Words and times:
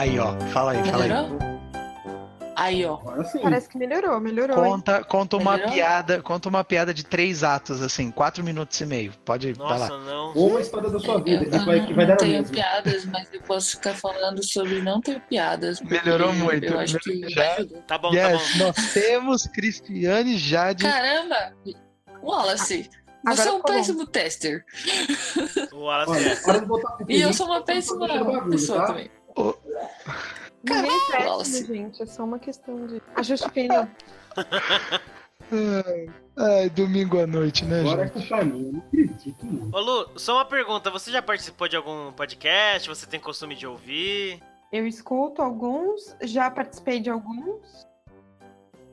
Aí, 0.00 0.18
ó. 0.18 0.32
Fala 0.52 0.72
aí, 0.72 0.82
fala 0.90 1.04
aí. 1.04 1.10
Melhorou? 1.10 1.38
Aí, 2.56 2.84
ó. 2.86 2.94
Agora 2.94 3.24
sim. 3.24 3.38
Parece 3.40 3.68
que 3.68 3.76
melhorou, 3.76 4.18
melhorou. 4.18 4.64
hein? 4.64 4.70
Conta, 4.72 5.04
conta 5.04 5.36
uma 5.36 5.52
Melhorou? 5.52 5.74
piada, 5.74 6.22
conta 6.22 6.48
uma 6.48 6.64
piada 6.64 6.94
de 6.94 7.04
três 7.04 7.44
atos, 7.44 7.82
assim, 7.82 8.10
quatro 8.10 8.42
minutos 8.42 8.80
e 8.80 8.86
meio. 8.86 9.12
Pode, 9.26 9.52
vai 9.52 9.78
lá. 9.78 9.88
Nossa, 9.88 9.98
não. 10.10 10.32
Ou 10.34 10.48
uma 10.52 10.60
história 10.62 10.88
da 10.88 10.98
sua 10.98 11.20
vida, 11.20 11.44
Eu 11.44 11.50
que 11.50 11.58
vai, 11.66 11.86
que 11.86 11.92
vai 11.92 12.04
não 12.06 12.10
dar 12.12 12.16
tenho 12.16 12.32
mesma. 12.38 12.54
piadas, 12.54 13.04
mas 13.04 13.28
eu 13.30 13.42
posso 13.42 13.72
ficar 13.72 13.92
falando 13.94 14.42
sobre 14.42 14.80
não 14.80 15.02
ter 15.02 15.20
piadas. 15.20 15.82
Melhorou 15.82 16.32
muito, 16.32 16.64
Eu 16.64 16.78
acho 16.80 16.98
que 16.98 17.28
já-. 17.28 17.56
Tá 17.56 17.64
bom, 17.64 17.80
tá 17.86 17.98
bom. 17.98 18.14
Yes, 18.14 18.56
nós 18.58 18.92
temos 18.94 19.46
Cristiane 19.48 20.38
Jade. 20.38 20.82
Caramba! 20.84 21.52
Wallace, 22.22 22.88
Agora 23.24 23.36
você 23.36 23.48
é 23.48 23.52
um 23.52 23.56
bom. 23.56 23.62
péssimo 23.64 24.06
tester. 24.06 24.64
O 25.72 25.80
Wallace 25.80 26.40
Olha, 26.46 26.60
é. 26.60 27.04
E 27.08 27.20
eu 27.20 27.32
sou 27.34 27.46
uma 27.46 27.60
tá 27.60 27.66
péssima 27.72 28.06
pessoa 28.50 28.80
tá? 28.80 28.86
também. 28.88 29.10
Ninguém 30.62 30.90
é 30.90 31.16
péssimo, 31.16 31.66
gente. 31.66 32.02
É 32.02 32.06
só 32.06 32.24
uma 32.24 32.38
questão 32.38 32.86
de 32.86 33.00
ajuste 33.16 33.50
fino. 33.50 33.88
Ai, 34.36 36.06
ai, 36.36 36.70
domingo 36.70 37.18
à 37.20 37.26
noite, 37.26 37.64
né, 37.64 37.80
Agora 37.80 38.06
gente? 38.06 38.44
minha, 38.44 38.66
eu 38.66 38.72
não 38.72 38.80
acredito. 38.80 39.70
Ô 39.72 39.80
Lu, 39.80 40.18
só 40.18 40.34
uma 40.34 40.44
pergunta. 40.44 40.90
Você 40.90 41.10
já 41.10 41.22
participou 41.22 41.66
de 41.68 41.76
algum 41.76 42.12
podcast? 42.12 42.88
Você 42.88 43.06
tem 43.06 43.18
costume 43.18 43.54
de 43.54 43.66
ouvir? 43.66 44.42
Eu 44.70 44.86
escuto 44.86 45.42
alguns, 45.42 46.14
já 46.22 46.50
participei 46.50 47.00
de 47.00 47.10
alguns. 47.10 47.89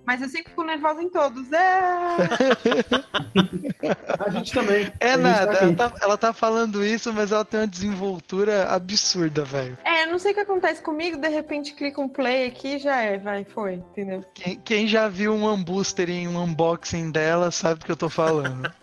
Mas 0.08 0.22
eu 0.22 0.30
sempre 0.30 0.52
fico 0.52 0.64
nervosa 0.64 1.04
em 1.04 1.10
todos. 1.10 1.52
É... 1.52 1.68
A 4.26 4.30
gente 4.30 4.54
também. 4.54 4.90
É 5.02 5.12
gente 5.12 5.22
nada, 5.22 5.54
tá 5.54 5.66
ela 5.66 5.76
tá, 5.76 5.94
ela 6.02 6.18
tá 6.18 6.34
falando 6.34 6.84
isso, 6.84 7.12
mas 7.12 7.34
ela 7.34 7.44
tem 7.44 7.60
uma 7.60 7.68
desenvoltura 7.68 8.70
absurda, 8.70 9.44
velho. 9.44 9.78
é, 9.84 10.04
eu 10.04 10.08
não 10.08 10.18
sei 10.18 10.32
o 10.32 10.34
que 10.34 10.40
acontece 10.40 10.82
comigo, 10.82 11.18
de 11.18 11.28
repente 11.28 11.74
clica 11.74 12.00
um 12.00 12.08
play 12.08 12.48
aqui 12.48 12.80
já 12.80 13.02
é, 13.02 13.18
vai, 13.18 13.44
foi, 13.44 13.74
entendeu? 13.74 14.24
Quem, 14.34 14.58
quem 14.60 14.88
já 14.88 15.10
viu 15.10 15.34
um 15.34 15.46
unbooster 15.46 16.10
em 16.10 16.26
um 16.26 16.42
unboxing 16.42 17.12
dela 17.12 17.52
sabe 17.52 17.82
do 17.82 17.86
que 17.86 17.92
eu 17.92 17.98
tô 17.98 18.10
falando. 18.10 18.72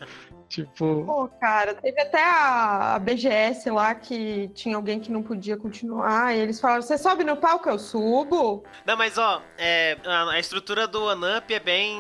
tipo, 0.48 1.05
Pô, 1.05 1.28
cara, 1.41 1.75
teve 1.75 2.00
até 2.00 2.23
a, 2.23 2.95
a 2.95 2.98
BGS 2.98 3.70
lá 3.70 3.95
que 3.95 4.48
tinha 4.55 4.77
alguém 4.77 5.01
que 5.01 5.11
não 5.11 5.23
podia 5.23 5.56
continuar. 5.56 6.34
E 6.34 6.39
eles 6.41 6.61
falaram: 6.61 6.83
você 6.83 6.97
sobe 6.98 7.25
no 7.25 7.36
palco? 7.36 7.69
Eu 7.69 7.78
subo. 7.78 8.64
Não, 8.84 8.97
mas 8.97 9.19
ó, 9.19 9.42
é, 9.59 9.97
a, 10.05 10.31
a 10.33 10.39
estrutura 10.39 10.86
do 10.86 11.09
Anup 11.09 11.53
é 11.53 11.61
bem, 11.61 11.98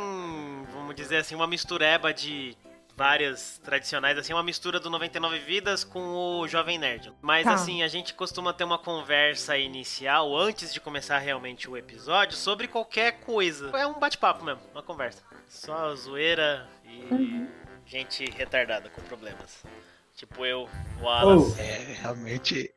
vamos 0.72 0.94
dizer 0.94 1.18
assim, 1.18 1.34
uma 1.34 1.46
mistureba 1.46 2.12
de 2.12 2.56
várias 2.96 3.58
tradicionais, 3.64 4.16
assim, 4.16 4.32
uma 4.32 4.42
mistura 4.44 4.78
do 4.78 4.88
99 4.88 5.40
Vidas 5.40 5.82
com 5.82 5.98
o 6.40 6.46
Jovem 6.46 6.78
Nerd. 6.78 7.12
Mas 7.20 7.44
Tá. 7.44 7.54
assim, 7.54 7.82
a 7.82 7.88
gente 7.88 8.14
costuma 8.14 8.52
ter 8.52 8.62
uma 8.62 8.78
conversa 8.78 9.58
inicial, 9.58 10.36
antes 10.36 10.72
de 10.72 10.80
começar 10.80 11.18
realmente 11.18 11.68
o 11.68 11.76
episódio, 11.76 12.36
sobre 12.36 12.68
qualquer 12.68 13.18
coisa. 13.22 13.76
É 13.76 13.84
um 13.84 13.94
bate-papo 13.98 14.44
mesmo, 14.44 14.60
uma 14.72 14.82
conversa. 14.82 15.22
Só 15.48 15.92
zoeira 15.96 16.68
e 16.84 17.12
Uhum. 17.12 17.48
Gente 17.86 18.24
retardada 18.36 18.88
com 18.90 19.00
problemas. 19.02 19.62
Tipo 20.16 20.44
eu, 20.46 20.68
o 21.02 21.08
Alas. 21.08 21.58
é 21.58 21.96
realmente. 22.00 22.70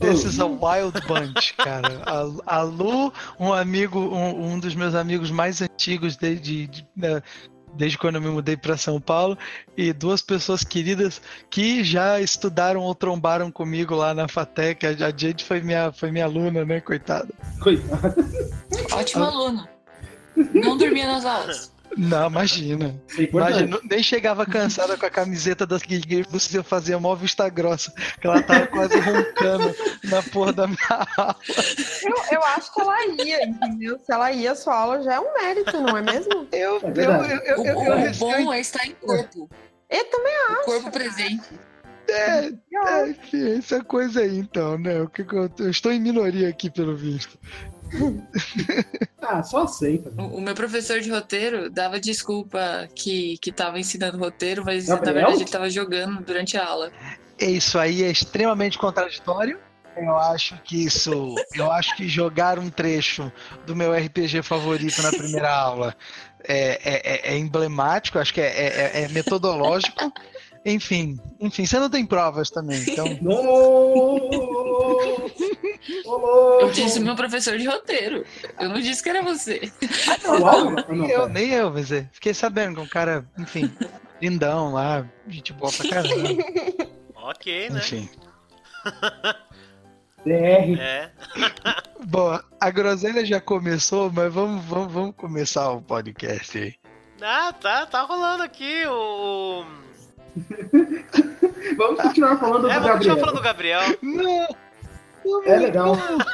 This 0.00 0.24
is 0.24 0.40
a 0.40 0.46
wild 0.46 1.00
bunch, 1.06 1.54
cara. 1.54 2.02
A, 2.04 2.56
a 2.58 2.62
Lu, 2.62 3.12
um 3.38 3.52
amigo, 3.52 4.00
um, 4.00 4.52
um 4.54 4.58
dos 4.58 4.74
meus 4.74 4.92
amigos 4.94 5.30
mais 5.30 5.62
antigos 5.62 6.16
desde, 6.16 6.66
de- 6.66 6.88
né, 6.96 7.22
desde 7.74 7.96
quando 7.96 8.16
eu 8.16 8.20
me 8.20 8.28
mudei 8.28 8.56
para 8.56 8.76
São 8.76 9.00
Paulo, 9.00 9.38
e 9.76 9.92
duas 9.92 10.20
pessoas 10.20 10.64
queridas 10.64 11.22
que 11.48 11.84
já 11.84 12.20
estudaram 12.20 12.80
ou 12.80 12.92
trombaram 12.94 13.52
comigo 13.52 13.94
lá 13.94 14.12
na 14.12 14.26
FATEC. 14.26 14.84
A, 14.84 14.90
a 14.90 15.16
Jade 15.16 15.44
foi 15.44 15.60
minha, 15.60 15.92
foi 15.92 16.10
minha 16.10 16.24
aluna, 16.24 16.64
né, 16.64 16.80
coitada. 16.80 17.32
Coitado. 17.62 18.14
Ótimo 18.92 19.24
aluno. 19.24 19.68
Não 20.52 20.76
dormia 20.76 21.06
nas 21.06 21.24
aulas. 21.24 21.72
Não, 21.96 22.28
imagina. 22.28 23.00
É. 23.18 23.22
Imagina, 23.22 23.78
nem 23.88 24.02
chegava 24.02 24.44
cansada 24.46 24.96
com 24.96 25.06
a 25.06 25.10
camiseta 25.10 25.66
das 25.66 25.82
Gay 25.82 26.24
você 26.30 26.62
fazia 26.62 26.98
mó 26.98 27.14
vista 27.14 27.48
grossa, 27.48 27.92
que 28.20 28.26
ela 28.26 28.42
tava 28.42 28.66
quase 28.66 28.98
roncando 28.98 29.74
na 30.04 30.22
porra 30.22 30.52
da 30.52 30.66
minha 30.66 31.06
aula. 31.16 31.36
Eu, 32.02 32.14
eu 32.32 32.42
acho 32.44 32.72
que 32.74 32.80
ela 32.80 33.06
ia, 33.24 33.44
entendeu? 33.46 33.98
Se 34.04 34.12
ela 34.12 34.32
ia, 34.32 34.54
sua 34.54 34.74
aula 34.76 35.02
já 35.02 35.14
é 35.14 35.20
um 35.20 35.32
mérito, 35.34 35.80
não 35.80 35.96
é 35.96 36.02
mesmo? 36.02 36.46
Eu, 36.52 36.76
É 36.78 36.82
eu, 36.86 37.12
eu, 37.12 37.22
eu, 37.22 37.60
O, 37.60 37.66
eu, 37.66 37.74
bom- 37.78 37.94
eu, 37.98 38.10
o 38.10 38.44
bom 38.44 38.52
é 38.52 38.60
estar 38.60 38.86
em 38.86 38.92
corpo. 38.94 39.48
Eu 39.90 40.04
também 40.06 40.32
O 40.62 40.64
corpo 40.64 40.90
presente. 40.90 41.42
é, 42.08 42.38
acho. 42.48 42.88
é, 42.88 43.08
enfim, 43.10 43.58
essa 43.58 43.82
coisa 43.84 44.20
aí 44.20 44.38
então, 44.38 44.76
né? 44.78 45.00
O 45.02 45.08
que 45.08 45.22
que 45.24 45.34
eu, 45.34 45.48
eu 45.58 45.70
estou 45.70 45.92
em 45.92 46.00
minoria 46.00 46.48
aqui, 46.48 46.68
pelo 46.70 46.96
visto. 46.96 47.38
Ah, 49.26 49.42
só 49.42 49.62
aceita. 49.62 50.10
O, 50.18 50.36
o 50.36 50.40
meu 50.40 50.54
professor 50.54 51.00
de 51.00 51.10
roteiro 51.10 51.70
dava 51.70 51.98
desculpa 51.98 52.86
que, 52.94 53.38
que 53.38 53.50
tava 53.50 53.78
ensinando 53.78 54.18
roteiro, 54.18 54.62
mas 54.62 54.86
na 54.86 54.96
Gabriel? 54.96 55.14
verdade 55.14 55.42
ele 55.42 55.50
tava 55.50 55.70
jogando 55.70 56.22
durante 56.22 56.58
a 56.58 56.66
aula. 56.66 56.92
É, 57.38 57.46
Isso 57.46 57.78
aí 57.78 58.02
é 58.02 58.10
extremamente 58.10 58.76
contraditório. 58.76 59.58
Eu 59.96 60.14
acho 60.18 60.58
que 60.64 60.84
isso. 60.84 61.34
Eu 61.54 61.72
acho 61.72 61.96
que 61.96 62.06
jogar 62.08 62.58
um 62.58 62.68
trecho 62.68 63.32
do 63.64 63.74
meu 63.74 63.94
RPG 63.94 64.42
favorito 64.42 65.00
na 65.02 65.10
primeira 65.10 65.50
aula 65.50 65.96
é, 66.46 66.80
é- 66.84 67.30
é- 67.30 67.34
é 67.34 67.38
emblemático, 67.38 68.18
acho 68.18 68.34
que 68.34 68.40
é, 68.42 68.46
é- 68.46 69.02
é 69.04 69.08
metodológico. 69.08 70.12
Enfim, 70.64 71.18
enfim, 71.38 71.66
você 71.66 71.78
não 71.78 71.90
tem 71.90 72.06
provas 72.06 72.50
também, 72.50 72.80
então. 72.80 73.06
Eu 76.60 76.70
disse 76.70 77.00
meu 77.00 77.14
professor 77.14 77.58
de 77.58 77.66
roteiro. 77.66 78.24
Eu 78.58 78.70
não 78.70 78.80
disse 78.80 79.02
que 79.02 79.10
era 79.10 79.22
você. 79.22 79.70
Uau, 80.26 80.70
não, 80.70 80.84
Nem 80.88 81.10
eu, 81.10 81.28
nem 81.28 81.50
eu, 81.50 81.70
mas 81.70 81.92
é. 81.92 82.08
Fiquei 82.12 82.32
sabendo 82.32 82.76
que 82.76 82.80
um 82.80 82.86
cara, 82.86 83.28
enfim, 83.38 83.70
lindão 84.22 84.72
lá, 84.72 85.06
gente 85.28 85.52
boa 85.52 85.70
pra 85.72 85.88
caramba. 85.88 86.14
Ok, 87.16 87.70
né? 87.70 87.78
Enfim. 87.78 88.08
DR. 90.24 90.78
É. 90.80 91.10
Bom, 92.06 92.38
a 92.60 92.70
groselha 92.70 93.24
já 93.24 93.40
começou, 93.40 94.10
mas 94.12 94.32
vamos, 94.32 94.62
vamos, 94.64 94.92
vamos 94.92 95.16
começar 95.16 95.70
o 95.70 95.80
podcast 95.80 96.58
aí. 96.58 96.74
Ah, 97.22 97.52
tá, 97.52 97.86
tá 97.86 98.02
rolando 98.02 98.42
aqui 98.42 98.86
o. 98.86 99.64
Vamos 101.76 102.00
continuar 102.02 102.38
falando 102.38 102.68
É, 102.70 102.74
do 102.74 102.80
vamos 102.80 103.06
continuar 103.06 103.16
Gabriel. 103.16 103.18
falando 103.20 103.36
do 103.36 103.42
Gabriel. 103.42 103.80
Não! 104.02 104.56
Vamos, 105.24 105.46
É 105.46 105.56
legal. 105.56 105.94
Vamos, 105.94 106.24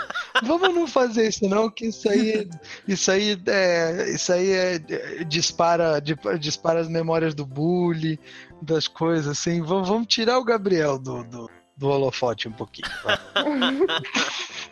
vamos 0.42 0.74
não 0.74 0.86
fazer 0.86 1.28
isso 1.28 1.48
não, 1.48 1.70
que 1.70 1.86
isso 1.86 2.08
aí, 2.08 2.48
isso 2.88 3.10
aí, 3.10 3.40
é, 3.46 4.10
isso 4.10 4.32
aí 4.32 4.50
é, 4.50 4.78
dispara, 5.24 6.00
di- 6.00 6.16
dispara 6.40 6.80
as 6.80 6.88
memórias 6.88 7.34
do 7.34 7.46
bullying, 7.46 8.18
das 8.60 8.88
coisas 8.88 9.28
assim. 9.28 9.62
Vamos, 9.62 9.88
vamos 9.88 10.06
tirar 10.08 10.38
o 10.38 10.44
Gabriel 10.44 10.98
do, 10.98 11.22
do, 11.24 11.50
do 11.76 11.88
holofote 11.88 12.48
um 12.48 12.52
pouquinho. 12.52 12.88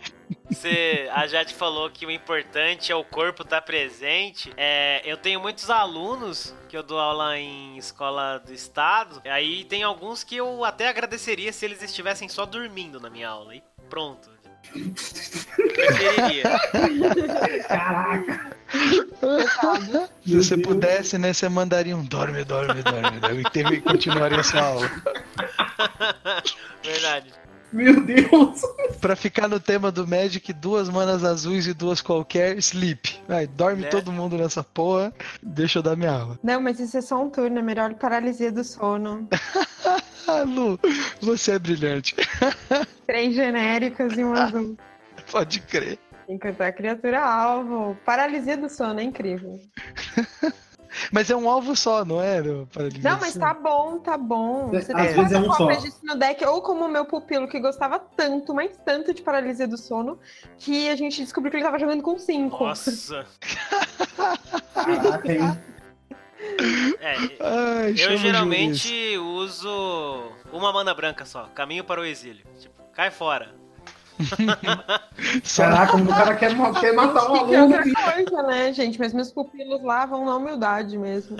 Você, 0.50 1.08
a 1.12 1.26
Jade 1.26 1.54
falou 1.54 1.90
que 1.90 2.06
o 2.06 2.10
importante 2.10 2.90
é 2.90 2.94
o 2.94 3.04
corpo 3.04 3.42
estar 3.42 3.60
presente. 3.62 4.52
É, 4.56 5.02
eu 5.04 5.16
tenho 5.16 5.40
muitos 5.40 5.68
alunos 5.68 6.54
que 6.68 6.76
eu 6.76 6.82
dou 6.82 6.98
aula 6.98 7.38
em 7.38 7.76
escola 7.76 8.38
do 8.38 8.52
estado. 8.52 9.20
Aí 9.24 9.64
tem 9.64 9.82
alguns 9.82 10.24
que 10.24 10.36
eu 10.36 10.64
até 10.64 10.88
agradeceria 10.88 11.52
se 11.52 11.64
eles 11.64 11.82
estivessem 11.82 12.28
só 12.28 12.46
dormindo 12.46 12.98
na 12.98 13.10
minha 13.10 13.28
aula. 13.28 13.54
E 13.54 13.62
pronto. 13.90 14.30
Preferiria. 14.72 16.42
Caraca. 17.68 18.56
Se 20.24 20.36
você 20.36 20.56
pudesse, 20.56 21.18
né, 21.18 21.32
você 21.32 21.48
mandaria 21.48 21.96
um 21.96 22.04
dorme, 22.04 22.44
dorme, 22.44 22.82
dorme, 22.82 23.20
dorme, 23.20 23.42
e 23.76 23.80
continuaria 23.80 24.40
a 24.40 24.44
sua 24.44 24.62
aula. 24.62 24.90
Verdade. 26.82 27.32
Meu 27.72 28.00
Deus. 28.04 28.62
Pra 29.00 29.14
ficar 29.14 29.48
no 29.48 29.60
tema 29.60 29.92
do 29.92 30.06
Magic, 30.06 30.52
duas 30.52 30.88
manas 30.88 31.22
azuis 31.24 31.66
e 31.66 31.74
duas 31.74 32.00
qualquer, 32.00 32.56
sleep. 32.58 33.20
Vai, 33.28 33.46
dorme 33.46 33.82
Né? 33.82 33.88
todo 33.88 34.10
mundo 34.10 34.36
nessa 34.36 34.64
porra, 34.64 35.12
deixa 35.42 35.78
eu 35.78 35.82
dar 35.82 35.96
minha 35.96 36.12
aula. 36.12 36.38
Não, 36.42 36.60
mas 36.60 36.80
isso 36.80 36.96
é 36.96 37.00
só 37.00 37.22
um 37.22 37.28
turno, 37.30 37.58
é 37.58 37.62
melhor 37.62 37.94
paralisia 37.94 38.50
do 38.50 38.64
sono. 38.64 39.28
Lu, 40.46 40.78
você 41.22 41.52
é 41.52 41.58
brilhante. 41.58 42.14
Três 43.06 43.34
genéricas 43.34 44.16
e 44.16 44.24
um 44.24 44.34
azul. 44.34 44.76
Pode 45.30 45.60
crer. 45.60 45.98
Encantar 46.28 46.68
a 46.68 46.72
criatura 46.72 47.20
alvo. 47.24 47.96
Paralisia 48.04 48.56
do 48.56 48.68
sono, 48.68 49.00
é 49.00 49.02
incrível. 49.02 49.58
Mas 51.12 51.30
é 51.30 51.36
um 51.36 51.48
alvo 51.48 51.76
só, 51.76 52.04
não 52.04 52.20
é? 52.20 52.40
Não, 52.40 52.64
do 52.64 53.20
mas 53.20 53.34
tá 53.34 53.54
bom, 53.54 53.98
tá 53.98 54.16
bom. 54.16 54.68
Você 54.68 54.92
Às 54.92 55.06
tem 55.06 55.14
vezes 55.16 55.32
é 55.32 55.38
um 55.38 55.52
só. 55.52 55.66
disso 55.74 56.00
no 56.02 56.16
deck, 56.16 56.44
ou 56.44 56.62
como 56.62 56.84
o 56.84 56.88
meu 56.88 57.04
pupilo, 57.04 57.48
que 57.48 57.60
gostava 57.60 57.98
tanto, 57.98 58.54
mas 58.54 58.76
tanto 58.84 59.12
de 59.12 59.22
paralisia 59.22 59.66
do 59.66 59.76
sono, 59.76 60.18
que 60.58 60.88
a 60.88 60.96
gente 60.96 61.22
descobriu 61.22 61.50
que 61.50 61.56
ele 61.58 61.64
tava 61.64 61.78
jogando 61.78 62.02
com 62.02 62.18
cinco. 62.18 62.64
Nossa. 62.64 63.26
Caraca, 64.74 65.32
hein? 65.32 65.58
É, 67.00 67.14
Ai, 67.40 67.94
eu 67.98 68.16
geralmente 68.16 69.16
uso 69.18 70.32
uma 70.52 70.72
mana 70.72 70.94
branca 70.94 71.24
só. 71.24 71.44
Caminho 71.54 71.84
para 71.84 72.00
o 72.00 72.04
exílio. 72.04 72.44
Tipo, 72.58 72.74
cai 72.92 73.10
fora. 73.10 73.54
Caraca, 75.56 75.96
o 75.96 76.06
cara 76.06 76.36
quer, 76.36 76.54
quer 76.80 76.92
matar 76.94 77.30
um 77.30 77.36
é 77.36 77.56
aluno. 77.56 77.76
outra 77.76 77.82
coisa, 78.14 78.42
né, 78.42 78.72
gente? 78.72 78.98
Mas 78.98 79.12
meus 79.12 79.30
pupilos 79.32 79.82
lá 79.82 80.06
vão 80.06 80.24
na 80.24 80.36
humildade 80.36 80.96
mesmo. 80.96 81.36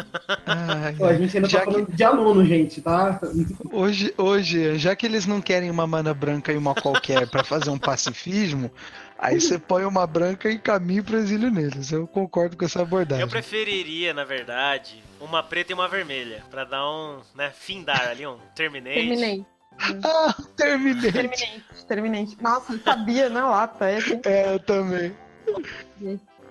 Ai, 0.47 0.95
Pô, 0.95 1.07
a 1.07 1.15
gente 1.15 1.37
ainda 1.37 1.49
tá 1.49 1.61
que- 1.61 1.65
falando 1.65 1.93
de 1.93 2.05
aluno, 2.05 2.45
gente, 2.45 2.81
tá? 2.81 3.21
Hoje, 3.73 4.13
hoje, 4.17 4.79
já 4.79 4.95
que 4.97 5.07
eles 5.07 5.27
não 5.27 5.41
querem 5.41 5.71
uma 5.71 5.87
mana 5.87 6.13
branca 6.13 6.53
e 6.53 6.57
uma 6.57 6.75
qualquer 6.75 7.29
pra 7.29 7.45
fazer 7.45 7.71
um 7.71 7.79
pacifismo, 7.79 8.71
aí 9.19 9.41
você 9.41 9.59
põe 9.59 9.85
uma 9.85 10.07
branca 10.07 10.51
e 10.51 10.59
caminho 10.59 11.05
pro 11.05 11.17
exílio 11.17 11.51
neles. 11.51 11.93
Eu 11.93 12.07
concordo 12.07 12.57
com 12.57 12.65
essa 12.65 12.83
abordagem. 12.83 13.23
Eu 13.23 13.29
preferiria, 13.29 14.13
na 14.13 14.25
verdade, 14.25 15.03
uma 15.21 15.43
preta 15.43 15.73
e 15.73 15.75
uma 15.75 15.89
vermelha. 15.89 16.43
Pra 16.51 16.65
dar 16.65 16.89
um, 16.89 17.19
né, 17.35 17.51
findar 17.57 18.09
ali, 18.09 18.27
um 18.27 18.37
terminate. 18.55 18.95
Terminei. 18.97 19.45
Ah, 20.05 20.35
terminei. 20.57 21.13
Nossa, 22.41 22.73
eu 22.73 22.79
sabia 22.81 23.29
na 23.29 23.49
lata. 23.49 23.89
É 23.89 23.97
assim. 23.99 24.21
É, 24.25 24.55
eu 24.55 24.59
também. 24.61 25.17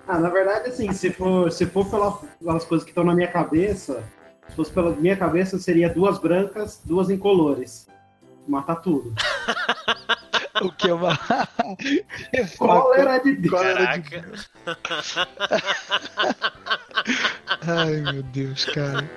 Ah, 0.06 0.18
na 0.18 0.30
verdade, 0.30 0.70
assim, 0.70 0.90
se 0.92 1.10
for, 1.12 1.50
se 1.52 1.66
for 1.66 1.86
pela- 1.88 2.12
pelas 2.40 2.64
coisas 2.64 2.84
que 2.84 2.90
estão 2.90 3.04
na 3.04 3.14
minha 3.14 3.30
cabeça, 3.30 4.02
se 4.48 4.56
fosse 4.56 4.72
pela 4.72 4.90
minha 4.92 5.16
cabeça, 5.16 5.58
seria 5.58 5.92
duas 5.92 6.18
brancas, 6.18 6.80
duas 6.84 7.10
incolores. 7.10 7.86
Matar 8.46 8.76
tudo. 8.76 9.14
O 10.60 10.72
que 10.72 10.90
é 10.90 10.92
uma. 10.92 11.16
Cólera 12.58 13.20
de 13.20 13.36
Deus. 13.36 13.54
Caraca. 13.54 14.24
Ai, 17.64 18.00
meu 18.12 18.24
Deus, 18.24 18.64
cara. 18.64 19.08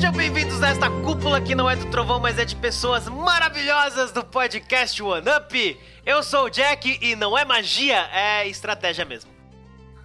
Sejam 0.00 0.12
bem-vindos 0.12 0.62
a 0.62 0.70
esta 0.70 0.88
cúpula 0.88 1.42
que 1.42 1.54
não 1.54 1.68
é 1.68 1.76
do 1.76 1.84
trovão, 1.90 2.18
mas 2.18 2.38
é 2.38 2.44
de 2.46 2.56
pessoas 2.56 3.06
maravilhosas 3.06 4.10
do 4.10 4.24
podcast 4.24 5.02
One 5.02 5.26
Up. 5.28 5.80
Eu 6.06 6.22
sou 6.22 6.44
o 6.46 6.48
Jack 6.48 6.98
e 7.02 7.14
não 7.14 7.36
é 7.36 7.44
magia, 7.44 8.08
é 8.10 8.48
estratégia 8.48 9.04
mesmo. 9.04 9.30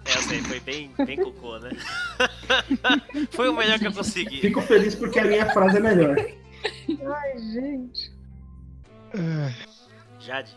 É, 0.04 0.18
eu 0.18 0.22
sei, 0.24 0.42
foi 0.42 0.60
bem, 0.60 0.92
bem 0.98 1.16
cocô, 1.16 1.58
né? 1.60 1.70
foi 3.32 3.48
o 3.48 3.54
melhor 3.56 3.78
que 3.78 3.86
eu 3.86 3.92
consegui. 3.94 4.38
Fico 4.42 4.60
feliz 4.60 4.94
porque 4.94 5.18
a 5.18 5.24
minha 5.24 5.50
frase 5.50 5.78
é 5.78 5.80
melhor. 5.80 6.14
Ai, 6.18 7.38
gente. 7.38 8.12
Jade, 10.20 10.54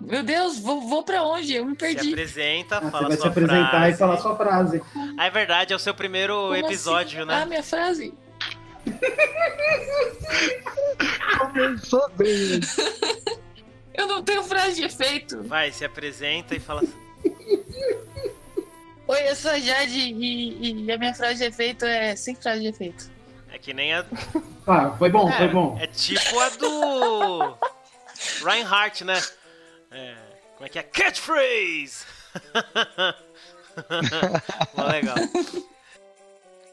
Meu 0.00 0.22
Deus, 0.22 0.60
vou, 0.60 0.82
vou 0.82 1.02
pra 1.02 1.24
onde? 1.24 1.52
Eu 1.52 1.64
me 1.64 1.72
se 1.72 1.78
perdi. 1.78 2.10
apresenta, 2.12 2.76
Ah, 2.76 2.80
Você 2.82 2.90
fala 2.92 3.08
vai 3.08 3.16
se 3.16 3.22
sua 3.22 3.30
apresentar 3.32 3.70
frase. 3.70 3.92
e 3.92 3.98
falar 3.98 4.16
sua 4.18 4.36
frase. 4.36 4.82
Ah, 5.18 5.26
é 5.26 5.30
verdade, 5.30 5.72
é 5.72 5.76
o 5.76 5.80
seu 5.80 5.92
primeiro 5.96 6.34
Como 6.34 6.54
episódio, 6.54 7.18
assim? 7.24 7.32
Ah, 7.32 7.40
né? 7.40 7.44
minha 7.44 7.62
frase. 7.64 8.14
Começou 11.38 12.08
bem. 12.10 12.60
Eu 13.94 14.06
não 14.06 14.22
tenho 14.22 14.44
frase 14.44 14.76
de 14.76 14.84
efeito. 14.84 15.42
Vai, 15.42 15.72
se 15.72 15.84
apresenta 15.84 16.54
e 16.54 16.60
fala. 16.60 16.82
Oi, 19.08 19.28
eu 19.28 19.34
sou 19.34 19.50
a 19.50 19.58
Jade 19.58 19.98
e, 19.98 20.84
e 20.84 20.92
a 20.92 20.98
minha 20.98 21.14
frase 21.14 21.38
de 21.38 21.44
efeito 21.44 21.84
é 21.84 22.14
sem 22.14 22.34
frase 22.34 22.60
de 22.60 22.68
efeito. 22.68 23.10
É 23.50 23.58
que 23.58 23.72
nem 23.72 23.94
a. 23.94 24.04
Ah, 24.66 24.94
foi 24.98 25.08
bom, 25.08 25.28
É, 25.28 25.38
foi 25.38 25.48
bom. 25.48 25.78
É 25.80 25.86
tipo 25.86 26.38
a 26.38 26.48
do. 26.50 27.56
Reinhardt, 28.44 29.04
né? 29.04 29.20
É, 29.90 30.14
como 30.54 30.66
é 30.66 30.68
que 30.68 30.78
é? 30.78 30.82
Catchphrase! 30.82 32.04
Mó 34.76 34.84
legal. 34.84 35.16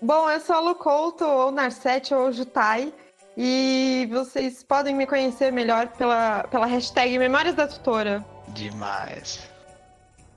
Bom, 0.02 0.30
eu 0.30 0.40
sou 0.40 0.56
a 0.56 1.26
ou 1.26 1.52
Narcete, 1.52 2.14
ou 2.14 2.32
Jutai. 2.32 2.94
E 3.38 4.08
vocês 4.12 4.64
podem 4.64 4.96
me 4.96 5.06
conhecer 5.06 5.52
melhor 5.52 5.88
pela, 5.90 6.44
pela 6.46 6.66
hashtag 6.66 7.18
Memórias 7.18 7.56
da 7.56 7.68
Tutora. 7.68 8.24
Demais. 8.50 9.50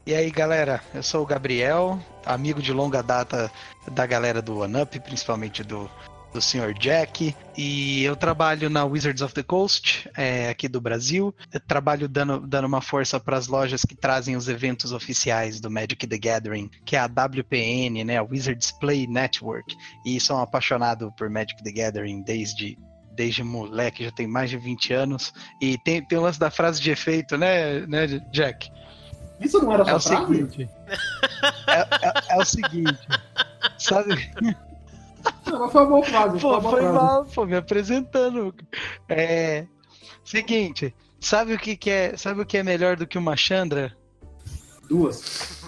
E 0.05 0.15
aí, 0.15 0.31
galera, 0.31 0.83
eu 0.95 1.03
sou 1.03 1.23
o 1.23 1.27
Gabriel, 1.27 1.99
amigo 2.25 2.63
de 2.63 2.73
longa 2.73 3.03
data 3.03 3.51
da 3.93 4.07
galera 4.07 4.41
do 4.41 4.61
One 4.61 4.83
Up, 4.83 4.99
principalmente 5.01 5.63
do, 5.63 5.89
do 6.33 6.41
Sr. 6.41 6.73
Jack. 6.79 7.35
E 7.57 8.03
eu 8.05 8.15
trabalho 8.17 8.69
na 8.71 8.85
Wizards 8.85 9.23
of 9.23 9.35
the 9.35 9.43
Coast, 9.43 10.09
é, 10.17 10.49
aqui 10.49 10.69
do 10.69 10.81
Brasil. 10.81 11.35
Eu 11.53 11.61
trabalho 11.61 12.09
dando, 12.09 12.41
dando 12.47 12.67
uma 12.67 12.81
força 12.81 13.19
para 13.19 13.37
as 13.37 13.49
lojas 13.49 13.83
que 13.85 13.95
trazem 13.95 14.37
os 14.37 14.49
eventos 14.49 14.93
oficiais 14.93 15.61
do 15.61 15.71
Magic 15.71 16.07
the 16.07 16.19
Gathering, 16.19 16.71
que 16.85 16.97
é 16.97 17.01
a 17.01 17.07
WPN, 17.07 18.05
né, 18.05 18.19
a 18.19 18.23
Wizards 18.23 18.71
Play 18.73 19.07
Network. 19.07 19.77
E 20.05 20.21
sou 20.21 20.37
um 20.37 20.41
apaixonado 20.43 21.13
por 21.17 21.29
Magic 21.31 21.63
the 21.63 21.73
Gathering 21.73 22.23
desde 22.23 22.79
desde 23.15 23.43
moleque, 23.43 24.05
já 24.05 24.13
tem 24.13 24.29
mais 24.29 24.49
de 24.49 24.57
20 24.57 24.93
anos. 24.93 25.33
E 25.61 25.77
tem, 25.79 26.01
tem 26.07 26.17
o 26.17 26.23
lance 26.23 26.39
da 26.39 26.53
frase 26.53 26.81
de 26.81 26.93
efeito, 26.93 27.37
né, 27.37 27.81
né 27.89 28.07
Jack? 28.33 28.71
Isso 29.41 29.59
não 29.61 29.73
era 29.73 29.83
É 29.83 29.87
sua 29.87 29.97
o 29.97 30.01
frase? 30.01 30.27
seguinte. 30.35 30.71
É, 31.69 31.81
é- 31.81 32.13
é 32.31 32.37
o 32.37 32.45
seguinte. 32.45 32.99
Sabe? 33.77 34.31
Não, 35.51 35.71
foi 35.71 35.83
uma 35.83 35.91
boa 35.91 36.05
frase. 36.05 36.39
Pô, 36.41 36.61
boa 36.61 36.71
foi 36.71 36.81
frase. 36.81 36.95
mal, 36.95 37.25
pô, 37.25 37.47
me 37.47 37.57
apresentando. 37.57 38.55
É. 39.09 39.67
Seguinte, 40.25 40.95
sabe 41.21 41.55
o 41.55 41.59
que, 41.59 41.77
que 41.77 41.91
é. 41.91 42.17
Sabe 42.17 42.41
o 42.43 42.47
que 42.47 42.59
é 42.59 42.63
melhor 42.63 42.97
do 42.97 43.07
que 43.07 43.17
uma 43.19 43.37
Chandra? 43.37 43.97
Duas. 44.89 45.63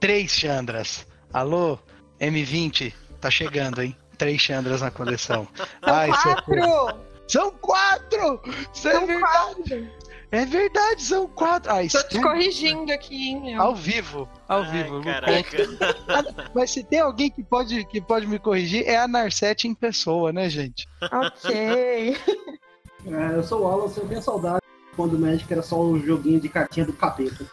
Três 0.00 0.30
Chandras. 0.30 1.06
Alô, 1.32 1.78
M20, 2.20 2.92
tá 3.20 3.30
chegando, 3.30 3.82
hein? 3.82 3.96
Três 4.18 4.40
Chandras 4.40 4.80
na 4.80 4.90
coleção. 4.90 5.46
Ai. 5.82 6.08
Quatro! 6.10 7.06
São 7.28 7.50
quatro! 7.52 8.40
Isso 8.72 8.88
é 8.88 8.92
São 8.92 9.06
verdade! 9.06 9.20
quatro! 9.20 9.88
É 10.32 10.44
verdade, 10.44 11.02
são 11.02 11.26
quatro! 11.28 11.70
Ah, 11.70 11.78
Tô 11.90 12.02
te 12.08 12.20
corrigindo 12.20 12.92
aqui, 12.92 13.30
hein, 13.30 13.40
meu. 13.42 13.62
ao 13.62 13.74
vivo, 13.74 14.28
ao 14.48 14.62
Ai, 14.62 14.70
vivo. 14.82 15.02
Caraca. 15.02 15.58
Mas 16.54 16.70
se 16.72 16.82
tem 16.82 16.98
alguém 17.00 17.30
que 17.30 17.44
pode, 17.44 17.84
que 17.84 18.00
pode 18.00 18.26
me 18.26 18.38
corrigir, 18.38 18.86
é 18.88 18.96
a 18.96 19.06
Narcete 19.06 19.68
em 19.68 19.74
pessoa, 19.74 20.32
né, 20.32 20.48
gente? 20.50 20.88
Ok. 21.12 22.16
É, 23.08 23.36
eu 23.36 23.44
sou 23.44 23.62
o 23.62 23.66
Alan, 23.68 23.84
eu 23.96 24.08
tenho 24.08 24.20
saudade 24.20 24.58
quando 24.96 25.14
o 25.14 25.18
Magic 25.20 25.52
era 25.52 25.62
só 25.62 25.80
um 25.80 25.96
joguinho 26.00 26.40
de 26.40 26.48
cartinha 26.48 26.84
do 26.84 26.92
capeta. 26.92 27.46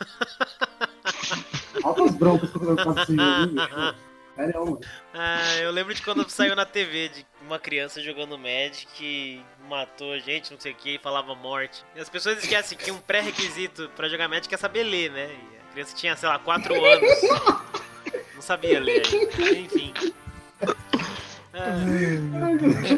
Altas 1.83 2.15
broncas 2.15 2.49
que 2.49 2.57
eu 2.57 2.75
faço 2.75 2.99
esse 3.01 3.15
joguinho. 3.15 3.49
bicho. 3.49 3.95
Sério, 4.35 4.65
mano. 4.65 4.79
Ah, 5.13 5.55
eu 5.57 5.69
lembro 5.69 5.93
de 5.93 6.01
quando 6.01 6.27
saiu 6.27 6.55
na 6.55 6.65
TV 6.65 7.09
de 7.09 7.23
uma 7.45 7.59
criança 7.59 8.01
jogando 8.01 8.37
Magic 8.37 8.87
que 8.95 9.41
matou 9.69 10.17
gente, 10.19 10.51
não 10.51 10.59
sei 10.59 10.71
o 10.71 10.75
que, 10.75 10.95
e 10.95 10.99
falava 10.99 11.35
morte. 11.35 11.83
E 11.95 11.99
as 11.99 12.09
pessoas 12.09 12.41
esquecem 12.43 12.77
que 12.77 12.91
um 12.91 12.97
pré-requisito 12.99 13.89
pra 13.95 14.07
jogar 14.09 14.27
Magic 14.27 14.53
é 14.53 14.57
saber 14.57 14.83
ler, 14.83 15.11
né? 15.11 15.29
E 15.31 15.57
a 15.69 15.73
criança 15.73 15.95
tinha, 15.95 16.15
sei 16.15 16.29
lá, 16.29 16.39
4 16.39 16.73
anos. 16.85 17.09
Não 18.35 18.41
sabia 18.41 18.79
ler. 18.79 19.03
Enfim. 19.57 19.93
Ah, 21.53 21.83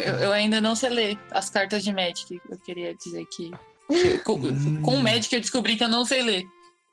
eu- 0.05 0.19
eu 0.25 0.31
ainda 0.31 0.61
não 0.61 0.75
sei 0.75 0.89
ler 0.89 1.17
as 1.31 1.49
cartas 1.49 1.83
de 1.83 1.91
Magic. 1.93 2.39
Eu 2.49 2.57
queria 2.59 2.93
dizer 2.95 3.25
que. 3.25 3.51
Com, 4.23 4.39
com 4.81 4.95
o 4.95 5.03
Magic 5.03 5.33
eu 5.35 5.41
descobri 5.41 5.75
que 5.75 5.83
eu 5.83 5.89
não 5.89 6.05
sei 6.05 6.21
ler. 6.21 6.43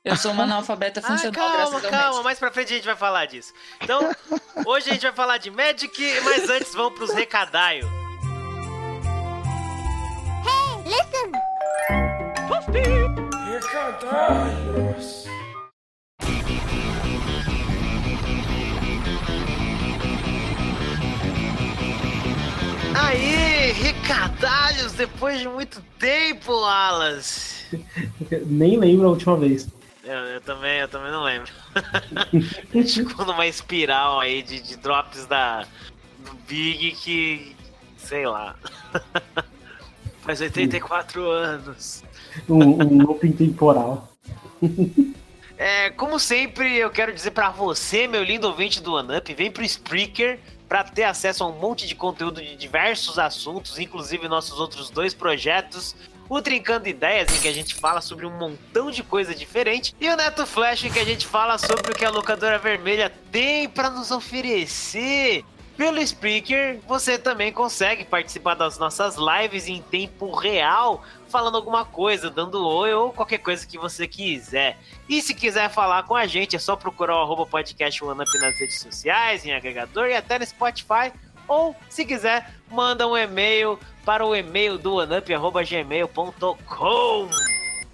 Eu 0.05 0.17
sou 0.17 0.31
uma 0.33 0.43
analfabeta 0.43 0.99
Ah, 0.99 1.03
funcional 1.03 1.31
calma, 1.33 1.55
graças 1.55 1.73
ao 1.75 1.81
calma, 1.91 2.05
Magic. 2.07 2.23
mais 2.25 2.39
pra 2.39 2.51
frente 2.51 2.73
a 2.73 2.75
gente 2.75 2.85
vai 2.85 2.95
falar 2.95 3.25
disso. 3.25 3.53
Então, 3.81 4.13
hoje 4.65 4.89
a 4.89 4.93
gente 4.93 5.03
vai 5.03 5.13
falar 5.13 5.37
de 5.37 5.49
Magic, 5.49 6.19
mas 6.25 6.49
antes 6.49 6.73
vamos 6.73 6.97
pros 6.97 7.13
recadaios. 7.13 7.87
Aê, 22.95 23.71
recadalhos 23.71 24.93
depois 24.93 25.39
de 25.39 25.47
muito 25.47 25.81
tempo, 25.97 26.51
Alas. 26.63 27.65
Nem 28.45 28.77
lembro 28.77 29.07
a 29.07 29.11
última 29.11 29.37
vez. 29.37 29.67
Eu, 30.03 30.17
eu 30.17 30.41
também, 30.41 30.81
eu 30.81 30.87
também 30.87 31.11
não 31.11 31.23
lembro. 31.23 31.51
a 31.73 32.77
gente 32.77 33.05
ficou 33.05 33.25
numa 33.25 33.47
espiral 33.47 34.19
aí 34.19 34.41
de, 34.41 34.61
de 34.61 34.75
drops 34.75 35.25
da 35.25 35.65
do 36.19 36.33
Big 36.47 36.91
que. 36.91 37.55
sei 37.97 38.27
lá. 38.27 38.55
Faz 40.21 40.41
84 40.41 41.29
anos. 41.29 42.03
Um, 42.49 42.81
um 42.83 43.03
looping 43.03 43.31
temporal. 43.31 44.09
É, 45.57 45.89
como 45.91 46.19
sempre, 46.19 46.77
eu 46.77 46.89
quero 46.89 47.13
dizer 47.13 47.31
pra 47.31 47.49
você, 47.49 48.07
meu 48.07 48.23
lindo 48.23 48.47
ouvinte 48.47 48.81
do 48.81 48.93
OneUp, 48.93 49.33
vem 49.33 49.51
pro 49.51 49.63
Spreaker 49.63 50.39
para 50.67 50.83
ter 50.83 51.03
acesso 51.03 51.43
a 51.43 51.47
um 51.47 51.59
monte 51.59 51.87
de 51.87 51.93
conteúdo 51.93 52.41
de 52.41 52.55
diversos 52.55 53.19
assuntos, 53.19 53.77
inclusive 53.77 54.27
nossos 54.27 54.59
outros 54.59 54.89
dois 54.89 55.13
projetos. 55.13 55.95
O 56.29 56.41
Trincando 56.41 56.87
Ideias, 56.87 57.35
em 57.35 57.41
que 57.41 57.47
a 57.47 57.53
gente 57.53 57.75
fala 57.75 58.01
sobre 58.01 58.25
um 58.25 58.37
montão 58.37 58.89
de 58.89 59.03
coisa 59.03 59.35
diferente. 59.35 59.95
E 59.99 60.09
o 60.09 60.15
Neto 60.15 60.45
Flash, 60.45 60.85
em 60.85 60.91
que 60.91 60.99
a 60.99 61.05
gente 61.05 61.27
fala 61.27 61.57
sobre 61.57 61.91
o 61.91 61.95
que 61.95 62.05
a 62.05 62.09
locadora 62.09 62.57
vermelha 62.57 63.11
tem 63.31 63.67
para 63.67 63.89
nos 63.89 64.11
oferecer. 64.11 65.43
Pelo 65.75 66.05
Speaker, 66.05 66.79
você 66.87 67.17
também 67.17 67.51
consegue 67.51 68.05
participar 68.05 68.53
das 68.53 68.77
nossas 68.77 69.15
lives 69.17 69.67
em 69.67 69.81
tempo 69.81 70.31
real, 70.31 71.03
falando 71.27 71.55
alguma 71.55 71.83
coisa, 71.83 72.29
dando 72.29 72.63
oi 72.63 72.93
ou 72.93 73.11
qualquer 73.11 73.39
coisa 73.39 73.65
que 73.65 73.77
você 73.77 74.07
quiser. 74.07 74.77
E 75.09 75.19
se 75.19 75.33
quiser 75.33 75.71
falar 75.71 76.03
com 76.03 76.15
a 76.15 76.27
gente, 76.27 76.55
é 76.55 76.59
só 76.59 76.75
procurar 76.75 77.15
o 77.15 77.21
arroba 77.21 77.47
podcast 77.47 78.03
OneUp 78.03 78.29
nas 78.39 78.59
redes 78.59 78.79
sociais, 78.81 79.45
em 79.45 79.53
agregador 79.53 80.07
e 80.07 80.15
até 80.15 80.37
no 80.37 80.45
Spotify. 80.45 81.11
Ou, 81.47 81.75
se 81.89 82.05
quiser, 82.05 82.53
manda 82.69 83.07
um 83.07 83.17
e-mail 83.17 83.79
para 84.05 84.23
o 84.25 84.35
e-mail 84.35 84.77
do 84.77 84.95
oneup.gmail.com. 84.95 87.29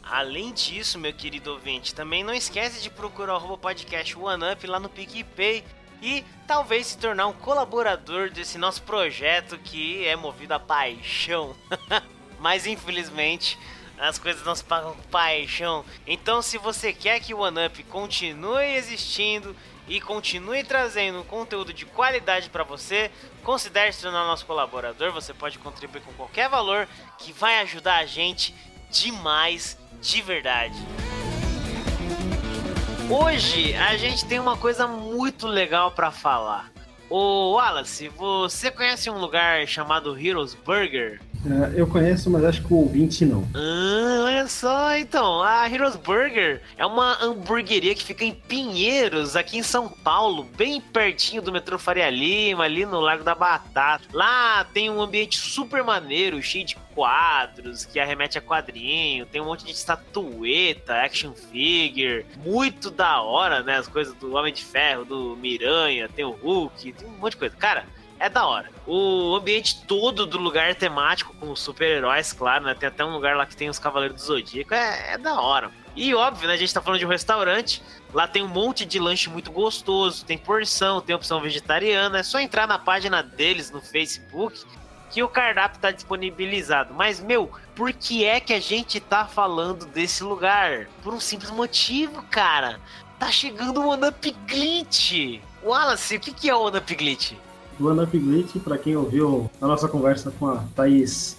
Além 0.03 0.51
disso, 0.53 0.97
meu 0.97 1.13
querido 1.13 1.51
ouvinte, 1.51 1.93
também 1.93 2.23
não 2.23 2.33
esquece 2.33 2.81
de 2.81 2.89
procurar 2.89 3.37
o 3.37 3.57
podcast 3.57 4.17
OneUp 4.17 4.65
lá 4.65 4.79
no 4.79 4.89
PicPay 4.89 5.63
e 6.01 6.23
talvez 6.47 6.87
se 6.87 6.97
tornar 6.97 7.27
um 7.27 7.33
colaborador 7.33 8.31
desse 8.31 8.57
nosso 8.57 8.81
projeto 8.81 9.59
que 9.59 10.07
é 10.07 10.15
movido 10.15 10.53
a 10.53 10.59
paixão. 10.59 11.55
Mas 12.39 12.65
infelizmente 12.65 13.59
as 13.99 14.17
coisas 14.17 14.45
não 14.45 14.55
se 14.55 14.63
pagam 14.63 14.95
com 14.95 15.03
paixão. 15.09 15.83
Então, 16.07 16.41
se 16.41 16.57
você 16.57 16.93
quer 16.93 17.19
que 17.19 17.33
o 17.33 17.39
OneUp 17.39 17.83
continue 17.83 18.75
existindo 18.75 19.53
e 19.89 19.99
continue 19.99 20.63
trazendo 20.63 21.23
conteúdo 21.23 21.73
de 21.73 21.85
qualidade 21.85 22.49
para 22.49 22.63
você, 22.63 23.09
considere 23.43 23.91
se 23.91 24.03
tornar 24.03 24.25
nosso 24.25 24.45
colaborador. 24.45 25.11
Você 25.11 25.33
pode 25.33 25.57
contribuir 25.57 26.01
com 26.01 26.13
qualquer 26.13 26.47
valor 26.47 26.87
que 27.17 27.33
vai 27.33 27.59
ajudar 27.61 27.97
a 27.97 28.05
gente 28.05 28.55
demais, 28.91 29.77
de 29.99 30.21
verdade. 30.21 30.77
Hoje 33.09 33.73
a 33.73 33.97
gente 33.97 34.23
tem 34.25 34.39
uma 34.39 34.55
coisa 34.55 34.87
muito 34.87 35.47
legal 35.47 35.91
para 35.91 36.11
falar. 36.11 36.71
Ô 37.09 37.53
Wallace, 37.53 38.07
você 38.09 38.69
conhece 38.69 39.09
um 39.09 39.17
lugar 39.17 39.67
chamado 39.67 40.15
Heroes 40.15 40.53
Burger? 40.53 41.19
É, 41.45 41.79
eu 41.79 41.87
conheço, 41.87 42.29
mas 42.29 42.43
acho 42.43 42.61
que 42.63 42.73
o 42.73 42.77
ouvinte 42.77 43.23
não. 43.25 43.47
Ah, 43.53 44.23
olha 44.25 44.47
só, 44.47 44.97
então, 44.97 45.41
a 45.41 45.69
Heroes 45.69 45.95
Burger 45.95 46.61
é 46.77 46.85
uma 46.85 47.23
hamburgueria 47.23 47.95
que 47.95 48.03
fica 48.03 48.25
em 48.25 48.33
Pinheiros, 48.33 49.35
aqui 49.35 49.57
em 49.57 49.63
São 49.63 49.87
Paulo, 49.87 50.43
bem 50.57 50.81
pertinho 50.81 51.41
do 51.41 51.51
metrô 51.51 51.79
Faria 51.79 52.09
Lima, 52.09 52.65
ali 52.65 52.85
no 52.85 52.99
Largo 52.99 53.23
da 53.23 53.33
Batata. 53.33 54.03
Lá 54.11 54.65
tem 54.65 54.89
um 54.89 55.01
ambiente 55.01 55.37
super 55.37 55.81
maneiro, 55.81 56.41
cheio 56.43 56.65
de 56.65 56.75
quadros, 56.93 57.85
que 57.85 57.99
arremete 57.99 58.37
a 58.37 58.41
quadrinho, 58.41 59.25
tem 59.25 59.39
um 59.39 59.45
monte 59.45 59.63
de 59.63 59.71
estatueta, 59.71 60.95
action 60.95 61.31
figure, 61.33 62.25
muito 62.43 62.91
da 62.91 63.21
hora, 63.21 63.63
né? 63.63 63.77
As 63.77 63.87
coisas 63.87 64.13
do 64.15 64.35
Homem 64.35 64.53
de 64.53 64.65
Ferro, 64.65 65.05
do 65.05 65.37
Miranha, 65.37 66.09
tem 66.09 66.25
o 66.25 66.31
Hulk, 66.31 66.91
tem 66.91 67.07
um 67.07 67.11
monte 67.11 67.31
de 67.31 67.37
coisa. 67.37 67.55
Cara, 67.55 67.85
é 68.19 68.29
da 68.29 68.45
hora. 68.45 68.69
O 68.85 69.35
ambiente 69.35 69.83
todo 69.85 70.25
do 70.25 70.37
lugar 70.37 70.75
temático, 70.75 71.33
com 71.35 71.55
super-heróis, 71.55 72.33
claro, 72.33 72.65
né? 72.65 72.75
Tem 72.75 72.87
até 72.89 73.03
um 73.03 73.13
lugar 73.13 73.35
lá 73.35 73.45
que 73.45 73.55
tem 73.55 73.69
os 73.69 73.79
Cavaleiros 73.79 74.21
do 74.21 74.25
Zodíaco. 74.25 74.73
É, 74.73 75.13
é 75.13 75.17
da 75.17 75.39
hora. 75.39 75.71
E 75.95 76.13
óbvio, 76.13 76.47
né? 76.47 76.53
A 76.53 76.57
gente 76.57 76.73
tá 76.73 76.81
falando 76.81 76.99
de 76.99 77.05
um 77.05 77.09
restaurante. 77.09 77.81
Lá 78.13 78.27
tem 78.27 78.43
um 78.43 78.47
monte 78.47 78.85
de 78.85 78.99
lanche 78.99 79.29
muito 79.29 79.51
gostoso. 79.51 80.25
Tem 80.25 80.37
porção, 80.37 81.01
tem 81.01 81.15
opção 81.15 81.39
vegetariana. 81.39 82.19
É 82.19 82.23
só 82.23 82.39
entrar 82.39 82.67
na 82.67 82.77
página 82.77 83.23
deles 83.23 83.71
no 83.71 83.81
Facebook 83.81 84.65
que 85.09 85.23
o 85.23 85.27
cardápio 85.27 85.79
tá 85.79 85.89
disponibilizado. 85.89 86.93
Mas, 86.93 87.19
meu, 87.19 87.51
por 87.75 87.91
que 87.91 88.25
é 88.25 88.39
que 88.39 88.53
a 88.53 88.59
gente 88.59 88.99
tá 88.99 89.25
falando 89.25 89.85
desse 89.85 90.23
lugar? 90.23 90.87
Por 91.01 91.13
um 91.13 91.19
simples 91.19 91.49
motivo, 91.49 92.21
cara. 92.29 92.79
Tá 93.17 93.31
chegando 93.31 93.81
o 93.81 93.97
Glitch. 94.47 95.41
Wallace, 95.63 96.15
o 96.15 96.19
que, 96.19 96.33
que 96.33 96.49
é 96.49 96.55
o 96.55 96.69
One 97.79 98.03
Up 98.03 98.17
Glitch? 98.17 98.57
para 98.59 98.77
quem 98.77 98.95
ouviu 98.95 99.49
a 99.61 99.67
nossa 99.67 99.87
conversa 99.87 100.31
com 100.31 100.47
a 100.47 100.63
Thaís 100.75 101.37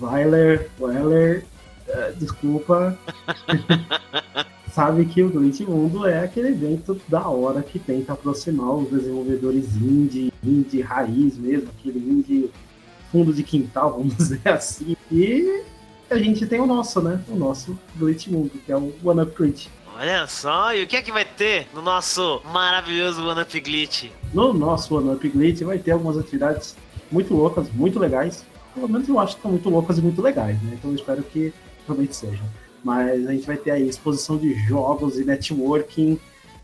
Weiler, 0.00 0.70
Weller, 0.78 1.44
uh, 1.88 2.16
desculpa, 2.18 2.98
sabe 4.72 5.04
que 5.04 5.22
o 5.22 5.30
Glitch 5.30 5.60
Mundo 5.60 6.06
é 6.06 6.24
aquele 6.24 6.48
evento 6.48 7.00
da 7.08 7.26
hora 7.28 7.62
que 7.62 7.78
tenta 7.78 8.12
aproximar 8.12 8.74
os 8.74 8.90
desenvolvedores 8.90 9.76
indie, 9.76 10.32
indie 10.42 10.80
raiz 10.80 11.36
mesmo, 11.36 11.68
aquele 11.78 11.98
indie 11.98 12.50
fundo 13.10 13.32
de 13.32 13.42
quintal, 13.42 13.92
vamos 13.98 14.16
dizer 14.16 14.48
assim. 14.48 14.96
E 15.10 15.62
a 16.08 16.18
gente 16.18 16.46
tem 16.46 16.60
o 16.60 16.66
nosso, 16.66 17.00
né? 17.00 17.22
O 17.28 17.36
nosso 17.36 17.78
Glitch 17.96 18.28
Mundo, 18.28 18.50
que 18.64 18.72
é 18.72 18.76
o 18.76 18.92
One 19.04 19.22
Up 19.22 19.34
Glitch. 19.36 19.68
Olha 20.00 20.26
só, 20.26 20.74
e 20.74 20.82
o 20.82 20.86
que 20.86 20.96
é 20.96 21.02
que 21.02 21.12
vai 21.12 21.26
ter 21.26 21.68
no 21.74 21.82
nosso 21.82 22.40
maravilhoso 22.46 23.22
One 23.22 23.42
Up 23.42 23.60
Glitch? 23.60 24.10
No 24.32 24.50
nosso 24.54 24.96
One 24.96 25.14
Up 25.14 25.28
Glitch 25.28 25.60
vai 25.60 25.78
ter 25.78 25.90
algumas 25.90 26.16
atividades 26.16 26.74
muito 27.12 27.34
loucas, 27.34 27.70
muito 27.70 27.98
legais. 27.98 28.46
Pelo 28.74 28.88
menos 28.88 29.06
eu 29.06 29.20
acho 29.20 29.34
que 29.34 29.40
estão 29.40 29.50
muito 29.50 29.68
loucas 29.68 29.98
e 29.98 30.00
muito 30.00 30.22
legais, 30.22 30.56
né? 30.62 30.70
Então 30.72 30.90
eu 30.90 30.96
espero 30.96 31.22
que 31.22 31.52
realmente 31.86 32.16
sejam. 32.16 32.46
Mas 32.82 33.28
a 33.28 33.32
gente 33.32 33.46
vai 33.46 33.58
ter 33.58 33.72
aí 33.72 33.86
exposição 33.86 34.38
de 34.38 34.54
jogos 34.66 35.18
e 35.18 35.24
networking, 35.26 36.18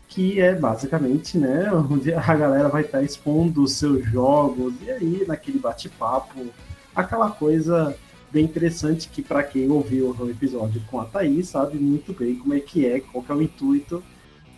que 0.07 0.41
é 0.41 0.55
basicamente, 0.55 1.37
né, 1.37 1.71
onde 1.91 2.11
a 2.11 2.35
galera 2.35 2.69
vai 2.69 2.81
estar 2.81 3.03
expondo 3.03 3.61
os 3.61 3.73
seus 3.73 4.03
jogos, 4.05 4.73
e 4.81 4.89
aí 4.89 5.25
naquele 5.27 5.59
bate-papo, 5.59 6.47
aquela 6.95 7.29
coisa 7.29 7.95
bem 8.31 8.45
interessante 8.45 9.07
que 9.07 9.21
para 9.21 9.43
quem 9.43 9.69
ouviu 9.69 10.15
o 10.19 10.29
episódio 10.29 10.81
com 10.89 10.99
a 10.99 11.05
Thaís 11.05 11.49
sabe 11.49 11.77
muito 11.77 12.13
bem 12.13 12.35
como 12.35 12.53
é 12.53 12.59
que 12.59 12.85
é, 12.85 12.99
qual 12.99 13.23
que 13.23 13.31
é 13.31 13.35
o 13.35 13.41
intuito 13.41 14.03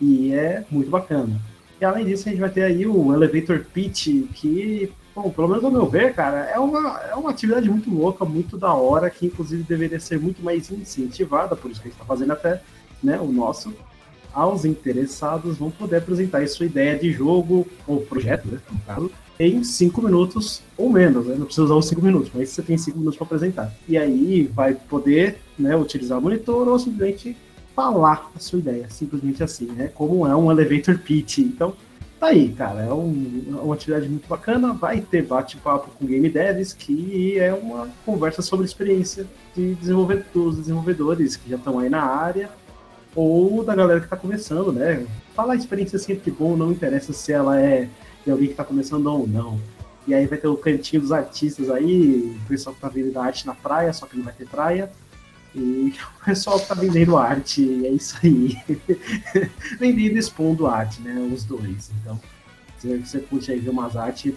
e 0.00 0.32
é 0.32 0.64
muito 0.70 0.90
bacana. 0.90 1.40
E 1.80 1.84
além 1.84 2.04
disso 2.04 2.28
a 2.28 2.30
gente 2.30 2.40
vai 2.40 2.50
ter 2.50 2.62
aí 2.62 2.86
o 2.86 3.14
Elevator 3.14 3.64
Pitch, 3.72 4.08
que, 4.34 4.92
bom, 5.14 5.30
pelo 5.30 5.48
menos 5.48 5.64
ao 5.64 5.70
meu 5.70 5.86
ver, 5.86 6.14
cara, 6.14 6.40
é 6.50 6.58
uma, 6.58 7.00
é 7.00 7.14
uma 7.14 7.30
atividade 7.30 7.70
muito 7.70 7.90
louca, 7.90 8.24
muito 8.24 8.58
da 8.58 8.74
hora, 8.74 9.08
que 9.08 9.26
inclusive 9.26 9.62
deveria 9.62 10.00
ser 10.00 10.20
muito 10.20 10.42
mais 10.42 10.70
incentivada, 10.70 11.56
por 11.56 11.70
isso 11.70 11.80
que 11.80 11.88
a 11.88 11.90
gente 11.90 12.00
está 12.00 12.04
fazendo 12.04 12.32
até 12.32 12.62
né, 13.02 13.18
o 13.18 13.32
nosso, 13.32 13.72
aos 14.32 14.64
interessados 14.64 15.56
vão 15.56 15.70
poder 15.70 15.96
apresentar 15.96 16.46
sua 16.48 16.66
ideia 16.66 16.98
de 16.98 17.10
jogo 17.12 17.66
ou 17.86 18.02
projeto, 18.02 18.46
né, 18.46 18.60
no 18.70 18.80
caso, 18.80 19.10
em 19.40 19.64
cinco 19.64 20.02
minutos 20.02 20.62
ou 20.76 20.90
menos, 20.90 21.26
né? 21.26 21.34
Não 21.34 21.46
precisa 21.46 21.64
usar 21.64 21.74
os 21.74 21.88
cinco 21.88 22.02
minutos, 22.02 22.30
mas 22.34 22.50
você 22.50 22.60
tem 22.60 22.76
cinco 22.76 22.98
minutos 22.98 23.16
para 23.16 23.26
apresentar. 23.26 23.72
E 23.88 23.96
aí 23.96 24.42
vai 24.54 24.74
poder 24.74 25.38
né, 25.58 25.74
utilizar 25.74 26.18
o 26.18 26.22
monitor 26.22 26.68
ou 26.68 26.78
simplesmente 26.78 27.34
falar 27.74 28.30
a 28.36 28.38
sua 28.38 28.58
ideia, 28.58 28.86
simplesmente 28.90 29.42
assim, 29.42 29.64
né? 29.64 29.90
Como 29.94 30.26
é 30.26 30.36
um 30.36 30.50
elevator 30.50 30.98
pitch. 30.98 31.38
Então, 31.38 31.72
tá 32.18 32.26
aí, 32.26 32.50
cara. 32.50 32.82
É 32.82 32.92
um, 32.92 33.44
é 33.48 33.62
uma 33.62 33.74
atividade 33.74 34.06
muito 34.10 34.28
bacana. 34.28 34.74
Vai 34.74 35.00
ter 35.00 35.22
bate-papo 35.22 35.90
com 35.98 36.04
game 36.04 36.28
devs, 36.28 36.74
que 36.74 37.38
é 37.38 37.54
uma 37.54 37.88
conversa 38.04 38.42
sobre 38.42 38.66
experiência 38.66 39.26
de 39.56 39.74
desenvolvedores, 39.74 40.32
dos 40.34 40.56
desenvolvedores 40.56 41.36
que 41.36 41.48
já 41.48 41.56
estão 41.56 41.78
aí 41.78 41.88
na 41.88 42.02
área 42.02 42.50
ou 43.16 43.64
da 43.64 43.74
galera 43.74 44.00
que 44.00 44.06
está 44.06 44.16
começando, 44.16 44.70
né? 44.70 45.06
Falar 45.34 45.54
a 45.54 45.56
experiência 45.56 45.98
sempre 45.98 46.30
bom, 46.30 46.56
não 46.56 46.70
interessa 46.70 47.14
se 47.14 47.32
ela 47.32 47.58
é 47.58 47.88
de 48.30 48.32
alguém 48.32 48.46
que 48.46 48.52
está 48.52 48.64
começando 48.64 49.06
ou 49.06 49.26
não. 49.26 49.60
E 50.06 50.14
aí 50.14 50.26
vai 50.26 50.38
ter 50.38 50.48
o 50.48 50.56
cantinho 50.56 51.02
dos 51.02 51.12
artistas 51.12 51.68
aí, 51.68 52.36
o 52.44 52.48
pessoal 52.48 52.74
que 52.74 52.80
tá 52.80 52.88
vendendo 52.88 53.18
arte 53.18 53.46
na 53.46 53.54
praia, 53.54 53.92
só 53.92 54.06
que 54.06 54.16
não 54.16 54.24
vai 54.24 54.32
ter 54.32 54.46
praia. 54.46 54.90
E 55.54 55.92
o 56.22 56.24
pessoal 56.24 56.58
que 56.58 56.66
tá 56.66 56.74
vendendo 56.74 57.16
arte, 57.16 57.84
é 57.84 57.90
isso 57.90 58.16
aí. 58.22 58.56
vendendo 59.78 60.16
e 60.16 60.18
expondo 60.18 60.66
arte, 60.66 61.00
né? 61.02 61.28
Os 61.32 61.44
dois. 61.44 61.90
Então, 62.00 62.20
se 62.78 62.96
você 62.98 63.18
curte 63.18 63.50
aí 63.50 63.58
ver 63.58 63.70
umas 63.70 63.96
artes, 63.96 64.32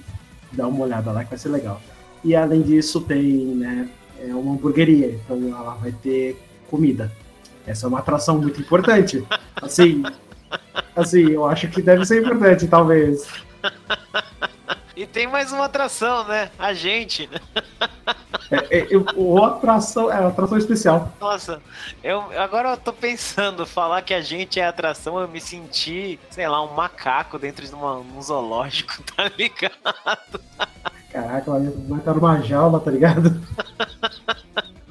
dá 0.52 0.68
uma 0.68 0.84
olhada 0.84 1.12
lá 1.12 1.24
que 1.24 1.30
vai 1.30 1.40
ser 1.40 1.50
legal. 1.50 1.82
E 2.24 2.36
além 2.36 2.62
disso, 2.62 3.02
tem 3.02 3.46
né, 3.56 3.90
é 4.20 4.34
uma 4.34 4.54
hamburgueria, 4.54 5.20
então 5.24 5.38
ela 5.48 5.76
vai 5.76 5.92
ter 5.92 6.42
comida. 6.70 7.12
Essa 7.66 7.86
é 7.86 7.90
uma 7.90 8.00
atração 8.00 8.40
muito 8.40 8.60
importante. 8.60 9.24
Assim, 9.62 10.04
assim, 10.96 11.32
eu 11.32 11.46
acho 11.46 11.70
que 11.70 11.82
deve 11.82 12.06
ser 12.06 12.22
importante, 12.22 12.68
talvez. 12.68 13.26
E 14.96 15.08
tem 15.08 15.26
mais 15.26 15.52
uma 15.52 15.66
atração, 15.66 16.24
né? 16.28 16.52
A 16.58 16.72
gente. 16.74 17.28
É, 18.52 18.78
é, 18.78 18.88
eu, 18.92 19.04
o 19.16 19.44
atração 19.44 20.12
é 20.12 20.24
atração 20.24 20.56
especial. 20.56 21.12
Nossa, 21.20 21.60
eu 22.04 22.22
agora 22.40 22.70
eu 22.70 22.78
tô 22.78 22.94
pensando, 22.94 23.66
falar 23.66 24.04
que 24.04 24.14
a 24.14 24.22
gente 24.22 24.60
é 24.60 24.68
atração, 24.68 25.20
eu 25.20 25.28
me 25.28 25.42
senti, 25.42 26.20
sei 26.30 26.48
lá, 26.48 26.64
um 26.64 26.76
macaco 26.76 27.40
dentro 27.40 27.66
de 27.66 27.74
uma, 27.74 27.96
um 27.96 28.22
zoológico, 28.22 29.02
tá 29.16 29.32
ligado? 29.36 30.40
Caraca, 31.12 31.52
vai 31.52 32.00
estar 32.00 32.14
numa 32.14 32.40
jaula, 32.42 32.80
tá 32.80 32.92
ligado? 32.92 33.42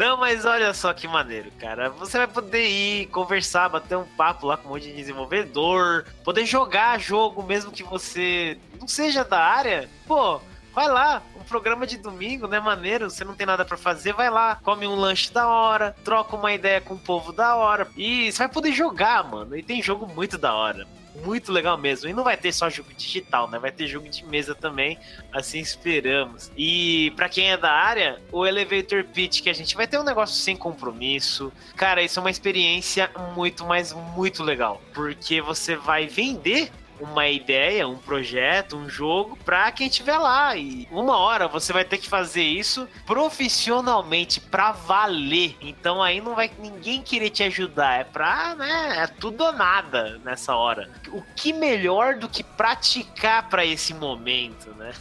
Não, 0.03 0.17
mas 0.17 0.45
olha 0.45 0.75
só 0.75 0.93
que 0.93 1.07
maneiro, 1.07 1.49
cara. 1.61 1.89
Você 1.91 2.19
vai 2.19 2.27
poder 2.27 2.67
ir 2.67 3.07
conversar, 3.07 3.69
bater 3.69 3.97
um 3.97 4.05
papo 4.05 4.49
lá 4.49 4.57
com 4.57 4.67
um 4.67 4.73
monte 4.73 4.89
de 4.89 4.95
desenvolvedor, 4.95 6.05
poder 6.25 6.45
jogar 6.45 6.99
jogo 6.99 7.41
mesmo 7.41 7.71
que 7.71 7.85
você 7.85 8.59
não 8.81 8.89
seja 8.89 9.25
da 9.25 9.39
área. 9.39 9.89
Pô, 10.05 10.41
vai 10.75 10.89
lá, 10.89 11.23
um 11.41 11.45
programa 11.45 11.87
de 11.87 11.99
domingo, 11.99 12.49
né? 12.49 12.59
Maneiro, 12.59 13.09
você 13.09 13.25
não 13.25 13.37
tem 13.37 13.47
nada 13.47 13.65
para 13.65 13.77
fazer, 13.77 14.13
vai 14.13 14.29
lá, 14.29 14.57
come 14.65 14.89
um 14.89 14.97
lanche 14.97 15.33
da 15.33 15.47
hora, 15.47 15.95
troca 16.03 16.35
uma 16.35 16.53
ideia 16.53 16.81
com 16.81 16.95
o 16.95 16.99
povo 16.99 17.33
da 17.33 17.55
hora. 17.55 17.87
E 17.97 18.33
você 18.33 18.39
vai 18.39 18.49
poder 18.49 18.73
jogar, 18.73 19.23
mano. 19.23 19.57
E 19.57 19.63
tem 19.63 19.81
jogo 19.81 20.09
muito 20.09 20.37
da 20.37 20.53
hora 20.53 20.85
muito 21.15 21.53
legal 21.53 21.77
mesmo. 21.77 22.09
E 22.09 22.13
não 22.13 22.25
vai 22.25 22.37
ter 22.37 22.53
só 22.53 22.69
jogo 22.69 22.91
digital, 22.97 23.49
né? 23.51 23.59
Vai 23.59 23.71
ter 23.71 23.87
jogo 23.87 24.09
de 24.09 24.25
mesa 24.25 24.55
também, 24.55 24.99
assim 25.33 25.59
esperamos. 25.59 26.51
E 26.57 27.13
para 27.17 27.29
quem 27.29 27.51
é 27.51 27.57
da 27.57 27.71
área, 27.71 28.21
o 28.31 28.47
Elevator 28.47 29.05
Pitch, 29.05 29.43
que 29.43 29.51
a 29.51 29.55
gente 29.55 29.75
vai 29.77 29.87
ter 29.87 29.99
um 29.99 30.05
negócio 30.05 30.37
sem 30.37 30.57
compromisso. 30.57 31.53
Cara, 31.77 32.03
isso 32.03 32.19
é 32.19 32.21
uma 32.23 32.31
experiência 32.31 33.11
muito, 33.35 33.65
mas 33.65 33.93
muito 33.93 34.43
legal. 34.43 34.81
Porque 34.93 35.41
você 35.41 35.77
vai 35.77 36.07
vender 36.07 36.71
uma 37.03 37.29
ideia, 37.29 37.89
um 37.89 37.99
projeto, 37.99 38.77
um 38.77 38.89
jogo 38.89 39.37
para 39.45 39.71
quem 39.73 39.89
estiver 39.89 40.17
lá. 40.17 40.57
E 40.57 40.87
uma 40.91 41.17
hora 41.17 41.49
você 41.49 41.73
vai 41.73 41.85
ter 41.85 41.99
que 41.99 42.09
fazer 42.09 42.45
isso 42.45 42.89
profissionalmente 43.05 44.41
para 44.41 44.73
valer. 44.73 45.57
Então 45.61 46.03
aí 46.03 46.21
não 46.21 46.35
vai 46.35 46.51
ninguém 46.59 47.03
querer 47.03 47.31
te 47.31 47.43
ajudar. 47.43 48.01
É 48.01 48.05
pra, 48.05 48.55
né? 48.55 49.03
É 49.03 49.07
tudo 49.07 49.43
ou 49.45 49.53
nada 49.53 50.21
nessa 50.25 50.55
hora. 50.55 50.89
O 51.09 51.23
que 51.35 51.53
melhor 51.53 52.15
do 52.15 52.29
que 52.29 52.45
praticar 52.45 53.49
para 53.49 53.67
esse 53.67 53.93
momento, 53.93 54.71
né? 54.77 54.93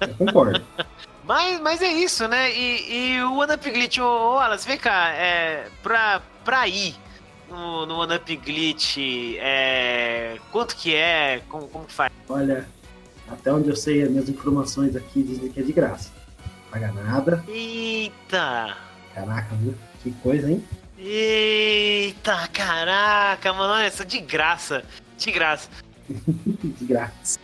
Eu 0.00 0.14
concordo. 0.14 0.64
Mas, 1.26 1.58
mas 1.58 1.82
é 1.82 1.88
isso, 1.88 2.28
né? 2.28 2.52
E, 2.52 3.16
e 3.16 3.22
o 3.24 3.38
One 3.38 3.56
Glitch, 3.56 3.98
ô, 3.98 4.04
ô 4.04 4.38
Alas, 4.38 4.64
vem 4.64 4.78
cá, 4.78 5.08
é, 5.08 5.68
pra, 5.82 6.22
pra 6.44 6.68
ir 6.68 6.94
no, 7.48 7.86
no 7.86 8.00
One 8.00 8.18
Glitch, 8.18 8.98
é, 9.38 10.38
quanto 10.50 10.76
que 10.76 10.94
é? 10.94 11.42
Como, 11.48 11.68
como 11.68 11.84
que 11.84 11.92
faz? 11.92 12.12
Olha, 12.28 12.68
até 13.28 13.52
onde 13.52 13.68
eu 13.68 13.76
sei, 13.76 14.02
as 14.02 14.10
minhas 14.10 14.28
informações 14.28 14.94
aqui 14.96 15.22
dizem 15.22 15.50
que 15.50 15.60
é 15.60 15.62
de 15.62 15.72
graça. 15.72 16.10
Não 16.44 16.70
paga 16.70 16.92
nada. 16.92 17.44
Eita! 17.48 18.76
Caraca, 19.14 19.54
viu? 19.56 19.74
Que 20.02 20.10
coisa, 20.22 20.50
hein? 20.50 20.62
Eita, 20.98 22.48
caraca, 22.48 23.52
mano, 23.52 23.74
olha, 23.74 23.88
isso 23.88 24.02
é 24.02 24.06
de 24.06 24.20
graça. 24.20 24.84
De 25.18 25.30
graça. 25.30 25.68
de 26.08 26.84
graça. 26.84 27.38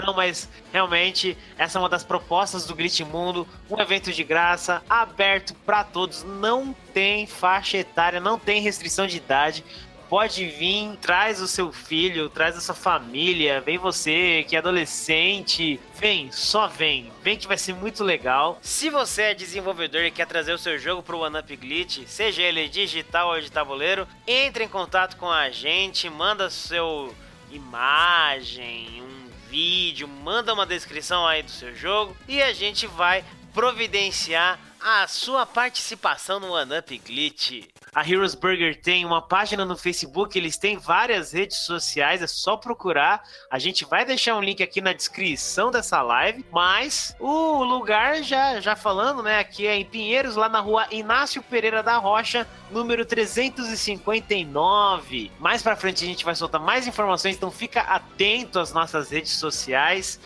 Não, 0.00 0.14
mas 0.14 0.48
realmente 0.72 1.36
essa 1.56 1.78
é 1.78 1.80
uma 1.80 1.88
das 1.88 2.04
propostas 2.04 2.64
do 2.66 2.74
Glitch 2.74 3.00
Mundo, 3.00 3.46
um 3.68 3.80
evento 3.80 4.12
de 4.12 4.24
graça, 4.24 4.82
aberto 4.88 5.54
para 5.66 5.84
todos, 5.84 6.22
não 6.22 6.74
tem 6.92 7.26
faixa 7.26 7.78
etária, 7.78 8.20
não 8.20 8.38
tem 8.38 8.60
restrição 8.60 9.06
de 9.06 9.16
idade. 9.16 9.64
Pode 10.08 10.44
vir, 10.44 10.96
traz 11.00 11.40
o 11.40 11.46
seu 11.46 11.72
filho, 11.72 12.28
traz 12.28 12.56
a 12.56 12.60
sua 12.60 12.74
família, 12.74 13.60
vem 13.60 13.78
você 13.78 14.44
que 14.48 14.56
é 14.56 14.58
adolescente, 14.58 15.78
vem, 15.94 16.32
só 16.32 16.66
vem, 16.66 17.12
vem 17.22 17.36
que 17.36 17.46
vai 17.46 17.56
ser 17.56 17.76
muito 17.76 18.02
legal. 18.02 18.58
Se 18.60 18.90
você 18.90 19.22
é 19.22 19.34
desenvolvedor 19.34 20.02
e 20.02 20.10
quer 20.10 20.26
trazer 20.26 20.52
o 20.52 20.58
seu 20.58 20.76
jogo 20.80 21.00
para 21.00 21.14
o 21.14 21.20
OneUp 21.20 21.56
Glitch, 21.56 22.08
seja 22.08 22.42
ele 22.42 22.68
digital 22.68 23.28
ou 23.28 23.40
de 23.40 23.52
tabuleiro, 23.52 24.04
entre 24.26 24.64
em 24.64 24.68
contato 24.68 25.16
com 25.16 25.30
a 25.30 25.48
gente, 25.48 26.10
manda 26.10 26.50
seu 26.50 27.14
imagem, 27.52 29.02
vídeo, 29.50 30.06
manda 30.06 30.54
uma 30.54 30.64
descrição 30.64 31.26
aí 31.26 31.42
do 31.42 31.50
seu 31.50 31.74
jogo 31.74 32.16
e 32.28 32.40
a 32.40 32.52
gente 32.52 32.86
vai 32.86 33.24
providenciar 33.52 34.58
a 34.80 35.06
sua 35.06 35.44
participação 35.44 36.40
no 36.40 36.52
One 36.52 36.78
Up 36.78 36.98
Glitch. 36.98 37.68
A 37.94 38.08
Heroes 38.08 38.34
Burger 38.34 38.80
tem 38.80 39.04
uma 39.04 39.20
página 39.20 39.62
no 39.64 39.76
Facebook, 39.76 40.38
eles 40.38 40.56
têm 40.56 40.78
várias 40.78 41.32
redes 41.32 41.58
sociais, 41.58 42.22
é 42.22 42.26
só 42.26 42.56
procurar. 42.56 43.22
A 43.50 43.58
gente 43.58 43.84
vai 43.84 44.04
deixar 44.04 44.36
um 44.36 44.40
link 44.40 44.62
aqui 44.62 44.80
na 44.80 44.92
descrição 44.92 45.72
dessa 45.72 46.00
live, 46.00 46.44
mas 46.50 47.14
o 47.18 47.64
lugar 47.64 48.22
já 48.22 48.60
já 48.60 48.76
falando, 48.76 49.22
né, 49.22 49.40
aqui 49.40 49.66
é 49.66 49.74
em 49.76 49.84
Pinheiros, 49.84 50.36
lá 50.36 50.48
na 50.48 50.60
rua 50.60 50.86
Inácio 50.90 51.42
Pereira 51.42 51.82
da 51.82 51.96
Rocha, 51.96 52.46
número 52.70 53.04
359. 53.04 55.32
Mais 55.38 55.62
para 55.62 55.76
frente 55.76 56.04
a 56.04 56.06
gente 56.06 56.24
vai 56.24 56.36
soltar 56.36 56.60
mais 56.60 56.86
informações, 56.86 57.36
então 57.36 57.50
fica 57.50 57.80
atento 57.82 58.60
às 58.60 58.72
nossas 58.72 59.10
redes 59.10 59.32
sociais 59.32 60.20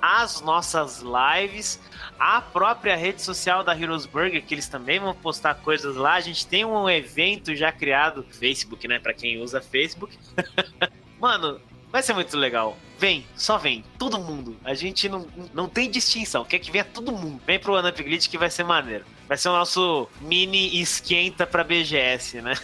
as 0.00 0.40
nossas 0.40 1.02
lives, 1.02 1.80
a 2.18 2.40
própria 2.40 2.96
rede 2.96 3.22
social 3.22 3.62
da 3.62 3.78
Heroes 3.78 4.06
Burger, 4.06 4.44
que 4.44 4.54
eles 4.54 4.68
também 4.68 4.98
vão 4.98 5.14
postar 5.14 5.54
coisas 5.54 5.96
lá. 5.96 6.14
A 6.14 6.20
gente 6.20 6.46
tem 6.46 6.64
um 6.64 6.88
evento 6.88 7.54
já 7.54 7.70
criado, 7.72 8.24
Facebook, 8.30 8.86
né, 8.86 8.98
para 8.98 9.14
quem 9.14 9.40
usa 9.40 9.60
Facebook. 9.60 10.16
Mano, 11.20 11.60
vai 11.90 12.02
ser 12.02 12.14
muito 12.14 12.36
legal. 12.36 12.76
Vem, 12.98 13.24
só 13.34 13.56
vem, 13.56 13.84
todo 13.98 14.18
mundo. 14.18 14.56
A 14.64 14.74
gente 14.74 15.08
não, 15.08 15.26
não 15.54 15.68
tem 15.68 15.90
distinção, 15.90 16.44
quer 16.44 16.58
que 16.58 16.70
venha 16.70 16.84
todo 16.84 17.12
mundo. 17.12 17.40
Vem 17.46 17.58
pro 17.58 17.74
One 17.74 17.90
Glitch 17.92 18.28
que 18.28 18.38
vai 18.38 18.50
ser 18.50 18.64
maneiro. 18.64 19.04
Vai 19.26 19.36
ser 19.36 19.48
o 19.48 19.52
nosso 19.52 20.08
mini 20.20 20.80
esquenta 20.80 21.46
pra 21.46 21.64
BGS, 21.64 22.42
né? 22.42 22.54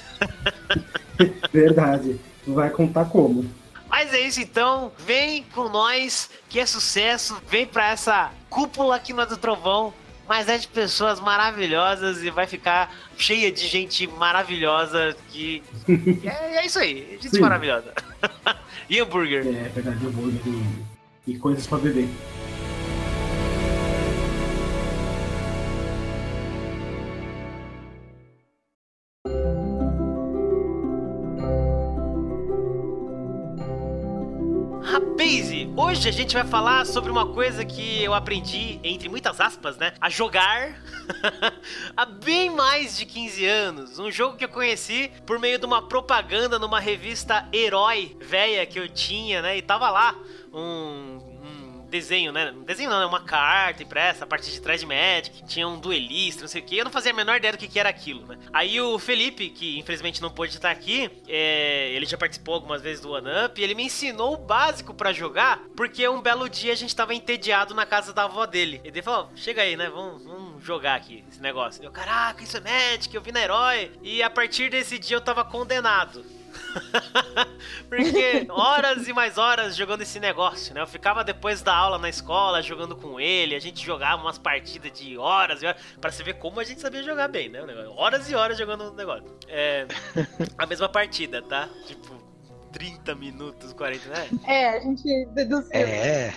Verdade. 1.53 2.20
Vai 2.46 2.70
contar 2.70 3.07
como. 3.07 3.49
Mas 3.97 4.13
é 4.13 4.21
isso 4.21 4.43
então, 4.43 4.93
vem 5.07 5.43
com 5.55 5.71
nós, 5.71 6.29
que 6.51 6.61
é 6.61 6.67
sucesso, 6.67 7.41
vem 7.49 7.67
pra 7.67 7.93
essa 7.93 8.31
cúpula 8.51 8.95
aqui 8.95 9.15
no 9.15 9.25
do 9.25 9.39
Trovão, 9.39 9.91
mas 10.29 10.51
é 10.51 10.59
de 10.59 10.69
pessoas 10.69 11.19
maravilhosas 11.19 12.23
e 12.23 12.29
vai 12.29 12.47
ficar 12.47 12.95
cheia 13.17 13.51
de 13.51 13.67
gente 13.67 14.07
maravilhosa 14.07 15.17
que. 15.31 15.63
é, 16.23 16.57
é, 16.57 16.67
isso 16.67 16.79
aí, 16.79 17.17
gente 17.23 17.37
Sim. 17.37 17.41
maravilhosa. 17.41 17.95
e 18.91 19.01
hambúrguer. 19.01 19.47
É, 19.47 19.49
é 19.49 19.69
verdade, 19.71 20.07
hambúrguer 20.07 20.43
e, 21.27 21.31
e 21.33 21.39
coisas 21.39 21.67
pra 21.67 21.79
beber. 21.79 22.07
Hoje 35.77 36.09
a 36.09 36.12
gente 36.12 36.35
vai 36.35 36.45
falar 36.45 36.87
sobre 36.87 37.11
uma 37.11 37.27
coisa 37.27 37.65
que 37.65 38.01
eu 38.01 38.15
aprendi, 38.15 38.79
entre 38.85 39.09
muitas 39.09 39.41
aspas, 39.41 39.77
né? 39.77 39.93
A 40.01 40.09
jogar 40.09 40.81
há 41.97 42.07
bem 42.07 42.49
mais 42.49 42.97
de 42.97 43.05
15 43.05 43.45
anos. 43.45 43.99
Um 43.99 44.09
jogo 44.09 44.37
que 44.37 44.45
eu 44.45 44.49
conheci 44.49 45.11
por 45.27 45.41
meio 45.41 45.59
de 45.59 45.67
uma 45.67 45.83
propaganda 45.83 46.61
numa 46.61 46.79
revista 46.79 47.45
Herói 47.53 48.17
velha 48.21 48.65
que 48.67 48.79
eu 48.79 48.89
tinha, 48.89 49.43
né? 49.43 49.59
E 49.59 49.62
tava 49.62 49.91
lá 49.91 50.15
um 50.55 51.26
desenho, 51.97 52.33
né? 52.33 52.53
Desenho 52.65 52.91
não, 52.91 53.01
é 53.01 53.07
uma 53.07 53.23
carta 53.23 53.83
impressa, 53.83 54.25
a 54.25 54.27
parte 54.27 54.51
de 54.51 54.61
trás 54.61 54.81
de 54.81 54.87
Magic, 54.87 55.45
tinha 55.47 55.67
um 55.67 55.79
duelista, 55.79 56.43
não 56.43 56.49
sei 56.49 56.61
o 56.61 56.65
que. 56.65 56.77
Eu 56.77 56.85
não 56.85 56.93
fazia 56.93 57.13
a 57.13 57.15
menor 57.15 57.37
ideia 57.37 57.53
do 57.53 57.59
que, 57.59 57.69
que 57.69 57.79
era 57.79 57.89
aquilo, 57.89 58.27
né? 58.27 58.39
Aí 58.53 58.81
o 58.81 58.99
Felipe, 58.99 59.49
que 59.51 59.79
infelizmente 59.79 60.21
não 60.21 60.31
pôde 60.31 60.55
estar 60.55 60.71
aqui, 60.71 61.11
é... 61.27 61.91
ele 61.93 62.07
já 62.07 62.19
participou 62.19 62.55
algumas 62.55 62.83
vezes 62.83 63.01
do 63.01 63.13
One 63.13 63.29
Up, 63.47 63.61
ele 63.61 63.75
me 63.75 63.85
ensinou 63.85 64.35
o 64.35 64.37
básico 64.37 64.93
para 64.93 65.13
jogar, 65.13 65.61
porque 65.77 66.07
um 66.09 66.21
belo 66.21 66.49
dia 66.49 66.73
a 66.73 66.77
gente 66.77 66.95
tava 66.95 67.15
entediado 67.15 67.75
na 67.75 67.87
casa 67.87 68.13
da 68.13 68.25
avó 68.25 68.47
dele. 68.47 68.81
E 68.85 68.89
ele 68.89 69.03
falou: 69.03 69.31
chega 69.35 69.63
aí, 69.63 69.77
né? 69.77 69.89
Vamos, 69.89 70.25
vamos 70.25 70.63
jogar 70.63 70.97
aqui 70.97 71.25
esse 71.31 71.41
negócio. 71.41 71.83
Eu, 71.83 71.91
caraca, 71.91 72.43
isso 72.43 72.57
é 72.57 72.61
Magic, 72.61 73.15
eu 73.15 73.23
vi 73.23 73.33
na 73.33 73.43
Herói. 73.43 73.93
E 74.03 74.23
a 74.23 74.31
partir 74.31 74.71
desse 74.71 74.99
dia 74.99 75.17
eu 75.17 75.21
tava 75.21 75.45
condenado. 75.45 76.25
Porque 77.89 78.47
horas 78.51 79.09
e 79.09 79.12
mais 79.12 79.39
horas 79.39 79.77
jogando 79.77 80.03
esse 80.03 80.19
negócio, 80.21 80.75
né? 80.75 80.81
Eu 80.81 80.87
ficava 80.87 81.23
depois 81.25 81.62
da 81.62 81.75
aula 81.75 81.99
na 81.99 82.09
escola 82.09 82.62
jogando 82.62 82.97
com 82.97 83.21
ele, 83.21 83.55
a 83.55 83.61
gente 83.61 83.85
jogava 83.85 84.23
umas 84.23 84.39
partidas 84.39 84.93
de 84.99 85.17
horas 85.17 85.62
e 85.62 85.67
horas, 85.67 85.81
pra 86.01 86.11
você 86.11 86.23
ver 86.23 86.35
como 86.35 86.61
a 86.61 86.65
gente 86.65 86.81
sabia 86.81 87.03
jogar 87.03 87.29
bem, 87.29 87.49
né? 87.49 87.61
Horas 87.97 88.31
e 88.31 88.35
horas 88.35 88.59
jogando 88.59 88.93
o 88.93 88.95
negócio. 88.95 89.25
É. 89.49 89.87
A 90.59 90.67
mesma 90.67 90.89
partida, 90.89 91.43
tá? 91.43 91.69
Tipo, 91.87 92.17
30 92.73 93.15
minutos, 93.15 93.73
40, 93.73 94.09
né? 94.09 94.29
É, 94.47 94.69
a 94.77 94.81
gente 94.81 95.27
deduziu. 95.35 95.71
É. 95.73 96.35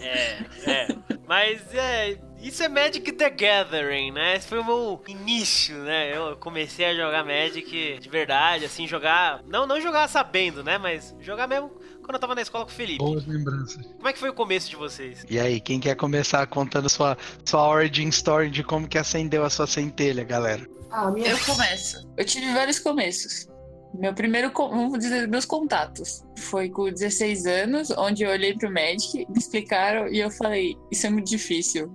É, 0.00 0.70
é. 0.70 0.88
Mas 1.26 1.62
é. 1.74 2.18
Isso 2.46 2.62
é 2.62 2.68
Magic 2.68 3.10
the 3.10 3.28
Gathering, 3.28 4.12
né? 4.12 4.36
Esse 4.36 4.46
foi 4.46 4.60
o 4.60 4.64
meu 4.64 5.02
início, 5.08 5.76
né? 5.78 6.16
Eu 6.16 6.36
comecei 6.36 6.86
a 6.86 6.94
jogar 6.94 7.24
Magic 7.24 7.98
de 7.98 8.08
verdade, 8.08 8.64
assim, 8.64 8.86
jogar. 8.86 9.42
Não, 9.48 9.66
não 9.66 9.80
jogar 9.80 10.08
sabendo, 10.08 10.62
né? 10.62 10.78
Mas 10.78 11.12
jogar 11.20 11.48
mesmo 11.48 11.72
quando 12.04 12.14
eu 12.14 12.20
tava 12.20 12.36
na 12.36 12.42
escola 12.42 12.64
com 12.64 12.70
o 12.70 12.74
Felipe. 12.74 12.98
Boas 12.98 13.26
lembranças. 13.26 13.84
Como 13.96 14.06
é 14.06 14.12
que 14.12 14.20
foi 14.20 14.30
o 14.30 14.32
começo 14.32 14.70
de 14.70 14.76
vocês? 14.76 15.26
E 15.28 15.40
aí, 15.40 15.60
quem 15.60 15.80
quer 15.80 15.96
começar 15.96 16.46
contando 16.46 16.88
sua, 16.88 17.18
sua 17.44 17.68
origin 17.68 18.10
story 18.10 18.48
de 18.48 18.62
como 18.62 18.86
que 18.86 18.96
acendeu 18.96 19.44
a 19.44 19.50
sua 19.50 19.66
centelha, 19.66 20.22
galera? 20.22 20.64
Ah, 20.92 21.10
minha... 21.10 21.28
Eu 21.28 21.38
começo. 21.40 22.08
Eu 22.16 22.24
tive 22.24 22.54
vários 22.54 22.78
começos. 22.78 23.48
Meu 23.92 24.14
primeiro, 24.14 24.52
vamos 24.54 25.00
dizer, 25.00 25.26
meus 25.26 25.46
contatos 25.46 26.22
foi 26.38 26.70
com 26.70 26.92
16 26.92 27.44
anos, 27.44 27.90
onde 27.90 28.22
eu 28.22 28.30
olhei 28.30 28.54
pro 28.54 28.72
Magic, 28.72 29.26
me 29.28 29.36
explicaram 29.36 30.06
e 30.06 30.20
eu 30.20 30.30
falei: 30.30 30.76
Isso 30.92 31.08
é 31.08 31.10
muito 31.10 31.28
difícil. 31.28 31.92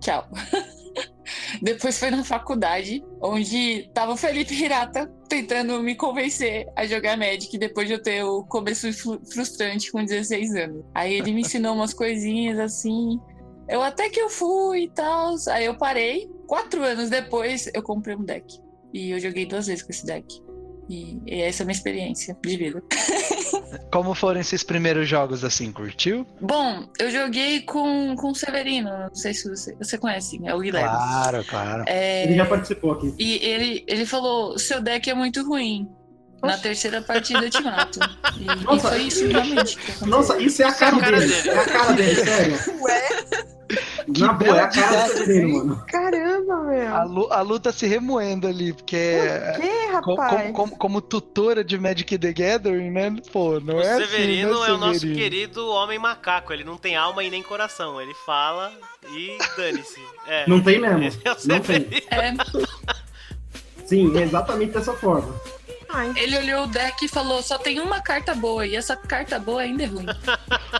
Tchau. 0.00 0.28
Depois 1.62 1.98
foi 1.98 2.10
na 2.10 2.24
faculdade, 2.24 3.04
onde 3.20 3.88
tava 3.94 4.12
o 4.12 4.16
Felipe 4.16 4.54
Hirata 4.54 5.06
tentando 5.28 5.80
me 5.82 5.94
convencer 5.94 6.66
a 6.74 6.86
jogar 6.86 7.16
Magic 7.16 7.56
depois 7.56 7.86
de 7.86 7.94
eu 7.94 8.02
ter 8.02 8.24
o 8.24 8.42
começo 8.44 8.92
frustrante 9.32 9.92
com 9.92 10.04
16 10.04 10.54
anos. 10.56 10.84
Aí 10.94 11.14
ele 11.14 11.32
me 11.32 11.42
ensinou 11.42 11.74
umas 11.74 11.94
coisinhas 11.94 12.58
assim. 12.58 13.20
Eu 13.68 13.82
até 13.82 14.08
que 14.08 14.20
eu 14.20 14.28
fui 14.28 14.84
e 14.84 14.90
tal. 14.90 15.34
Aí 15.48 15.66
eu 15.66 15.76
parei. 15.76 16.28
Quatro 16.46 16.82
anos 16.82 17.10
depois, 17.10 17.70
eu 17.72 17.82
comprei 17.82 18.16
um 18.16 18.24
deck. 18.24 18.58
E 18.92 19.10
eu 19.10 19.20
joguei 19.20 19.46
duas 19.46 19.68
vezes 19.68 19.84
com 19.84 19.92
esse 19.92 20.04
deck. 20.04 20.42
E, 20.88 21.20
e 21.26 21.42
essa 21.42 21.62
é 21.62 21.64
a 21.64 21.66
minha 21.66 21.76
experiência 21.76 22.36
de 22.44 22.56
vida. 22.56 22.82
Como 23.90 24.14
foram 24.14 24.40
esses 24.40 24.62
primeiros 24.62 25.08
jogos 25.08 25.44
assim? 25.44 25.72
Curtiu? 25.72 26.26
Bom, 26.40 26.84
eu 26.98 27.10
joguei 27.10 27.60
com, 27.62 28.14
com 28.16 28.30
o 28.30 28.34
Severino. 28.34 28.90
Não 28.90 29.14
sei 29.14 29.34
se 29.34 29.48
você, 29.48 29.74
você 29.76 29.98
conhece, 29.98 30.40
é 30.44 30.54
o 30.54 30.60
Guilherme. 30.60 30.88
Claro, 30.88 31.44
claro. 31.44 31.84
É, 31.86 32.24
Ele 32.24 32.36
já 32.36 32.46
participou 32.46 32.92
aqui. 32.92 33.14
e 33.18 33.34
ele, 33.44 33.84
ele 33.86 34.06
falou: 34.06 34.58
seu 34.58 34.80
deck 34.80 35.08
é 35.10 35.14
muito 35.14 35.46
ruim. 35.46 35.88
Na 36.42 36.56
terceira 36.56 37.02
partida 37.02 37.40
eu 37.44 37.50
te 37.50 37.60
mato. 37.62 37.98
E, 38.38 38.44
e 38.44 38.64
Nossa, 38.64 38.88
foi 38.88 39.02
isso 39.02 39.26
realmente. 39.26 39.78
Nossa, 40.06 40.38
isso 40.40 40.62
é 40.62 40.66
a 40.66 40.72
cara, 40.72 40.96
é 40.96 40.98
a 40.98 41.02
cara 41.02 41.18
dele. 41.20 41.32
dele. 41.34 41.48
É 41.50 41.58
a 41.58 41.64
cara 41.66 41.92
dele, 41.92 42.14
sério. 42.14 42.58
Ué, 42.80 43.08
Na 44.18 44.32
boa, 44.32 44.56
é 44.56 44.60
a 44.62 44.68
cara 44.68 45.06
do 45.06 45.12
Severino, 45.12 45.58
mano. 45.58 45.84
caramba, 45.86 46.56
meu. 46.64 46.94
A 46.94 47.04
Lu, 47.04 47.32
a 47.32 47.40
Lu 47.42 47.60
tá 47.60 47.72
se 47.72 47.86
remoendo 47.86 48.46
ali, 48.46 48.72
porque 48.72 49.18
Por 49.54 49.60
que, 49.60 50.00
como, 50.02 50.16
rapaz? 50.16 50.42
como, 50.42 50.52
como, 50.52 50.76
como 50.76 51.00
tutora 51.00 51.62
de 51.62 51.78
Magic 51.78 52.18
the 52.18 52.32
Gathering, 52.32 52.90
né? 52.90 53.16
Pô, 53.32 53.60
não 53.60 53.76
O 53.76 53.80
é 53.80 53.96
Severino 53.96 54.52
assim, 54.54 54.62
né, 54.62 54.68
é 54.68 54.72
o 54.72 54.78
nosso 54.78 55.00
querido 55.00 55.68
homem 55.68 55.98
macaco. 55.98 56.52
Ele 56.52 56.64
não 56.64 56.76
tem 56.76 56.96
alma 56.96 57.22
e 57.22 57.30
nem 57.30 57.42
coração. 57.42 58.00
Ele 58.00 58.14
fala 58.26 58.72
e 59.12 59.38
dane-se. 59.56 60.00
É. 60.26 60.46
Não 60.48 60.60
tem 60.60 60.80
mesmo. 60.80 61.22
É 61.24 61.32
o 61.32 61.36
Não 61.46 61.60
tem. 61.60 61.86
É, 62.10 62.34
Sim, 63.86 64.16
é 64.16 64.22
exatamente 64.22 64.72
dessa 64.72 64.92
forma. 64.92 65.34
Ai, 65.88 66.12
ele 66.16 66.38
olhou 66.38 66.64
o 66.64 66.66
deck 66.68 67.04
e 67.04 67.08
falou: 67.08 67.42
só 67.42 67.58
tem 67.58 67.80
uma 67.80 68.00
carta 68.00 68.34
boa, 68.34 68.64
e 68.66 68.76
essa 68.76 68.94
carta 68.96 69.38
boa 69.38 69.62
ainda 69.62 69.82
é 69.82 69.86
ruim. 69.86 70.06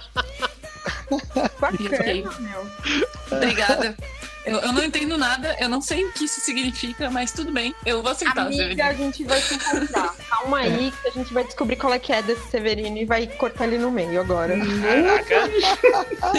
bacana, 1.59 2.39
meu. 2.41 2.67
Obrigada. 3.31 3.97
Eu, 4.45 4.59
eu 4.59 4.73
não 4.73 4.83
entendo 4.83 5.19
nada, 5.19 5.55
eu 5.61 5.69
não 5.69 5.83
sei 5.83 6.03
o 6.05 6.13
que 6.13 6.25
isso 6.25 6.41
significa, 6.41 7.11
mas 7.11 7.31
tudo 7.31 7.53
bem, 7.53 7.75
eu 7.85 8.03
vou 8.03 8.11
aceitar. 8.11 8.47
Amiga, 8.47 8.63
Severino. 8.63 8.89
a 8.89 8.93
gente 8.95 9.25
vai 9.25 9.41
se 9.41 9.55
encontrar. 9.55 10.15
Calma 10.31 10.59
aí, 10.61 10.93
que 11.03 11.09
a 11.09 11.11
gente 11.11 11.35
vai 11.35 11.45
descobrir 11.45 11.77
qual 11.77 11.93
é 11.93 11.99
que 11.99 12.11
é 12.11 12.23
desse 12.23 12.49
Severino 12.49 12.97
e 12.97 13.05
vai 13.05 13.27
cortar 13.27 13.67
ele 13.67 13.77
no 13.77 13.91
meio 13.91 14.19
agora. 14.19 14.55
Caraca. 14.59 15.51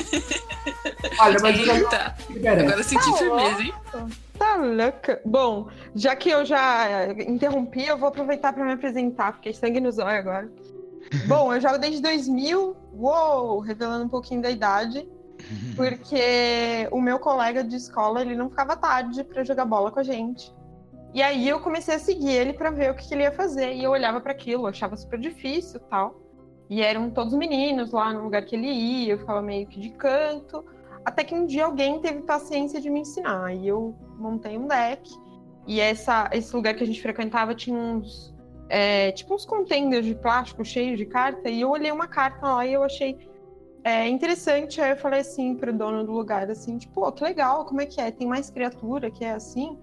Olha, 1.19 1.37
mas 1.41 1.59
Eita, 1.59 2.15
merece. 2.29 2.59
agora 2.61 2.77
eu 2.79 2.83
senti 2.83 3.05
Tá 3.11 3.17
firmeza, 3.17 3.61
hein? 3.61 3.73
Tá 4.37 4.55
louca. 4.55 5.21
Bom, 5.23 5.69
já 5.95 6.15
que 6.15 6.29
eu 6.29 6.43
já 6.43 7.07
interrompi, 7.27 7.85
eu 7.85 7.97
vou 7.97 8.09
aproveitar 8.09 8.51
para 8.51 8.65
me 8.65 8.73
apresentar. 8.73 9.33
Fiquei 9.33 9.53
sangue 9.53 9.79
nos 9.79 9.99
olhos 9.99 10.19
agora. 10.19 10.49
Bom, 11.27 11.53
eu 11.53 11.59
jogo 11.59 11.77
desde 11.77 12.01
2000. 12.01 12.75
Uou! 12.93 13.59
Revelando 13.59 14.05
um 14.05 14.09
pouquinho 14.09 14.41
da 14.41 14.49
idade. 14.49 15.07
Porque 15.75 16.87
o 16.91 17.01
meu 17.01 17.19
colega 17.19 17.63
de 17.63 17.75
escola, 17.75 18.21
ele 18.21 18.35
não 18.35 18.49
ficava 18.49 18.75
tarde 18.75 19.23
para 19.23 19.43
jogar 19.43 19.65
bola 19.65 19.91
com 19.91 19.99
a 19.99 20.03
gente. 20.03 20.53
E 21.13 21.21
aí 21.21 21.47
eu 21.47 21.59
comecei 21.59 21.95
a 21.95 21.99
seguir 21.99 22.31
ele 22.31 22.53
para 22.53 22.71
ver 22.71 22.91
o 22.91 22.95
que, 22.95 23.07
que 23.07 23.13
ele 23.13 23.23
ia 23.23 23.31
fazer. 23.31 23.73
E 23.73 23.83
eu 23.83 23.91
olhava 23.91 24.21
para 24.21 24.31
aquilo, 24.31 24.67
achava 24.67 24.95
super 24.95 25.19
difícil 25.19 25.79
e 25.79 25.89
tal. 25.89 26.21
E 26.69 26.81
eram 26.81 27.09
todos 27.09 27.33
meninos 27.33 27.91
lá 27.91 28.13
no 28.13 28.23
lugar 28.23 28.45
que 28.45 28.55
ele 28.55 28.71
ia, 28.71 29.13
eu 29.13 29.19
ficava 29.19 29.41
meio 29.41 29.67
que 29.67 29.79
de 29.79 29.89
canto. 29.89 30.63
Até 31.03 31.23
que 31.23 31.35
um 31.35 31.45
dia 31.45 31.65
alguém 31.65 31.99
teve 31.99 32.21
paciência 32.21 32.79
de 32.79 32.89
me 32.89 33.01
ensinar. 33.01 33.45
Aí 33.45 33.67
eu 33.67 33.93
montei 34.17 34.57
um 34.57 34.67
deck. 34.67 35.11
E 35.67 35.81
essa, 35.81 36.29
esse 36.31 36.55
lugar 36.55 36.73
que 36.75 36.83
a 36.83 36.87
gente 36.87 37.01
frequentava 37.01 37.53
tinha 37.53 37.77
uns. 37.77 38.30
É, 38.71 39.11
tipo 39.11 39.35
uns 39.35 39.45
contenders 39.45 40.05
de 40.05 40.15
plástico 40.15 40.63
cheios 40.63 40.97
de 40.97 41.05
carta. 41.05 41.49
E 41.49 41.59
eu 41.59 41.69
olhei 41.69 41.91
uma 41.91 42.07
carta 42.07 42.47
lá 42.47 42.65
e 42.65 42.71
eu 42.71 42.83
achei 42.83 43.17
é, 43.83 44.07
interessante. 44.07 44.79
Aí 44.79 44.91
eu 44.91 44.97
falei 44.97 45.19
assim 45.19 45.55
pro 45.55 45.73
dono 45.73 46.05
do 46.05 46.13
lugar, 46.13 46.49
assim, 46.49 46.77
tipo, 46.77 47.01
pô, 47.01 47.11
que 47.11 47.21
legal, 47.21 47.65
como 47.65 47.81
é 47.81 47.85
que 47.85 47.99
é? 47.99 48.09
Tem 48.09 48.25
mais 48.25 48.49
criatura 48.49 49.11
que 49.11 49.25
é 49.25 49.33
assim? 49.33 49.77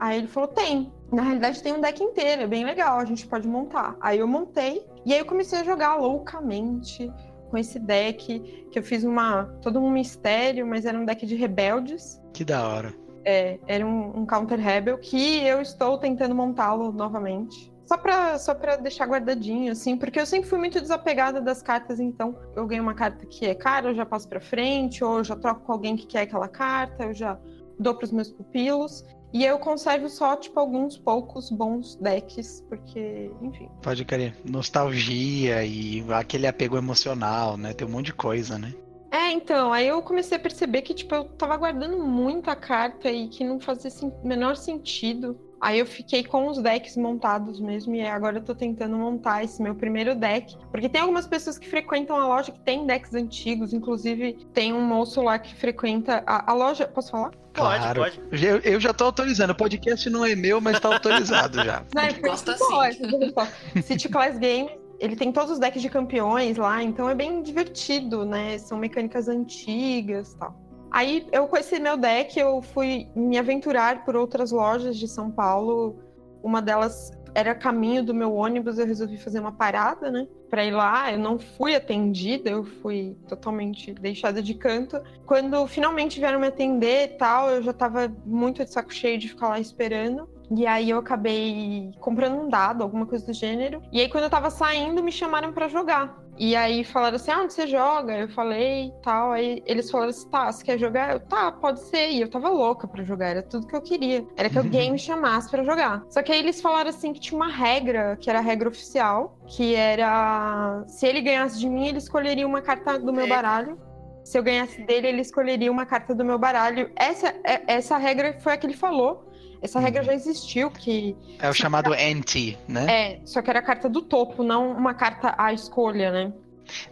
Aí 0.00 0.16
ele 0.16 0.28
falou, 0.28 0.48
tem. 0.48 0.90
Na 1.12 1.22
realidade 1.22 1.62
tem 1.62 1.74
um 1.74 1.80
deck 1.80 2.02
inteiro, 2.02 2.42
é 2.42 2.46
bem 2.46 2.64
legal, 2.64 2.98
a 2.98 3.04
gente 3.04 3.26
pode 3.26 3.46
montar. 3.46 3.96
Aí 4.00 4.18
eu 4.18 4.26
montei, 4.26 4.82
e 5.04 5.12
aí 5.12 5.18
eu 5.18 5.26
comecei 5.26 5.58
a 5.60 5.64
jogar 5.64 5.96
loucamente 5.96 7.12
com 7.50 7.58
esse 7.58 7.78
deck, 7.78 8.66
que 8.70 8.78
eu 8.78 8.82
fiz 8.82 9.04
uma 9.04 9.44
todo 9.60 9.78
um 9.78 9.90
mistério, 9.90 10.66
mas 10.66 10.86
era 10.86 10.98
um 10.98 11.04
deck 11.04 11.26
de 11.26 11.34
rebeldes. 11.34 12.18
Que 12.32 12.46
da 12.46 12.66
hora. 12.66 12.94
É, 13.26 13.58
era 13.66 13.86
um, 13.86 14.20
um 14.20 14.26
counter 14.26 14.58
rebel 14.58 14.96
que 14.96 15.44
eu 15.44 15.60
estou 15.60 15.98
tentando 15.98 16.34
montá-lo 16.34 16.90
novamente. 16.90 17.71
Só 17.92 17.98
pra, 17.98 18.38
só 18.38 18.54
pra 18.54 18.76
deixar 18.76 19.06
guardadinho, 19.06 19.70
assim, 19.70 19.98
porque 19.98 20.18
eu 20.18 20.24
sempre 20.24 20.48
fui 20.48 20.58
muito 20.58 20.80
desapegada 20.80 21.42
das 21.42 21.60
cartas, 21.60 22.00
então 22.00 22.34
eu 22.56 22.66
ganho 22.66 22.82
uma 22.82 22.94
carta 22.94 23.26
que 23.26 23.44
é 23.44 23.54
cara, 23.54 23.90
eu 23.90 23.94
já 23.94 24.06
passo 24.06 24.26
pra 24.26 24.40
frente, 24.40 25.04
ou 25.04 25.18
eu 25.18 25.24
já 25.24 25.36
troco 25.36 25.60
com 25.60 25.72
alguém 25.72 25.94
que 25.94 26.06
quer 26.06 26.22
aquela 26.22 26.48
carta, 26.48 27.04
eu 27.04 27.12
já 27.12 27.38
dou 27.78 27.94
pros 27.94 28.10
meus 28.10 28.30
pupilos. 28.30 29.04
E 29.30 29.44
eu 29.44 29.58
conservo 29.58 30.08
só, 30.08 30.36
tipo, 30.36 30.58
alguns 30.58 30.96
poucos 30.96 31.50
bons 31.50 31.96
decks, 31.96 32.64
porque, 32.66 33.30
enfim. 33.42 33.68
Pode 33.82 34.06
crer. 34.06 34.34
Nostalgia 34.42 35.62
e 35.62 36.02
aquele 36.14 36.46
apego 36.46 36.78
emocional, 36.78 37.58
né? 37.58 37.74
Tem 37.74 37.86
um 37.86 37.90
monte 37.90 38.06
de 38.06 38.14
coisa, 38.14 38.58
né? 38.58 38.72
É, 39.12 39.30
então, 39.30 39.70
aí 39.72 39.86
eu 39.86 40.00
comecei 40.00 40.38
a 40.38 40.40
perceber 40.40 40.80
que, 40.82 40.94
tipo, 40.94 41.14
eu 41.14 41.24
tava 41.24 41.54
guardando 41.58 41.98
muita 41.98 42.56
carta 42.56 43.10
e 43.10 43.28
que 43.28 43.44
não 43.44 43.60
fazia 43.60 43.90
sen- 43.90 44.12
menor 44.24 44.56
sentido. 44.56 45.38
Aí 45.60 45.78
eu 45.78 45.86
fiquei 45.86 46.24
com 46.24 46.48
os 46.48 46.58
decks 46.60 46.96
montados 46.96 47.60
mesmo, 47.60 47.94
e 47.94 48.04
agora 48.04 48.38
eu 48.38 48.42
tô 48.42 48.52
tentando 48.52 48.96
montar 48.96 49.44
esse 49.44 49.62
meu 49.62 49.74
primeiro 49.76 50.14
deck. 50.16 50.56
Porque 50.72 50.88
tem 50.88 51.02
algumas 51.02 51.26
pessoas 51.26 51.56
que 51.56 51.68
frequentam 51.68 52.16
a 52.16 52.26
loja 52.26 52.50
que 52.50 52.58
tem 52.60 52.84
decks 52.84 53.14
antigos, 53.14 53.72
inclusive 53.72 54.32
tem 54.52 54.72
um 54.72 54.80
moço 54.84 55.20
lá 55.22 55.38
que 55.38 55.54
frequenta 55.54 56.24
a, 56.26 56.50
a 56.50 56.54
loja. 56.54 56.88
Posso 56.88 57.10
falar? 57.12 57.30
Pode, 57.52 57.80
Claro. 57.82 58.00
pode. 58.00 58.20
Eu, 58.44 58.58
eu 58.60 58.80
já 58.80 58.92
tô 58.94 59.04
autorizando. 59.04 59.50
O 59.50 59.54
podcast 59.54 60.08
não 60.10 60.24
é 60.24 60.34
meu, 60.34 60.58
mas 60.60 60.80
tá 60.80 60.88
autorizado 60.88 61.62
já. 61.62 61.84
Não, 61.94 62.02
é 62.02 62.12
gosta 62.14 62.56
pode, 62.58 62.98
veja 62.98 63.32
só. 63.32 63.46
City 63.82 64.08
Class 64.08 64.38
Games, 64.38 64.72
ele 65.02 65.16
tem 65.16 65.32
todos 65.32 65.50
os 65.50 65.58
decks 65.58 65.82
de 65.82 65.90
campeões 65.90 66.56
lá, 66.56 66.80
então 66.80 67.10
é 67.10 67.14
bem 67.14 67.42
divertido, 67.42 68.24
né? 68.24 68.56
São 68.58 68.78
mecânicas 68.78 69.26
antigas 69.26 70.34
tal. 70.34 70.56
Aí, 70.92 71.26
eu 71.32 71.48
esse 71.56 71.80
meu 71.80 71.96
deck, 71.96 72.38
eu 72.38 72.62
fui 72.62 73.08
me 73.16 73.36
aventurar 73.36 74.04
por 74.04 74.14
outras 74.14 74.52
lojas 74.52 74.96
de 74.96 75.08
São 75.08 75.28
Paulo. 75.28 75.98
Uma 76.40 76.62
delas 76.62 77.10
era 77.34 77.52
caminho 77.52 78.04
do 78.04 78.14
meu 78.14 78.32
ônibus, 78.32 78.78
eu 78.78 78.86
resolvi 78.86 79.16
fazer 79.16 79.40
uma 79.40 79.50
parada, 79.50 80.08
né? 80.08 80.28
Pra 80.48 80.64
ir 80.64 80.70
lá, 80.70 81.10
eu 81.10 81.18
não 81.18 81.36
fui 81.36 81.74
atendida, 81.74 82.50
eu 82.50 82.62
fui 82.62 83.16
totalmente 83.26 83.92
deixada 83.94 84.40
de 84.40 84.54
canto. 84.54 85.02
Quando 85.26 85.66
finalmente 85.66 86.20
vieram 86.20 86.38
me 86.38 86.46
atender 86.46 87.06
e 87.06 87.16
tal, 87.16 87.50
eu 87.50 87.62
já 87.62 87.72
tava 87.72 88.14
muito 88.24 88.64
de 88.64 88.70
saco 88.70 88.92
cheio 88.92 89.18
de 89.18 89.30
ficar 89.30 89.48
lá 89.48 89.58
esperando. 89.58 90.28
E 90.54 90.66
aí 90.66 90.90
eu 90.90 90.98
acabei 90.98 91.92
comprando 92.00 92.40
um 92.40 92.48
dado, 92.48 92.82
alguma 92.82 93.06
coisa 93.06 93.24
do 93.26 93.32
gênero. 93.32 93.82
E 93.90 94.00
aí 94.00 94.08
quando 94.08 94.24
eu 94.24 94.30
tava 94.30 94.50
saindo, 94.50 95.02
me 95.02 95.10
chamaram 95.12 95.52
pra 95.52 95.68
jogar. 95.68 96.20
E 96.38 96.56
aí 96.56 96.82
falaram 96.84 97.16
assim: 97.16 97.30
ah, 97.30 97.40
onde 97.40 97.52
você 97.52 97.66
joga? 97.66 98.12
Eu 98.16 98.28
falei 98.28 98.86
e 98.88 98.92
tal. 99.02 99.32
Aí 99.32 99.62
eles 99.66 99.90
falaram 99.90 100.10
assim: 100.10 100.28
tá, 100.28 100.50
você 100.50 100.64
quer 100.64 100.78
jogar? 100.78 101.12
Eu, 101.12 101.20
tá, 101.20 101.52
pode 101.52 101.80
ser. 101.80 102.10
E 102.10 102.20
eu 102.20 102.30
tava 102.30 102.48
louca 102.48 102.86
pra 102.86 103.02
jogar, 103.04 103.28
era 103.28 103.42
tudo 103.42 103.66
que 103.66 103.76
eu 103.76 103.82
queria. 103.82 104.26
Era 104.36 104.50
que 104.50 104.58
alguém 104.58 104.90
me 104.92 104.98
chamasse 104.98 105.50
pra 105.50 105.62
jogar. 105.62 106.02
Só 106.10 106.22
que 106.22 106.32
aí 106.32 106.38
eles 106.38 106.60
falaram 106.60 106.90
assim 106.90 107.12
que 107.12 107.20
tinha 107.20 107.36
uma 107.36 107.50
regra, 107.50 108.16
que 108.20 108.28
era 108.28 108.38
a 108.38 108.42
regra 108.42 108.68
oficial, 108.68 109.36
que 109.46 109.74
era 109.74 110.84
se 110.86 111.06
ele 111.06 111.20
ganhasse 111.20 111.58
de 111.58 111.68
mim, 111.68 111.88
ele 111.88 111.98
escolheria 111.98 112.46
uma 112.46 112.60
carta 112.62 112.98
do 112.98 113.12
meu 113.12 113.28
baralho. 113.28 113.78
Se 114.24 114.38
eu 114.38 114.42
ganhasse 114.42 114.80
dele, 114.82 115.08
ele 115.08 115.20
escolheria 115.20 115.70
uma 115.70 115.84
carta 115.84 116.14
do 116.14 116.24
meu 116.24 116.38
baralho. 116.38 116.90
Essa, 116.94 117.34
é- 117.44 117.62
essa 117.66 117.96
regra 117.98 118.38
foi 118.40 118.52
a 118.52 118.56
que 118.56 118.66
ele 118.66 118.74
falou. 118.76 119.24
Essa 119.62 119.78
regra 119.78 120.02
já 120.02 120.12
existiu, 120.12 120.70
que 120.70 121.16
É 121.38 121.48
o 121.48 121.54
chamado 121.54 121.92
anti, 121.92 122.58
né? 122.66 122.86
é, 122.90 123.20
só 123.24 123.40
que 123.40 123.48
era 123.48 123.60
a 123.60 123.62
carta 123.62 123.88
do 123.88 124.02
topo, 124.02 124.42
não 124.42 124.72
uma 124.72 124.92
carta 124.92 125.34
à 125.38 125.52
escolha, 125.52 126.10
né? 126.10 126.32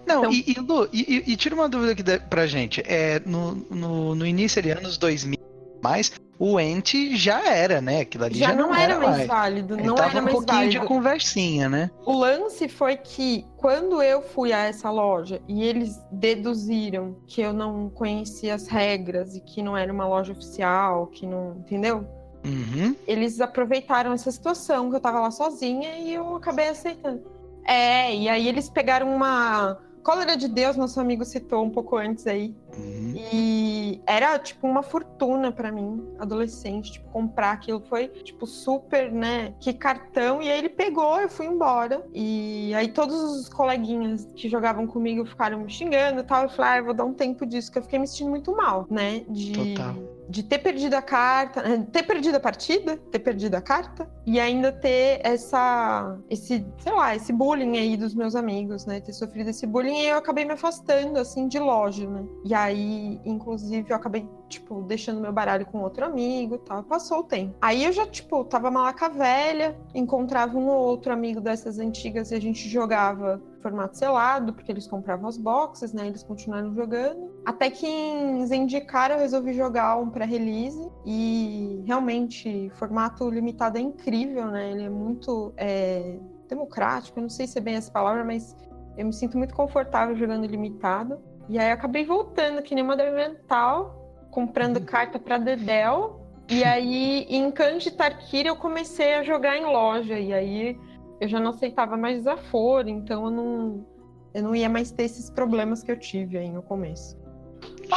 Não, 0.07 0.21
Então- 0.21 0.33
e, 0.33 0.45
e, 0.53 0.55
Lu, 0.61 0.89
e, 0.93 1.25
e- 1.33 1.37
tira 1.37 1.55
uma 1.55 1.69
dúvida 1.69 1.93
aqui 1.93 2.03
pra 2.29 2.47
gente. 2.47 2.83
É, 2.87 3.21
no, 3.25 3.55
no, 3.71 4.15
no 4.15 4.27
início 4.27 4.61
de 4.63 4.71
anos 4.71 4.99
2000, 4.99 5.39
mais, 5.83 6.13
o 6.39 6.59
anti 6.59 7.17
já 7.17 7.49
era, 7.49 7.81
né? 7.81 8.01
Aquilo 8.01 8.25
ali 8.25 8.39
já, 8.39 8.49
Já 8.49 8.55
não 8.55 8.75
era 8.75 8.99
mais 8.99 9.17
mais. 9.17 9.27
válido, 9.27 9.77
não 9.77 9.95
tava 9.95 10.11
era 10.11 10.21
um 10.21 10.23
mais 10.25 10.37
pouquinho 10.37 10.69
de 10.69 10.77
válido. 10.79 10.87
conversinha, 10.87 11.69
né? 11.69 11.91
O 12.05 12.13
lance 12.13 12.69
foi 12.69 12.97
que 12.97 13.47
quando 13.57 14.03
eu 14.03 14.21
fui 14.23 14.53
a 14.53 14.59
essa 14.65 14.91
loja 14.91 15.41
e 15.49 15.63
eles 15.63 15.99
deduziram 16.13 17.17
que 17.27 17.41
eu 17.41 17.53
não 17.53 17.89
conhecia 17.91 18.55
as 18.55 18.67
regras 18.69 19.35
e 19.35 19.41
que 19.41 19.63
não 19.63 19.77
era 19.77 19.93
uma 19.93 20.07
loja 20.07 20.33
oficial, 20.33 21.07
que 21.07 21.27
não, 21.27 21.57
entendeu? 21.59 22.07
Uhum. 22.45 22.97
Eles 23.07 23.41
aproveitaram 23.41 24.13
essa 24.13 24.31
situação 24.31 24.91
que 24.91 24.97
eu 24.97 25.01
tava 25.01 25.21
lá 25.21 25.31
sozinha 25.31 25.99
e 25.99 26.15
eu 26.15 26.37
acabei 26.37 26.69
aceitando. 26.69 27.23
É, 27.65 28.15
e 28.15 28.29
aí 28.29 28.49
eles 28.49 28.69
pegaram 28.69 29.15
uma 29.15 29.79
cólera 30.03 30.37
de 30.37 30.49
Deus, 30.49 30.77
nosso 30.77 30.99
amigo 30.99 31.25
citou 31.25 31.65
um 31.65 31.71
pouco 31.71 31.97
antes 31.97 32.27
aí. 32.27 32.55
uhum. 32.77 33.15
E 33.33 34.01
era, 34.07 34.39
tipo, 34.39 34.67
uma 34.67 34.83
fortuna 34.83 35.53
pra 35.53 35.71
mim, 35.71 36.03
adolescente, 36.19 36.93
tipo, 36.93 37.09
comprar 37.11 37.53
aquilo. 37.53 37.81
Foi, 37.89 38.09
tipo, 38.09 38.47
super, 38.47 39.13
né? 39.13 39.55
Que 39.61 39.73
cartão. 39.73 40.41
E 40.41 40.51
aí 40.51 40.59
ele 40.59 40.69
pegou, 40.69 41.21
eu 41.21 41.29
fui 41.29 41.47
embora. 41.47 42.05
E 42.15 42.73
aí 42.75 42.89
todos 42.89 43.17
os 43.17 43.49
coleguinhas 43.49 44.27
que 44.35 44.49
jogavam 44.49 44.87
comigo 44.87 45.25
ficaram 45.25 45.61
me 45.61 45.71
xingando 45.71 46.21
e 46.21 46.25
tal. 46.25 46.45
Eu 46.45 46.49
falei, 46.51 46.73
ah, 46.73 46.79
eu 46.79 46.85
vou 46.87 46.95
dar 46.95 47.05
um 47.05 47.15
tempo 47.15 47.45
disso, 47.45 47.71
que 47.71 47.79
eu 47.79 47.83
fiquei 47.83 47.99
me 47.99 48.07
sentindo 48.07 48.31
muito 48.31 48.57
mal, 48.57 48.87
né? 48.91 49.23
De. 49.29 49.53
Total. 49.53 49.95
De 50.31 50.43
ter 50.45 50.59
perdido 50.59 50.95
a 50.95 51.03
carta, 51.03 51.61
eh, 51.61 51.79
ter 51.93 52.05
perdido 52.05 52.37
a 52.37 52.41
partida, 52.41 52.97
ter 52.97 53.19
perdido 53.19 53.57
a 53.57 53.61
carta, 53.61 54.09
e 54.25 54.39
ainda 54.39 54.71
ter 54.71 55.21
essa, 55.25 56.17
esse, 56.31 56.65
sei 56.79 56.93
lá, 56.93 57.17
esse 57.17 57.33
bullying 57.33 57.77
aí 57.77 57.97
dos 57.97 58.15
meus 58.15 58.37
amigos, 58.37 58.87
né? 58.87 59.01
Ter 59.01 59.13
sofrido 59.13 59.51
esse 59.51 59.67
bullying 59.67 60.03
e 60.03 60.07
eu 60.07 60.19
acabei 60.19 60.45
me 60.45 60.53
afastando, 60.53 61.19
assim, 61.19 61.49
de 61.49 61.59
loja, 61.59 62.09
né? 62.09 62.25
E 62.45 62.55
aí, 62.55 63.21
inclusive, 63.25 63.91
eu 63.91 63.97
acabei, 63.97 64.25
tipo, 64.51 64.83
deixando 64.83 65.21
meu 65.21 65.33
baralho 65.33 65.65
com 65.65 65.81
outro 65.81 66.05
amigo 66.05 66.57
e 66.57 66.59
tal. 66.59 66.83
Passou 66.83 67.21
o 67.21 67.23
tempo. 67.23 67.55
Aí 67.63 67.85
eu 67.85 67.93
já, 67.93 68.07
tipo, 68.07 68.45
tava 68.45 68.71
malaca 68.71 69.09
velha, 69.09 69.79
encontrava 69.95 70.59
um 70.59 70.69
ou 70.69 70.89
outro 70.89 71.13
amigo 71.13 71.41
dessas 71.41 71.79
antigas 71.79 72.31
e 72.31 72.35
a 72.35 72.41
gente 72.41 72.69
jogava 72.69 73.41
formato 73.63 73.97
selado, 73.97 74.53
porque 74.53 74.73
eles 74.73 74.87
compravam 74.87 75.29
as 75.29 75.37
boxes, 75.37 75.93
né? 75.93 76.07
Eles 76.07 76.23
continuaram 76.23 76.75
jogando. 76.75 77.31
Até 77.45 77.71
que 77.71 77.87
em 77.87 78.45
Zendikar 78.47 79.11
eu 79.11 79.19
resolvi 79.19 79.53
jogar 79.53 79.97
um 79.99 80.11
pré-release 80.11 80.91
e 81.07 81.83
realmente 81.87 82.71
formato 82.75 83.31
limitado 83.31 83.79
é 83.79 83.81
incrível, 83.81 84.47
né? 84.47 84.73
Ele 84.73 84.85
é 84.85 84.91
muito 84.91 85.53
é, 85.57 86.19
democrático, 86.49 87.19
eu 87.19 87.23
não 87.23 87.31
sei 87.31 87.47
se 87.47 87.59
é 87.59 87.61
bem 87.61 87.77
essa 87.77 87.91
palavra, 87.91 88.25
mas 88.25 88.57
eu 88.97 89.07
me 89.07 89.13
sinto 89.13 89.39
muito 89.39 89.55
confortável 89.55 90.17
jogando 90.17 90.47
limitado. 90.47 91.19
E 91.49 91.59
aí 91.59 91.69
eu 91.69 91.75
acabei 91.75 92.05
voltando, 92.05 92.63
que 92.63 92.75
nem 92.75 92.85
uma 92.85 92.97
mental, 92.97 94.00
comprando 94.31 94.81
carta 94.81 95.19
para 95.19 95.39
Dedel. 95.39 96.21
E 96.49 96.63
aí, 96.65 97.27
em 97.29 97.51
Kanji 97.51 97.91
Tarkir, 97.91 98.47
eu 98.47 98.57
comecei 98.57 99.15
a 99.15 99.23
jogar 99.23 99.57
em 99.57 99.65
loja. 99.65 100.19
E 100.19 100.33
aí 100.33 100.79
eu 101.21 101.29
já 101.29 101.39
não 101.39 101.51
aceitava 101.51 101.97
mais 101.97 102.19
desaforo, 102.19 102.89
então 102.89 103.27
eu 103.27 103.31
não, 103.31 103.87
eu 104.33 104.43
não 104.43 104.55
ia 104.55 104.69
mais 104.69 104.91
ter 104.91 105.05
esses 105.05 105.29
problemas 105.29 105.83
que 105.83 105.93
eu 105.93 105.99
tive 105.99 106.39
aí 106.39 106.51
no 106.51 106.63
começo. 106.63 107.21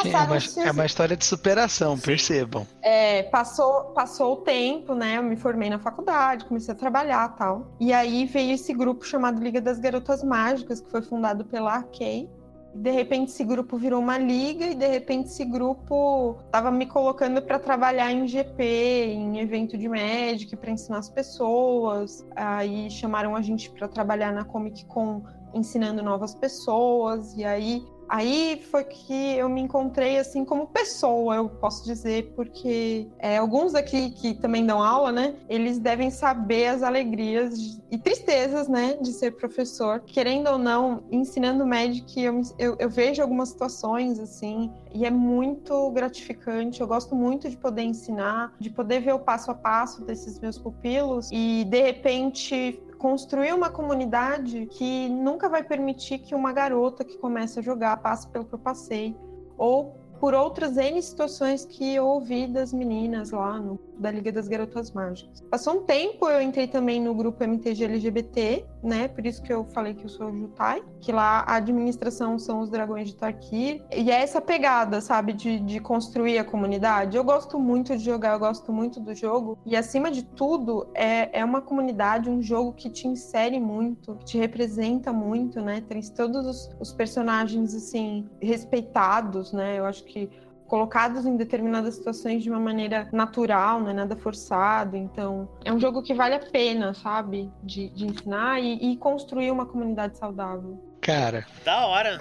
Sim, 0.02 0.12
é, 0.12 0.18
uma, 0.18 0.68
é, 0.68 0.72
uma, 0.72 0.86
história 0.86 1.16
de 1.16 1.24
superação, 1.24 1.96
Sim. 1.96 2.02
percebam. 2.02 2.68
É, 2.82 3.24
passou, 3.24 3.92
passou 3.94 4.34
o 4.34 4.36
tempo, 4.38 4.96
né? 4.96 5.18
Eu 5.18 5.24
me 5.24 5.36
formei 5.36 5.70
na 5.70 5.78
faculdade, 5.78 6.46
comecei 6.46 6.74
a 6.74 6.78
trabalhar 6.78 7.30
tal. 7.38 7.68
E 7.80 7.94
aí 7.94 8.26
veio 8.26 8.54
esse 8.54 8.74
grupo 8.74 9.06
chamado 9.06 9.42
Liga 9.42 9.62
das 9.62 9.80
Garotas 9.80 10.24
Mágicas, 10.24 10.82
que 10.82 10.90
foi 10.90 11.02
fundado 11.04 11.46
pela 11.46 11.76
Arkay. 11.76 12.28
De 12.74 12.90
repente 12.90 13.30
esse 13.30 13.44
grupo 13.44 13.78
virou 13.78 14.00
uma 14.00 14.18
liga 14.18 14.66
e 14.66 14.74
de 14.74 14.88
repente 14.88 15.28
esse 15.28 15.46
grupo 15.46 16.38
estava 16.46 16.72
me 16.72 16.88
colocando 16.88 17.42
para 17.42 17.60
trabalhar 17.60 18.12
em 18.12 18.28
GP, 18.28 18.64
em 18.64 19.40
evento 19.40 19.78
de 19.78 19.88
Magic, 19.88 20.56
para 20.56 20.72
ensinar 20.72 20.98
as 20.98 21.10
pessoas. 21.10 22.26
Aí 22.36 22.90
chamaram 22.90 23.36
a 23.36 23.42
gente 23.42 23.70
para 23.70 23.88
trabalhar 23.88 24.34
na 24.34 24.44
Comic 24.44 24.86
Con 24.86 25.22
ensinando 25.54 26.02
novas 26.02 26.34
pessoas 26.34 27.38
e 27.38 27.46
aí 27.46 27.86
Aí 28.08 28.62
foi 28.70 28.84
que 28.84 29.36
eu 29.38 29.50
me 29.50 29.62
encontrei 29.62 30.18
assim 30.18 30.46
como 30.46 30.68
pessoa, 30.68 31.36
eu 31.36 31.50
posso 31.50 31.84
dizer, 31.86 32.34
porque 32.36 33.08
é, 33.20 33.38
alguns 33.38 33.76
aqui 33.76 34.12
que 34.12 34.34
também 34.34 34.66
dão 34.66 34.82
aula, 34.82 35.12
né? 35.12 35.36
Eles 35.50 35.80
devem 35.80 36.10
saber 36.10 36.68
as 36.68 36.84
alegrias 36.84 37.80
e 37.90 37.98
tristezas, 37.98 38.68
né, 38.68 38.98
de 39.02 39.12
ser 39.14 39.32
professor. 39.32 40.02
Querendo 40.02 40.50
ou 40.50 40.58
não, 40.58 41.04
ensinando 41.12 41.66
Magic, 41.66 42.20
eu, 42.22 42.42
eu, 42.58 42.76
eu 42.80 42.90
vejo 42.90 43.22
algumas 43.22 43.50
situações 43.50 44.20
assim 44.20 44.72
e 44.94 45.06
é 45.06 45.12
muito 45.12 45.90
gratificante. 45.92 46.82
Eu 46.82 46.88
gosto 46.88 47.16
muito 47.16 47.50
de 47.50 47.58
poder 47.58 47.84
ensinar, 47.84 48.54
de 48.60 48.70
poder 48.70 49.00
ver 49.02 49.14
o 49.14 49.20
passo 49.20 49.52
a 49.52 49.56
passo 49.56 50.04
desses 50.04 50.40
meus 50.40 50.58
pupilos 50.58 51.30
e 51.32 51.66
de 51.66 51.82
repente 51.82 52.82
construir 53.04 53.54
uma 53.54 53.70
comunidade 53.70 54.66
que 54.68 55.10
nunca 55.10 55.50
vai 55.50 55.62
permitir 55.62 56.20
que 56.20 56.34
uma 56.34 56.54
garota 56.54 57.04
que 57.04 57.18
começa 57.18 57.60
a 57.60 57.64
jogar 57.64 57.98
passe 57.98 58.26
pelo 58.30 58.46
que 58.46 58.54
eu 58.56 58.60
passei 58.60 59.14
ou 59.58 59.94
por 60.22 60.34
outras 60.34 60.78
N 60.78 61.02
situações 61.02 61.66
que 61.66 61.96
eu 61.96 62.06
ouvi 62.08 62.48
das 62.48 62.72
meninas 62.72 63.32
lá 63.32 63.60
no, 63.60 63.78
da 63.98 64.12
Liga 64.12 64.32
das 64.32 64.48
Garotas 64.48 64.92
Mágicas. 64.92 65.42
Passou 65.50 65.78
um 65.78 65.84
tempo, 65.84 66.28
eu 66.30 66.42
entrei 66.42 66.68
também 66.68 67.02
no 67.02 67.14
grupo 67.14 67.44
MTG 67.44 67.86
LGBT, 67.86 68.66
né? 68.84 69.08
Por 69.08 69.26
isso 69.26 69.42
que 69.42 69.54
eu 69.54 69.66
falei 69.66 69.94
que 69.94 70.06
eu 70.06 70.10
sou 70.10 70.32
Jutai, 70.32 70.84
que 71.00 71.12
lá 71.12 71.44
a 71.48 71.56
administração 71.56 72.38
são 72.38 72.62
os 72.62 72.70
dragões 72.70 73.08
de 73.08 73.16
Tarkir. 73.16 73.84
E 73.96 74.12
é 74.12 74.22
essa 74.22 74.42
pegada, 74.42 75.02
sabe, 75.02 75.34
de, 75.34 75.60
de 75.60 75.80
construir 75.80 76.38
a 76.38 76.44
comunidade. 76.44 77.18
Eu 77.18 77.24
gosto 77.24 77.60
muito 77.60 77.96
de 77.98 78.04
jogar, 78.04 78.34
eu 78.34 78.40
gosto 78.40 78.72
muito 78.72 79.00
do 79.00 79.14
jogo. 79.16 79.58
E 79.66 79.76
acima 79.76 80.12
de 80.12 80.24
tudo, 80.24 80.88
é, 80.94 81.40
é 81.40 81.46
uma 81.46 81.62
comunidade, 81.62 82.30
um 82.30 82.42
jogo 82.42 82.74
que 82.74 82.90
te 82.90 83.08
insere 83.08 83.60
muito, 83.60 84.16
que 84.16 84.26
te 84.26 84.38
representa 84.38 85.14
muito, 85.14 85.62
né? 85.62 85.82
Tem 85.88 86.02
todos 86.02 86.46
os, 86.46 86.70
os 86.80 86.94
personagens, 86.94 87.74
assim, 87.74 88.28
respeitados, 88.42 89.54
né? 89.54 89.80
Eu 89.80 89.86
acho 89.86 90.04
que 90.04 90.30
colocados 90.74 91.24
em 91.28 91.38
determinadas 91.38 91.94
situações 91.94 92.42
de 92.42 92.50
uma 92.50 92.60
maneira 92.60 93.08
natural, 93.12 93.80
não 93.80 93.92
é 93.92 93.94
nada 93.94 94.16
forçado. 94.16 94.98
Então, 94.98 95.48
é 95.64 95.72
um 95.72 95.80
jogo 95.80 96.02
que 96.02 96.16
vale 96.16 96.34
a 96.34 96.40
pena, 96.40 96.96
sabe? 96.96 97.48
De, 97.62 97.90
de 97.90 98.08
ensinar 98.08 98.60
e, 98.60 98.94
e 98.94 98.98
construir 98.98 99.52
uma 99.52 99.68
comunidade 99.68 100.18
saudável. 100.18 100.84
Cara. 101.00 101.46
Da 101.64 101.86
hora. 101.86 102.20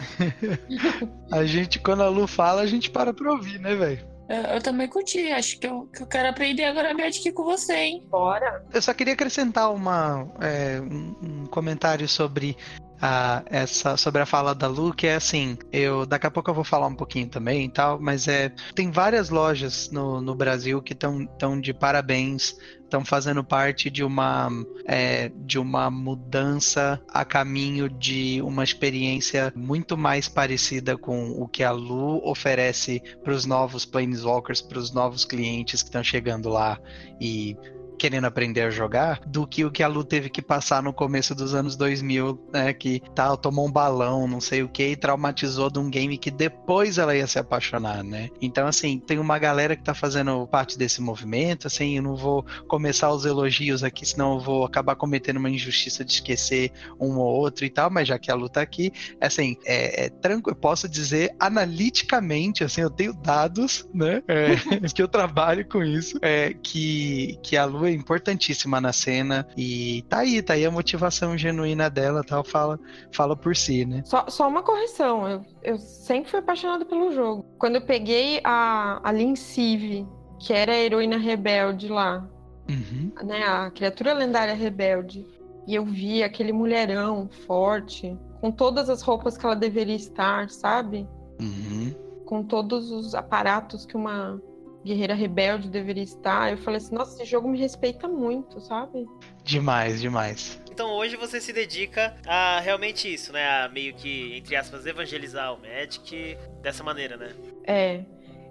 a 1.32 1.46
gente, 1.46 1.78
quando 1.78 2.02
a 2.02 2.10
Lu 2.10 2.26
fala, 2.26 2.60
a 2.60 2.66
gente 2.66 2.90
para 2.90 3.14
pra 3.14 3.32
ouvir, 3.32 3.58
né, 3.58 3.74
velho? 3.74 4.06
Eu, 4.28 4.42
eu, 4.42 4.60
também 4.60 4.86
curti, 4.86 5.32
acho 5.32 5.58
que 5.58 5.66
eu, 5.66 5.86
que 5.86 6.02
eu 6.02 6.06
quero 6.06 6.28
aprender 6.28 6.64
agora 6.64 6.92
Magic 6.92 7.32
com 7.32 7.44
você, 7.44 7.74
hein? 7.74 8.06
Bora! 8.10 8.66
Eu 8.70 8.82
só 8.82 8.92
queria 8.92 9.14
acrescentar 9.14 9.72
uma, 9.72 10.28
é, 10.42 10.78
um, 10.78 11.16
um 11.22 11.46
comentário 11.46 12.06
sobre 12.06 12.58
a, 13.02 13.42
essa 13.46 13.96
sobre 13.96 14.22
a 14.22 14.26
fala 14.26 14.54
da 14.54 14.68
Lu, 14.68 14.94
que 14.94 15.08
é 15.08 15.16
assim, 15.16 15.58
eu 15.72 16.06
daqui 16.06 16.26
a 16.26 16.30
pouco 16.30 16.48
eu 16.48 16.54
vou 16.54 16.62
falar 16.62 16.86
um 16.86 16.94
pouquinho 16.94 17.26
também 17.28 17.64
e 17.64 17.68
tal, 17.68 18.00
mas 18.00 18.28
é 18.28 18.52
tem 18.76 18.92
várias 18.92 19.28
lojas 19.28 19.90
no, 19.90 20.20
no 20.20 20.36
Brasil 20.36 20.80
que 20.80 20.92
estão 20.92 21.26
tão 21.26 21.60
de 21.60 21.74
parabéns 21.74 22.56
estão 22.84 23.04
fazendo 23.04 23.42
parte 23.42 23.88
de 23.88 24.04
uma 24.04 24.50
é, 24.86 25.32
de 25.34 25.58
uma 25.58 25.90
mudança 25.90 27.02
a 27.08 27.24
caminho 27.24 27.88
de 27.88 28.40
uma 28.42 28.62
experiência 28.62 29.52
muito 29.56 29.96
mais 29.96 30.28
parecida 30.28 30.96
com 30.96 31.30
o 31.30 31.48
que 31.48 31.64
a 31.64 31.72
Lu 31.72 32.20
oferece 32.24 33.02
para 33.24 33.32
os 33.32 33.46
novos 33.46 33.86
Planeswalkers, 33.86 34.60
para 34.60 34.78
os 34.78 34.92
novos 34.92 35.24
clientes 35.24 35.82
que 35.82 35.88
estão 35.88 36.04
chegando 36.04 36.50
lá 36.50 36.78
e 37.18 37.56
querendo 38.02 38.24
aprender 38.24 38.62
a 38.62 38.70
jogar 38.70 39.20
do 39.24 39.46
que 39.46 39.64
o 39.64 39.70
que 39.70 39.80
a 39.80 39.86
Lu 39.86 40.02
teve 40.02 40.28
que 40.28 40.42
passar 40.42 40.82
no 40.82 40.92
começo 40.92 41.36
dos 41.36 41.54
anos 41.54 41.76
2000, 41.76 42.48
né? 42.52 42.72
Que 42.72 43.00
tal, 43.14 43.36
tomou 43.36 43.68
um 43.68 43.70
balão, 43.70 44.26
não 44.26 44.40
sei 44.40 44.60
o 44.64 44.68
que, 44.68 44.88
e 44.88 44.96
traumatizou 44.96 45.70
de 45.70 45.78
um 45.78 45.88
game 45.88 46.18
que 46.18 46.28
depois 46.28 46.98
ela 46.98 47.14
ia 47.14 47.28
se 47.28 47.38
apaixonar, 47.38 48.02
né? 48.02 48.28
Então, 48.40 48.66
assim, 48.66 48.98
tem 48.98 49.20
uma 49.20 49.38
galera 49.38 49.76
que 49.76 49.84
tá 49.84 49.94
fazendo 49.94 50.44
parte 50.48 50.76
desse 50.76 51.00
movimento, 51.00 51.68
assim, 51.68 51.96
eu 51.96 52.02
não 52.02 52.16
vou 52.16 52.44
começar 52.66 53.08
os 53.12 53.24
elogios 53.24 53.84
aqui, 53.84 54.04
senão 54.04 54.34
eu 54.34 54.40
vou 54.40 54.64
acabar 54.64 54.96
cometendo 54.96 55.36
uma 55.36 55.48
injustiça 55.48 56.04
de 56.04 56.14
esquecer 56.14 56.72
um 56.98 57.18
ou 57.18 57.32
outro 57.32 57.64
e 57.64 57.70
tal, 57.70 57.88
mas 57.88 58.08
já 58.08 58.18
que 58.18 58.32
a 58.32 58.34
Lu 58.34 58.48
tá 58.48 58.62
aqui, 58.62 58.90
assim, 59.20 59.56
é, 59.64 60.06
é 60.06 60.08
tranquilo, 60.08 60.56
eu 60.56 60.60
posso 60.60 60.88
dizer 60.88 61.36
analiticamente, 61.38 62.64
assim, 62.64 62.80
eu 62.80 62.90
tenho 62.90 63.12
dados, 63.12 63.86
né? 63.94 64.24
É, 64.26 64.56
que 64.92 65.00
eu 65.00 65.06
trabalho 65.06 65.64
com 65.68 65.84
isso, 65.84 66.18
é, 66.20 66.52
que, 66.52 67.38
que 67.44 67.56
a 67.56 67.64
Lu 67.64 67.91
importantíssima 67.92 68.80
na 68.80 68.92
cena 68.92 69.46
e 69.56 70.02
tá 70.08 70.18
aí, 70.18 70.42
tá 70.42 70.54
aí 70.54 70.64
a 70.64 70.70
motivação 70.70 71.36
genuína 71.36 71.88
dela, 71.88 72.22
tal, 72.22 72.44
fala, 72.44 72.78
fala 73.12 73.36
por 73.36 73.54
si, 73.54 73.84
né? 73.84 74.02
Só, 74.04 74.26
só 74.28 74.48
uma 74.48 74.62
correção, 74.62 75.28
eu, 75.28 75.44
eu 75.62 75.78
sempre 75.78 76.30
fui 76.30 76.40
apaixonada 76.40 76.84
pelo 76.84 77.12
jogo. 77.12 77.44
Quando 77.58 77.76
eu 77.76 77.82
peguei 77.82 78.40
a, 78.44 79.00
a 79.02 79.12
Lin 79.12 79.36
Civ, 79.36 80.06
que 80.38 80.52
era 80.52 80.72
a 80.72 80.78
heroína 80.78 81.16
rebelde 81.16 81.88
lá, 81.88 82.28
uhum. 82.68 83.12
né, 83.24 83.42
a 83.44 83.70
criatura 83.70 84.12
lendária 84.12 84.54
rebelde, 84.54 85.24
e 85.66 85.74
eu 85.74 85.84
vi 85.84 86.22
aquele 86.22 86.52
mulherão 86.52 87.28
forte, 87.46 88.16
com 88.40 88.50
todas 88.50 88.90
as 88.90 89.02
roupas 89.02 89.38
que 89.38 89.46
ela 89.46 89.54
deveria 89.54 89.94
estar, 89.94 90.50
sabe? 90.50 91.08
Uhum. 91.40 91.94
Com 92.26 92.42
todos 92.42 92.90
os 92.90 93.14
aparatos 93.14 93.86
que 93.86 93.96
uma 93.96 94.40
guerreira 94.84 95.14
rebelde 95.14 95.68
deveria 95.68 96.02
estar. 96.02 96.50
Eu 96.50 96.58
falei 96.58 96.78
assim, 96.78 96.94
nossa, 96.94 97.14
esse 97.14 97.30
jogo 97.30 97.48
me 97.48 97.58
respeita 97.58 98.08
muito, 98.08 98.60
sabe? 98.60 99.06
Demais, 99.44 100.00
demais. 100.00 100.60
Então 100.70 100.90
hoje 100.90 101.16
você 101.16 101.40
se 101.40 101.52
dedica 101.52 102.16
a 102.26 102.60
realmente 102.60 103.12
isso, 103.12 103.32
né? 103.32 103.62
A 103.62 103.68
meio 103.68 103.94
que, 103.94 104.36
entre 104.36 104.56
aspas, 104.56 104.86
evangelizar 104.86 105.54
o 105.54 105.60
Magic 105.60 106.36
dessa 106.62 106.82
maneira, 106.82 107.16
né? 107.16 107.32
É. 107.64 108.04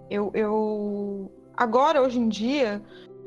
Eu. 0.10 0.32
eu... 0.34 1.32
Agora, 1.58 2.02
hoje 2.02 2.18
em 2.18 2.30
dia, 2.30 2.82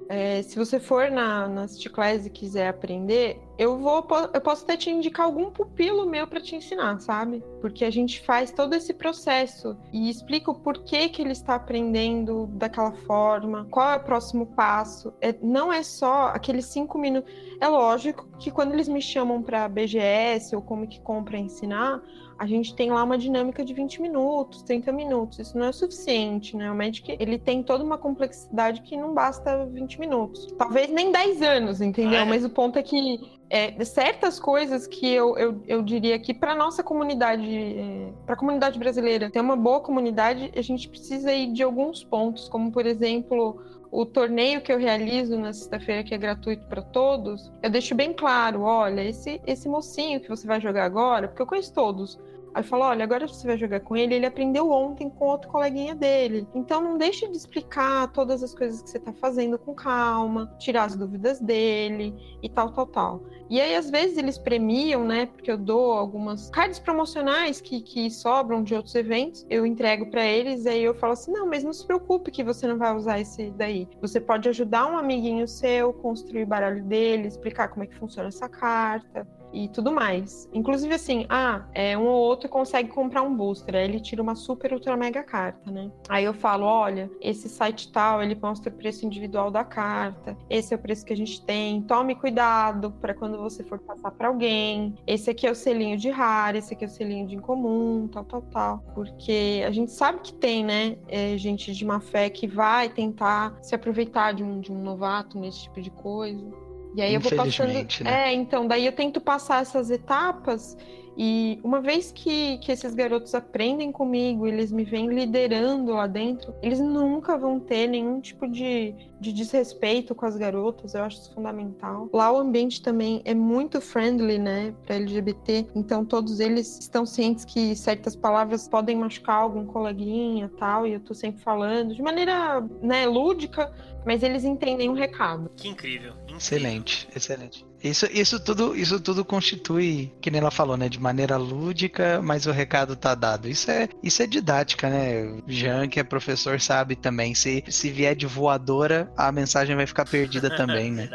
é, 0.08 0.42
se 0.42 0.56
você 0.56 0.78
for 0.78 1.10
na, 1.10 1.48
na 1.48 1.68
City 1.68 1.88
Class 1.88 2.26
e 2.26 2.30
quiser 2.30 2.68
aprender, 2.68 3.40
eu 3.56 3.78
vou 3.78 4.06
eu 4.32 4.40
posso 4.40 4.64
até 4.64 4.76
te 4.76 4.90
indicar 4.90 5.26
algum 5.26 5.50
pupilo 5.50 6.08
meu 6.08 6.26
para 6.26 6.40
te 6.40 6.56
ensinar, 6.56 7.00
sabe? 7.00 7.42
Porque 7.60 7.84
a 7.84 7.90
gente 7.90 8.20
faz 8.24 8.50
todo 8.50 8.74
esse 8.74 8.92
processo 8.92 9.76
e 9.92 10.10
explica 10.10 10.50
o 10.50 10.54
porquê 10.54 11.08
que 11.08 11.22
ele 11.22 11.32
está 11.32 11.54
aprendendo 11.54 12.46
daquela 12.52 12.92
forma, 12.92 13.66
qual 13.70 13.92
é 13.92 13.96
o 13.96 14.00
próximo 14.00 14.46
passo. 14.46 15.14
É, 15.20 15.34
não 15.40 15.72
é 15.72 15.82
só 15.82 16.28
aqueles 16.28 16.66
cinco 16.66 16.98
minutos. 16.98 17.32
É 17.60 17.68
lógico 17.68 18.28
que 18.38 18.50
quando 18.50 18.72
eles 18.72 18.88
me 18.88 19.00
chamam 19.00 19.42
para 19.42 19.68
BGS 19.68 20.54
ou 20.54 20.60
como 20.60 20.86
que 20.86 21.00
compra 21.00 21.38
ensinar, 21.38 22.02
a 22.38 22.46
gente 22.46 22.74
tem 22.74 22.90
lá 22.90 23.02
uma 23.02 23.16
dinâmica 23.16 23.64
de 23.64 23.72
20 23.72 24.02
minutos, 24.02 24.62
30 24.62 24.92
minutos. 24.92 25.38
Isso 25.38 25.56
não 25.56 25.66
é 25.66 25.72
suficiente, 25.72 26.56
né? 26.56 26.70
O 26.70 26.74
Magic, 26.74 27.16
ele 27.20 27.38
tem 27.38 27.62
toda 27.62 27.84
uma 27.84 27.96
complexidade 27.96 28.82
que 28.82 28.96
não 28.96 29.14
basta 29.14 29.66
20 29.66 30.00
minutos. 30.00 30.46
Talvez 30.58 30.90
nem 30.90 31.12
10 31.12 31.42
anos, 31.42 31.80
entendeu? 31.80 32.20
É. 32.20 32.24
Mas 32.24 32.44
o 32.44 32.50
ponto 32.50 32.78
é 32.78 32.82
que 32.82 33.20
é, 33.48 33.84
certas 33.84 34.40
coisas 34.40 34.86
que 34.86 35.06
eu, 35.06 35.36
eu, 35.38 35.62
eu 35.66 35.82
diria 35.82 36.18
que 36.18 36.34
para 36.34 36.54
nossa 36.54 36.82
comunidade, 36.82 37.46
é, 37.46 38.12
para 38.24 38.34
a 38.34 38.38
comunidade 38.38 38.78
brasileira 38.78 39.30
ter 39.30 39.40
uma 39.40 39.56
boa 39.56 39.80
comunidade, 39.80 40.50
a 40.56 40.62
gente 40.62 40.88
precisa 40.88 41.32
ir 41.32 41.52
de 41.52 41.62
alguns 41.62 42.02
pontos, 42.02 42.48
como 42.48 42.72
por 42.72 42.86
exemplo 42.86 43.62
o 43.94 44.04
torneio 44.04 44.60
que 44.60 44.72
eu 44.72 44.78
realizo 44.78 45.38
na 45.38 45.52
sexta-feira, 45.52 46.02
que 46.02 46.12
é 46.12 46.18
gratuito 46.18 46.66
para 46.66 46.82
todos, 46.82 47.52
eu 47.62 47.70
deixo 47.70 47.94
bem 47.94 48.12
claro: 48.12 48.62
olha, 48.62 49.00
esse, 49.04 49.40
esse 49.46 49.68
mocinho 49.68 50.20
que 50.20 50.28
você 50.28 50.44
vai 50.48 50.60
jogar 50.60 50.84
agora, 50.84 51.28
porque 51.28 51.40
eu 51.40 51.46
conheço 51.46 51.72
todos. 51.72 52.18
Aí 52.54 52.62
eu 52.62 52.64
falo, 52.64 52.84
olha, 52.84 53.02
agora 53.02 53.26
você 53.26 53.44
vai 53.44 53.58
jogar 53.58 53.80
com 53.80 53.96
ele, 53.96 54.14
ele 54.14 54.26
aprendeu 54.26 54.70
ontem 54.70 55.10
com 55.10 55.26
outro 55.26 55.50
coleguinha 55.50 55.94
dele. 55.94 56.46
Então 56.54 56.80
não 56.80 56.96
deixe 56.96 57.26
de 57.28 57.36
explicar 57.36 58.06
todas 58.12 58.44
as 58.44 58.54
coisas 58.54 58.80
que 58.80 58.90
você 58.90 58.98
está 58.98 59.12
fazendo 59.12 59.58
com 59.58 59.74
calma, 59.74 60.54
tirar 60.58 60.84
as 60.84 60.94
dúvidas 60.94 61.40
dele 61.40 62.14
e 62.40 62.48
tal, 62.48 62.70
tal, 62.70 62.86
tal. 62.86 63.22
E 63.50 63.60
aí, 63.60 63.74
às 63.74 63.90
vezes, 63.90 64.16
eles 64.16 64.38
premiam, 64.38 65.04
né? 65.04 65.26
Porque 65.26 65.50
eu 65.50 65.58
dou 65.58 65.92
algumas 65.92 66.48
cards 66.50 66.78
promocionais 66.78 67.60
que, 67.60 67.82
que 67.82 68.10
sobram 68.10 68.62
de 68.62 68.74
outros 68.74 68.94
eventos, 68.94 69.44
eu 69.50 69.66
entrego 69.66 70.10
para 70.10 70.24
eles, 70.24 70.64
aí 70.64 70.82
eu 70.82 70.94
falo 70.94 71.12
assim: 71.12 71.32
não, 71.32 71.46
mas 71.46 71.62
não 71.62 71.72
se 71.72 71.84
preocupe 71.84 72.30
que 72.30 72.42
você 72.42 72.66
não 72.66 72.78
vai 72.78 72.94
usar 72.94 73.20
esse 73.20 73.50
daí. 73.50 73.88
Você 74.00 74.20
pode 74.20 74.48
ajudar 74.48 74.86
um 74.86 74.96
amiguinho 74.96 75.46
seu, 75.46 75.92
construir 75.92 76.44
o 76.44 76.46
baralho 76.46 76.84
dele, 76.84 77.28
explicar 77.28 77.68
como 77.68 77.84
é 77.84 77.86
que 77.86 77.96
funciona 77.96 78.28
essa 78.28 78.48
carta 78.48 79.26
e 79.54 79.68
tudo 79.68 79.92
mais. 79.92 80.48
Inclusive, 80.52 80.94
assim, 80.94 81.26
ah, 81.28 81.64
é, 81.72 81.96
um 81.96 82.06
ou 82.06 82.20
outro 82.20 82.48
consegue 82.48 82.88
comprar 82.88 83.22
um 83.22 83.34
booster, 83.34 83.76
aí 83.76 83.84
ele 83.84 84.00
tira 84.00 84.20
uma 84.20 84.34
super 84.34 84.72
ultra 84.72 84.96
mega 84.96 85.22
carta, 85.22 85.70
né? 85.70 85.90
Aí 86.08 86.24
eu 86.24 86.34
falo, 86.34 86.66
olha, 86.66 87.10
esse 87.20 87.48
site 87.48 87.92
tal, 87.92 88.22
ele 88.22 88.34
mostra 88.34 88.70
o 88.72 88.76
preço 88.76 89.06
individual 89.06 89.50
da 89.50 89.64
carta, 89.64 90.36
esse 90.50 90.74
é 90.74 90.76
o 90.76 90.80
preço 90.80 91.04
que 91.06 91.12
a 91.12 91.16
gente 91.16 91.40
tem, 91.42 91.80
tome 91.82 92.14
cuidado 92.14 92.90
para 93.00 93.14
quando 93.14 93.38
você 93.38 93.62
for 93.62 93.78
passar 93.78 94.10
para 94.10 94.28
alguém, 94.28 94.94
esse 95.06 95.30
aqui 95.30 95.46
é 95.46 95.50
o 95.50 95.54
selinho 95.54 95.96
de 95.96 96.10
raro, 96.10 96.58
esse 96.58 96.74
aqui 96.74 96.84
é 96.84 96.88
o 96.88 96.90
selinho 96.90 97.26
de 97.26 97.36
incomum, 97.36 98.08
tal, 98.08 98.24
tal, 98.24 98.42
tal. 98.42 98.84
Porque 98.94 99.62
a 99.66 99.70
gente 99.70 99.92
sabe 99.92 100.20
que 100.20 100.34
tem, 100.34 100.64
né, 100.64 100.96
é, 101.08 101.36
gente 101.38 101.72
de 101.72 101.84
má 101.84 102.00
fé 102.00 102.28
que 102.28 102.46
vai 102.46 102.88
tentar 102.88 103.56
se 103.62 103.74
aproveitar 103.74 104.32
de 104.32 104.42
um, 104.42 104.60
de 104.60 104.72
um 104.72 104.82
novato 104.82 105.38
nesse 105.38 105.64
tipo 105.64 105.80
de 105.80 105.90
coisa. 105.90 106.63
E 106.94 107.02
aí 107.02 107.14
eu 107.14 107.20
vou 107.20 107.32
passando. 107.34 107.72
Né? 107.72 107.86
É, 108.04 108.32
então, 108.32 108.66
daí 108.66 108.86
eu 108.86 108.92
tento 108.92 109.20
passar 109.20 109.62
essas 109.62 109.90
etapas 109.90 110.76
e 111.16 111.60
uma 111.62 111.80
vez 111.80 112.10
que, 112.10 112.58
que 112.58 112.72
esses 112.72 112.92
garotos 112.92 113.34
aprendem 113.34 113.92
comigo, 113.92 114.46
eles 114.46 114.72
me 114.72 114.84
vêm 114.84 115.08
liderando 115.08 115.92
lá 115.92 116.06
dentro, 116.06 116.54
eles 116.60 116.80
nunca 116.80 117.38
vão 117.38 117.60
ter 117.60 117.86
nenhum 117.86 118.20
tipo 118.20 118.48
de, 118.48 118.94
de 119.20 119.32
desrespeito 119.32 120.14
com 120.14 120.26
as 120.26 120.36
garotas, 120.36 120.94
eu 120.94 121.04
acho 121.04 121.20
isso 121.20 121.32
fundamental. 121.32 122.08
Lá 122.12 122.32
o 122.32 122.38
ambiente 122.38 122.82
também 122.82 123.22
é 123.24 123.32
muito 123.32 123.80
friendly, 123.80 124.38
né, 124.38 124.74
para 124.84 124.96
LGBT, 124.96 125.68
então 125.74 126.04
todos 126.04 126.40
eles 126.40 126.80
estão 126.80 127.06
cientes 127.06 127.44
que 127.44 127.76
certas 127.76 128.16
palavras 128.16 128.66
podem 128.66 128.96
machucar 128.96 129.36
algum 129.36 129.64
coleguinha 129.64 130.50
tal, 130.58 130.84
e 130.84 130.94
eu 130.94 131.00
tô 131.00 131.14
sempre 131.14 131.40
falando 131.40 131.94
de 131.94 132.02
maneira, 132.02 132.60
né, 132.82 133.06
lúdica, 133.06 133.72
mas 134.04 134.22
eles 134.22 134.44
entendem 134.44 134.88
o 134.88 134.94
recado. 134.94 135.50
Que 135.56 135.68
incrível. 135.68 136.12
Excelente, 136.36 137.08
excelente. 137.14 137.64
Isso, 137.82 138.06
isso, 138.10 138.40
tudo, 138.40 138.74
isso 138.74 138.98
tudo 138.98 139.24
constitui, 139.24 140.12
que 140.20 140.30
nem 140.30 140.40
ela 140.40 140.50
falou, 140.50 140.76
né? 140.76 140.88
De 140.88 140.98
maneira 140.98 141.36
lúdica, 141.36 142.20
mas 142.22 142.46
o 142.46 142.50
recado 142.50 142.96
tá 142.96 143.14
dado. 143.14 143.48
Isso 143.48 143.70
é, 143.70 143.88
isso 144.02 144.22
é 144.22 144.26
didática, 144.26 144.88
né? 144.88 145.40
Jean, 145.46 145.88
que 145.88 146.00
é 146.00 146.04
professor, 146.04 146.60
sabe 146.60 146.96
também. 146.96 147.34
Se, 147.34 147.62
se 147.68 147.90
vier 147.90 148.16
de 148.16 148.26
voadora, 148.26 149.12
a 149.16 149.30
mensagem 149.30 149.76
vai 149.76 149.86
ficar 149.86 150.06
perdida 150.06 150.48
também, 150.56 150.90
né? 150.90 151.08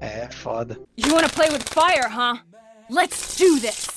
É, 0.00 0.28
foda. 0.30 0.78
You 0.96 1.14
wanna 1.14 1.28
play 1.28 1.48
with 1.48 1.62
fire, 1.72 2.08
huh? 2.10 2.40
Let's 2.90 3.36
do 3.36 3.60
this! 3.60 3.95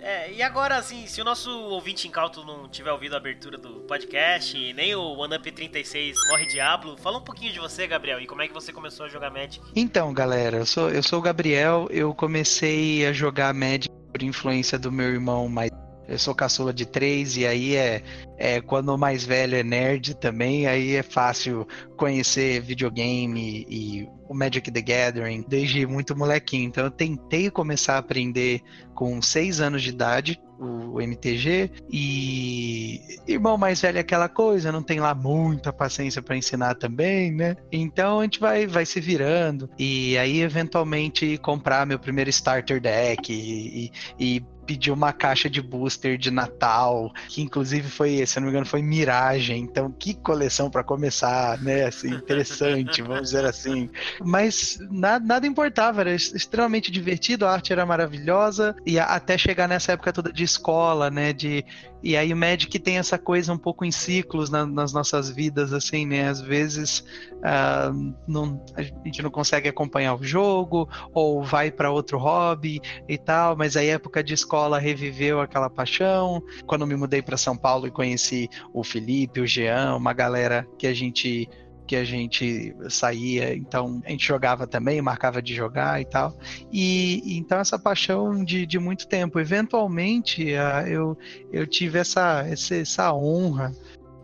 É, 0.00 0.32
e 0.32 0.42
agora, 0.42 0.76
assim, 0.76 1.06
se 1.06 1.20
o 1.20 1.24
nosso 1.24 1.50
ouvinte 1.50 2.06
incauto 2.06 2.44
não 2.44 2.68
tiver 2.68 2.92
ouvido 2.92 3.14
a 3.14 3.16
abertura 3.16 3.58
do 3.58 3.80
podcast, 3.80 4.72
nem 4.74 4.94
o 4.94 5.16
One 5.16 5.36
Up 5.36 5.50
36 5.50 6.16
Morre 6.28 6.46
Diablo, 6.46 6.96
fala 6.96 7.18
um 7.18 7.22
pouquinho 7.22 7.52
de 7.52 7.58
você, 7.58 7.86
Gabriel, 7.86 8.20
e 8.20 8.26
como 8.26 8.42
é 8.42 8.48
que 8.48 8.54
você 8.54 8.72
começou 8.72 9.06
a 9.06 9.08
jogar 9.08 9.30
Magic? 9.30 9.64
Então, 9.74 10.12
galera, 10.12 10.58
eu 10.58 10.66
sou, 10.66 10.90
eu 10.90 11.02
sou 11.02 11.18
o 11.18 11.22
Gabriel, 11.22 11.88
eu 11.90 12.14
comecei 12.14 13.06
a 13.06 13.12
jogar 13.12 13.52
Magic 13.54 13.88
por 14.12 14.22
influência 14.22 14.78
do 14.78 14.92
meu 14.92 15.08
irmão 15.08 15.48
mais 15.48 15.70
eu 16.08 16.18
sou 16.18 16.34
caçula 16.34 16.72
de 16.72 16.86
três, 16.86 17.36
e 17.36 17.44
aí 17.44 17.74
é, 17.74 18.02
é 18.38 18.60
quando 18.60 18.90
o 18.90 18.98
mais 18.98 19.24
velho 19.24 19.56
é 19.56 19.62
nerd 19.62 20.14
também, 20.14 20.66
aí 20.66 20.94
é 20.94 21.02
fácil 21.02 21.66
conhecer 21.96 22.60
videogame 22.60 23.66
e 23.68 24.08
o 24.28 24.34
Magic 24.34 24.70
the 24.70 24.80
Gathering 24.80 25.44
desde 25.48 25.86
muito 25.86 26.16
molequinho. 26.16 26.68
Então 26.68 26.84
eu 26.84 26.90
tentei 26.90 27.50
começar 27.50 27.94
a 27.94 27.98
aprender 27.98 28.62
com 28.94 29.20
seis 29.20 29.60
anos 29.60 29.82
de 29.82 29.90
idade 29.90 30.40
o 30.58 31.00
MTG 31.00 31.70
e 31.90 33.00
irmão 33.26 33.58
mais 33.58 33.80
velho 33.80 33.98
é 33.98 34.00
aquela 34.00 34.28
coisa, 34.28 34.72
não 34.72 34.82
tem 34.82 35.00
lá 35.00 35.14
muita 35.14 35.72
paciência 35.72 36.22
para 36.22 36.36
ensinar 36.36 36.74
também, 36.76 37.30
né? 37.30 37.56
Então 37.70 38.20
a 38.20 38.22
gente 38.22 38.40
vai 38.40 38.66
vai 38.66 38.86
se 38.86 39.00
virando 39.00 39.68
e 39.78 40.16
aí 40.16 40.40
eventualmente 40.40 41.36
comprar 41.38 41.86
meu 41.86 41.98
primeiro 41.98 42.30
starter 42.30 42.80
deck 42.80 43.32
e, 43.32 43.90
e, 44.18 44.36
e 44.38 44.90
uma 44.90 45.12
caixa 45.12 45.48
de 45.48 45.62
booster 45.62 46.18
de 46.18 46.30
Natal, 46.30 47.12
que 47.28 47.40
inclusive 47.40 47.88
foi, 47.88 48.24
se 48.26 48.38
não 48.40 48.46
me 48.46 48.50
engano, 48.50 48.66
foi 48.66 48.82
Miragem. 48.82 49.60
Então, 49.60 49.92
que 49.92 50.14
coleção 50.14 50.70
para 50.70 50.82
começar, 50.82 51.60
né? 51.62 51.84
Assim, 51.84 52.08
interessante, 52.08 53.02
vamos 53.02 53.30
dizer 53.30 53.44
assim. 53.44 53.88
Mas 54.24 54.78
nada, 54.90 55.24
nada 55.24 55.46
importava, 55.46 56.00
era 56.00 56.14
extremamente 56.14 56.90
divertido, 56.90 57.46
a 57.46 57.52
arte 57.52 57.72
era 57.72 57.86
maravilhosa 57.86 58.74
e 58.84 58.98
até 58.98 59.36
chegar 59.36 59.68
nessa 59.68 59.92
época 59.92 60.12
toda 60.12 60.32
de 60.32 60.44
escola, 60.44 61.10
né? 61.10 61.32
De 61.32 61.64
e 62.02 62.16
aí 62.16 62.32
o 62.32 62.36
Magic 62.36 62.78
tem 62.78 62.98
essa 62.98 63.18
coisa 63.18 63.52
um 63.52 63.58
pouco 63.58 63.84
em 63.84 63.90
ciclos 63.90 64.48
na, 64.48 64.64
nas 64.64 64.92
nossas 64.92 65.28
vidas, 65.28 65.72
assim, 65.72 66.06
né? 66.06 66.28
Às 66.28 66.40
vezes 66.40 67.00
uh, 67.38 68.14
não, 68.28 68.64
a 68.76 68.82
gente 68.82 69.22
não 69.22 69.30
consegue 69.30 69.68
acompanhar 69.68 70.14
o 70.14 70.22
jogo, 70.22 70.88
ou 71.12 71.42
vai 71.42 71.70
para 71.70 71.90
outro 71.90 72.16
hobby 72.18 72.80
e 73.08 73.18
tal, 73.18 73.56
mas 73.56 73.76
a 73.76 73.82
época 73.82 74.22
de 74.22 74.34
escola 74.34 74.78
reviveu 74.78 75.40
aquela 75.40 75.68
paixão. 75.68 76.42
Quando 76.66 76.86
me 76.86 76.94
mudei 76.94 77.22
para 77.22 77.36
São 77.36 77.56
Paulo 77.56 77.86
e 77.86 77.90
conheci 77.90 78.48
o 78.72 78.84
Felipe, 78.84 79.40
o 79.40 79.46
Jean, 79.46 79.96
uma 79.96 80.12
galera 80.12 80.64
que 80.78 80.86
a 80.86 80.94
gente 80.94 81.48
que 81.86 81.96
a 81.96 82.04
gente 82.04 82.74
saía, 82.88 83.54
então 83.54 84.00
a 84.04 84.10
gente 84.10 84.26
jogava 84.26 84.66
também, 84.66 85.00
marcava 85.00 85.40
de 85.40 85.54
jogar 85.54 86.00
e 86.00 86.04
tal. 86.04 86.36
E 86.72 87.38
então 87.38 87.58
essa 87.58 87.78
paixão 87.78 88.44
de, 88.44 88.66
de 88.66 88.78
muito 88.78 89.06
tempo. 89.06 89.38
Eventualmente 89.38 90.48
eu, 90.88 91.16
eu 91.52 91.66
tive 91.66 91.98
essa, 91.98 92.44
essa, 92.46 92.74
essa 92.74 93.14
honra, 93.14 93.72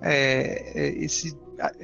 é, 0.01 0.95
esse, 0.97 1.37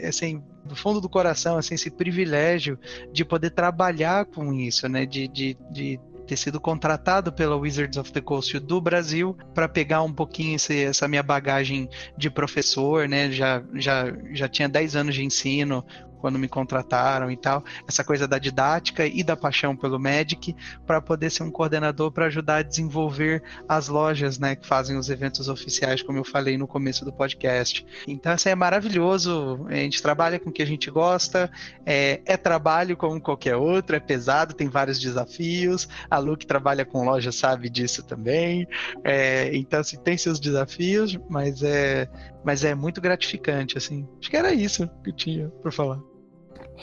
assim, 0.07 0.43
do 0.65 0.77
fundo 0.77 1.01
do 1.01 1.09
coração, 1.09 1.57
assim, 1.57 1.75
esse 1.75 1.91
privilégio 1.91 2.79
de 3.13 3.25
poder 3.25 3.51
trabalhar 3.51 4.27
com 4.27 4.53
isso, 4.53 4.89
né? 4.89 5.07
De, 5.07 5.27
de, 5.27 5.57
de 5.71 6.01
ter 6.29 6.37
sido 6.37 6.61
contratado 6.61 7.33
pela 7.33 7.57
Wizards 7.57 7.97
of 7.97 8.13
the 8.13 8.21
Coast 8.21 8.59
do 8.61 8.81
Brasil 8.81 9.37
para 9.55 9.67
pegar 9.67 10.03
um 10.03 10.13
pouquinho 10.13 10.57
esse, 10.57 10.85
essa 10.85 11.09
minha 11.09 11.23
bagagem 11.23 11.89
de 12.17 12.29
professor, 12.29 13.09
né? 13.09 13.31
Já, 13.33 13.63
já, 13.75 14.13
já 14.33 14.47
tinha 14.47 14.69
10 14.69 14.95
anos 14.95 15.15
de 15.15 15.25
ensino, 15.25 15.85
quando 16.19 16.39
me 16.39 16.49
contrataram 16.49 17.31
e 17.31 17.37
tal, 17.37 17.65
essa 17.87 18.05
coisa 18.05 18.27
da 18.27 18.39
didática 18.39 19.07
e 19.07 19.23
da 19.23 19.37
paixão 19.37 19.77
pelo 19.77 19.99
Magic, 19.99 20.55
para 20.87 21.01
poder 21.01 21.31
ser 21.31 21.43
um 21.43 21.51
coordenador 21.51 22.11
para 22.11 22.27
ajudar 22.27 22.57
a 22.57 22.63
desenvolver 22.63 23.43
as 23.69 23.89
lojas, 23.89 24.39
né, 24.39 24.57
que 24.57 24.67
fazem 24.67 24.97
os 24.97 25.09
eventos 25.09 25.49
oficiais, 25.49 26.03
como 26.03 26.19
eu 26.19 26.25
falei 26.25 26.57
no 26.57 26.67
começo 26.67 27.05
do 27.05 27.13
podcast. 27.13 27.87
Então, 28.07 28.33
assim, 28.33 28.51
é 28.51 28.55
maravilhoso, 28.55 29.67
a 29.69 29.75
gente 29.75 30.03
trabalha 30.03 30.39
com 30.39 30.51
o 30.51 30.53
que 30.53 30.63
a 30.63 30.67
gente 30.67 30.91
gosta, 30.91 31.51
é, 31.87 32.21
é 32.25 32.37
trabalho 32.37 32.97
como 32.97 33.21
qualquer 33.21 33.57
outro, 33.57 33.97
é 33.97 34.01
pesado, 34.01 34.55
tem 34.55 34.69
vários 34.69 34.99
desafios, 34.99 35.89
a 36.11 36.19
Lu 36.19 36.37
que 36.37 36.47
trabalha 36.47 36.85
com 36.85 37.05
loja 37.05 37.33
sabe 37.33 37.69
disso 37.69 38.03
também, 38.03 38.67
é, 39.05 39.55
então, 39.55 39.81
assim, 39.81 39.97
tem 39.99 40.17
seus 40.17 40.41
desafios, 40.41 41.19
mas 41.29 41.63
é, 41.63 42.09
mas 42.45 42.65
é 42.65 42.75
muito 42.75 43.01
gratificante, 43.01 43.77
assim. 43.77 44.09
Acho 44.21 44.31
que 44.31 44.37
era 44.37 44.53
isso 44.53 44.89
que 45.03 45.11
eu 45.11 45.15
tinha 45.15 45.49
para 45.63 45.71
falar. 45.71 46.01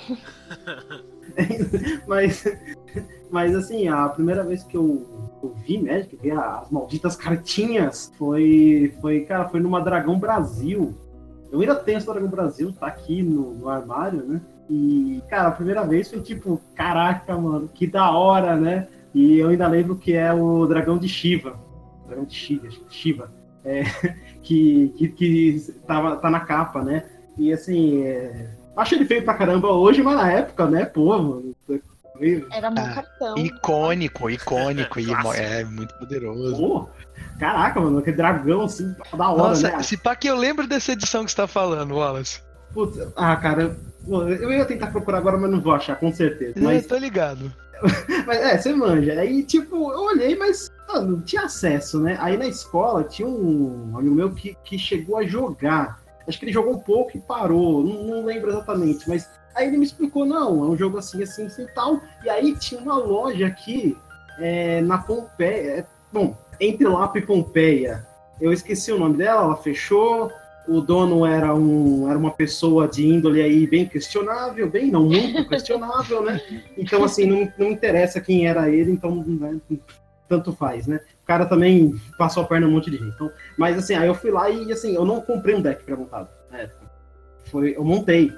mas, 2.07 2.43
mas 3.31 3.55
assim, 3.55 3.87
a 3.87 4.07
primeira 4.09 4.43
vez 4.43 4.63
que 4.63 4.77
eu, 4.77 5.39
eu 5.41 5.55
vi 5.65 5.81
Magic, 5.81 6.15
vi 6.17 6.31
as 6.31 6.69
malditas 6.69 7.15
cartinhas, 7.15 8.11
foi, 8.17 8.93
foi, 9.01 9.21
cara, 9.21 9.49
foi 9.49 9.59
numa 9.59 9.81
Dragão 9.81 10.19
Brasil. 10.19 10.95
Eu 11.51 11.61
ainda 11.61 11.75
tenho 11.75 11.97
essa 11.97 12.11
Dragão 12.11 12.29
Brasil, 12.29 12.73
tá 12.73 12.87
aqui 12.87 13.23
no, 13.23 13.53
no 13.53 13.69
armário, 13.69 14.23
né? 14.23 14.41
E, 14.69 15.21
cara, 15.29 15.49
a 15.49 15.51
primeira 15.51 15.85
vez 15.85 16.09
foi 16.09 16.21
tipo, 16.21 16.59
caraca, 16.73 17.37
mano, 17.37 17.67
que 17.67 17.85
da 17.85 18.11
hora, 18.11 18.55
né? 18.55 18.87
E 19.13 19.37
eu 19.37 19.49
ainda 19.49 19.67
lembro 19.67 19.95
que 19.95 20.13
é 20.13 20.33
o 20.33 20.65
Dragão 20.65 20.97
de 20.97 21.07
Shiva. 21.07 21.57
Dragão 22.05 22.25
de 22.25 22.35
Shiva, 22.35 22.67
Shiva. 22.89 23.31
É, 23.63 23.83
que, 24.45 24.93
que, 24.97 25.07
que 25.09 25.73
tava, 25.87 26.15
tá 26.17 26.29
na 26.29 26.39
capa, 26.39 26.81
né? 26.83 27.03
E 27.37 27.51
assim, 27.51 28.03
é, 28.03 28.47
acho 28.77 28.95
ele 28.95 29.05
feio 29.05 29.23
pra 29.23 29.33
caramba 29.33 29.69
hoje, 29.69 30.01
mas 30.01 30.15
na 30.15 30.31
época, 30.31 30.67
né, 30.67 30.85
pô, 30.85 31.17
mano, 31.17 31.55
Era 32.51 32.71
meu 32.71 32.83
Ah, 32.83 32.93
cartão. 32.93 33.37
Icônico, 33.37 34.29
icônico. 34.29 34.99
e 34.99 35.11
é 35.35 35.63
muito 35.65 35.93
poderoso. 35.95 36.55
Pô, 36.55 36.89
caraca, 37.39 37.81
mano, 37.81 37.97
aquele 37.99 38.15
dragão 38.15 38.61
assim, 38.61 38.95
da 39.17 39.29
hora, 39.29 39.49
Nossa, 39.49 39.69
né? 39.69 39.83
se 39.83 39.97
pá 39.97 40.15
que 40.15 40.27
eu 40.27 40.35
lembro 40.37 40.65
dessa 40.67 40.93
edição 40.93 41.25
que 41.25 41.31
você 41.31 41.37
tá 41.37 41.47
falando, 41.47 41.95
Wallace. 41.95 42.39
Putz, 42.73 42.97
ah, 43.15 43.35
cara, 43.37 43.75
eu 44.07 44.51
ia 44.51 44.65
tentar 44.65 44.87
procurar 44.87 45.17
agora, 45.17 45.37
mas 45.37 45.49
não 45.49 45.61
vou 45.61 45.73
achar, 45.73 45.95
com 45.97 46.11
certeza. 46.13 46.53
Eu 46.57 46.63
Mas, 46.63 46.85
tô 46.85 46.97
ligado. 46.97 47.51
mas 48.25 48.37
é, 48.37 48.57
você 48.57 48.73
manja. 48.73 49.19
Aí, 49.19 49.43
tipo, 49.43 49.91
eu 49.91 50.03
olhei, 50.03 50.35
mas 50.35 50.71
mano, 50.87 51.17
não 51.17 51.21
tinha 51.21 51.43
acesso, 51.43 51.99
né? 51.99 52.17
Aí 52.19 52.37
na 52.37 52.47
escola 52.47 53.03
tinha 53.03 53.27
um 53.27 53.97
amigo 53.97 54.15
meu 54.15 54.31
que, 54.31 54.57
que 54.63 54.77
chegou 54.77 55.17
a 55.17 55.25
jogar. 55.25 55.99
Acho 56.27 56.39
que 56.39 56.45
ele 56.45 56.53
jogou 56.53 56.73
um 56.73 56.79
pouco 56.79 57.15
e 57.15 57.21
parou, 57.21 57.83
não, 57.83 58.03
não 58.03 58.25
lembro 58.25 58.49
exatamente, 58.49 59.07
mas 59.07 59.29
aí 59.53 59.67
ele 59.67 59.77
me 59.77 59.85
explicou, 59.85 60.25
não, 60.25 60.65
é 60.65 60.67
um 60.69 60.77
jogo 60.77 60.97
assim, 60.97 61.21
assim, 61.21 61.45
assim 61.45 61.65
tal. 61.75 62.01
E 62.23 62.29
aí 62.29 62.55
tinha 62.55 62.81
uma 62.81 62.97
loja 62.97 63.47
aqui 63.47 63.95
é, 64.39 64.81
na 64.81 64.97
Pompeia, 64.97 65.79
é, 65.79 65.85
bom, 66.11 66.35
entre 66.59 66.87
Lapa 66.87 67.19
e 67.19 67.25
Pompeia. 67.25 68.05
Eu 68.39 68.51
esqueci 68.51 68.91
o 68.91 68.99
nome 68.99 69.17
dela, 69.17 69.43
ela 69.43 69.55
fechou. 69.55 70.31
O 70.67 70.81
dono 70.81 71.25
era, 71.25 71.53
um, 71.53 72.09
era 72.09 72.17
uma 72.17 72.31
pessoa 72.31 72.87
de 72.87 73.05
índole 73.07 73.41
aí 73.41 73.67
bem 73.67 73.85
questionável, 73.85 74.69
bem 74.69 74.89
não 74.89 75.05
muito 75.05 75.47
questionável, 75.47 76.23
né? 76.23 76.41
Então, 76.77 77.03
assim, 77.03 77.25
não, 77.25 77.51
não 77.57 77.71
interessa 77.71 78.19
quem 78.19 78.47
era 78.47 78.69
ele, 78.69 78.91
então 78.91 79.23
né, 79.27 79.59
tanto 80.27 80.53
faz, 80.53 80.87
né? 80.87 80.99
O 81.23 81.25
cara 81.25 81.45
também 81.45 81.93
passou 82.17 82.43
a 82.43 82.45
perna 82.47 82.67
um 82.67 82.71
monte 82.71 82.89
de 82.89 82.97
gente. 82.97 83.09
Então, 83.09 83.31
mas 83.57 83.77
assim, 83.77 83.93
aí 83.95 84.07
eu 84.07 84.15
fui 84.15 84.31
lá 84.31 84.49
e 84.49 84.71
assim, 84.71 84.95
eu 84.95 85.05
não 85.05 85.21
comprei 85.21 85.55
um 85.55 85.61
deck 85.61 85.83
pré-montado 85.83 86.29
na 86.51 86.59
época. 86.59 86.89
Foi, 87.45 87.75
eu 87.75 87.83
montei. 87.83 88.31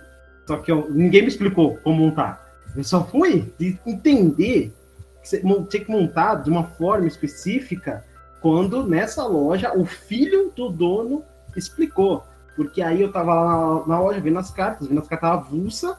Só 0.46 0.58
que 0.58 0.72
eu- 0.72 0.90
ninguém 0.90 1.22
me 1.22 1.28
explicou 1.28 1.78
como 1.78 2.06
montar. 2.06 2.46
Eu 2.76 2.84
só 2.84 3.04
fui 3.06 3.54
de 3.60 3.78
entender 3.86 4.74
que 5.22 5.28
você 5.30 5.40
tinha 5.70 5.84
que 5.86 5.92
montar 5.92 6.36
de 6.36 6.50
uma 6.50 6.64
forma 6.64 7.08
específica 7.08 8.06
quando 8.42 8.86
nessa 8.86 9.26
loja 9.26 9.74
o 9.78 9.86
filho 9.86 10.52
do 10.56 10.70
dono 10.70 11.24
explicou. 11.60 12.24
Porque 12.56 12.82
aí 12.82 13.02
eu 13.02 13.12
tava 13.12 13.34
lá 13.34 13.86
na 13.86 14.00
loja 14.00 14.20
vendo 14.20 14.40
as 14.40 14.50
cartas, 14.50 14.88
vendo 14.88 15.00
as 15.00 15.08
cartas 15.08 15.30
avulsa. 15.30 15.98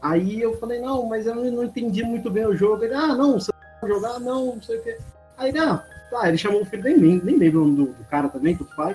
Aí 0.00 0.40
eu 0.40 0.56
falei, 0.58 0.80
não, 0.80 1.04
mas 1.06 1.26
eu 1.26 1.34
não, 1.34 1.64
entendi 1.64 2.04
muito 2.04 2.30
bem 2.30 2.46
o 2.46 2.56
jogo. 2.56 2.84
Ele, 2.84 2.94
ah, 2.94 3.08
não, 3.08 3.40
você 3.40 3.50
vai 3.80 3.90
jogar? 3.90 4.20
Não, 4.20 4.54
não 4.54 4.62
sei 4.62 4.78
o 4.78 4.82
quê. 4.82 4.98
Aí, 5.36 5.48
ele, 5.48 5.58
ah, 5.58 5.82
tá, 6.10 6.28
ele 6.28 6.38
chamou 6.38 6.62
o 6.62 6.64
filho, 6.64 6.84
nem, 6.84 7.20
nem, 7.22 7.36
lembro 7.36 7.62
o 7.62 7.66
nome 7.66 7.76
do, 7.76 7.92
do 7.92 8.04
cara 8.04 8.28
também, 8.28 8.54
do 8.54 8.64
pai. 8.64 8.94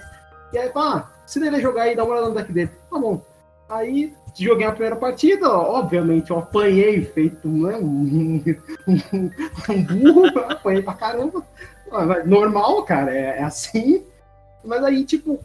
E 0.53 0.57
aí, 0.57 0.69
pá, 0.69 1.11
se 1.25 1.45
ele 1.45 1.59
jogar 1.59 1.83
aí, 1.83 1.95
dá 1.95 2.03
uma 2.03 2.13
olhada 2.13 2.29
no 2.29 2.35
deck 2.35 2.51
dele. 2.51 2.71
Tá 2.89 2.97
bom. 2.97 3.21
Aí, 3.67 4.13
joguei 4.37 4.65
a 4.65 4.71
primeira 4.71 4.95
partida, 4.95 5.49
obviamente, 5.49 6.31
eu 6.31 6.39
apanhei, 6.39 7.03
feito 7.05 7.47
né, 7.47 7.77
um, 7.77 8.43
um, 8.87 9.31
um 9.69 9.83
burro, 9.83 10.39
apanhei 10.49 10.81
pra 10.81 10.93
caramba. 10.93 11.43
Ah, 11.91 12.23
Normal, 12.25 12.83
cara, 12.83 13.13
é, 13.13 13.39
é 13.39 13.43
assim. 13.43 14.03
Mas 14.63 14.83
aí, 14.83 15.03
tipo, 15.03 15.39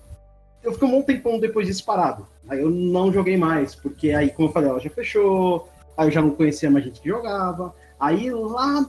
eu 0.67 0.73
fiquei 0.73 0.89
um 0.89 0.91
bom 0.91 1.03
tempão 1.03 1.39
depois 1.39 1.67
disso 1.67 1.85
parado. 1.85 2.27
Aí 2.49 2.61
eu 2.61 2.69
não 2.69 3.13
joguei 3.13 3.37
mais, 3.37 3.75
porque 3.75 4.11
aí, 4.11 4.31
como 4.31 4.49
eu 4.49 4.53
falei, 4.53 4.69
ela 4.69 4.81
já 4.81 4.91
fechou, 4.91 5.69
aí 5.97 6.09
eu 6.09 6.11
já 6.11 6.21
não 6.21 6.31
conhecia 6.31 6.71
mais 6.71 6.85
gente 6.85 7.01
que 7.01 7.09
jogava. 7.09 7.73
Aí 7.99 8.31
lá 8.31 8.85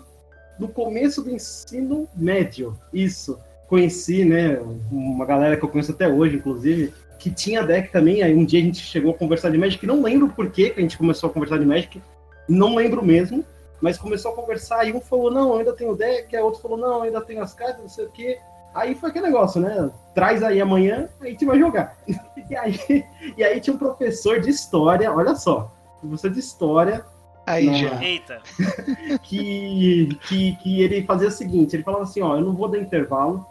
no 0.59 0.67
começo 0.67 1.21
do 1.21 1.29
ensino 1.29 2.07
médio, 2.15 2.75
isso, 2.91 3.37
conheci, 3.67 4.25
né, 4.25 4.59
uma 4.91 5.23
galera 5.23 5.55
que 5.55 5.63
eu 5.63 5.69
conheço 5.69 5.91
até 5.91 6.07
hoje, 6.07 6.37
inclusive, 6.37 6.93
que 7.19 7.29
tinha 7.29 7.63
deck 7.63 7.91
também. 7.91 8.23
Aí 8.23 8.33
um 8.35 8.43
dia 8.43 8.59
a 8.59 8.63
gente 8.63 8.79
chegou 8.79 9.11
a 9.11 9.17
conversar 9.17 9.51
de 9.51 9.57
Magic, 9.57 9.85
não 9.85 10.01
lembro 10.01 10.29
por 10.29 10.49
que 10.49 10.73
a 10.75 10.81
gente 10.81 10.97
começou 10.97 11.29
a 11.29 11.33
conversar 11.33 11.59
de 11.59 11.65
Magic, 11.65 12.01
não 12.49 12.73
lembro 12.73 13.05
mesmo, 13.05 13.45
mas 13.79 13.99
começou 13.99 14.31
a 14.31 14.35
conversar 14.35 14.87
e 14.87 14.93
um 14.93 14.99
falou, 14.99 15.29
não, 15.29 15.57
ainda 15.57 15.73
tenho 15.73 15.95
deck, 15.95 16.35
aí 16.35 16.41
outro 16.41 16.59
falou, 16.59 16.77
não, 16.77 17.03
ainda 17.03 17.21
tenho 17.21 17.43
as 17.43 17.53
cartas, 17.53 17.81
não 17.81 17.89
sei 17.89 18.05
o 18.05 18.09
quê. 18.09 18.39
Aí 18.77 18.93
foi 18.93 19.09
aquele 19.09 19.25
negócio, 19.25 19.59
né? 19.59 19.89
Traz 20.13 20.43
aí 20.43 20.61
amanhã, 20.61 21.09
a 21.19 21.25
gente 21.25 21.45
vai 21.45 21.57
jogar. 21.59 21.97
E 22.49 22.55
aí, 22.55 22.79
e 23.35 23.43
aí 23.43 23.59
tinha 23.59 23.75
um 23.75 23.77
professor 23.77 24.39
de 24.39 24.49
história, 24.49 25.11
olha 25.13 25.35
só, 25.35 25.69
professor 25.99 26.29
de 26.29 26.39
história, 26.39 27.03
Aí 27.45 27.73
já. 27.77 28.03
Eita. 28.03 28.41
que, 29.23 30.17
que, 30.27 30.55
que 30.57 30.81
ele 30.81 31.03
fazia 31.03 31.29
o 31.29 31.31
seguinte, 31.31 31.75
ele 31.75 31.83
falava 31.83 32.03
assim, 32.03 32.21
ó, 32.21 32.35
eu 32.35 32.41
não 32.41 32.53
vou 32.53 32.69
dar 32.69 32.77
intervalo, 32.77 33.45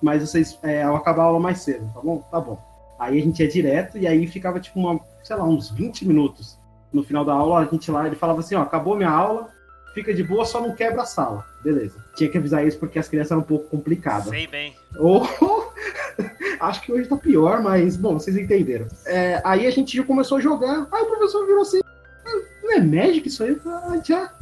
mas 0.00 0.22
vocês, 0.22 0.58
é, 0.62 0.84
eu 0.84 0.96
acabar 0.96 1.22
a 1.22 1.26
aula 1.26 1.40
mais 1.40 1.60
cedo, 1.60 1.88
tá 1.92 2.00
bom? 2.00 2.18
Tá 2.30 2.40
bom. 2.40 2.58
Aí 2.98 3.20
a 3.20 3.22
gente 3.22 3.40
ia 3.40 3.48
direto 3.48 3.98
e 3.98 4.06
aí 4.06 4.26
ficava 4.26 4.60
tipo 4.60 4.78
uma, 4.78 5.00
sei 5.22 5.36
lá, 5.36 5.44
uns 5.44 5.70
20 5.70 6.06
minutos. 6.06 6.58
No 6.92 7.02
final 7.02 7.24
da 7.24 7.34
aula, 7.34 7.60
a 7.60 7.64
gente 7.64 7.90
lá, 7.90 8.06
ele 8.06 8.16
falava 8.16 8.40
assim, 8.40 8.54
ó, 8.54 8.62
acabou 8.62 8.96
minha 8.96 9.10
aula, 9.10 9.48
fica 9.94 10.14
de 10.14 10.22
boa, 10.22 10.44
só 10.44 10.60
não 10.60 10.74
quebra 10.74 11.02
a 11.02 11.06
sala. 11.06 11.44
Beleza. 11.62 11.94
Tinha 12.14 12.30
que 12.30 12.38
avisar 12.38 12.66
isso 12.66 12.78
porque 12.78 12.98
as 12.98 13.08
crianças 13.08 13.32
eram 13.32 13.42
um 13.42 13.44
pouco 13.44 13.68
complicadas. 13.68 14.28
Sei 14.28 14.46
bem. 14.46 14.74
Ou 14.96 15.26
acho 16.60 16.82
que 16.82 16.92
hoje 16.92 17.08
tá 17.08 17.16
pior, 17.16 17.62
mas 17.62 17.96
bom, 17.96 18.18
vocês 18.18 18.36
entenderam. 18.36 18.86
É, 19.06 19.40
aí 19.44 19.66
a 19.66 19.70
gente 19.70 19.96
já 19.96 20.04
começou 20.04 20.38
a 20.38 20.40
jogar. 20.40 20.86
Aí 20.90 21.02
o 21.02 21.06
professor 21.06 21.46
virou 21.46 21.62
assim: 21.62 21.80
"Ah, 22.24 22.40
não 22.62 22.72
é 22.72 22.80
Magic 22.80 23.28
isso 23.28 23.42
aí? 23.42 23.60
Ah, 23.66 24.00
já. 24.02 24.32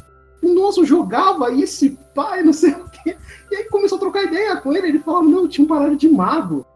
Nossa, 0.43 0.81
eu 0.81 0.87
jogava 0.87 1.53
esse 1.53 1.99
pai, 2.15 2.43
não 2.43 2.53
sei 2.53 2.71
o 2.71 2.89
quê. 2.89 3.17
E 3.51 3.57
aí 3.57 3.65
começou 3.65 3.97
a 3.97 4.01
trocar 4.01 4.25
ideia 4.25 4.57
com 4.57 4.73
ele. 4.73 4.89
Ele 4.89 4.99
falava: 5.01 5.25
não, 5.25 5.49
tinha 5.49 5.65
um 5.65 5.69
baralho 5.69 5.97
de 5.97 6.09
mago. 6.09 6.67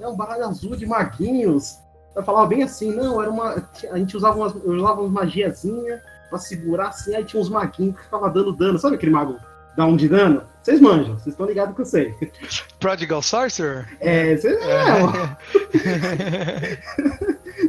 É 0.00 0.08
um 0.08 0.16
baralho 0.16 0.46
azul 0.46 0.74
de 0.74 0.86
maguinhos. 0.86 1.76
Eu 2.16 2.22
falava 2.22 2.46
bem 2.46 2.62
assim: 2.62 2.92
não, 2.94 3.20
era 3.20 3.30
uma. 3.30 3.68
A 3.90 3.98
gente 3.98 4.16
usava 4.16 4.36
umas, 4.36 4.54
usava 4.54 5.00
umas 5.00 5.12
magiazinhas 5.12 6.00
pra 6.32 6.38
segurar 6.38 6.88
assim. 6.88 7.14
Aí 7.14 7.24
tinha 7.24 7.40
uns 7.40 7.50
maguinhos 7.50 7.96
que 7.96 8.04
ficava 8.04 8.30
dando 8.30 8.52
dano. 8.52 8.78
Sabe 8.78 8.96
aquele 8.96 9.12
mago 9.12 9.38
dá 9.76 9.84
um 9.86 9.96
de 9.96 10.08
dano? 10.08 10.42
Vocês 10.62 10.80
manjam, 10.80 11.14
vocês 11.14 11.28
estão 11.28 11.46
ligados 11.46 11.74
que 11.74 11.82
eu 11.82 11.86
sei. 11.86 12.14
Prodigal 12.78 13.20
Sorcerer? 13.20 13.88
É, 14.00 14.36
cê, 14.36 14.48
é, 14.48 14.98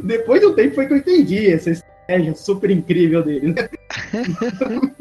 depois 0.02 0.40
de 0.40 0.46
um 0.46 0.54
tempo 0.54 0.74
foi 0.76 0.86
que 0.86 0.92
eu 0.92 0.98
entendi 0.98 1.52
essa 1.52 1.70
estratégia 1.70 2.34
super 2.34 2.70
incrível 2.70 3.22
dele, 3.22 3.52
né? 3.52 3.68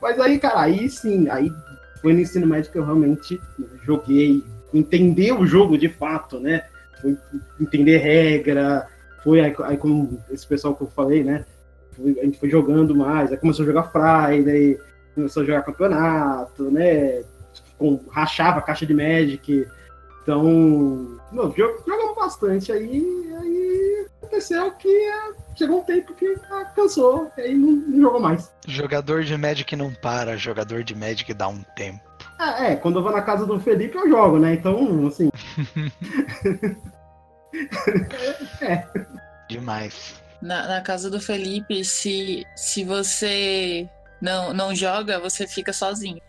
Mas 0.00 0.18
aí, 0.20 0.38
cara, 0.38 0.60
aí 0.60 0.88
sim, 0.88 1.28
aí 1.28 1.50
foi 2.02 2.12
no 2.12 2.20
ensino 2.20 2.46
médio 2.46 2.70
que 2.70 2.78
eu 2.78 2.84
realmente 2.84 3.40
joguei, 3.84 4.44
entender 4.72 5.32
o 5.32 5.46
jogo 5.46 5.78
de 5.78 5.88
fato, 5.88 6.38
né? 6.38 6.64
Foi 7.00 7.16
entender 7.58 7.98
regra, 7.98 8.86
foi 9.24 9.40
aí, 9.40 9.54
aí 9.64 9.76
com 9.76 10.18
esse 10.30 10.46
pessoal 10.46 10.74
que 10.74 10.82
eu 10.82 10.88
falei, 10.88 11.24
né? 11.24 11.44
Foi- 12.00 12.18
a 12.20 12.24
gente 12.24 12.38
foi 12.38 12.50
jogando 12.50 12.94
mais, 12.94 13.30
aí 13.30 13.38
começou 13.38 13.62
a 13.64 13.66
jogar 13.66 13.84
Friday, 13.84 14.78
começou 15.14 15.42
a 15.42 15.46
jogar 15.46 15.62
campeonato, 15.62 16.70
né? 16.70 17.22
Com, 17.78 18.00
rachava 18.10 18.58
a 18.58 18.62
caixa 18.62 18.86
de 18.86 18.94
Magic. 18.94 19.66
Então, 20.22 20.44
não, 21.32 21.52
jogamos 21.52 22.14
bastante 22.14 22.70
aí, 22.70 23.32
aí 23.40 24.06
aconteceu 24.18 24.70
que 24.72 24.88
é, 24.88 25.32
chegou 25.56 25.80
um 25.80 25.84
tempo 25.84 26.14
que 26.14 26.36
ah, 26.50 26.64
cansou, 26.76 27.30
aí 27.36 27.54
não, 27.54 27.72
não 27.72 28.00
jogou 28.02 28.20
mais. 28.20 28.52
Jogador 28.66 29.24
de 29.24 29.36
Magic 29.36 29.74
não 29.74 29.92
para, 29.92 30.36
jogador 30.36 30.84
de 30.84 30.94
Magic 30.94 31.32
dá 31.34 31.48
um 31.48 31.62
tempo. 31.74 32.00
Ah, 32.38 32.64
é, 32.66 32.76
quando 32.76 32.98
eu 32.98 33.02
vou 33.02 33.12
na 33.12 33.22
casa 33.22 33.44
do 33.44 33.58
Felipe 33.60 33.96
eu 33.96 34.08
jogo, 34.08 34.38
né? 34.38 34.54
Então, 34.54 35.06
assim, 35.06 35.30
Demais. 39.48 40.19
Na, 40.42 40.66
na 40.66 40.80
casa 40.80 41.10
do 41.10 41.20
Felipe, 41.20 41.84
se, 41.84 42.44
se 42.56 42.82
você 42.84 43.86
não, 44.20 44.52
não 44.54 44.74
joga, 44.74 45.18
você 45.20 45.46
fica 45.46 45.72
sozinho. 45.72 46.20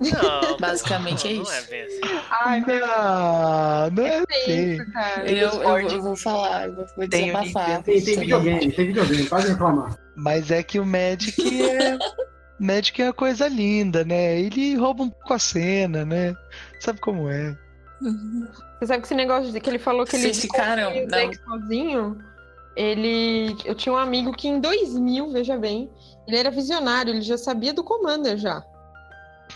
Não, 0.00 0.56
Basicamente 0.60 1.26
é 1.26 1.32
não 1.34 1.42
isso. 1.42 1.52
é 1.52 1.62
bem 1.62 1.82
assim. 1.82 2.00
Ai, 2.30 2.60
meu 2.64 2.86
Não, 2.86 3.90
não 3.90 4.06
é 4.06 4.18
assim. 4.18 4.76
Deus, 4.76 4.92
cara. 4.92 5.30
Eu, 5.30 5.48
eu, 5.62 5.78
eu 5.90 6.02
vou 6.02 6.16
falar, 6.16 6.66
eu 6.68 6.76
vou, 6.76 6.86
vou 6.96 7.08
Tem 7.08 7.26
desabafar. 7.26 7.82
tem, 7.82 8.00
tem 8.04 8.18
videogame, 8.20 8.72
tem 8.72 8.86
videogame, 8.86 9.24
pode 9.26 9.48
reclamar. 9.48 9.98
Mas 10.14 10.50
é 10.52 10.62
que 10.62 10.78
o 10.78 10.86
Magic 10.86 11.62
é. 11.64 11.98
Magic 12.60 13.00
é 13.02 13.06
uma 13.06 13.12
coisa 13.12 13.48
linda, 13.48 14.04
né? 14.04 14.38
Ele 14.40 14.74
rouba 14.76 15.02
um 15.04 15.10
pouco 15.10 15.34
a 15.34 15.38
cena, 15.38 16.04
né? 16.04 16.34
Sabe 16.80 17.00
como 17.00 17.28
é? 17.28 17.56
Uhum. 18.00 18.46
Você 18.78 18.86
sabe 18.86 19.00
que 19.00 19.06
esse 19.06 19.14
negócio 19.14 19.50
de 19.52 19.60
que 19.60 19.68
ele 19.70 19.78
falou 19.80 20.04
que 20.04 20.14
ele 20.16 20.22
Vocês 20.32 20.40
ficaram- 20.42 20.92
construiu 20.92 21.28
o 21.28 21.32
não. 21.32 21.60
sozinho? 21.60 22.18
Ele. 22.78 23.56
Eu 23.64 23.74
tinha 23.74 23.92
um 23.92 23.98
amigo 23.98 24.32
que 24.32 24.46
em 24.46 24.60
2000, 24.60 25.30
veja 25.32 25.56
bem, 25.56 25.90
ele 26.26 26.36
era 26.36 26.50
visionário, 26.50 27.12
ele 27.12 27.22
já 27.22 27.36
sabia 27.36 27.72
do 27.72 27.82
Commander 27.82 28.36
já. 28.38 28.62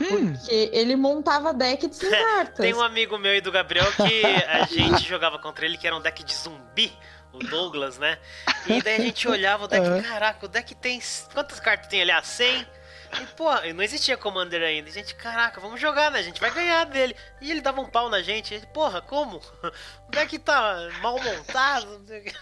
Hum, 0.01 0.33
Porque 0.33 0.71
ele 0.73 0.97
montava 0.97 1.53
deck 1.55 1.87
de 1.87 1.95
100 1.95 2.11
cartas. 2.11 2.57
Tem 2.65 2.75
um 2.75 2.83
amigo 2.83 3.17
meu 3.19 3.35
e 3.35 3.41
do 3.41 3.53
Gabriel 3.53 3.87
que 3.93 4.23
a 4.25 4.65
gente 4.67 5.07
jogava 5.07 5.39
contra 5.39 5.65
ele, 5.65 5.77
que 5.79 5.87
era 5.87 5.97
um 5.97 6.01
deck 6.01 6.25
de 6.25 6.35
zumbi, 6.35 6.93
o 7.33 7.39
Douglas, 7.39 7.99
né? 7.99 8.19
E 8.67 8.83
daí 8.83 8.97
a 8.97 9.01
gente 9.01 9.27
olhava 9.29 9.65
o 9.65 9.69
deck, 9.69 10.03
caraca, 10.03 10.47
o 10.47 10.49
deck 10.49 10.75
tem. 10.75 11.01
Quantas 11.33 11.61
cartas 11.61 11.87
tem 11.89 12.03
ali? 12.03 12.11
Ah, 12.11 12.23
100? 12.23 12.67
E, 13.21 13.27
pô, 13.37 13.51
não 13.75 13.83
existia 13.83 14.17
Commander 14.17 14.63
ainda. 14.63 14.89
E 14.89 14.91
a 14.91 14.95
gente, 14.95 15.15
caraca, 15.15 15.61
vamos 15.61 15.81
jogar, 15.81 16.11
né? 16.11 16.19
A 16.19 16.23
gente 16.23 16.41
vai 16.41 16.51
ganhar 16.51 16.85
dele. 16.85 17.15
E 17.41 17.51
ele 17.51 17.61
dava 17.61 17.81
um 17.81 17.87
pau 17.89 18.09
na 18.09 18.23
gente. 18.23 18.55
Ele, 18.55 18.67
porra, 18.67 19.01
como? 19.03 19.41
O 20.09 20.11
deck 20.13 20.39
tá 20.41 20.91
mal 21.01 21.19
montado. 21.19 21.99
não 21.99 22.07
sei 22.07 22.21
o 22.21 22.23
quê. 22.25 22.33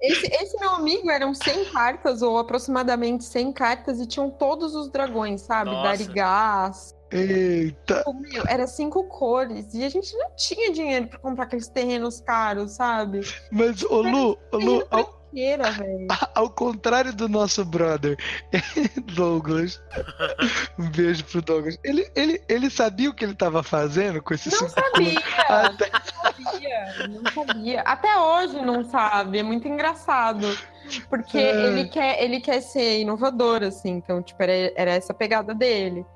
Esse, 0.00 0.26
esse 0.26 0.58
meu 0.58 0.70
amigo 0.70 1.10
eram 1.10 1.34
100 1.34 1.66
cartas, 1.66 2.22
ou 2.22 2.38
aproximadamente 2.38 3.24
100 3.24 3.52
cartas, 3.52 4.00
e 4.00 4.06
tinham 4.06 4.30
todos 4.30 4.74
os 4.74 4.90
dragões, 4.90 5.42
sabe? 5.42 5.70
Nossa. 5.70 5.82
Darigás. 5.82 6.94
eita. 7.12 7.98
Tipo, 7.98 8.14
meu, 8.14 8.44
era 8.48 8.66
cinco 8.66 9.04
cores. 9.08 9.74
E 9.74 9.84
a 9.84 9.88
gente 9.88 10.14
não 10.16 10.34
tinha 10.36 10.72
dinheiro 10.72 11.06
pra 11.08 11.18
comprar 11.18 11.44
aqueles 11.44 11.68
terrenos 11.68 12.20
caros, 12.20 12.72
sabe? 12.72 13.20
Mas, 13.50 13.82
ô 13.82 14.00
Lu, 14.00 14.38
ô, 14.52 14.56
Lu 14.56 14.88
Velho. 15.36 16.06
ao 16.34 16.48
contrário 16.48 17.12
do 17.14 17.28
nosso 17.28 17.64
brother 17.64 18.16
Douglas, 19.14 19.80
um 20.78 20.88
beijo 20.90 21.24
pro 21.24 21.42
Douglas. 21.42 21.78
Ele, 21.84 22.10
ele, 22.14 22.42
ele 22.48 22.70
sabia 22.70 23.10
o 23.10 23.14
que 23.14 23.24
ele 23.24 23.34
tava 23.34 23.62
fazendo 23.62 24.22
com 24.22 24.32
esse 24.34 24.50
Não 24.50 24.68
sabia, 24.68 25.20
Até- 25.48 25.90
não 25.90 26.22
sabia, 26.22 27.08
não 27.08 27.32
sabia. 27.46 27.80
Até 27.82 28.18
hoje 28.18 28.60
não 28.62 28.84
sabe, 28.84 29.38
é 29.38 29.42
muito 29.42 29.68
engraçado. 29.68 30.46
Porque 31.08 31.36
É. 31.36 31.66
ele 31.66 31.88
quer, 31.88 32.22
ele 32.22 32.40
quer 32.40 32.60
ser 32.60 33.00
inovador, 33.00 33.62
assim, 33.64 33.90
então, 33.90 34.22
tipo, 34.22 34.40
era, 34.42 34.72
era 34.76 34.90
essa 34.92 35.12
pegada 35.12 35.52
dele. 35.54 36.06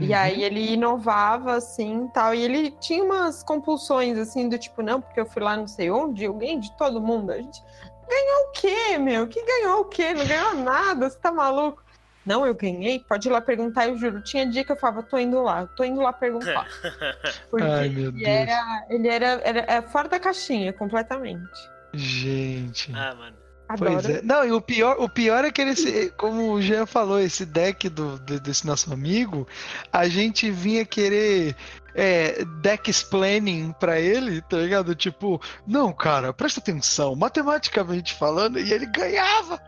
E 0.00 0.08
Uhum. 0.08 0.14
aí 0.16 0.42
ele 0.42 0.72
inovava, 0.72 1.52
assim, 1.54 2.08
tal, 2.12 2.34
e 2.34 2.42
ele 2.42 2.70
tinha 2.80 3.04
umas 3.04 3.44
compulsões, 3.44 4.18
assim, 4.18 4.48
do 4.48 4.58
tipo, 4.58 4.82
não, 4.82 5.00
porque 5.00 5.20
eu 5.20 5.26
fui 5.26 5.40
lá 5.42 5.56
não 5.56 5.68
sei 5.68 5.88
onde, 5.90 6.26
ganhei 6.26 6.58
de 6.58 6.72
todo 6.76 7.00
mundo. 7.00 7.30
A 7.30 7.36
gente, 7.36 7.62
ganhou 8.08 8.48
o 8.48 8.52
quê, 8.52 8.98
meu? 8.98 9.26
Que 9.26 9.44
ganhou 9.44 9.80
o 9.80 9.84
quê? 9.86 10.12
Não 10.14 10.26
ganhou 10.26 10.54
nada, 10.54 11.08
você 11.08 11.18
tá 11.18 11.32
maluco? 11.32 11.82
Não, 12.24 12.46
eu 12.46 12.54
ganhei, 12.54 13.00
pode 13.00 13.28
ir 13.28 13.30
lá 13.30 13.40
perguntar, 13.40 13.86
eu 13.86 13.98
juro. 13.98 14.22
Tinha 14.22 14.46
dia 14.46 14.64
que 14.64 14.72
eu 14.72 14.76
falava, 14.76 15.02
tô 15.02 15.18
indo 15.18 15.42
lá, 15.42 15.66
tô 15.76 15.84
indo 15.84 16.00
lá 16.00 16.12
perguntar. 16.12 16.66
Porque 17.50 17.66
Ai, 17.66 17.88
meu 17.90 18.08
ele 18.08 18.24
Deus. 18.24 18.26
era, 18.26 18.86
ele 18.88 19.08
era, 19.08 19.26
era, 19.44 19.60
é 19.68 19.82
fora 19.82 20.08
da 20.08 20.18
caixinha, 20.18 20.72
completamente. 20.72 21.70
Gente. 21.92 22.90
Ah, 22.94 23.14
mano. 23.14 23.43
Adoro. 23.74 23.92
Pois 24.02 24.06
é. 24.16 24.22
Não, 24.22 24.44
e 24.44 24.52
o 24.52 24.60
pior, 24.60 24.96
o 24.98 25.08
pior 25.08 25.44
é 25.44 25.50
que 25.50 25.60
ele, 25.60 25.76
se- 25.76 26.10
como 26.16 26.52
o 26.52 26.62
Jean 26.62 26.86
falou, 26.86 27.20
esse 27.20 27.44
deck 27.44 27.88
do, 27.88 28.18
de- 28.20 28.40
desse 28.40 28.66
nosso 28.66 28.92
amigo, 28.92 29.46
a 29.92 30.08
gente 30.08 30.50
vinha 30.50 30.84
querer 30.84 31.54
é, 31.94 32.44
deck 32.60 32.90
explaining 32.90 33.72
pra 33.78 34.00
ele, 34.00 34.40
tá 34.42 34.56
ligado? 34.56 34.94
Tipo, 34.94 35.40
não, 35.66 35.92
cara, 35.92 36.32
presta 36.32 36.58
atenção, 36.60 37.14
matematicamente 37.14 38.14
falando, 38.14 38.58
e 38.58 38.72
ele 38.72 38.86
ganhava. 38.86 39.60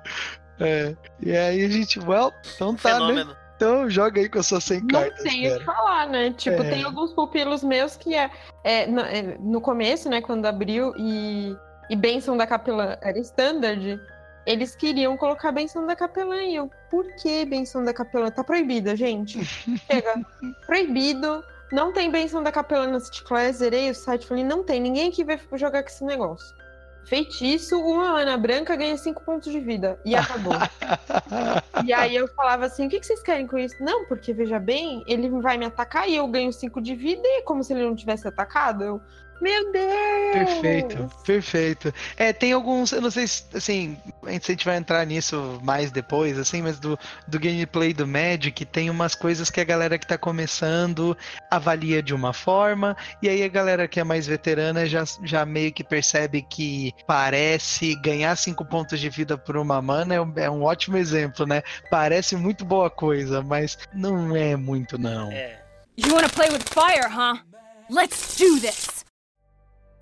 É, 0.58 0.96
e 1.20 1.36
aí 1.36 1.64
a 1.64 1.68
gente, 1.68 1.98
well, 2.00 2.32
então 2.54 2.74
tá, 2.74 2.90
né? 2.90 2.94
Fenômeno. 2.98 3.36
Então 3.56 3.88
joga 3.88 4.20
aí 4.20 4.28
com 4.28 4.38
as 4.38 4.46
suas 4.46 4.64
100 4.64 4.80
Não 4.80 4.88
cartas. 4.88 5.22
tem 5.22 5.50
o 5.50 5.58
que 5.58 5.64
falar, 5.64 6.08
né? 6.08 6.30
Tipo, 6.36 6.62
É. 6.62 6.68
tem 6.70 6.82
alguns 6.82 7.12
pupilos 7.14 7.62
meus 7.64 7.96
que 7.96 8.14
é, 8.14 8.30
é, 8.62 8.86
no, 8.86 9.00
é, 9.00 9.36
no 9.40 9.60
começo, 9.62 10.10
né, 10.10 10.20
quando 10.20 10.44
abriu 10.44 10.92
e, 10.98 11.56
e 11.88 11.96
Benção 11.96 12.36
da 12.36 12.46
Capelã 12.46 12.96
era 13.00 13.18
standard, 13.18 14.00
eles 14.46 14.76
queriam 14.76 15.16
colocar 15.16 15.50
Benção 15.52 15.86
da 15.86 15.96
Capelã 15.96 16.42
e 16.42 16.54
eu, 16.54 16.70
por 16.90 17.04
que 17.16 17.44
Benção 17.44 17.84
da 17.84 17.92
Capelã? 17.92 18.30
Tá 18.30 18.44
proibida, 18.44 18.94
gente. 18.96 19.44
Chega, 19.90 20.24
proibido. 20.64 21.44
Não 21.72 21.92
tem 21.92 22.10
Benção 22.10 22.42
da 22.42 22.52
Capelã 22.52 22.86
na 22.86 23.00
City 23.00 23.24
Class, 23.24 23.56
zerei 23.56 23.90
o 23.90 23.94
site, 23.94 24.26
falei, 24.26 24.44
não 24.44 24.62
tem, 24.62 24.80
ninguém 24.80 25.08
aqui 25.08 25.24
vai 25.24 25.40
jogar 25.54 25.82
com 25.82 25.88
esse 25.88 26.04
negócio. 26.04 26.54
Feitiço, 27.06 27.80
uma 27.80 28.12
lana 28.12 28.36
branca 28.36 28.74
ganha 28.74 28.96
5 28.96 29.22
pontos 29.24 29.52
de 29.52 29.60
vida. 29.60 29.98
E 30.04 30.14
acabou. 30.14 30.54
E 31.84 31.92
aí 31.92 32.16
eu 32.16 32.26
falava 32.28 32.64
assim: 32.64 32.86
o 32.86 32.88
que 32.88 32.98
que 32.98 33.06
vocês 33.06 33.22
querem 33.22 33.46
com 33.46 33.58
isso? 33.58 33.76
Não, 33.80 34.06
porque 34.06 34.32
veja 34.32 34.58
bem, 34.58 35.04
ele 35.06 35.28
vai 35.28 35.58
me 35.58 35.66
atacar 35.66 36.08
e 36.08 36.16
eu 36.16 36.26
ganho 36.26 36.52
5 36.52 36.80
de 36.80 36.94
vida, 36.94 37.22
e 37.22 37.38
é 37.38 37.42
como 37.42 37.62
se 37.62 37.72
ele 37.72 37.84
não 37.84 37.94
tivesse 37.94 38.26
atacado. 38.26 38.82
Eu, 38.82 39.00
meu 39.40 39.72
Deus! 39.72 39.92
Perfeito, 40.32 41.10
perfeito. 41.24 41.94
É, 42.16 42.32
tem 42.32 42.52
alguns, 42.52 42.92
eu 42.92 43.00
não 43.00 43.10
sei 43.10 43.26
se, 43.26 43.44
assim, 43.54 43.96
a 44.24 44.30
gente, 44.30 44.44
se 44.46 44.52
a 44.52 44.54
gente 44.54 44.64
vai 44.64 44.76
entrar 44.76 45.04
nisso 45.06 45.60
mais 45.62 45.90
depois, 45.90 46.38
assim, 46.38 46.62
mas 46.62 46.78
do, 46.78 46.98
do 47.26 47.38
gameplay 47.38 47.92
do 47.92 48.06
Magic 48.06 48.64
tem 48.66 48.90
umas 48.90 49.14
coisas 49.14 49.50
que 49.50 49.60
a 49.60 49.64
galera 49.64 49.98
que 49.98 50.06
tá 50.06 50.18
começando 50.18 51.16
avalia 51.50 52.02
de 52.02 52.14
uma 52.14 52.32
forma, 52.32 52.96
e 53.22 53.28
aí 53.28 53.42
a 53.42 53.48
galera 53.48 53.88
que 53.88 54.00
é 54.00 54.04
mais 54.04 54.26
veterana 54.26 54.86
já, 54.86 55.04
já 55.22 55.44
meio 55.46 55.72
que 55.72 55.84
percebe 55.84 56.42
que 56.42 56.92
parece 57.06 57.94
ganhar 57.96 58.36
cinco 58.36 58.64
pontos 58.64 59.00
de 59.00 59.08
vida 59.08 59.38
por 59.38 59.56
uma 59.56 59.80
mana 59.80 60.14
é 60.14 60.20
um, 60.20 60.32
é 60.36 60.50
um 60.50 60.62
ótimo 60.62 60.96
exemplo, 60.96 61.46
né? 61.46 61.62
Parece 61.90 62.36
muito 62.36 62.64
boa 62.64 62.90
coisa, 62.90 63.42
mas 63.42 63.78
não 63.92 64.34
é 64.34 64.56
muito, 64.56 64.98
não. 64.98 65.30
É. 65.30 65.62
You 65.96 66.12
wanna 66.14 66.28
play 66.28 66.50
with 66.50 66.64
fire, 66.68 67.08
huh? 67.08 67.38
Let's 67.88 68.36
do 68.36 68.60
this! 68.60 68.95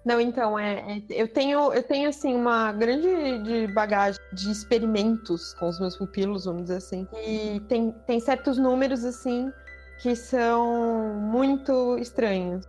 Não, 0.05 0.21
então, 0.21 0.59
é, 0.59 0.99
é- 0.99 1.03
eu 1.09 1.27
tenho, 1.27 1.73
eu 1.73 1.83
tenho 1.83 2.09
assim, 2.11 2.35
uma 2.35 2.73
grande 2.73 3.39
de 3.43 3.67
bagagem 3.73 4.21
de 4.33 4.51
experimentos 4.51 5.55
com 5.55 5.69
os 5.69 5.81
meus 5.81 5.97
pupilos, 5.97 6.45
vamos 6.45 6.63
dizer 6.65 6.77
assim. 6.77 7.09
E 7.27 7.61
tem, 7.69 7.91
tem 8.07 8.21
certos 8.21 8.59
números, 8.59 9.05
assim, 9.05 9.51
que 9.99 10.15
são 10.15 11.15
muito 11.15 11.97
estranhos. 11.99 12.67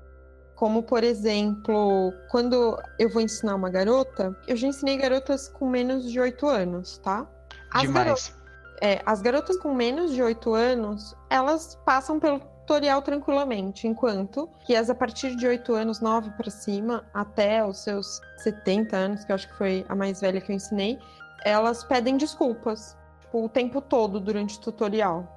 Como, 0.55 0.81
por 0.83 1.03
exemplo, 1.03 2.13
quando 2.31 2.81
eu 2.97 3.09
vou 3.09 3.21
ensinar 3.21 3.55
uma 3.55 3.69
garota, 3.69 4.33
eu 4.47 4.55
já 4.55 4.67
ensinei 4.67 4.95
garotas 4.97 5.49
com 5.49 5.69
menos 5.69 6.09
de 6.09 6.17
8 6.17 6.47
anos, 6.47 6.97
tá? 6.99 7.27
As 7.73 7.89
garotas- 7.91 8.25
Demais. 8.27 8.45
é, 8.81 9.01
as 9.05 9.21
garotas 9.21 9.57
com 9.57 9.73
menos 9.73 10.13
de 10.13 10.23
8 10.23 10.53
anos, 10.53 11.13
elas 11.29 11.75
passam 11.85 12.17
pelo 12.21 12.39
tutorial 12.65 13.01
tranquilamente, 13.01 13.87
enquanto 13.87 14.49
que 14.65 14.75
as 14.75 14.89
a 14.89 14.95
partir 14.95 15.35
de 15.35 15.47
8 15.47 15.73
anos, 15.73 16.01
9 16.01 16.31
para 16.31 16.49
cima, 16.49 17.05
até 17.13 17.63
os 17.63 17.77
seus 17.77 18.19
70 18.37 18.97
anos, 18.97 19.23
que 19.23 19.31
eu 19.31 19.35
acho 19.35 19.47
que 19.47 19.57
foi 19.57 19.85
a 19.87 19.95
mais 19.95 20.19
velha 20.19 20.41
que 20.41 20.51
eu 20.51 20.55
ensinei, 20.55 20.97
elas 21.43 21.83
pedem 21.83 22.17
desculpas 22.17 22.97
tipo, 23.21 23.45
o 23.45 23.49
tempo 23.49 23.79
todo 23.81 24.19
durante 24.19 24.57
o 24.57 24.61
tutorial. 24.61 25.31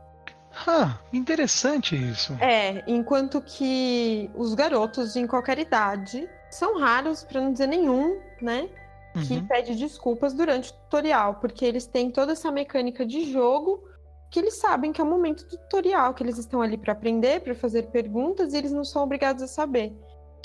Ah, 0.67 0.99
interessante 1.13 1.95
isso. 1.95 2.33
É, 2.41 2.83
enquanto 2.87 3.41
que 3.43 4.31
os 4.35 4.55
garotos 4.55 5.15
em 5.15 5.27
qualquer 5.27 5.59
idade 5.59 6.29
são 6.51 6.79
raros, 6.81 7.23
para 7.23 7.41
não 7.41 7.53
dizer 7.53 7.67
nenhum, 7.69 8.19
né? 8.41 8.69
que 9.27 9.35
Uhum. 9.35 9.47
pede 9.47 9.75
desculpas 9.75 10.33
durante 10.33 10.71
o 10.71 10.75
tutorial, 10.75 11.35
porque 11.37 11.65
eles 11.65 11.87
têm 11.87 12.09
toda 12.11 12.33
essa 12.33 12.53
mecânica 12.53 13.05
de 13.05 13.33
jogo 13.33 13.83
que 14.31 14.39
eles 14.39 14.55
sabem 14.55 14.93
que 14.93 15.01
é 15.01 15.05
o 15.05 15.07
momento 15.07 15.45
do 15.45 15.57
tutorial, 15.57 16.13
que 16.15 16.23
eles 16.23 16.39
estão 16.39 16.61
ali 16.61 16.77
para 16.77 16.93
aprender, 16.93 17.41
para 17.41 17.55
fazer 17.55 17.85
perguntas 17.85 18.53
e 18.53 18.59
eles 18.59 18.73
não 18.73 18.85
são 18.85 19.03
obrigados 19.03 19.43
a 19.43 19.47
saber. 19.47 19.93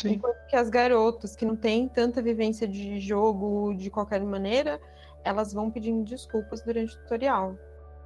Sim. 0.02 0.14
Enquanto 0.14 0.48
que 0.48 0.56
as 0.56 0.70
garotas 0.70 1.36
que 1.36 1.46
não 1.46 1.56
têm 1.56 1.88
tanta 1.88 2.22
vivência 2.22 2.68
de 2.68 3.00
jogo 3.00 3.74
de 3.76 3.90
qualquer 3.90 4.22
maneira, 4.22 4.80
elas 5.24 5.54
vão 5.54 5.70
pedindo 5.70 6.04
desculpas 6.04 6.62
durante 6.62 6.96
o 6.96 7.00
tutorial. 7.00 7.56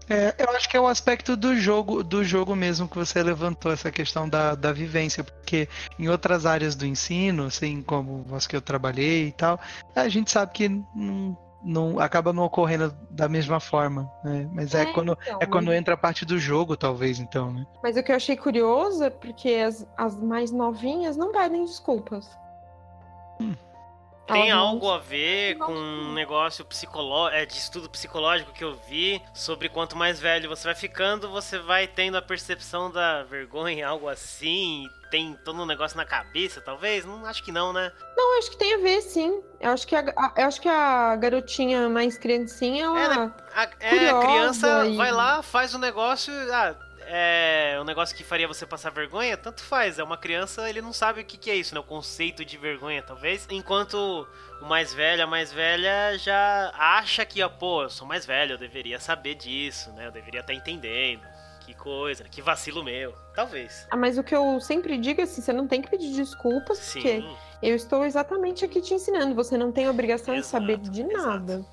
É, 0.10 0.34
eu 0.38 0.50
acho 0.52 0.70
que 0.70 0.78
é 0.78 0.80
o 0.80 0.88
aspecto 0.88 1.36
do 1.36 1.56
jogo, 1.56 2.02
do 2.02 2.24
jogo 2.24 2.56
mesmo 2.56 2.88
que 2.88 2.96
você 2.96 3.22
levantou, 3.22 3.72
essa 3.74 3.92
questão 3.92 4.28
da, 4.28 4.56
da 4.56 4.72
vivência, 4.72 5.22
porque 5.22 5.68
em 6.00 6.08
outras 6.08 6.46
áreas 6.46 6.76
do 6.76 6.86
ensino, 6.86 7.46
assim 7.46 7.82
como 7.82 8.26
as 8.34 8.48
que 8.48 8.56
eu 8.56 8.62
trabalhei 8.62 9.28
e 9.28 9.32
tal, 9.34 9.60
a 9.94 10.08
gente 10.08 10.32
sabe 10.32 10.54
que 10.54 10.70
não, 10.70 11.38
não 11.64 12.00
acaba 12.00 12.32
não 12.32 12.44
ocorrendo 12.44 12.96
da 13.10 13.28
mesma 13.28 13.60
forma, 13.60 14.10
né? 14.24 14.48
Mas 14.54 14.74
é, 14.76 14.84
É, 14.84 14.94
quando 14.94 15.18
então, 15.22 15.38
é 15.42 15.46
quando 15.46 15.66
mas- 15.68 15.76
entra 15.76 15.94
a 15.96 15.98
parte 15.98 16.24
do 16.26 16.38
jogo, 16.38 16.78
talvez, 16.78 17.20
então, 17.20 17.52
né? 17.52 17.66
Mas 17.84 17.98
o 17.98 18.04
que 18.04 18.12
eu 18.12 18.16
achei 18.16 18.38
curioso 18.38 19.04
é 19.04 19.10
porque 19.10 19.50
as, 19.56 19.88
as 19.98 20.16
mais 20.22 20.52
novinhas 20.52 21.18
não 21.18 21.32
pedem 21.32 21.66
desculpas. 21.66 22.30
Tem 24.28 24.50
Elas 24.50 24.62
vão- 24.62 24.70
algo 24.72 24.92
a 24.92 24.98
ver 25.00 25.56
Não. 25.58 25.68
com 25.68 25.74
um 25.74 26.14
negócio 26.14 26.66
psicológico, 26.66 27.38
é, 27.38 27.46
de 27.46 27.54
estudo 27.54 27.90
psicológico 27.90 28.52
que 28.52 28.62
eu 28.64 28.76
vi 28.76 29.22
sobre 29.34 29.70
quanto 29.70 29.96
mais 29.96 30.20
velho 30.20 30.50
você 30.50 30.66
vai 30.66 30.76
ficando, 30.76 31.30
você 31.32 31.58
vai 31.60 31.88
tendo 31.88 32.18
a 32.18 32.22
percepção 32.22 32.92
da 32.92 33.24
vergonha, 33.24 33.88
algo 33.88 34.10
assim, 34.10 34.84
e 34.84 34.90
tem 35.10 35.34
todo 35.44 35.62
um 35.62 35.66
negócio 35.66 35.96
na 35.98 36.06
cabeça, 36.06 36.62
talvez? 36.62 37.06
Não 37.06 37.26
acho 37.26 37.44
que 37.44 37.52
não, 37.52 37.72
né? 37.74 37.92
Não, 38.16 38.38
acho 38.40 38.52
que 38.52 38.58
tem 38.58 38.74
a 38.76 38.78
ver, 38.78 39.02
sim. 39.02 39.42
Eu 39.60 39.72
acho 39.72 39.88
que 39.88 39.96
a, 39.96 40.00
a- 40.16 40.34
eu 40.38 40.46
acho 40.48 40.62
que 40.62 40.70
a 40.70 41.16
garotinha 41.16 41.88
mais 41.90 42.18
criancinha, 42.18 42.86
ela... 42.86 43.00
É, 43.00 43.18
né? 43.18 43.34
A, 43.56 43.70
é, 43.80 44.10
a 44.10 44.20
criança 44.20 44.86
e- 44.86 44.96
vai 44.98 45.12
lá, 45.12 45.42
faz 45.42 45.74
o 45.74 45.80
negócio, 45.80 46.34
ah, 46.54 46.76
é 47.10 47.78
um 47.80 47.86
negócio 47.86 48.16
que 48.16 48.24
faria 48.24 48.48
você 48.48 48.66
passar 48.66 48.92
vergonha, 48.92 49.38
tanto 49.38 49.64
faz. 49.64 49.98
É 49.98 50.04
uma 50.04 50.18
criança, 50.18 50.70
ele 50.70 50.82
não 50.82 50.92
sabe 50.92 51.22
o 51.22 51.26
que, 51.26 51.38
que 51.38 51.50
é 51.50 51.56
isso, 51.56 51.74
né? 51.74 51.80
O 51.80 51.84
conceito 51.84 52.44
de 52.44 52.58
vergonha, 52.58 53.02
talvez. 53.02 53.48
Enquanto 53.50 54.28
o 54.62 54.66
mais 54.66 54.94
velho, 54.94 55.24
a 55.24 55.28
mais 55.28 55.54
velha 55.54 56.18
já 56.18 56.72
acha 56.78 57.26
que, 57.26 57.42
ó, 57.42 57.48
pô, 57.48 57.84
eu 57.84 57.90
sou 57.90 58.06
mais 58.06 58.26
velho, 58.26 58.54
eu 58.54 58.58
deveria 58.58 59.00
saber 59.00 59.36
disso, 59.36 59.90
né? 59.94 60.08
Eu 60.08 60.12
deveria 60.12 60.42
estar 60.42 60.54
entendendo. 60.54 61.22
Que 61.68 61.74
coisa, 61.74 62.24
que 62.24 62.42
vacilo 62.42 62.82
meu. 62.82 63.14
Talvez. 63.36 63.86
Ah, 63.92 63.98
mas 63.98 64.18
o 64.18 64.24
que 64.24 64.34
eu 64.34 64.58
sempre 64.62 64.98
digo 64.98 65.20
é 65.20 65.26
assim, 65.26 65.42
você 65.42 65.52
não 65.52 65.68
tem 65.68 65.82
que 65.82 65.90
pedir 65.90 66.14
desculpas, 66.14 66.78
Sim. 66.78 67.02
porque 67.02 67.26
eu 67.62 67.76
estou 67.76 68.06
exatamente 68.06 68.64
aqui 68.64 68.80
te 68.80 68.94
ensinando. 68.94 69.36
Você 69.36 69.58
não 69.58 69.70
tem 69.70 69.90
obrigação 69.90 70.34
de 70.34 70.46
saber 70.46 70.80
Exato, 70.80 70.90
de 70.92 71.02
exato. 71.02 71.28
nada. 71.28 71.66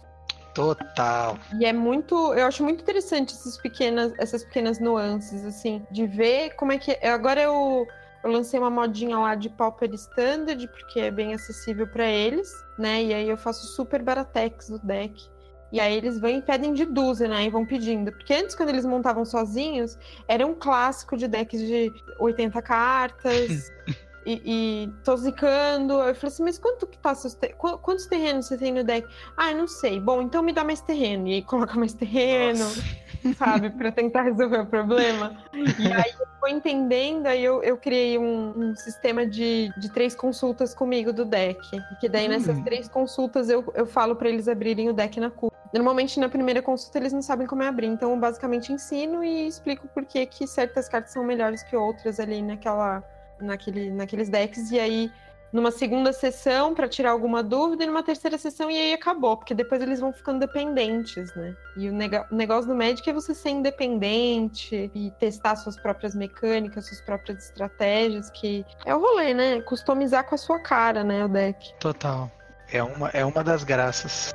Total. 0.53 1.38
E 1.61 1.64
é 1.64 1.72
muito, 1.72 2.34
eu 2.34 2.45
acho 2.45 2.64
muito 2.64 2.82
interessante 2.82 3.34
essas 3.34 3.57
pequenas, 3.57 4.12
essas 4.18 4.42
pequenas 4.42 4.80
nuances, 4.80 5.45
assim, 5.45 5.86
de 5.92 6.09
ver 6.09 6.57
como 6.57 6.72
é 6.72 6.78
que. 6.78 6.90
Agora 7.07 7.40
eu, 7.40 7.86
eu 8.24 8.32
lancei 8.32 8.59
uma 8.59 8.70
modinha 8.70 9.16
lá 9.16 9.36
de 9.36 9.49
Pauper 9.49 9.92
Standard, 9.95 10.66
porque 10.66 10.99
é 10.99 11.11
bem 11.12 11.34
acessível 11.34 11.86
para 11.86 12.07
eles, 12.07 12.51
né? 12.76 13.01
E 13.01 13.14
aí 13.14 13.28
eu 13.28 13.36
faço 13.36 13.64
super 13.68 14.03
baratex 14.03 14.70
do 14.70 14.78
deck. 14.80 15.32
E 15.74 15.80
aí 15.80 15.96
eles 15.96 16.20
vão 16.20 16.30
e 16.30 16.40
pedem 16.40 16.72
de 16.72 16.84
dúzia, 16.84 17.26
né? 17.26 17.44
E 17.46 17.50
vão 17.50 17.66
pedindo. 17.66 18.12
Porque 18.12 18.32
antes, 18.32 18.54
quando 18.54 18.68
eles 18.68 18.86
montavam 18.86 19.24
sozinhos, 19.24 19.98
era 20.28 20.46
um 20.46 20.54
clássico 20.54 21.16
de 21.16 21.26
decks 21.26 21.60
de 21.60 21.92
80 22.20 22.62
cartas. 22.62 23.72
E, 24.26 24.40
e 24.42 24.92
tô 25.04 25.14
zicando. 25.18 25.92
Eu 26.00 26.14
falei 26.14 26.28
assim, 26.32 26.42
mas 26.44 26.58
quanto 26.58 26.86
que 26.86 26.96
tá 26.96 27.14
te... 27.14 27.28
qu- 27.58 27.76
Quantos 27.76 28.06
terrenos 28.06 28.46
você 28.46 28.56
tem 28.56 28.72
no 28.72 28.82
deck? 28.82 29.06
Ah, 29.36 29.52
não 29.52 29.68
sei. 29.68 30.00
Bom, 30.00 30.22
então 30.22 30.42
me 30.42 30.50
dá 30.50 30.64
mais 30.64 30.80
terreno. 30.80 31.28
E 31.28 31.34
aí 31.34 31.42
coloca 31.42 31.78
mais 31.78 31.92
terreno, 31.92 32.60
Nossa. 32.60 32.82
sabe? 33.36 33.68
Pra 33.68 33.92
tentar 33.92 34.22
resolver 34.22 34.60
o 34.60 34.66
problema. 34.66 35.36
E 35.52 35.92
aí 35.92 36.10
eu 36.18 36.26
fui 36.40 36.52
entendendo, 36.52 37.26
aí 37.26 37.44
eu, 37.44 37.62
eu 37.62 37.76
criei 37.76 38.16
um, 38.16 38.70
um 38.70 38.74
sistema 38.74 39.26
de, 39.26 39.70
de 39.76 39.92
três 39.92 40.14
consultas 40.14 40.72
comigo 40.74 41.12
do 41.12 41.26
deck. 41.26 41.60
Que 42.00 42.08
daí 42.08 42.26
nessas 42.26 42.56
Hum. 42.56 42.64
três 42.64 42.88
consultas 42.88 43.50
eu, 43.50 43.62
eu 43.74 43.84
falo 43.84 44.16
pra 44.16 44.30
eles 44.30 44.48
abrirem 44.48 44.88
o 44.88 44.94
deck 44.94 45.20
na 45.20 45.28
curva. 45.28 45.54
Normalmente 45.74 46.20
na 46.20 46.28
primeira 46.28 46.62
consulta 46.62 46.98
eles 46.98 47.12
não 47.12 47.20
sabem 47.20 47.48
como 47.48 47.64
é 47.64 47.66
abrir, 47.66 47.88
então 47.88 48.12
eu 48.12 48.16
basicamente 48.16 48.72
ensino 48.72 49.24
e 49.24 49.48
explico 49.48 49.88
por 49.88 50.04
que 50.04 50.24
que 50.24 50.46
certas 50.46 50.88
cartas 50.88 51.12
são 51.12 51.24
melhores 51.24 51.64
que 51.64 51.74
outras 51.74 52.20
ali 52.20 52.40
naquela, 52.40 53.02
naquele, 53.40 53.90
naqueles 53.90 54.28
decks. 54.28 54.70
E 54.70 54.78
aí 54.78 55.10
numa 55.52 55.72
segunda 55.72 56.12
sessão 56.12 56.74
pra 56.74 56.88
tirar 56.88 57.10
alguma 57.10 57.42
dúvida 57.42 57.82
e 57.82 57.86
numa 57.88 58.04
terceira 58.04 58.38
sessão 58.38 58.70
e 58.70 58.76
aí 58.76 58.92
acabou, 58.92 59.36
porque 59.36 59.52
depois 59.52 59.82
eles 59.82 59.98
vão 59.98 60.12
ficando 60.12 60.38
dependentes, 60.38 61.34
né? 61.34 61.56
E 61.76 61.88
o, 61.88 61.92
o 61.92 62.34
negócio 62.36 62.68
do 62.68 62.76
Magic 62.76 63.10
é 63.10 63.12
você 63.12 63.34
ser 63.34 63.50
independente 63.50 64.92
e 64.94 65.10
testar 65.18 65.56
suas 65.56 65.76
próprias 65.76 66.14
mecânicas, 66.14 66.86
suas 66.86 67.00
próprias 67.00 67.46
estratégias, 67.46 68.30
que 68.30 68.64
é 68.86 68.94
o 68.94 69.00
rolê, 69.00 69.34
né? 69.34 69.60
Customizar 69.62 70.24
com 70.24 70.36
a 70.36 70.38
sua 70.38 70.60
cara, 70.60 71.02
né, 71.02 71.24
o 71.24 71.28
deck. 71.28 71.74
Total. 71.80 72.30
É 72.72 72.82
uma, 72.82 73.08
é 73.10 73.24
uma 73.24 73.42
das 73.42 73.64
graças. 73.64 74.32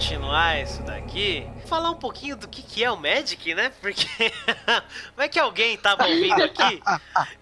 Continuar 0.00 0.62
isso 0.62 0.82
daqui, 0.82 1.46
falar 1.66 1.90
um 1.90 1.94
pouquinho 1.94 2.34
do 2.34 2.48
que, 2.48 2.62
que 2.62 2.82
é 2.82 2.90
o 2.90 2.96
Magic, 2.96 3.54
né? 3.54 3.70
Porque 3.82 4.06
vai 5.14 5.28
que 5.28 5.38
alguém 5.38 5.76
tava 5.76 6.06
ouvindo 6.06 6.42
aqui 6.42 6.82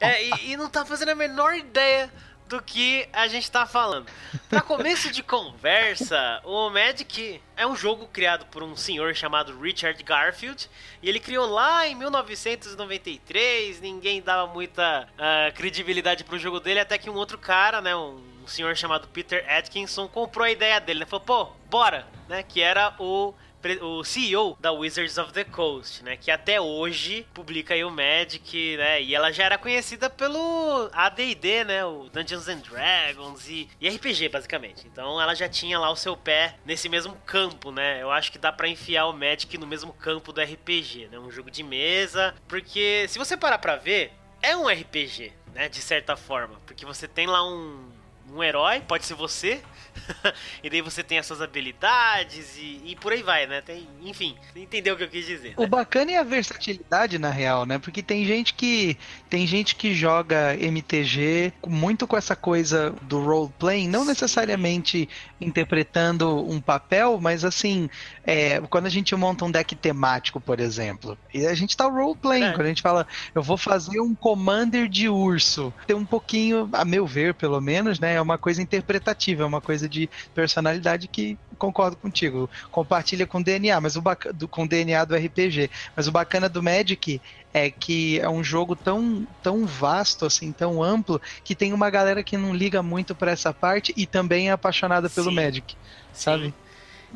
é, 0.00 0.24
e, 0.24 0.50
e 0.50 0.56
não 0.56 0.68
tá 0.68 0.84
fazendo 0.84 1.10
a 1.10 1.14
menor 1.14 1.54
ideia 1.54 2.12
do 2.48 2.60
que 2.60 3.08
a 3.12 3.28
gente 3.28 3.48
tá 3.48 3.64
falando. 3.64 4.06
Pra 4.48 4.60
começo 4.60 5.12
de 5.12 5.22
conversa, 5.22 6.40
o 6.44 6.68
Magic 6.68 7.40
é 7.56 7.64
um 7.64 7.76
jogo 7.76 8.08
criado 8.08 8.44
por 8.46 8.64
um 8.64 8.74
senhor 8.74 9.14
chamado 9.14 9.56
Richard 9.56 10.02
Garfield 10.02 10.68
e 11.00 11.08
ele 11.08 11.20
criou 11.20 11.46
lá 11.46 11.86
em 11.86 11.94
1993. 11.94 13.80
Ninguém 13.80 14.20
dava 14.20 14.52
muita 14.52 15.08
ah, 15.16 15.52
credibilidade 15.54 16.24
pro 16.24 16.36
jogo 16.40 16.58
dele 16.58 16.80
até 16.80 16.98
que 16.98 17.08
um 17.08 17.14
outro 17.14 17.38
cara, 17.38 17.80
né, 17.80 17.94
um 17.94 18.20
senhor 18.48 18.76
chamado 18.76 19.08
Peter 19.08 19.44
Atkinson 19.48 20.08
comprou 20.08 20.44
a 20.44 20.50
ideia 20.50 20.80
dele, 20.80 21.00
né? 21.00 21.06
Falou, 21.06 21.24
pô, 21.24 21.46
bora, 21.68 22.06
né? 22.28 22.42
Que 22.42 22.60
era 22.60 22.94
o, 22.98 23.34
o 23.80 24.04
CEO 24.04 24.56
da 24.60 24.72
Wizards 24.72 25.18
of 25.18 25.32
the 25.32 25.44
Coast, 25.44 26.02
né? 26.04 26.16
Que 26.16 26.30
até 26.30 26.60
hoje 26.60 27.26
publica 27.34 27.74
aí 27.74 27.84
o 27.84 27.90
Magic, 27.90 28.76
né? 28.76 29.02
E 29.02 29.14
ela 29.14 29.32
já 29.32 29.44
era 29.44 29.58
conhecida 29.58 30.08
pelo 30.08 30.88
AD&D, 30.92 31.64
né? 31.64 31.84
O 31.84 32.08
Dungeons 32.08 32.48
and 32.48 32.58
Dragons 32.58 33.48
e, 33.48 33.68
e 33.80 33.88
RPG, 33.88 34.28
basicamente. 34.28 34.86
Então 34.86 35.20
ela 35.20 35.34
já 35.34 35.48
tinha 35.48 35.78
lá 35.78 35.90
o 35.90 35.96
seu 35.96 36.16
pé 36.16 36.56
nesse 36.64 36.88
mesmo 36.88 37.16
campo, 37.26 37.70
né? 37.70 38.02
Eu 38.02 38.10
acho 38.10 38.30
que 38.30 38.38
dá 38.38 38.52
pra 38.52 38.68
enfiar 38.68 39.06
o 39.06 39.12
Magic 39.12 39.58
no 39.58 39.66
mesmo 39.66 39.92
campo 39.92 40.32
do 40.32 40.40
RPG, 40.40 41.08
né? 41.10 41.18
Um 41.18 41.30
jogo 41.30 41.50
de 41.50 41.62
mesa, 41.62 42.34
porque 42.46 43.06
se 43.08 43.18
você 43.18 43.36
parar 43.36 43.58
pra 43.58 43.76
ver, 43.76 44.12
é 44.42 44.56
um 44.56 44.68
RPG, 44.68 45.32
né? 45.54 45.68
De 45.68 45.80
certa 45.80 46.16
forma, 46.16 46.60
porque 46.66 46.86
você 46.86 47.08
tem 47.08 47.26
lá 47.26 47.44
um 47.44 47.97
um 48.34 48.42
herói, 48.42 48.80
pode 48.80 49.04
ser 49.04 49.14
você, 49.14 49.62
e 50.62 50.70
daí 50.70 50.80
você 50.80 51.02
tem 51.02 51.18
as 51.18 51.26
suas 51.26 51.40
habilidades 51.40 52.56
e, 52.56 52.80
e 52.84 52.96
por 52.96 53.12
aí 53.12 53.22
vai, 53.22 53.46
né? 53.46 53.60
Tem, 53.60 53.86
enfim, 54.02 54.36
entendeu 54.54 54.94
o 54.94 54.96
que 54.96 55.04
eu 55.04 55.08
quis 55.08 55.26
dizer. 55.26 55.54
O 55.56 55.62
né? 55.62 55.66
bacana 55.68 56.12
é 56.12 56.18
a 56.18 56.22
versatilidade 56.22 57.18
na 57.18 57.30
real, 57.30 57.66
né? 57.66 57.78
Porque 57.78 58.02
tem 58.02 58.24
gente 58.24 58.54
que 58.54 58.96
tem 59.28 59.46
gente 59.46 59.74
que 59.74 59.94
joga 59.94 60.56
MTG 60.58 61.52
muito 61.66 62.06
com 62.06 62.16
essa 62.16 62.36
coisa 62.36 62.94
do 63.02 63.22
role 63.22 63.52
playing, 63.58 63.88
não 63.88 64.02
Sim. 64.02 64.08
necessariamente 64.08 65.08
interpretando 65.40 66.44
um 66.48 66.60
papel, 66.60 67.18
mas 67.20 67.44
assim, 67.44 67.88
é, 68.30 68.60
quando 68.68 68.84
a 68.84 68.90
gente 68.90 69.16
monta 69.16 69.46
um 69.46 69.50
deck 69.50 69.74
temático, 69.74 70.38
por 70.38 70.60
exemplo, 70.60 71.16
e 71.32 71.46
a 71.46 71.54
gente 71.54 71.74
tá 71.74 71.86
role 71.88 72.14
playing, 72.14 72.44
É. 72.44 72.52
quando 72.52 72.66
a 72.66 72.68
gente 72.68 72.82
fala, 72.82 73.06
eu 73.34 73.42
vou 73.42 73.56
fazer 73.56 74.00
um 74.00 74.14
commander 74.14 74.86
de 74.86 75.08
urso, 75.08 75.72
tem 75.86 75.96
um 75.96 76.04
pouquinho, 76.04 76.68
a 76.74 76.84
meu 76.84 77.06
ver, 77.06 77.32
pelo 77.32 77.58
menos, 77.58 77.98
né? 77.98 78.16
É 78.16 78.20
uma 78.20 78.36
coisa 78.36 78.60
interpretativa, 78.60 79.44
é 79.44 79.46
uma 79.46 79.62
coisa 79.62 79.88
de 79.88 80.10
personalidade 80.34 81.08
que 81.08 81.38
concordo 81.56 81.96
contigo. 81.96 82.50
Compartilha 82.70 83.26
com 83.26 83.40
DNA, 83.40 83.80
mas 83.80 83.96
o 83.96 84.02
do, 84.34 84.46
com 84.46 84.66
DNA 84.66 85.06
do 85.06 85.16
RPG. 85.16 85.70
Mas 85.96 86.06
o 86.06 86.12
bacana 86.12 86.50
do 86.50 86.62
Magic 86.62 87.22
é 87.54 87.70
que 87.70 88.20
é 88.20 88.28
um 88.28 88.44
jogo 88.44 88.76
tão, 88.76 89.26
tão 89.42 89.64
vasto, 89.64 90.26
assim, 90.26 90.52
tão 90.52 90.82
amplo, 90.82 91.18
que 91.42 91.54
tem 91.54 91.72
uma 91.72 91.88
galera 91.88 92.22
que 92.22 92.36
não 92.36 92.54
liga 92.54 92.82
muito 92.82 93.14
pra 93.14 93.30
essa 93.30 93.54
parte 93.54 93.94
e 93.96 94.04
também 94.06 94.50
é 94.50 94.52
apaixonada 94.52 95.08
pelo 95.08 95.30
Sim. 95.30 95.36
Magic, 95.36 95.74
sabe? 96.12 96.52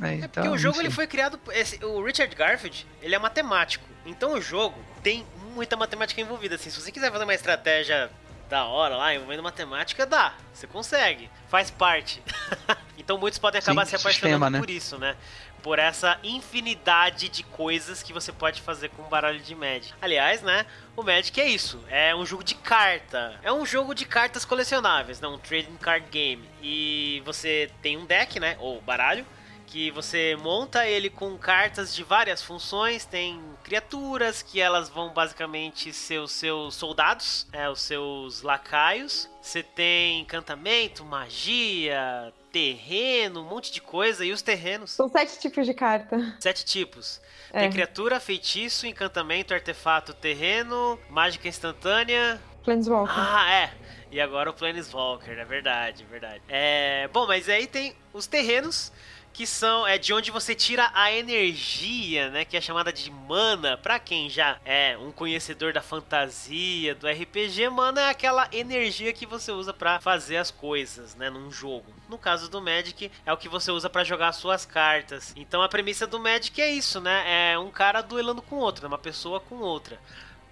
É, 0.00 0.14
É 0.24 0.28
porque 0.28 0.48
o 0.48 0.56
jogo 0.58 0.80
ele 0.80 0.90
foi 0.90 1.06
criado. 1.06 1.38
esse- 1.50 1.84
o 1.84 2.02
Richard 2.04 2.34
Garfield, 2.34 2.86
ele 3.02 3.14
é 3.14 3.18
matemático. 3.18 3.84
Então 4.06 4.34
o 4.34 4.40
jogo 4.40 4.78
tem 5.02 5.26
muita 5.54 5.76
matemática 5.76 6.20
envolvida. 6.20 6.54
Assim, 6.54 6.70
se 6.70 6.80
você 6.80 6.90
quiser 6.90 7.10
fazer 7.12 7.24
uma 7.24 7.34
estratégia 7.34 8.10
da 8.48 8.64
hora 8.64 8.96
lá, 8.96 9.14
envolvendo 9.14 9.42
matemática, 9.42 10.04
dá. 10.04 10.34
Você 10.52 10.66
consegue. 10.66 11.30
Faz 11.48 11.70
parte. 11.70 12.22
então 12.98 13.18
muitos 13.18 13.38
podem 13.38 13.58
acabar 13.60 13.84
Sim, 13.84 13.90
se 13.90 13.96
apaixonando 13.96 14.34
sistema, 14.34 14.50
né? 14.50 14.58
por 14.58 14.70
isso, 14.70 14.98
né? 14.98 15.16
Por 15.62 15.78
essa 15.78 16.18
infinidade 16.24 17.28
de 17.28 17.44
coisas 17.44 18.02
que 18.02 18.12
você 18.12 18.32
pode 18.32 18.60
fazer 18.60 18.88
com 18.90 19.02
o 19.02 19.06
baralho 19.06 19.38
de 19.40 19.54
Magic. 19.54 19.94
Aliás, 20.02 20.42
né? 20.42 20.66
O 20.96 21.02
Magic 21.02 21.40
é 21.40 21.46
isso. 21.46 21.80
É 21.88 22.14
um 22.14 22.26
jogo 22.26 22.42
de 22.42 22.54
carta. 22.56 23.38
É 23.42 23.52
um 23.52 23.64
jogo 23.64 23.94
de 23.94 24.04
cartas 24.04 24.44
colecionáveis, 24.44 25.20
né? 25.20 25.28
Um 25.28 25.38
trading 25.38 25.76
card 25.76 26.06
game. 26.10 26.42
E 26.60 27.22
você 27.24 27.70
tem 27.80 27.96
um 27.96 28.04
deck, 28.04 28.40
né? 28.40 28.56
Ou 28.58 28.80
baralho 28.82 29.24
que 29.72 29.90
você 29.90 30.36
monta 30.38 30.86
ele 30.86 31.08
com 31.08 31.38
cartas 31.38 31.94
de 31.94 32.04
várias 32.04 32.42
funções, 32.42 33.06
tem 33.06 33.40
criaturas 33.64 34.42
que 34.42 34.60
elas 34.60 34.90
vão 34.90 35.14
basicamente 35.14 35.94
ser 35.94 36.18
os 36.18 36.30
seus 36.30 36.74
soldados, 36.74 37.46
é, 37.54 37.70
os 37.70 37.80
seus 37.80 38.42
lacaios. 38.42 39.30
Você 39.40 39.62
tem 39.62 40.20
encantamento, 40.20 41.02
magia, 41.06 42.30
terreno, 42.52 43.40
um 43.40 43.48
monte 43.48 43.72
de 43.72 43.80
coisa. 43.80 44.26
E 44.26 44.30
os 44.30 44.42
terrenos, 44.42 44.90
São 44.90 45.08
sete 45.08 45.40
tipos 45.40 45.64
de 45.64 45.72
carta. 45.72 46.36
sete 46.38 46.66
tipos. 46.66 47.18
É. 47.50 47.60
Tem 47.60 47.72
criatura, 47.72 48.20
feitiço, 48.20 48.86
encantamento, 48.86 49.54
artefato, 49.54 50.12
terreno, 50.12 50.98
mágica 51.08 51.48
instantânea, 51.48 52.38
Planeswalker. 52.62 53.14
ah, 53.18 53.50
é. 53.50 53.72
E 54.10 54.20
agora 54.20 54.50
o 54.50 54.52
Planeswalker, 54.52 55.38
é 55.38 55.44
verdade, 55.46 56.02
é 56.02 56.06
verdade. 56.06 56.42
É, 56.46 57.08
bom, 57.10 57.26
mas 57.26 57.48
aí 57.48 57.66
tem 57.66 57.96
os 58.12 58.26
terrenos 58.26 58.92
que 59.32 59.46
são 59.46 59.86
é 59.86 59.98
de 59.98 60.12
onde 60.12 60.30
você 60.30 60.54
tira 60.54 60.90
a 60.94 61.12
energia, 61.12 62.30
né, 62.30 62.44
que 62.44 62.56
é 62.56 62.60
chamada 62.60 62.92
de 62.92 63.10
mana. 63.10 63.76
Pra 63.76 63.98
quem 63.98 64.28
já 64.28 64.58
é 64.64 64.96
um 64.98 65.10
conhecedor 65.10 65.72
da 65.72 65.80
fantasia, 65.80 66.94
do 66.94 67.08
RPG, 67.08 67.68
mana 67.70 68.02
é 68.02 68.10
aquela 68.10 68.48
energia 68.52 69.12
que 69.12 69.26
você 69.26 69.50
usa 69.50 69.72
pra 69.72 70.00
fazer 70.00 70.36
as 70.36 70.50
coisas, 70.50 71.14
né, 71.14 71.30
num 71.30 71.50
jogo. 71.50 71.86
No 72.08 72.18
caso 72.18 72.50
do 72.50 72.60
Magic, 72.60 73.10
é 73.24 73.32
o 73.32 73.36
que 73.36 73.48
você 73.48 73.70
usa 73.70 73.88
pra 73.88 74.04
jogar 74.04 74.28
as 74.28 74.36
suas 74.36 74.66
cartas. 74.66 75.32
Então 75.36 75.62
a 75.62 75.68
premissa 75.68 76.06
do 76.06 76.20
Magic 76.20 76.60
é 76.60 76.70
isso, 76.70 77.00
né? 77.00 77.52
É 77.52 77.58
um 77.58 77.70
cara 77.70 78.02
duelando 78.02 78.42
com 78.42 78.56
outro, 78.56 78.82
né, 78.82 78.88
uma 78.88 78.98
pessoa 78.98 79.40
com 79.40 79.56
outra. 79.56 79.98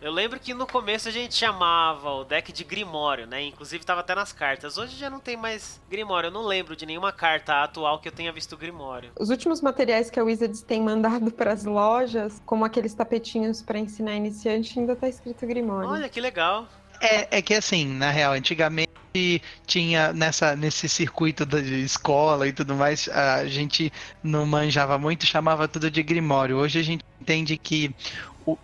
Eu 0.03 0.11
lembro 0.11 0.41
que 0.41 0.55
no 0.55 0.67
começo 0.67 1.09
a 1.09 1.13
gente 1.13 1.35
chamava 1.35 2.11
o 2.11 2.25
deck 2.25 2.53
de 2.53 2.65
Grimório, 2.65 3.27
né? 3.27 3.43
Inclusive 3.43 3.85
tava 3.85 4.01
até 4.01 4.15
nas 4.15 4.33
cartas. 4.33 4.79
Hoje 4.79 4.97
já 4.97 5.11
não 5.11 5.21
tem 5.21 5.37
mais 5.37 5.79
Grimório. 5.91 6.29
Eu 6.29 6.31
não 6.31 6.43
lembro 6.43 6.75
de 6.75 6.87
nenhuma 6.87 7.13
carta 7.13 7.63
atual 7.63 7.99
que 7.99 8.09
eu 8.09 8.13
tenha 8.13 8.33
visto 8.33 8.57
Grimório. 8.57 9.11
Os 9.21 9.29
últimos 9.29 9.61
materiais 9.61 10.09
que 10.09 10.19
a 10.19 10.25
Wizards 10.25 10.63
tem 10.63 10.81
mandado 10.81 11.31
para 11.33 11.53
as 11.53 11.65
lojas, 11.65 12.41
como 12.47 12.65
aqueles 12.65 12.95
tapetinhos 12.95 13.61
para 13.61 13.79
ensinar 13.79 14.15
iniciante, 14.15 14.79
ainda 14.79 14.97
tá 14.97 15.07
escrito 15.07 15.47
Grimório. 15.47 15.91
Olha 15.91 16.09
que 16.09 16.21
legal. 16.21 16.67
É, 16.99 17.39
é 17.39 17.43
que 17.43 17.53
assim, 17.53 17.87
na 17.87 18.11
real, 18.11 18.33
antigamente 18.33 19.43
tinha 19.67 20.13
nessa, 20.13 20.55
nesse 20.55 20.89
circuito 20.89 21.45
da 21.45 21.61
escola 21.61 22.47
e 22.47 22.53
tudo 22.53 22.75
mais, 22.75 23.09
a 23.09 23.45
gente 23.47 23.93
não 24.23 24.47
manjava 24.47 24.99
muito, 24.99 25.27
chamava 25.27 25.67
tudo 25.67 25.91
de 25.91 26.03
Grimório. 26.03 26.57
Hoje 26.57 26.79
a 26.79 26.83
gente 26.83 27.05
entende 27.21 27.57
que 27.57 27.95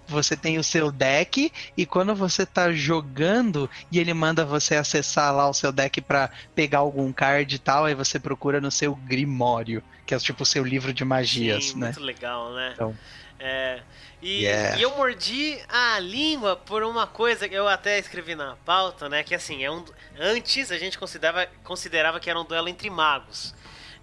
você 0.07 0.37
tem 0.37 0.59
o 0.59 0.65
seu 0.65 0.91
deck 0.91 1.53
e 1.77 1.87
quando 1.87 2.15
você 2.15 2.47
tá 2.47 2.73
jogando 2.73 3.69
e 3.91 3.99
ele 3.99 4.15
manda 4.15 4.45
você 4.45 4.77
acessar 4.77 5.35
lá 5.35 5.49
o 5.49 5.55
seu 5.55 5.73
deck 5.73 6.01
pra 6.01 6.31
pegar 6.55 6.79
algum 6.79 7.13
card 7.13 7.55
e 7.55 7.59
tal, 7.59 7.85
aí 7.85 7.95
você 7.95 8.19
procura 8.19 8.61
no 8.61 8.71
seu 8.71 8.95
Grimório, 8.95 9.83
que 10.07 10.15
é 10.15 10.19
tipo 10.19 10.43
o 10.43 10.47
seu 10.47 10.65
livro 10.65 10.93
de 10.93 11.05
magias, 11.05 11.67
Sim, 11.67 11.79
né? 11.79 11.87
muito 11.87 12.01
legal, 12.01 12.53
né? 12.53 12.73
Então. 12.75 12.97
É, 13.39 13.83
e, 14.23 14.45
Yeah. 14.45 14.79
e 14.79 14.83
eu 14.83 14.97
mordi 14.97 15.59
a 15.69 15.99
língua 15.99 16.57
por 16.57 16.83
uma 16.83 17.07
coisa 17.07 17.49
que 17.49 17.55
eu 17.55 17.69
até 17.69 17.99
escrevi 17.99 18.35
na 18.35 18.57
pauta, 18.65 19.09
né? 19.09 19.23
Que 19.23 19.35
assim, 19.35 19.63
é 19.63 19.71
um, 19.71 19.85
antes 20.19 20.71
a 20.71 20.79
gente 20.79 20.99
considerava, 20.99 21.47
considerava 21.63 22.19
que 22.19 22.31
era 22.31 22.41
um 22.41 22.45
duelo 22.45 22.69
entre 22.69 22.89
magos. 22.89 23.55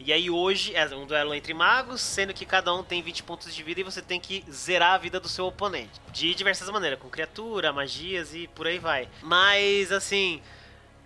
E 0.05 0.11
aí 0.11 0.29
hoje 0.29 0.75
é 0.75 0.85
um 0.93 1.05
duelo 1.05 1.33
entre 1.33 1.53
magos, 1.53 2.01
sendo 2.01 2.33
que 2.33 2.45
cada 2.45 2.73
um 2.73 2.83
tem 2.83 3.01
20 3.01 3.23
pontos 3.23 3.55
de 3.55 3.63
vida 3.63 3.79
e 3.79 3.83
você 3.83 4.01
tem 4.01 4.19
que 4.19 4.43
zerar 4.51 4.95
a 4.95 4.97
vida 4.97 5.17
do 5.17 5.29
seu 5.29 5.45
oponente. 5.45 5.91
De 6.11 6.35
diversas 6.35 6.69
maneiras, 6.69 6.99
com 6.99 7.07
criatura, 7.09 7.71
magias 7.71 8.35
e 8.35 8.49
por 8.49 8.67
aí 8.67 8.79
vai. 8.79 9.07
Mas 9.21 9.93
assim, 9.93 10.41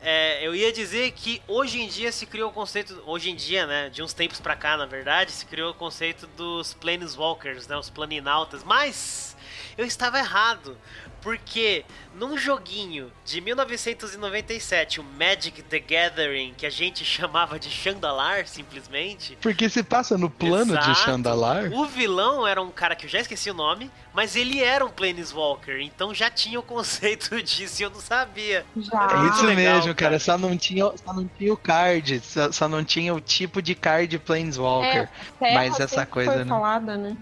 é, 0.02 0.44
eu 0.46 0.56
ia 0.56 0.74
dizer 0.74 1.12
que 1.12 1.44
hoje 1.48 1.80
em 1.80 1.88
dia 1.88 2.12
se 2.12 2.26
criou 2.26 2.50
o 2.50 2.54
conceito, 2.54 3.00
hoje 3.06 3.30
em 3.30 3.36
dia, 3.36 3.68
né, 3.68 3.90
de 3.92 4.02
uns 4.02 4.14
tempos 4.14 4.40
pra 4.40 4.56
cá, 4.56 4.76
na 4.76 4.88
verdade, 4.88 5.32
se 5.32 5.46
criou 5.46 5.72
o 5.72 5.76
conceito 5.76 6.26
dos 6.36 6.74
Planeswalkers, 6.74 7.68
né, 7.68 7.78
os 7.78 7.92
planinautas, 7.92 8.64
mas 8.64 9.38
eu 9.78 9.86
estava 9.86 10.18
errado, 10.18 10.76
porque 11.28 11.84
num 12.16 12.38
joguinho 12.38 13.12
de 13.26 13.42
1997, 13.42 15.02
o 15.02 15.04
Magic 15.04 15.62
the 15.64 15.78
Gathering, 15.78 16.54
que 16.58 16.66
a 16.66 16.70
gente 16.70 17.04
chamava 17.06 17.60
de 17.60 17.70
Chandalar, 17.70 18.48
simplesmente, 18.48 19.38
Porque 19.42 19.68
se 19.68 19.84
passa 19.84 20.18
no 20.18 20.30
plano 20.30 20.78
de 20.78 20.90
Exato. 20.90 21.00
Chandalar. 21.02 21.70
o 21.74 21.84
vilão 21.86 22.48
era 22.48 22.62
um 22.62 22.72
cara 22.72 22.96
que 22.96 23.08
eu 23.08 23.10
já 23.10 23.20
esqueci 23.20 23.52
o 23.52 23.54
nome, 23.54 23.92
mas 24.14 24.38
ele 24.38 24.64
era 24.64 24.86
um 24.86 24.90
Planeswalker, 24.90 25.82
então 25.82 26.14
já 26.14 26.30
tinha 26.30 26.58
o 26.58 26.64
conceito 26.64 27.36
disso 27.44 27.82
e 27.82 27.84
eu 27.84 27.90
não 27.90 28.00
sabia. 28.00 28.66
Já. 28.78 29.26
É 29.26 29.30
isso 29.30 29.46
legal, 29.46 29.56
mesmo, 29.56 29.94
cara. 29.94 30.12
cara. 30.12 30.20
Só 30.20 30.38
não 30.38 30.56
tinha, 30.56 30.86
só 30.96 31.12
não 31.14 31.30
tinha 31.38 31.52
o 31.52 31.58
card, 31.58 32.22
só, 32.22 32.54
só 32.54 32.70
não 32.70 32.86
tinha 32.86 33.14
o 33.14 33.20
tipo 33.20 33.62
de 33.62 33.76
card 33.76 34.18
Planeswalker. 34.20 35.10
Terra 35.38 35.54
Mas 35.54 35.78
essa 35.78 36.06
coisa, 36.06 36.32
foi 36.32 36.44
né? 36.46 36.50
falada, 36.50 36.96
né? 36.96 37.18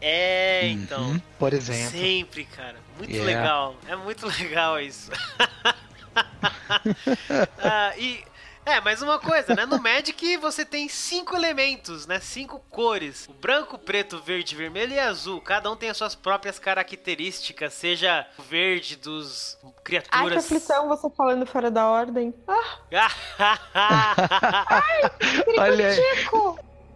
É, 0.00 0.66
então. 0.68 1.00
Uhum, 1.02 1.20
por 1.38 1.52
exemplo. 1.52 1.90
Sempre, 1.98 2.44
cara. 2.44 2.76
Muito 2.96 3.10
Yeah. 3.12 3.26
legal. 3.38 3.76
É 3.86 3.96
muito 3.96 4.26
legal 4.26 4.80
isso. 4.80 5.10
Ah, 7.62 7.92
e. 7.96 8.24
É, 8.64 8.78
mas 8.80 9.00
uma 9.00 9.18
coisa, 9.18 9.54
né? 9.54 9.64
No 9.64 9.80
Magic 9.80 10.36
você 10.36 10.64
tem 10.64 10.88
cinco 10.88 11.34
elementos, 11.34 12.06
né? 12.06 12.20
Cinco 12.20 12.60
cores: 12.70 13.26
o 13.28 13.32
branco, 13.32 13.78
preto, 13.78 14.18
verde, 14.20 14.54
vermelho 14.54 14.92
e 14.92 14.98
azul. 14.98 15.40
Cada 15.40 15.70
um 15.70 15.76
tem 15.76 15.88
as 15.90 15.96
suas 15.96 16.14
próprias 16.14 16.58
características, 16.58 17.72
seja 17.72 18.26
o 18.38 18.42
verde 18.42 18.96
dos 18.96 19.56
Ai, 19.62 19.70
que 19.70 19.82
criaturas. 19.82 20.44
aflição 20.44 20.88
você 20.88 21.08
falando 21.10 21.46
fora 21.46 21.70
da 21.70 21.86
ordem. 21.88 22.34
Ah, 22.46 22.78
Olha 25.58 25.88
aí! 25.88 26.00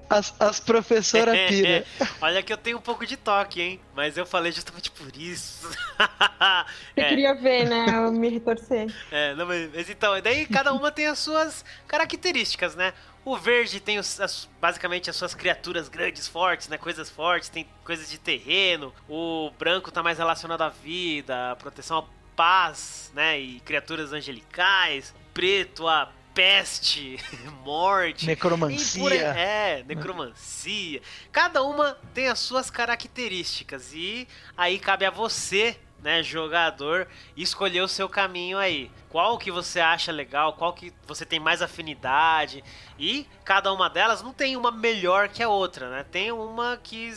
As, 0.09 0.35
as 0.41 0.61
professoras 0.61 1.35
pira. 1.49 1.85
Olha 2.21 2.43
que 2.43 2.53
eu 2.53 2.57
tenho 2.57 2.79
um 2.79 2.81
pouco 2.81 3.07
de 3.07 3.17
toque, 3.17 3.61
hein? 3.61 3.81
Mas 3.95 4.17
eu 4.17 4.25
falei 4.27 4.53
justamente 4.53 4.91
por 4.91 5.15
isso. 5.17 5.69
Você 6.95 7.01
É. 7.01 7.09
queria 7.09 7.35
ver, 7.35 7.69
né? 7.69 7.87
Eu 7.95 8.13
me 8.13 8.29
retorcer. 8.29 8.93
É, 9.11 9.35
não, 9.35 9.47
mas, 9.47 9.71
mas 9.75 9.89
então, 9.91 10.21
daí 10.21 10.47
cada 10.47 10.73
uma 10.73 10.91
tem 10.91 11.07
as 11.07 11.19
suas 11.19 11.65
características, 11.87 12.75
né? 12.75 12.93
O 13.25 13.37
verde 13.39 13.81
tem 13.81 13.99
os- 13.99 14.21
as- 14.21 14.49
basicamente 14.61 15.09
as 15.09 15.17
suas 15.17 15.35
criaturas 15.35 15.89
grandes, 15.89 16.29
fortes, 16.29 16.69
né? 16.69 16.77
Coisas 16.77 17.09
fortes, 17.09 17.49
tem 17.49 17.67
coisas 17.85 18.11
de 18.11 18.19
terreno. 18.19 18.93
O 19.09 19.51
branco 19.59 19.91
tá 19.91 20.03
mais 20.03 20.19
relacionado 20.19 20.61
à 20.63 20.69
vida, 20.69 21.53
à 21.53 21.57
proteção 21.57 21.99
à 21.99 22.05
paz, 22.37 23.11
né? 23.15 23.39
E 23.41 23.61
criaturas 23.61 24.13
angelicais. 24.13 25.11
O 25.11 25.33
preto, 25.33 25.89
a 25.89 26.11
peste, 26.35 27.19
morte. 27.65 28.25
Por 28.25 28.27
Necromancia. 28.27 29.25
É, 29.37 29.85
necromancia. 29.85 31.01
Cada 31.31 31.63
uma 31.63 31.97
tem 32.13 32.29
as 32.29 32.41
suas 32.41 32.71
características 32.71 33.93
e 33.95 34.27
aí 34.57 34.79
cabe 34.79 35.07
a 35.07 35.11
você, 35.11 35.79
né, 36.03 36.23
jogador, 36.23 37.09
escolher 37.37 37.81
o 37.81 37.89
seu 37.89 38.09
caminho 38.09 38.59
aí. 38.59 38.91
Qual 39.09 39.39
que 39.39 39.51
você 39.51 39.81
acha 39.81 40.11
legal, 40.11 40.55
qual 40.55 40.73
que 40.73 40.93
você 41.07 41.25
tem 41.25 41.39
mais 41.39 41.63
afinidade 41.63 42.63
e 42.99 43.27
cada 43.45 43.73
uma 43.73 43.89
delas 43.89 44.21
não 44.21 44.33
tem 44.33 44.57
uma 44.57 44.73
melhor 44.73 45.29
que 45.29 45.43
a 45.43 45.49
outra, 45.49 45.89
né? 45.89 46.05
Tem 46.11 46.33
uma 46.33 46.79
que, 46.83 47.15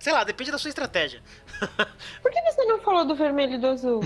sei 0.00 0.12
lá, 0.12 0.24
depende 0.24 0.50
da 0.50 0.58
sua 0.58 0.70
estratégia. 0.70 1.22
Por 2.22 2.30
que 2.30 2.40
você 2.42 2.64
não 2.64 2.78
falou 2.80 3.04
do 3.04 3.14
vermelho 3.14 3.54
e 3.54 3.58
do 3.58 3.66
azul? 3.68 4.00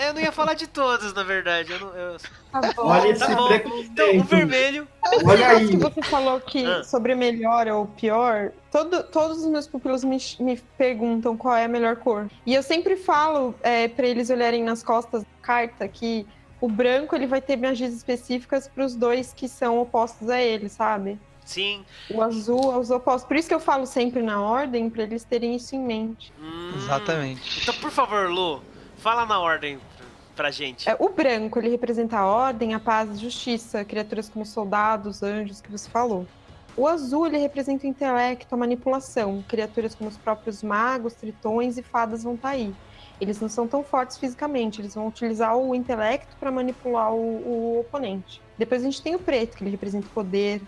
Eu 0.00 0.14
não 0.14 0.20
ia 0.20 0.32
falar 0.32 0.54
de 0.54 0.66
todos, 0.66 1.12
na 1.14 1.22
verdade. 1.22 1.72
Eu 1.72 1.80
não, 1.80 1.88
eu- 1.94 2.16
Tá 2.52 2.60
bom. 2.74 2.86
Olha 2.86 3.08
esse 3.08 3.20
Tá 3.24 3.34
bom. 3.34 3.48
Então, 3.78 4.18
o 4.18 4.24
vermelho 4.24 4.86
Olha 5.24 5.48
aí. 5.48 5.68
que 5.68 5.76
você 5.76 6.02
falou 6.02 6.40
que 6.40 6.64
Ah. 6.66 6.82
sobre 6.84 7.14
melhor 7.14 7.68
ou 7.68 7.86
pior, 7.86 8.50
todo, 8.72 9.02
todos 9.04 9.38
os 9.44 9.46
meus 9.46 9.66
pupilos 9.66 10.02
me, 10.04 10.18
me 10.40 10.56
perguntam 10.76 11.36
qual 11.36 11.54
é 11.56 11.64
a 11.64 11.68
melhor 11.68 11.96
cor. 11.96 12.28
E 12.44 12.54
eu 12.54 12.62
sempre 12.62 12.96
falo 12.96 13.54
é, 13.62 13.86
para 13.88 14.06
eles 14.06 14.30
olharem 14.30 14.62
nas 14.64 14.82
costas 14.82 15.22
da 15.22 15.28
carta 15.42 15.86
que 15.88 16.26
o 16.60 16.68
branco 16.68 17.14
ele 17.14 17.26
vai 17.26 17.40
ter 17.40 17.56
magias 17.56 17.94
específicas 17.94 18.68
para 18.68 18.84
os 18.84 18.94
dois 18.94 19.32
que 19.32 19.48
são 19.48 19.78
opostos 19.78 20.28
a 20.28 20.40
ele, 20.42 20.68
sabe? 20.68 21.18
Sim. 21.50 21.84
O 22.08 22.22
azul 22.22 22.72
é 22.72 22.78
os 22.78 22.92
opostos. 22.92 23.26
Por 23.26 23.36
isso 23.36 23.48
que 23.48 23.54
eu 23.54 23.58
falo 23.58 23.84
sempre 23.84 24.22
na 24.22 24.40
ordem, 24.40 24.88
para 24.88 25.02
eles 25.02 25.24
terem 25.24 25.56
isso 25.56 25.74
em 25.74 25.80
mente. 25.80 26.32
Hum. 26.40 26.72
Exatamente. 26.76 27.60
Então, 27.60 27.74
por 27.74 27.90
favor, 27.90 28.30
Lu, 28.30 28.62
fala 28.98 29.26
na 29.26 29.40
ordem 29.40 29.80
pra, 30.36 30.52
gente. 30.52 30.88
É, 30.88 30.96
o 30.96 31.08
branco, 31.08 31.58
ele 31.58 31.68
representa 31.68 32.18
a 32.18 32.24
ordem, 32.24 32.72
a 32.72 32.78
paz 32.78 33.10
e 33.10 33.16
justiça, 33.16 33.84
criaturas 33.84 34.28
como 34.28 34.46
soldados, 34.46 35.24
anjos, 35.24 35.60
que 35.60 35.72
você 35.72 35.90
falou. 35.90 36.24
O 36.76 36.86
azul, 36.86 37.26
ele 37.26 37.38
representa 37.38 37.84
o 37.84 37.90
intelecto, 37.90 38.54
a 38.54 38.56
manipulação, 38.56 39.44
criaturas 39.48 39.92
como 39.92 40.08
os 40.08 40.16
próprios 40.16 40.62
magos, 40.62 41.14
tritões 41.14 41.76
e 41.76 41.82
fadas 41.82 42.22
vão 42.22 42.34
estar 42.34 42.50
aí. 42.50 42.72
Eles 43.20 43.40
não 43.40 43.48
são 43.48 43.66
tão 43.66 43.82
fortes 43.82 44.16
fisicamente, 44.16 44.80
eles 44.80 44.94
vão 44.94 45.08
utilizar 45.08 45.56
o 45.56 45.74
intelecto 45.74 46.36
para 46.38 46.52
manipular 46.52 47.12
o, 47.12 47.18
o 47.18 47.80
oponente. 47.80 48.40
Depois 48.56 48.82
a 48.82 48.84
gente 48.84 49.02
tem 49.02 49.16
o 49.16 49.18
preto, 49.18 49.56
que 49.56 49.64
ele 49.64 49.72
representa 49.72 50.06
o 50.06 50.10
poder, 50.10 50.62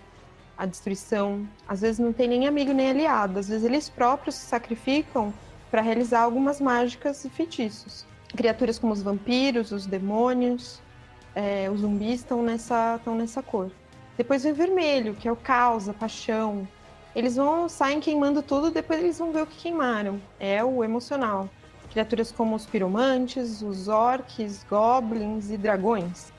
a 0.56 0.66
destruição. 0.66 1.46
Às 1.66 1.80
vezes 1.80 1.98
não 1.98 2.12
tem 2.12 2.28
nem 2.28 2.46
amigo 2.46 2.72
nem 2.72 2.90
aliado, 2.90 3.38
às 3.38 3.48
vezes 3.48 3.64
eles 3.64 3.88
próprios 3.88 4.36
se 4.36 4.46
sacrificam 4.46 5.32
para 5.70 5.80
realizar 5.80 6.20
algumas 6.20 6.60
mágicas 6.60 7.24
e 7.24 7.30
feitiços 7.30 8.06
criaturas 8.36 8.78
como 8.78 8.92
os 8.92 9.02
vampiros, 9.02 9.72
os 9.72 9.86
demônios, 9.86 10.80
é, 11.34 11.70
os 11.70 11.80
zumbis 11.80 12.20
estão 12.20 12.42
nessa, 12.42 12.96
estão 12.96 13.14
nessa 13.14 13.42
cor. 13.42 13.70
Depois 14.16 14.42
vem 14.42 14.52
vermelho, 14.52 15.14
que 15.14 15.28
é 15.28 15.32
o 15.32 15.36
caos, 15.36 15.88
a 15.88 15.94
paixão. 15.94 16.66
Eles 17.14 17.36
vão 17.36 17.68
saem 17.68 18.00
queimando 18.00 18.42
tudo, 18.42 18.70
depois 18.70 19.00
eles 19.00 19.18
vão 19.18 19.32
ver 19.32 19.42
o 19.42 19.46
que 19.46 19.62
queimaram. 19.62 20.20
É 20.38 20.62
o 20.64 20.82
emocional. 20.82 21.48
Criaturas 21.90 22.32
como 22.32 22.56
os 22.56 22.64
piromantes, 22.64 23.60
os 23.60 23.88
orcs, 23.88 24.64
goblins 24.68 25.50
e 25.50 25.56
dragões. 25.56 26.32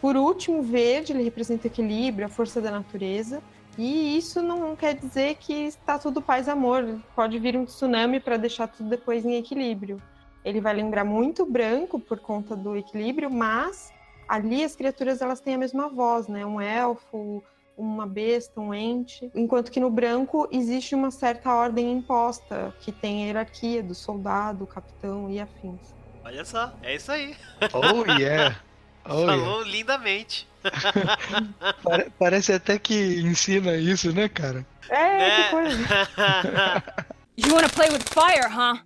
Por 0.00 0.16
último, 0.16 0.58
o 0.58 0.62
verde, 0.62 1.12
ele 1.12 1.22
representa 1.22 1.66
o 1.66 1.70
equilíbrio, 1.70 2.26
a 2.26 2.28
força 2.28 2.60
da 2.60 2.70
natureza. 2.70 3.40
E 3.78 4.16
isso 4.16 4.40
não 4.42 4.74
quer 4.74 4.94
dizer 4.94 5.36
que 5.36 5.52
está 5.52 5.98
tudo 5.98 6.22
paz 6.22 6.46
e 6.46 6.50
amor. 6.50 6.98
Pode 7.14 7.38
vir 7.38 7.56
um 7.56 7.64
tsunami 7.64 8.20
para 8.20 8.36
deixar 8.36 8.68
tudo 8.68 8.88
depois 8.88 9.24
em 9.24 9.36
equilíbrio 9.36 10.00
ele 10.46 10.60
vai 10.60 10.72
lembrar 10.72 11.04
muito 11.04 11.42
o 11.42 11.46
branco 11.46 11.98
por 11.98 12.20
conta 12.20 12.54
do 12.54 12.76
equilíbrio, 12.76 13.28
mas 13.28 13.92
ali 14.28 14.62
as 14.62 14.76
criaturas 14.76 15.20
elas 15.20 15.40
têm 15.40 15.56
a 15.56 15.58
mesma 15.58 15.88
voz, 15.88 16.28
né? 16.28 16.46
Um 16.46 16.60
elfo, 16.60 17.42
uma 17.76 18.06
besta, 18.06 18.60
um 18.60 18.72
ente, 18.72 19.28
enquanto 19.34 19.72
que 19.72 19.80
no 19.80 19.90
branco 19.90 20.48
existe 20.52 20.94
uma 20.94 21.10
certa 21.10 21.52
ordem 21.52 21.92
imposta, 21.92 22.72
que 22.80 22.92
tem 22.92 23.24
a 23.24 23.26
hierarquia 23.26 23.82
do 23.82 23.92
soldado, 23.92 24.68
capitão 24.68 25.28
e 25.28 25.40
afins. 25.40 25.92
Olha 26.24 26.44
só, 26.44 26.72
é 26.80 26.94
isso 26.94 27.10
aí. 27.10 27.36
Oh 27.74 28.04
yeah. 28.12 28.60
Oh, 29.04 29.18
yeah. 29.18 29.42
Falou 29.44 29.62
lindamente. 29.64 30.48
Pare- 31.82 32.10
Parece 32.18 32.52
até 32.52 32.78
que 32.78 33.20
ensina 33.20 33.74
isso, 33.76 34.12
né, 34.12 34.28
cara? 34.28 34.66
É, 34.88 35.18
Né? 35.18 35.42
que 35.44 35.50
coisa. 35.50 35.78
You 37.38 37.52
wanna 37.54 37.68
play 37.68 37.90
with 37.90 38.02
fire, 38.08 38.48
huh? 38.50 38.78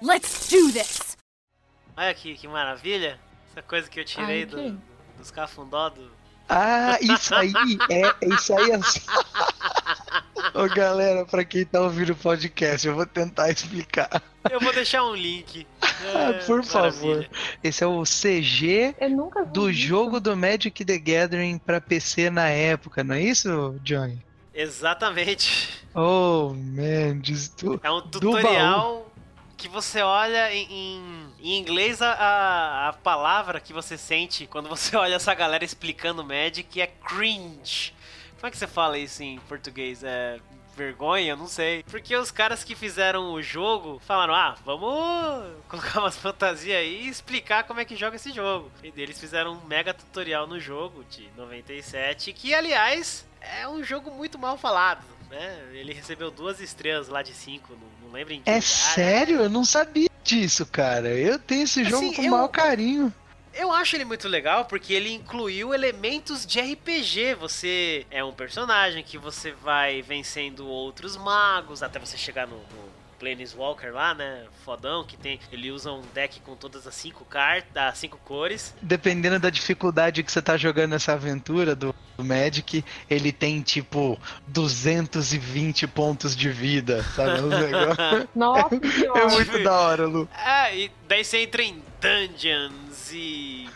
Let's 0.00 0.48
do 0.48 0.72
this! 0.72 1.16
Olha 1.96 2.08
aqui, 2.10 2.34
que 2.34 2.48
maravilha. 2.48 3.18
Essa 3.50 3.60
coisa 3.62 3.88
que 3.90 4.00
eu 4.00 4.04
tirei 4.04 4.40
Ai, 4.40 4.46
do, 4.46 4.80
dos 5.18 5.30
cafundó 5.30 5.90
do... 5.90 6.10
Ah, 6.48 6.98
isso 7.00 7.34
aí 7.34 7.52
é 7.90 8.14
isso 8.34 8.56
aí 8.56 8.70
é. 8.72 8.78
Ô 10.54 10.66
galera, 10.74 11.24
pra 11.26 11.44
quem 11.44 11.64
tá 11.64 11.80
ouvindo 11.80 12.12
o 12.12 12.16
podcast, 12.16 12.86
eu 12.86 12.94
vou 12.94 13.04
tentar 13.06 13.50
explicar. 13.50 14.22
Eu 14.50 14.58
vou 14.60 14.72
deixar 14.72 15.04
um 15.04 15.14
link. 15.14 15.66
Ah, 16.14 16.30
É, 16.30 16.32
por 16.44 16.62
favor. 16.64 17.06
maravilha. 17.08 17.30
Esse 17.60 17.82
é 17.82 17.86
o 17.88 18.04
CG 18.04 18.94
do 19.52 19.68
isso. 19.68 19.80
jogo 19.88 20.20
do 20.20 20.36
Magic 20.36 20.84
the 20.84 20.96
Gathering 20.96 21.58
pra 21.58 21.80
PC 21.80 22.30
na 22.30 22.46
época, 22.48 23.02
não 23.02 23.16
é 23.16 23.22
isso, 23.22 23.74
Johnny? 23.82 24.24
Exatamente. 24.54 25.68
Oh, 25.92 26.54
man, 26.54 27.18
diz 27.20 27.48
tu. 27.48 27.80
É 27.82 27.90
um 27.90 28.00
Do 28.00 28.20
tutorial 28.20 29.07
que 29.58 29.68
você 29.68 30.00
olha 30.00 30.54
em, 30.54 31.32
em, 31.40 31.58
inglês 31.58 32.00
a, 32.00 32.88
a, 32.88 32.92
palavra 32.92 33.60
que 33.60 33.72
você 33.72 33.98
sente 33.98 34.46
quando 34.46 34.68
você 34.68 34.94
olha 34.96 35.16
essa 35.16 35.34
galera 35.34 35.64
explicando 35.64 36.24
Magic 36.24 36.80
é 36.80 36.86
cringe. 36.86 37.92
Como 38.36 38.46
é 38.46 38.50
que 38.52 38.56
você 38.56 38.68
fala 38.68 38.96
isso 38.96 39.20
em 39.20 39.40
português? 39.40 40.04
É 40.04 40.38
vergonha? 40.76 41.34
Não 41.34 41.48
sei. 41.48 41.82
Porque 41.90 42.14
os 42.14 42.30
caras 42.30 42.62
que 42.62 42.76
fizeram 42.76 43.32
o 43.32 43.42
jogo 43.42 43.98
falaram: 43.98 44.32
ah, 44.32 44.56
vamos 44.64 45.56
colocar 45.68 45.98
umas 45.98 46.16
fantasias 46.16 46.78
aí 46.78 47.06
e 47.06 47.08
explicar 47.08 47.64
como 47.64 47.80
é 47.80 47.84
que 47.84 47.96
joga 47.96 48.14
esse 48.14 48.30
jogo. 48.30 48.70
E 48.82 48.92
eles 48.96 49.18
fizeram 49.18 49.54
um 49.54 49.66
mega 49.66 49.92
tutorial 49.92 50.46
no 50.46 50.60
jogo 50.60 51.02
de 51.04 51.28
97, 51.36 52.32
que 52.32 52.54
aliás 52.54 53.26
é 53.40 53.68
um 53.68 53.82
jogo 53.82 54.12
muito 54.12 54.38
mal 54.38 54.56
falado. 54.56 55.04
Né? 55.28 55.68
Ele 55.72 55.92
recebeu 55.92 56.30
duas 56.30 56.60
estrelas 56.60 57.08
lá 57.08 57.22
de 57.22 57.34
cinco, 57.34 57.74
não, 57.74 57.97
não 58.08 58.14
lembro 58.14 58.32
em 58.34 58.42
que 58.42 58.48
É 58.50 58.54
lugar. 58.54 58.62
sério? 58.62 59.40
Eu 59.42 59.48
não 59.50 59.64
sabia 59.64 60.08
disso, 60.24 60.66
cara. 60.66 61.08
Eu 61.08 61.38
tenho 61.38 61.62
esse 61.62 61.84
jogo 61.84 62.06
Assim, 62.06 62.14
com 62.14 62.22
eu- 62.22 62.28
o 62.28 62.36
maior 62.36 62.48
carinho. 62.48 63.12
Eu 63.54 63.72
acho 63.72 63.96
ele 63.96 64.04
muito 64.04 64.28
legal 64.28 64.66
porque 64.66 64.92
ele 64.92 65.12
incluiu 65.12 65.74
elementos 65.74 66.46
de 66.46 66.60
RPG. 66.60 67.34
Você 67.34 68.06
é 68.10 68.22
um 68.22 68.32
personagem 68.32 69.02
que 69.02 69.18
você 69.18 69.50
vai 69.50 70.00
vencendo 70.00 70.66
outros 70.68 71.16
magos 71.16 71.82
até 71.82 71.98
você 71.98 72.16
chegar 72.16 72.46
no, 72.46 72.56
no 72.56 72.87
Planeswalker 73.18 73.92
lá, 73.92 74.14
né? 74.14 74.44
Fodão, 74.64 75.04
que 75.04 75.16
tem. 75.16 75.40
Ele 75.52 75.70
usa 75.70 75.92
um 75.92 76.02
deck 76.14 76.40
com 76.40 76.54
todas 76.54 76.86
as 76.86 76.94
cinco 76.94 77.24
cartas, 77.24 77.70
as 77.76 77.98
cinco 77.98 78.18
cores. 78.24 78.74
Dependendo 78.80 79.38
da 79.38 79.50
dificuldade 79.50 80.22
que 80.22 80.30
você 80.30 80.40
tá 80.42 80.56
jogando 80.56 80.94
essa 80.94 81.12
aventura 81.12 81.74
do, 81.74 81.94
do 82.16 82.24
Magic, 82.24 82.84
ele 83.10 83.32
tem 83.32 83.60
tipo 83.62 84.18
220 84.46 85.86
pontos 85.88 86.36
de 86.36 86.48
vida, 86.48 87.02
sabe? 87.14 87.40
Negócio- 87.48 88.28
Nossa, 88.34 88.74
é 88.74 89.10
ótimo. 89.10 89.30
muito 89.30 89.62
da 89.62 89.80
hora, 89.80 90.06
Lu. 90.06 90.28
É, 90.44 90.76
e 90.76 90.90
daí 91.08 91.24
você 91.24 91.42
entra 91.42 91.62
em 91.62 91.82
dungeons 92.00 93.10
e. 93.12 93.68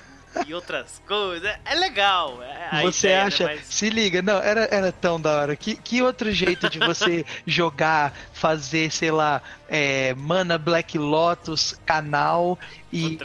e 0.46 0.54
outras 0.54 1.00
coisas. 1.06 1.54
É 1.64 1.74
legal. 1.74 2.42
é 2.42 2.82
Você 2.82 3.08
ideia, 3.08 3.20
né? 3.20 3.26
acha? 3.26 3.44
Mas- 3.44 3.66
Se 3.66 3.90
liga, 3.90 4.22
não, 4.22 4.38
era, 4.38 4.68
era 4.70 4.92
tão 4.92 5.20
da 5.20 5.30
hora. 5.40 5.56
Que, 5.56 5.74
que 5.76 6.02
outro 6.02 6.30
jeito 6.32 6.68
de 6.68 6.78
você 6.78 7.24
jogar, 7.46 8.12
fazer, 8.32 8.90
sei 8.90 9.10
lá, 9.10 9.42
é, 9.68 10.14
Mana 10.14 10.58
Black 10.58 10.96
Lotus, 10.98 11.74
canal 11.84 12.58
e, 12.92 13.10
Puta, 13.16 13.24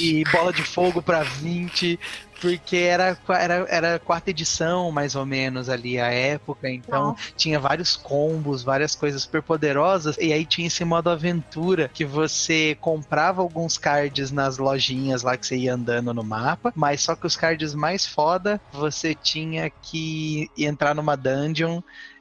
e 0.00 0.24
bola 0.24 0.52
de 0.52 0.62
fogo 0.62 1.02
pra 1.02 1.22
20? 1.22 1.98
Porque 2.44 2.76
era, 2.76 3.18
era, 3.28 3.66
era 3.68 3.94
a 3.94 3.98
quarta 3.98 4.30
edição, 4.30 4.92
mais 4.92 5.14
ou 5.14 5.24
menos, 5.24 5.68
ali, 5.68 5.98
a 5.98 6.12
época. 6.12 6.68
Então, 6.68 7.14
tinha 7.36 7.58
vários 7.58 7.96
combos, 7.96 8.62
várias 8.62 8.94
coisas 8.94 9.22
super 9.22 9.42
poderosas. 9.42 10.16
E 10.18 10.32
aí 10.32 10.44
tinha 10.44 10.66
esse 10.66 10.84
modo 10.84 11.08
aventura, 11.08 11.90
que 11.92 12.04
você 12.04 12.76
comprava 12.80 13.40
alguns 13.40 13.78
cards 13.78 14.30
nas 14.30 14.58
lojinhas 14.58 15.22
lá 15.22 15.36
que 15.36 15.46
você 15.46 15.56
ia 15.56 15.74
andando 15.74 16.12
no 16.12 16.22
mapa. 16.22 16.70
Mas 16.76 17.00
só 17.00 17.16
que 17.16 17.26
os 17.26 17.34
cards 17.36 17.74
mais 17.74 18.06
foda, 18.06 18.60
você 18.70 19.14
tinha 19.14 19.70
que 19.70 20.50
entrar 20.56 20.94
numa 20.94 21.16
dungeon. 21.16 21.80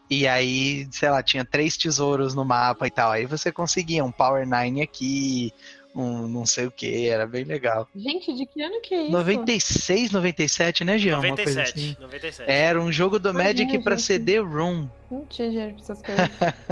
E 0.09 0.28
aí, 0.28 0.88
sei 0.91 1.09
lá, 1.09 1.24
tinha 1.24 1.43
três 1.43 1.76
tesouros 1.76 2.36
no 2.36 2.45
mapa 2.45 2.88
e 2.88 2.91
tal. 2.91 3.11
Aí 3.11 3.26
você 3.26 3.51
conseguia 3.51 4.05
um 4.05 4.11
Power 4.11 4.47
9 4.47 4.82
aqui, 4.82 5.51
um 5.96 6.28
não 6.28 6.46
sei 6.46 6.66
o 6.66 6.72
que, 6.72 7.08
era 7.08 7.26
bem 7.28 7.44
legal. 7.44 7.88
Gente, 7.96 8.34
de 8.34 8.46
que 8.46 8.62
ano 8.62 8.82
que 8.82 8.94
é 8.94 9.04
isso? 9.04 9.12
96, 9.12 10.12
97, 10.12 10.84
né, 10.84 10.98
Jean? 10.98 11.20
Uma 11.20 11.36
coisa 11.36 11.62
97. 11.62 11.80
assim. 11.80 11.98
97. 12.02 12.52
Era 12.52 12.82
um 12.82 12.91
jogo 12.91 13.20
do 13.20 13.30
Imagina, 13.30 13.66
Magic 13.66 13.84
pra 13.84 13.96
gente. 13.96 14.06
CD-ROM. 14.06 14.88
Não 15.12 15.26
tinha 15.26 15.50
dinheiro 15.50 15.74
pra 15.74 15.84
essas 15.84 16.02
coisas. 16.02 16.30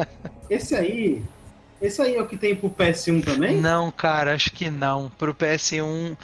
Esse 0.49 0.76
aí. 0.76 1.22
Esse 1.82 2.01
aí 2.01 2.15
é 2.15 2.22
o 2.22 2.28
que 2.28 2.38
tem 2.38 2.55
pro 2.55 2.69
PS1 2.69 3.24
também? 3.24 3.57
Não, 3.57 3.91
cara, 3.91 4.36
acho 4.36 4.51
que 4.51 4.69
não. 4.69 5.09
Pro 5.17 5.34
PS1, 5.34 6.15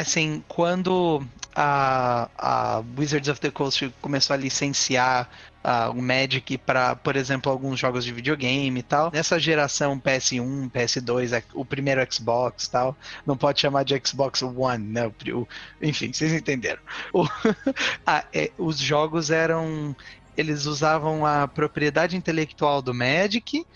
assim, 0.00 0.42
quando 0.48 1.22
a, 1.54 2.28
a 2.38 2.82
Wizards 2.98 3.28
of 3.28 3.40
the 3.40 3.50
Coast 3.50 3.92
começou 4.00 4.34
a 4.34 4.36
licenciar 4.36 5.28
ah, 5.62 5.90
o 5.90 6.00
Magic 6.00 6.58
para, 6.58 6.96
por 6.96 7.14
exemplo, 7.16 7.50
alguns 7.50 7.78
jogos 7.78 8.04
de 8.04 8.12
videogame 8.12 8.80
e 8.80 8.82
tal, 8.82 9.10
nessa 9.12 9.38
geração 9.38 9.98
PS1, 9.98 10.70
PS2, 10.70 11.32
é, 11.38 11.42
o 11.54 11.64
primeiro 11.64 12.04
Xbox 12.10 12.68
tal, 12.68 12.96
não 13.26 13.36
pode 13.36 13.60
chamar 13.60 13.84
de 13.84 14.00
Xbox 14.04 14.42
One, 14.42 14.84
né? 14.84 15.06
O 15.06 15.46
enfim, 15.80 16.12
vocês 16.12 16.32
entenderam. 16.32 16.80
O- 17.12 17.26
ah, 18.06 18.24
é, 18.32 18.50
os 18.58 18.78
jogos 18.78 19.30
eram. 19.30 19.94
Eles 20.34 20.64
usavam 20.64 21.26
a 21.26 21.46
propriedade 21.46 22.16
intelectual 22.16 22.80
do 22.80 22.94
Magic 22.94 23.66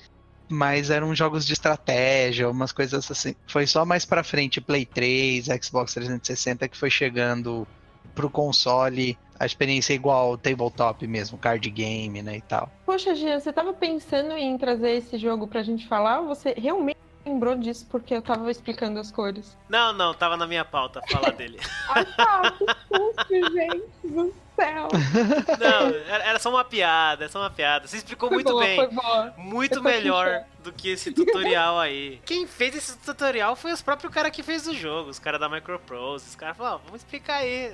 mas 0.49 0.90
eram 0.90 1.14
jogos 1.14 1.44
de 1.47 1.53
estratégia, 1.53 2.49
umas 2.49 2.72
coisas 2.72 3.11
assim. 3.11 3.34
Foi 3.47 3.66
só 3.66 3.84
mais 3.84 4.05
pra 4.05 4.22
frente, 4.22 4.61
Play 4.61 4.86
3, 4.86 5.47
Xbox 5.62 5.94
360, 5.94 6.68
que 6.68 6.76
foi 6.76 6.90
chegando 6.90 7.66
pro 8.14 8.30
console 8.30 9.18
a 9.38 9.44
experiência 9.44 9.92
igual 9.92 10.30
ao 10.30 10.38
tabletop 10.38 11.07
mesmo, 11.07 11.36
card 11.36 11.68
game, 11.68 12.22
né, 12.22 12.38
e 12.38 12.40
tal. 12.40 12.70
Poxa, 12.86 13.14
Jean, 13.14 13.38
você 13.38 13.53
tava 13.53 13.72
pensando 13.74 14.32
em 14.32 14.57
trazer 14.57 14.92
esse 14.92 15.18
jogo 15.18 15.47
pra 15.47 15.62
gente 15.62 15.86
falar? 15.86 16.20
Ou 16.20 16.28
você 16.28 16.55
realmente 16.57 16.99
lembrou 17.24 17.57
disso 17.57 17.86
porque 17.90 18.14
eu 18.14 18.22
tava 18.22 18.51
explicando 18.51 18.99
as 18.99 19.11
cores? 19.11 19.57
Não, 19.68 19.92
não, 19.92 20.14
tava 20.14 20.36
na 20.36 20.47
minha 20.47 20.64
pauta 20.64 21.03
falar 21.11 21.32
dele. 21.36 21.59
Ah, 21.90 22.05
tá, 22.05 22.51
que 22.53 22.64
susto, 22.88 23.53
gente 23.53 24.14
do 24.14 24.32
céu. 24.57 24.88
Não, 25.61 25.94
era 26.09 26.38
só 26.38 26.50
uma 26.50 26.64
piada, 26.64 27.26
é 27.26 27.28
só 27.28 27.40
uma 27.40 27.50
piada. 27.50 27.86
Você 27.86 27.98
explicou 27.98 28.28
Foi 28.28 28.36
muito 28.36 28.50
boa, 28.50 28.64
bem. 28.64 28.76
foi 28.76 28.88
boa. 28.88 29.34
Muito 29.36 29.82
melhor 29.82 30.44
do 30.64 30.72
que 30.72 30.88
esse 30.88 31.12
tutorial 31.12 31.78
aí. 31.78 32.20
Quem 32.24 32.46
fez 32.46 32.74
esse 32.74 32.98
tutorial 32.98 33.54
foi 33.54 33.72
os 33.72 33.82
próprios 33.82 34.12
cara 34.12 34.30
que 34.30 34.42
fez 34.42 34.66
o 34.66 34.74
jogo, 34.74 35.11
os 35.11 35.18
caras 35.18 35.38
da 35.38 35.48
Microprose. 35.48 36.26
Os 36.28 36.34
caras 36.34 36.57
falaram, 36.57 36.76
ó, 36.76 36.78
vamos 36.78 37.00
explicar 37.02 37.36
aí. 37.36 37.72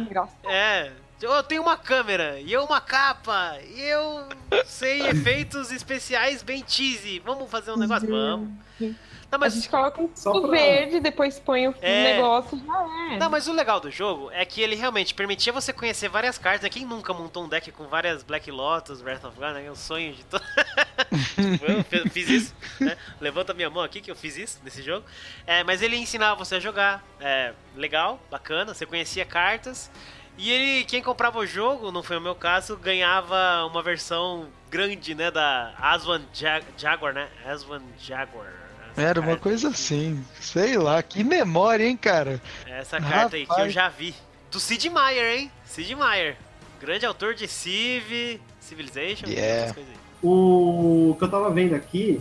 Engraçado. 0.00 0.36
É, 0.48 0.92
eu 1.20 1.42
tenho 1.42 1.62
uma 1.62 1.78
câmera, 1.78 2.38
e 2.40 2.52
eu 2.52 2.64
uma 2.64 2.80
capa, 2.80 3.58
e 3.74 3.80
eu 3.80 4.28
sei 4.66 5.06
efeitos 5.06 5.72
especiais 5.72 6.42
bem 6.42 6.62
cheesy. 6.66 7.20
Vamos 7.20 7.50
fazer 7.50 7.72
um 7.72 7.76
negócio? 7.76 8.08
Vamos. 8.08 8.50
Não, 9.30 9.36
A 9.36 9.38
mas 9.40 9.54
gente 9.54 9.68
coloca 9.68 10.00
um 10.00 10.08
pra- 10.08 10.50
verde, 10.50 11.00
depois 11.00 11.38
põe 11.38 11.66
o 11.68 11.74
É. 11.82 12.14
negócio 12.14 12.58
já 12.64 13.12
é. 13.12 13.18
Não, 13.18 13.28
mas 13.28 13.48
o 13.48 13.52
legal 13.52 13.80
do 13.80 13.90
jogo 13.90 14.30
é 14.30 14.44
que 14.44 14.60
ele 14.62 14.76
realmente 14.76 15.12
permitia 15.14 15.52
você 15.52 15.72
conhecer 15.72 16.08
várias 16.08 16.38
cartas. 16.38 16.62
né? 16.62 16.68
Quem 16.68 16.84
nunca 16.86 17.12
montou 17.12 17.44
um 17.44 17.48
deck 17.48 17.70
com 17.72 17.86
várias 17.88 18.22
Black 18.22 18.50
Lotus, 18.50 19.02
Wrath 19.02 19.24
of 19.24 19.36
God, 19.36 19.52
né? 19.54 19.66
É 19.66 19.70
o 19.70 19.74
sonho 19.76 20.12
de 20.14 20.24
todo. 20.24 20.42
Tipo, 21.34 21.64
eu 21.70 21.84
fi- 21.84 22.08
fiz 22.10 22.28
isso, 22.28 22.54
né? 22.80 22.96
Levanta 23.20 23.52
minha 23.52 23.68
mão 23.68 23.82
aqui 23.82 24.00
que 24.00 24.10
eu 24.10 24.16
fiz 24.16 24.36
isso 24.36 24.60
nesse 24.64 24.82
jogo. 24.82 25.04
É, 25.46 25.62
mas 25.64 25.82
ele 25.82 25.96
ensinava 25.96 26.34
você 26.36 26.56
a 26.56 26.60
jogar. 26.60 27.04
É, 27.20 27.52
legal, 27.74 28.18
bacana, 28.30 28.72
você 28.74 28.86
conhecia 28.86 29.24
cartas. 29.24 29.90
E 30.38 30.50
ele, 30.50 30.84
quem 30.84 31.02
comprava 31.02 31.38
o 31.38 31.46
jogo, 31.46 31.90
não 31.90 32.02
foi 32.02 32.16
o 32.16 32.20
meu 32.20 32.34
caso, 32.34 32.76
ganhava 32.76 33.64
uma 33.66 33.82
versão 33.82 34.48
grande, 34.70 35.14
né? 35.14 35.30
Da 35.30 35.72
Aswan 35.78 36.22
Ja- 36.32 36.60
Jaguar, 36.76 37.12
né? 37.14 37.28
Aswan 37.44 37.82
Jaguar. 37.98 38.52
Era 38.96 39.20
uma 39.20 39.36
coisa 39.36 39.68
assim, 39.68 40.22
sei 40.40 40.76
lá, 40.78 41.02
que 41.02 41.22
memória, 41.22 41.84
hein, 41.84 41.96
cara? 41.96 42.40
Essa 42.66 43.00
carta 43.00 43.36
aí 43.36 43.44
que 43.44 43.52
eu 43.52 43.56
Rapaz. 43.56 43.72
já 43.72 43.88
vi. 43.88 44.14
Do 44.50 44.58
Sid 44.58 44.88
Meier, 44.88 45.38
hein? 45.38 45.50
Sid 45.64 45.94
Meier. 45.94 46.36
Grande 46.80 47.04
autor 47.04 47.34
de 47.34 47.46
Civ, 47.46 48.40
Civilization, 48.60 49.26
Yeah. 49.28 49.62
essas 49.64 49.72
coisas 49.74 49.92
aí. 49.92 49.98
O 50.22 51.14
que 51.18 51.24
eu 51.24 51.28
tava 51.30 51.50
vendo 51.50 51.74
aqui, 51.74 52.20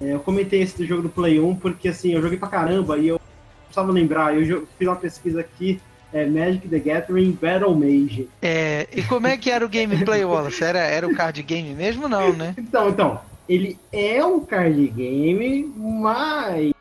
é, 0.00 0.12
eu 0.14 0.20
comentei 0.20 0.62
esse 0.62 0.76
do 0.76 0.84
jogo 0.86 1.02
do 1.02 1.08
Play 1.08 1.38
1 1.40 1.56
porque 1.56 1.88
assim, 1.88 2.12
eu 2.12 2.20
joguei 2.22 2.38
pra 2.38 2.48
caramba 2.48 2.98
e 2.98 3.08
eu 3.08 3.20
precisava 3.64 3.92
lembrar, 3.92 4.36
eu 4.36 4.66
fiz 4.78 4.88
uma 4.88 4.96
pesquisa 4.96 5.40
aqui, 5.40 5.80
é 6.12 6.24
Magic 6.26 6.68
the 6.68 6.78
Gathering 6.78 7.32
Battle 7.40 7.74
Mage. 7.74 8.28
É, 8.42 8.88
e 8.92 9.02
como 9.02 9.26
é 9.26 9.36
que 9.36 9.50
era 9.50 9.64
o 9.64 9.68
gameplay, 9.68 10.24
Wallace? 10.24 10.62
Era, 10.62 10.78
era 10.80 11.06
o 11.06 11.14
card 11.14 11.42
game 11.42 11.74
mesmo, 11.74 12.08
não, 12.08 12.32
né? 12.32 12.54
Então, 12.58 12.88
então, 12.88 13.20
ele 13.48 13.78
é 13.92 14.24
um 14.24 14.40
card 14.40 14.86
game, 14.88 15.64
mas 15.76 16.72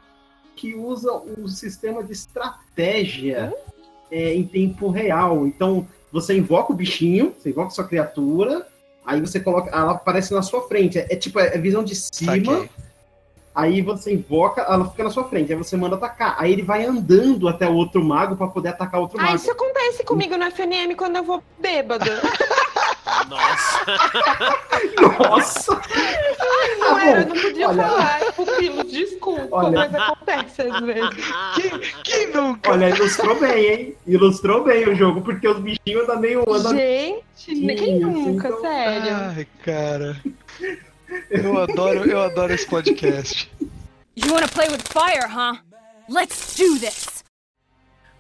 que 0.56 0.74
usa 0.74 1.12
um 1.38 1.48
sistema 1.48 2.04
de 2.04 2.14
estratégia 2.14 3.54
é, 4.12 4.34
em 4.34 4.44
tempo 4.44 4.90
real. 4.90 5.46
Então, 5.46 5.88
você 6.12 6.36
invoca 6.38 6.72
o 6.72 6.76
bichinho, 6.76 7.34
você 7.38 7.50
invoca 7.50 7.72
sua 7.72 7.88
criatura, 7.88 8.66
aí 9.06 9.20
você 9.20 9.40
coloca, 9.40 9.70
ela 9.70 9.92
aparece 9.92 10.34
na 10.34 10.42
sua 10.42 10.68
frente. 10.68 10.98
É, 10.98 11.08
é 11.12 11.16
tipo, 11.16 11.40
é 11.40 11.58
visão 11.58 11.84
de 11.84 11.96
cima. 11.96 12.34
Saquei. 12.36 12.70
Aí 13.54 13.82
você 13.82 14.14
invoca, 14.14 14.62
ela 14.62 14.90
fica 14.90 15.06
na 15.06 15.10
sua 15.10 15.24
frente, 15.30 15.54
aí 15.54 15.58
você 15.58 15.78
manda 15.78 15.96
atacar. 15.96 16.36
Aí 16.38 16.52
ele 16.52 16.62
vai 16.62 16.86
andando 16.86 17.48
até 17.48 17.66
o 17.66 17.74
outro 17.74 18.04
mago 18.04 18.36
pra 18.36 18.48
poder 18.48 18.70
atacar 18.70 19.00
outro 19.00 19.18
Ah, 19.18 19.24
mago. 19.24 19.36
isso 19.38 19.50
acontece 19.50 20.04
comigo 20.04 20.36
no 20.36 20.44
FNM 20.52 20.94
quando 20.96 21.16
eu 21.16 21.24
vou 21.24 21.42
bêbada. 21.58 22.06
Nossa. 23.30 23.86
Nossa! 25.20 25.72
Não 26.80 26.96
Tá 26.96 27.06
era, 27.08 27.26
não 27.26 27.36
podia 27.42 27.70
Olha. 27.70 27.84
falar. 27.84 28.34
Pupilos, 28.34 28.92
desculpa, 28.92 29.48
Olha. 29.52 29.72
mas 29.72 29.96
acontece 29.96 30.62
às 30.62 30.80
vezes. 30.82 31.26
Quem, 31.56 31.80
quem 32.04 32.28
nunca? 32.34 32.72
Olha, 32.72 32.90
ilustrou 32.90 33.40
bem, 33.40 33.66
hein? 33.66 33.96
Ilustrou 34.08 34.64
bem 34.64 34.88
o 34.90 34.96
jogo, 34.96 35.22
porque 35.22 35.48
os 35.48 35.60
bichinhos 35.60 36.04
andam 36.04 36.20
meio. 36.20 36.44
Andam... 36.52 36.76
Gente, 36.76 37.26
quem 37.76 37.78
Sim, 37.78 38.00
nunca, 38.00 38.48
então- 38.50 38.62
sério? 38.62 39.16
Ai, 39.16 39.48
cara. 39.64 40.22
Eu 41.30 41.58
adoro, 41.60 42.10
eu 42.10 42.22
adoro 42.22 42.54
esse 42.54 42.68
podcast. 42.68 43.52
You 44.16 44.32
wanna 44.34 44.48
play 44.48 44.68
with 44.70 44.82
fire, 44.92 45.28
huh? 45.30 45.58
Let's 46.10 46.56
do 46.56 46.80
this! 46.80 47.24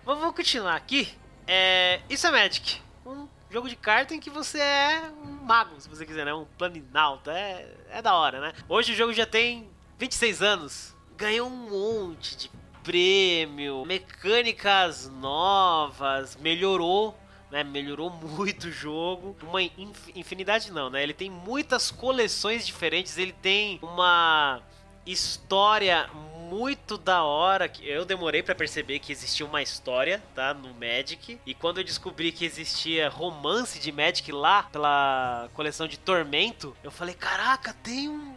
Vamos 0.05 0.35
continuar 0.35 0.75
aqui. 0.75 1.07
É, 1.47 1.99
isso 2.09 2.25
é 2.27 2.31
Magic. 2.31 2.77
Um 3.05 3.27
jogo 3.55 3.69
de 3.69 3.75
carta 3.77 4.13
em 4.13 4.19
que 4.19 4.29
você 4.29 4.59
é 4.59 5.01
um 5.23 5.45
mago, 5.45 5.79
se 5.79 5.87
você 5.87 6.05
quiser, 6.05 6.25
né? 6.25 6.33
Um 6.33 6.43
planinalto. 6.57 7.29
É, 7.29 7.65
é 7.89 8.01
da 8.01 8.13
hora, 8.13 8.41
né? 8.41 8.53
Hoje 8.67 8.91
o 8.91 8.95
jogo 8.95 9.13
já 9.13 9.25
tem 9.25 9.69
26 9.97 10.41
anos. 10.41 10.93
Ganhou 11.15 11.47
um 11.47 11.69
monte 11.69 12.35
de 12.35 12.51
prêmio, 12.83 13.85
mecânicas 13.85 15.09
novas, 15.09 16.35
melhorou. 16.35 17.17
Né, 17.49 17.63
melhorou 17.63 18.09
muito 18.09 18.65
o 18.67 18.71
jogo. 18.71 19.37
Uma 19.43 19.61
inf- 19.61 20.09
infinidade 20.13 20.69
não, 20.71 20.89
né? 20.89 21.01
Ele 21.01 21.13
tem 21.13 21.29
muitas 21.29 21.89
coleções 21.89 22.65
diferentes. 22.65 23.17
Ele 23.17 23.31
tem 23.31 23.79
uma 23.81 24.61
história 25.05 26.09
muito 26.49 26.97
da 26.97 27.23
hora. 27.23 27.67
que 27.67 27.87
Eu 27.87 28.05
demorei 28.05 28.43
pra 28.43 28.55
perceber 28.55 28.99
que 28.99 29.11
existia 29.11 29.45
uma 29.45 29.61
história, 29.61 30.23
tá? 30.33 30.53
No 30.53 30.73
Magic. 30.73 31.39
E 31.45 31.53
quando 31.53 31.79
eu 31.79 31.83
descobri 31.83 32.31
que 32.31 32.45
existia 32.45 33.09
romance 33.09 33.79
de 33.79 33.91
Magic 33.91 34.31
lá, 34.31 34.63
pela 34.63 35.49
coleção 35.53 35.87
de 35.87 35.97
Tormento, 35.97 36.75
eu 36.83 36.91
falei: 36.91 37.15
caraca, 37.15 37.73
tem 37.83 38.09
um. 38.09 38.33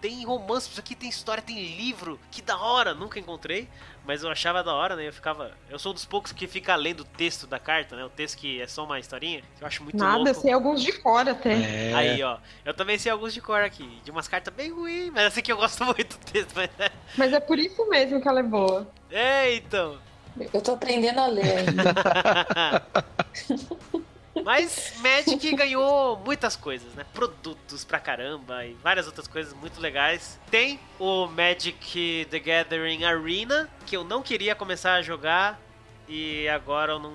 Tem 0.00 0.24
romance, 0.24 0.68
isso 0.68 0.80
aqui 0.80 0.96
tem 0.96 1.08
história, 1.08 1.40
tem 1.40 1.76
livro, 1.76 2.18
que 2.28 2.42
da 2.42 2.58
hora, 2.58 2.92
nunca 2.92 3.20
encontrei, 3.20 3.68
mas 4.04 4.22
eu 4.22 4.30
achava 4.30 4.62
da 4.62 4.74
hora, 4.74 4.96
né? 4.96 5.06
Eu 5.08 5.12
ficava. 5.12 5.52
Eu 5.70 5.78
sou 5.78 5.92
um 5.92 5.94
dos 5.94 6.04
poucos 6.04 6.32
que 6.32 6.46
fica 6.46 6.74
lendo 6.74 7.00
o 7.00 7.04
texto 7.04 7.46
da 7.46 7.58
carta, 7.58 7.94
né? 7.96 8.04
O 8.04 8.10
texto 8.10 8.36
que 8.38 8.60
é 8.60 8.66
só 8.66 8.84
uma 8.84 8.98
historinha, 8.98 9.42
eu 9.60 9.66
acho 9.66 9.82
muito 9.82 9.96
Nada, 9.96 10.16
louco. 10.16 10.30
eu 10.30 10.34
sei 10.34 10.52
alguns 10.52 10.82
de 10.82 10.92
cor 10.92 11.28
até. 11.28 11.52
É. 11.52 11.94
Aí, 11.94 12.22
ó. 12.22 12.38
Eu 12.64 12.74
também 12.74 12.98
sei 12.98 13.12
alguns 13.12 13.32
de 13.32 13.40
cor 13.40 13.62
aqui. 13.62 14.00
De 14.04 14.10
umas 14.10 14.26
cartas 14.26 14.52
bem 14.52 14.70
ruins, 14.72 15.10
mas 15.12 15.26
assim 15.26 15.42
que 15.42 15.52
eu 15.52 15.56
gosto 15.56 15.84
muito 15.86 16.18
do 16.18 16.24
texto. 16.24 16.52
Mas... 16.54 16.70
Mas 17.16 17.32
é 17.32 17.40
por 17.40 17.58
isso 17.58 17.88
mesmo 17.88 18.20
que 18.20 18.28
ela 18.28 18.40
é 18.40 18.44
boa. 18.44 18.88
É, 19.10 19.54
então. 19.54 19.98
Eu 20.52 20.60
tô 20.62 20.72
aprendendo 20.72 21.20
a 21.20 21.26
ler 21.26 21.58
ainda. 21.58 22.82
Mas 24.44 24.94
Magic 24.98 25.54
ganhou 25.54 26.16
muitas 26.24 26.56
coisas, 26.56 26.92
né? 26.94 27.04
Produtos 27.12 27.84
pra 27.84 27.98
caramba 28.00 28.64
e 28.64 28.72
várias 28.74 29.06
outras 29.06 29.26
coisas 29.28 29.52
muito 29.52 29.80
legais. 29.80 30.38
Tem 30.50 30.80
o 30.98 31.26
Magic 31.26 32.26
The 32.30 32.38
Gathering 32.38 33.04
Arena, 33.04 33.68
que 33.86 33.96
eu 33.96 34.02
não 34.04 34.22
queria 34.22 34.54
começar 34.54 34.94
a 34.94 35.02
jogar 35.02 35.60
e 36.08 36.48
agora 36.48 36.92
eu 36.92 36.98
não, 36.98 37.12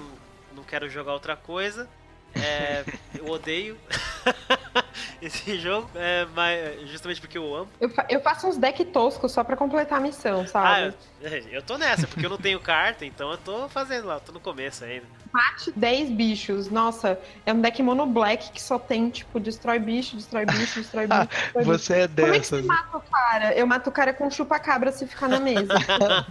não 0.55 0.63
quero 0.63 0.88
jogar 0.89 1.13
outra 1.13 1.36
coisa. 1.36 1.89
É, 2.36 2.84
eu 3.15 3.26
odeio 3.30 3.76
esse 5.22 5.57
jogo, 5.59 5.89
é, 5.95 6.28
mas 6.36 6.88
justamente 6.89 7.20
porque 7.20 7.38
eu 7.38 7.55
amo. 7.55 7.70
Eu, 7.80 7.89
fa- 7.89 8.05
eu 8.09 8.20
faço 8.22 8.47
uns 8.47 8.57
deck 8.57 8.84
toscos 8.86 9.32
só 9.32 9.43
pra 9.43 9.55
completar 9.57 9.97
a 9.97 10.01
missão, 10.01 10.41
Ah, 10.41 10.47
sabe? 10.47 10.93
eu, 11.22 11.32
eu 11.53 11.61
tô 11.63 11.78
nessa, 11.80 12.05
porque 12.05 12.24
eu 12.26 12.30
não 12.30 12.38
tenho 12.38 12.59
carta, 12.59 13.05
então 13.05 13.32
eu 13.32 13.38
tô 13.38 13.68
fazendo 13.70 14.05
lá, 14.07 14.20
tô 14.20 14.32
no 14.32 14.39
começo 14.39 14.84
ainda. 14.84 15.05
Mate 15.38 15.71
10 15.75 16.09
bichos. 16.09 16.71
Nossa, 16.71 17.19
é 17.45 17.53
um 17.53 17.61
deck 17.61 17.83
mono 17.83 18.07
black 18.07 18.51
que 18.51 18.59
só 18.59 18.79
tem, 18.79 19.07
tipo, 19.11 19.39
destrói 19.39 19.77
bicho, 19.77 20.15
destrói 20.15 20.47
bicho, 20.47 20.79
destrói 20.79 21.05
bicho. 21.07 21.27
Destrói 21.27 21.63
bicho. 21.63 21.77
Você 21.77 21.93
é 21.93 22.07
Como 22.07 22.33
é 22.33 22.39
que 22.39 22.47
você 22.47 22.61
mata 22.63 22.97
o 22.97 23.01
cara? 23.01 23.53
Eu 23.53 23.67
mato 23.67 23.88
o 23.88 23.91
cara 23.91 24.13
com 24.13 24.31
chupa-cabra 24.31 24.91
se 24.91 25.05
ficar 25.05 25.27
na 25.27 25.39
mesa. 25.39 25.75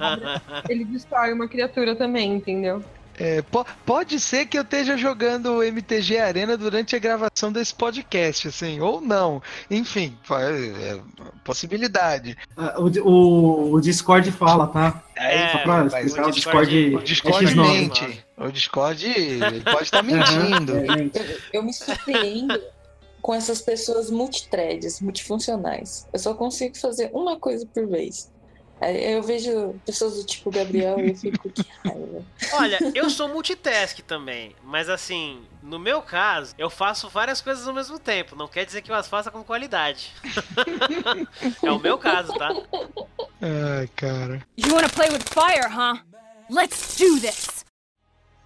Ele 0.69 0.85
destrói 0.85 1.33
uma 1.33 1.47
criatura 1.47 1.95
também, 1.95 2.35
entendeu? 2.35 2.83
É, 3.19 3.41
po- 3.43 3.65
pode 3.85 4.21
ser 4.21 4.47
que 4.47 4.59
eu 4.59 4.63
esteja 4.63 4.97
jogando 4.97 5.55
o 5.55 5.63
MTG 5.63 6.19
Arena 6.19 6.57
durante 6.57 6.95
a 6.95 6.99
gravação 6.99 7.51
desse 7.51 7.75
podcast, 7.75 8.49
assim, 8.49 8.81
ou 8.81 9.01
não. 9.01 9.43
Enfim, 9.71 10.17
fa- 10.23 10.43
é, 10.43 11.01
possibilidade. 11.45 12.37
Ah, 12.57 12.75
O, 12.79 12.87
o, 13.09 13.73
o 13.75 13.81
Discord 13.81 14.31
fala, 14.33 14.67
tá? 14.67 15.03
É, 15.17 15.49
Só 15.53 15.59
pra 15.59 15.87
explicar, 15.87 16.25
o 16.27 16.29
o 16.29 16.33
Discord. 16.33 16.71
Discord- 16.71 16.97
O 16.97 17.03
Discord 17.03 17.45
é 17.45 17.49
X9. 17.49 17.73
mente. 17.73 18.25
O 18.37 18.51
Discord, 18.53 19.07
ele 19.07 19.61
pode 19.63 19.83
estar 19.85 20.03
mentindo. 20.03 20.77
É, 20.77 20.99
gente. 20.99 21.19
Eu, 21.19 21.39
eu 21.55 21.63
me 21.63 21.73
surpreendo 21.73 22.61
com 23.23 23.35
essas 23.35 23.61
pessoas 23.63 24.11
multithreads, 24.11 25.01
multifuncionais. 25.01 26.07
Eu 26.13 26.19
só 26.19 26.35
consigo 26.35 26.77
fazer 26.77 27.11
uma 27.13 27.39
coisa 27.41 27.67
por 27.67 27.87
vez. 27.89 28.31
Eu 28.81 29.23
vejo 29.23 29.75
pessoas 29.87 30.17
do 30.17 30.25
tipo 30.25 30.51
Gabriel 30.51 31.01
e 31.01 31.11
eu 31.11 31.17
fico, 31.17 31.49
que 31.49 31.65
raiva. 31.83 32.23
Olha, 32.53 32.79
eu 32.95 33.09
sou 33.09 33.27
multitask 33.29 34.01
também, 34.01 34.55
mas 34.63 34.91
assim, 34.91 35.43
no 35.63 35.79
meu 35.79 36.03
caso, 36.03 36.55
eu 36.59 36.69
faço 36.69 37.09
várias 37.09 37.41
coisas 37.41 37.67
ao 37.67 37.73
mesmo 37.73 37.99
tempo. 37.99 38.37
Não 38.37 38.47
quer 38.47 38.67
dizer 38.67 38.83
que 38.83 38.91
eu 38.91 38.95
as 38.95 39.09
faça 39.09 39.31
com 39.31 39.43
qualidade. 39.43 40.13
é 41.63 41.71
o 41.71 41.79
meu 41.79 41.97
caso, 41.97 42.35
tá? 42.35 42.51
Ai, 43.41 43.89
cara. 43.97 44.47
You 44.57 44.75
wanna 44.75 44.91
play 44.91 45.09
with 45.09 45.23
fire, 45.23 45.69
huh? 45.71 45.99
Let's 46.51 46.97
do 46.97 47.19
this! 47.19 47.56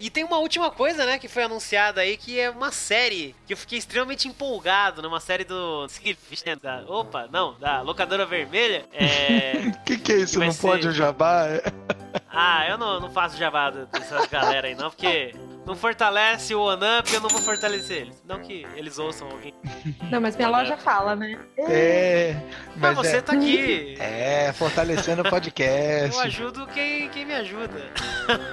E 0.01 0.09
tem 0.09 0.23
uma 0.23 0.37
última 0.39 0.71
coisa, 0.71 1.05
né, 1.05 1.19
que 1.19 1.27
foi 1.27 1.43
anunciada 1.43 2.01
aí, 2.01 2.17
que 2.17 2.39
é 2.39 2.49
uma 2.49 2.71
série 2.71 3.35
que 3.45 3.53
eu 3.53 3.57
fiquei 3.57 3.77
extremamente 3.77 4.27
empolgado, 4.27 5.01
numa 5.01 5.19
série 5.19 5.43
do. 5.43 5.85
da, 6.61 6.83
opa, 6.87 7.29
não, 7.31 7.53
da 7.59 7.81
Locadora 7.81 8.25
Vermelha. 8.25 8.85
É. 8.91 9.53
O 9.67 9.83
que, 9.85 9.97
que 9.97 10.11
é 10.13 10.15
isso? 10.17 10.39
Vai 10.39 10.47
Não 10.47 10.53
ser- 10.53 10.61
pode 10.67 10.87
o 10.87 10.91
jabá? 10.91 11.45
Ah, 12.27 12.67
eu 12.67 12.77
não, 12.77 12.99
não 12.99 13.11
faço 13.11 13.37
jabá 13.37 13.69
dessas 13.69 14.25
galera 14.27 14.67
aí, 14.67 14.75
não, 14.75 14.89
porque 14.89 15.35
não 15.65 15.75
fortalece 15.75 16.55
o 16.55 16.61
OneUp, 16.61 17.13
eu 17.13 17.21
não 17.21 17.29
vou 17.29 17.41
fortalecer 17.41 18.01
eles. 18.01 18.23
Não 18.25 18.39
que 18.39 18.65
eles 18.75 18.97
ouçam 18.97 19.29
alguém. 19.29 19.53
Não, 20.09 20.19
mas 20.19 20.35
minha 20.35 20.49
loja 20.49 20.75
fala, 20.75 21.15
né? 21.15 21.39
É. 21.57 22.35
Mas 22.75 22.95
Mas 22.95 22.97
você 22.97 23.17
é, 23.17 23.21
tá 23.21 23.33
aqui. 23.33 23.95
é, 23.99 24.51
fortalecendo 24.53 25.21
o 25.21 25.29
podcast. 25.29 26.17
Eu 26.17 26.21
ajudo 26.23 26.67
quem, 26.67 27.09
quem 27.09 27.25
me 27.25 27.35
ajuda. 27.35 27.91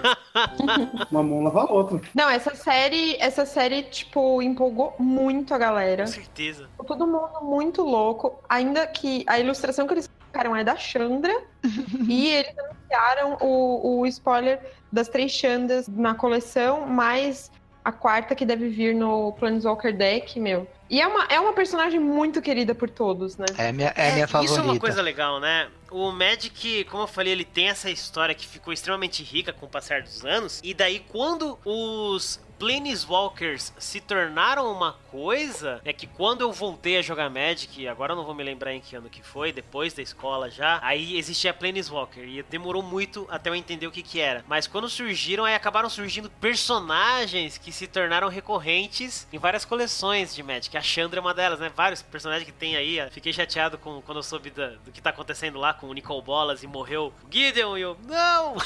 Uma 1.10 1.22
mão 1.22 1.42
lava 1.42 1.62
a 1.62 1.72
outra. 1.72 2.00
Não, 2.14 2.28
essa 2.28 2.54
série, 2.54 3.16
essa 3.18 3.46
série, 3.46 3.84
tipo, 3.84 4.42
empolgou 4.42 4.94
muito 4.98 5.54
a 5.54 5.58
galera. 5.58 6.04
Com 6.04 6.12
certeza. 6.12 6.68
Ficou 6.70 6.86
Todo 6.86 7.06
mundo 7.06 7.40
muito 7.42 7.82
louco. 7.82 8.38
Ainda 8.48 8.86
que 8.86 9.24
a 9.26 9.38
ilustração 9.38 9.86
que 9.86 9.94
eles 9.94 10.08
colocaram 10.08 10.54
é 10.54 10.62
da 10.62 10.76
Chandra. 10.76 11.34
e 12.08 12.28
eles 12.28 12.54
anunciaram 12.58 13.38
o, 13.40 14.00
o 14.00 14.06
spoiler 14.06 14.60
das 14.92 15.08
três 15.08 15.32
Chandras 15.32 15.88
na 15.88 16.14
coleção, 16.14 16.86
mais 16.86 17.50
a 17.84 17.92
quarta 17.92 18.34
que 18.34 18.44
deve 18.44 18.68
vir 18.68 18.94
no 18.94 19.32
Planeswalker 19.32 19.96
Deck, 19.96 20.38
meu. 20.38 20.66
E 20.90 21.00
é 21.00 21.06
uma, 21.06 21.24
é 21.24 21.38
uma 21.38 21.52
personagem 21.52 22.00
muito 22.00 22.40
querida 22.40 22.74
por 22.74 22.88
todos, 22.88 23.36
né? 23.36 23.46
É 23.56 23.72
minha, 23.72 23.92
é 23.94 24.12
minha 24.12 24.28
favorita. 24.28 24.52
Isso 24.52 24.60
é 24.60 24.70
uma 24.70 24.78
coisa 24.78 25.02
legal, 25.02 25.38
né? 25.38 25.68
O 25.90 26.10
Magic, 26.10 26.84
como 26.84 27.02
eu 27.02 27.06
falei, 27.06 27.32
ele 27.32 27.44
tem 27.44 27.68
essa 27.68 27.90
história 27.90 28.34
que 28.34 28.46
ficou 28.46 28.72
extremamente 28.72 29.22
rica 29.22 29.52
com 29.52 29.66
o 29.66 29.68
passar 29.68 30.02
dos 30.02 30.24
anos. 30.24 30.60
E 30.64 30.72
daí, 30.72 31.00
quando 31.08 31.58
os 31.64 32.40
Planeswalkers 32.58 33.72
se 33.78 34.00
tornaram 34.00 34.70
uma 34.72 34.94
coisa, 35.10 35.80
é 35.84 35.92
que 35.92 36.06
quando 36.06 36.40
eu 36.40 36.52
voltei 36.52 36.98
a 36.98 37.02
jogar 37.02 37.30
Magic, 37.30 37.86
agora 37.86 38.12
eu 38.12 38.16
não 38.16 38.24
vou 38.24 38.34
me 38.34 38.42
lembrar 38.42 38.74
em 38.74 38.80
que 38.80 38.96
ano 38.96 39.08
que 39.08 39.22
foi, 39.22 39.52
depois 39.52 39.92
da 39.94 40.02
escola 40.02 40.50
já, 40.50 40.80
aí 40.82 41.16
existia 41.16 41.54
Planeswalker. 41.54 42.24
E 42.24 42.42
demorou 42.42 42.82
muito 42.82 43.26
até 43.30 43.48
eu 43.48 43.54
entender 43.54 43.86
o 43.86 43.92
que 43.92 44.02
que 44.02 44.20
era. 44.20 44.44
Mas 44.46 44.66
quando 44.66 44.88
surgiram, 44.88 45.44
aí 45.44 45.54
acabaram 45.54 45.88
surgindo 45.88 46.28
personagens 46.28 47.56
que 47.58 47.72
se 47.72 47.86
tornaram 47.86 48.28
recorrentes 48.28 49.26
em 49.32 49.38
várias 49.38 49.64
coleções 49.64 50.34
de 50.34 50.42
Magic. 50.42 50.76
A 50.76 50.82
Chandra 50.82 51.20
é 51.20 51.22
uma 51.22 51.34
delas, 51.34 51.60
né? 51.60 51.70
Vários 51.74 52.02
personagens 52.02 52.44
que 52.44 52.52
tem 52.52 52.76
aí. 52.76 52.98
Fiquei 53.10 53.32
chateado 53.32 53.78
com, 53.78 54.02
quando 54.02 54.18
eu 54.18 54.22
soube 54.22 54.50
do 54.50 54.92
que 54.92 55.00
tá 55.00 55.10
acontecendo 55.10 55.58
lá 55.58 55.72
com 55.72 55.88
o 55.88 55.92
Nicol 55.92 56.20
Bolas 56.20 56.62
e 56.62 56.66
morreu 56.66 57.12
o 57.24 57.32
Gideon 57.32 57.76
e 57.76 57.82
eu, 57.82 57.96
não! 58.04 58.56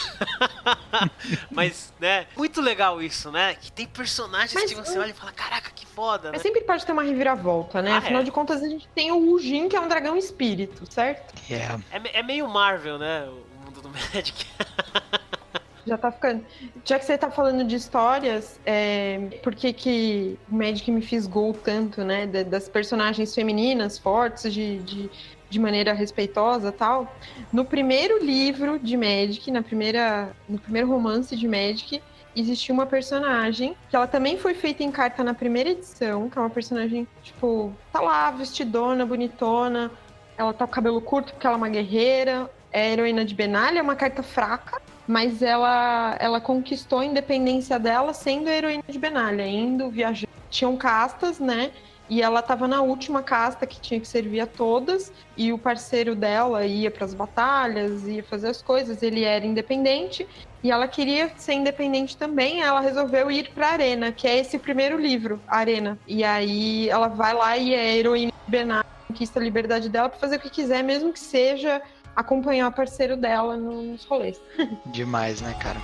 Mas, 1.50 1.92
né, 2.00 2.26
muito 2.36 2.60
legal 2.60 3.02
isso, 3.02 3.30
né? 3.30 3.54
Que 3.54 3.70
tem 3.70 3.81
personagens 3.86 4.54
Mas 4.54 4.72
que 4.72 4.76
você 4.76 4.98
olha 4.98 5.10
e 5.10 5.14
fala, 5.14 5.32
caraca, 5.32 5.70
que 5.74 5.86
foda, 5.86 6.24
né? 6.24 6.30
Mas 6.32 6.42
sempre 6.42 6.62
pode 6.62 6.84
ter 6.84 6.92
uma 6.92 7.02
reviravolta, 7.02 7.80
né? 7.82 7.92
Ah, 7.92 7.98
Afinal 7.98 8.22
é. 8.22 8.24
de 8.24 8.30
contas, 8.30 8.62
a 8.62 8.68
gente 8.68 8.88
tem 8.94 9.10
o 9.12 9.32
Ujin, 9.32 9.68
que 9.68 9.76
é 9.76 9.80
um 9.80 9.88
dragão 9.88 10.16
espírito, 10.16 10.90
certo? 10.90 11.34
É. 11.50 11.56
É, 11.96 12.20
é 12.20 12.22
meio 12.22 12.48
Marvel, 12.48 12.98
né? 12.98 13.26
O 13.28 13.64
mundo 13.66 13.82
do 13.82 13.88
Magic. 13.88 14.46
Já 15.84 15.98
tá 15.98 16.12
ficando. 16.12 16.46
Já 16.84 16.96
que 16.98 17.04
você 17.04 17.18
tá 17.18 17.28
falando 17.28 17.64
de 17.64 17.74
histórias, 17.74 18.60
é... 18.64 19.18
por 19.42 19.52
que, 19.52 19.72
que 19.72 20.38
o 20.48 20.54
Magic 20.54 20.88
me 20.92 21.02
fisgou 21.02 21.52
tanto, 21.52 22.04
né? 22.04 22.24
da- 22.24 22.44
Das 22.44 22.68
personagens 22.68 23.34
femininas 23.34 23.98
fortes, 23.98 24.52
de, 24.52 24.78
de 24.78 25.10
de 25.52 25.58
maneira 25.58 25.92
respeitosa 25.92 26.72
tal. 26.72 27.14
No 27.52 27.62
primeiro 27.62 28.24
livro 28.24 28.78
de 28.78 28.96
Magic, 28.96 29.50
na 29.50 29.60
primeira, 29.62 30.34
no 30.48 30.58
primeiro 30.58 30.88
romance 30.88 31.36
de 31.36 31.46
Magic, 31.46 32.02
existia 32.34 32.74
uma 32.74 32.86
personagem 32.86 33.76
que 33.88 33.96
ela 33.96 34.06
também 34.06 34.38
foi 34.38 34.54
feita 34.54 34.82
em 34.82 34.90
carta 34.90 35.22
na 35.22 35.34
primeira 35.34 35.70
edição, 35.70 36.28
que 36.28 36.38
é 36.38 36.40
uma 36.40 36.50
personagem, 36.50 37.06
tipo, 37.22 37.72
tá 37.92 38.00
lá, 38.00 38.30
vestidona, 38.30 39.04
bonitona, 39.04 39.90
ela 40.36 40.52
tá 40.52 40.66
com 40.66 40.72
cabelo 40.72 41.00
curto 41.00 41.32
porque 41.32 41.46
ela 41.46 41.56
é 41.56 41.58
uma 41.58 41.68
guerreira, 41.68 42.50
é 42.72 42.92
heroína 42.92 43.24
de 43.24 43.34
Benalha, 43.34 43.78
é 43.78 43.82
uma 43.82 43.96
carta 43.96 44.22
fraca, 44.22 44.80
mas 45.06 45.42
ela, 45.42 46.16
ela 46.18 46.40
conquistou 46.40 47.00
a 47.00 47.04
independência 47.04 47.78
dela 47.78 48.14
sendo 48.14 48.48
a 48.48 48.52
heroína 48.52 48.84
de 48.88 48.98
Benalha, 48.98 49.46
indo 49.46 49.90
viajar. 49.90 50.28
Tinham 50.50 50.76
castas, 50.76 51.38
né? 51.38 51.70
E 52.08 52.20
ela 52.20 52.40
estava 52.40 52.68
na 52.68 52.82
última 52.82 53.22
casta 53.22 53.66
que 53.66 53.80
tinha 53.80 53.98
que 54.00 54.06
servir 54.06 54.40
a 54.40 54.46
todas, 54.46 55.12
e 55.36 55.52
o 55.52 55.58
parceiro 55.58 56.14
dela 56.14 56.66
ia 56.66 56.90
para 56.90 57.04
as 57.04 57.14
batalhas, 57.14 58.06
ia 58.06 58.22
fazer 58.22 58.48
as 58.48 58.60
coisas, 58.60 59.02
ele 59.02 59.24
era 59.24 59.46
independente, 59.46 60.26
e 60.62 60.70
ela 60.70 60.86
queria 60.86 61.32
ser 61.36 61.54
independente 61.54 62.16
também, 62.16 62.62
ela 62.62 62.80
resolveu 62.80 63.30
ir 63.30 63.50
para 63.52 63.68
Arena, 63.68 64.12
que 64.12 64.28
é 64.28 64.38
esse 64.38 64.58
primeiro 64.58 64.98
livro, 64.98 65.40
Arena. 65.48 65.98
E 66.06 66.22
aí 66.22 66.88
ela 66.88 67.08
vai 67.08 67.34
lá 67.34 67.56
e 67.56 67.74
é 67.74 67.96
heroína 67.96 68.32
Benalha, 68.46 68.86
conquista 69.08 69.40
a 69.40 69.42
liberdade 69.42 69.88
dela 69.88 70.08
para 70.08 70.18
fazer 70.18 70.36
o 70.36 70.40
que 70.40 70.50
quiser, 70.50 70.82
mesmo 70.84 71.12
que 71.12 71.20
seja 71.20 71.80
acompanhar 72.14 72.68
o 72.68 72.72
parceiro 72.72 73.16
dela 73.16 73.56
nos 73.56 74.04
rolês. 74.04 74.40
Demais, 74.86 75.40
né, 75.40 75.54
cara? 75.60 75.80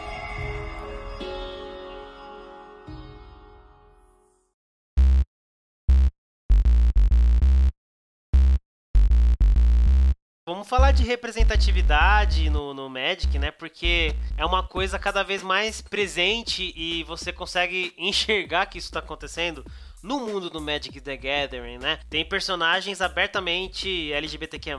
Vamos 10.49 10.67
falar 10.67 10.93
de 10.93 11.05
representatividade 11.05 12.49
no, 12.49 12.73
no 12.73 12.89
Magic, 12.89 13.39
né? 13.39 13.51
Porque 13.51 14.15
é 14.35 14.47
uma 14.47 14.67
coisa 14.67 14.99
cada 14.99 15.23
vez 15.23 15.43
mais 15.43 15.83
presente 15.83 16.73
e 16.75 17.05
você 17.05 17.31
consegue 17.31 17.93
enxergar 17.99 18.65
que 18.65 18.79
isso 18.79 18.87
está 18.87 19.01
acontecendo 19.01 19.63
no 20.03 20.21
mundo 20.21 20.49
do 20.49 20.59
Magic 20.59 20.99
the 21.03 21.19
Gathering, 21.19 21.77
né? 21.77 22.01
Tem 22.09 22.25
personagens 22.25 23.03
abertamente 23.03 24.11
LGBTQ+, 24.11 24.71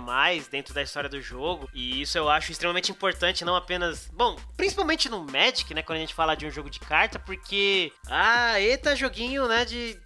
dentro 0.49 0.74
da 0.74 0.82
história 0.82 1.07
do 1.07 1.22
jogo, 1.22 1.70
e 1.72 2.01
isso 2.01 2.17
eu 2.17 2.28
acho 2.30 2.51
extremamente 2.51 2.91
importante, 2.91 3.45
não 3.45 3.55
apenas... 3.55 4.09
Bom, 4.11 4.38
principalmente 4.57 5.07
no 5.07 5.24
Magic, 5.24 5.72
né, 5.76 5.84
quando 5.84 5.97
a 5.97 6.01
gente 6.01 6.15
fala 6.15 6.36
de 6.36 6.47
um 6.47 6.51
jogo 6.51 6.72
de 6.72 6.80
carta, 6.80 7.20
porque... 7.20 7.93
Ah, 8.07 8.59
eita 8.59 8.95
joguinho, 8.95 9.47
né, 9.47 9.65
de... 9.65 9.99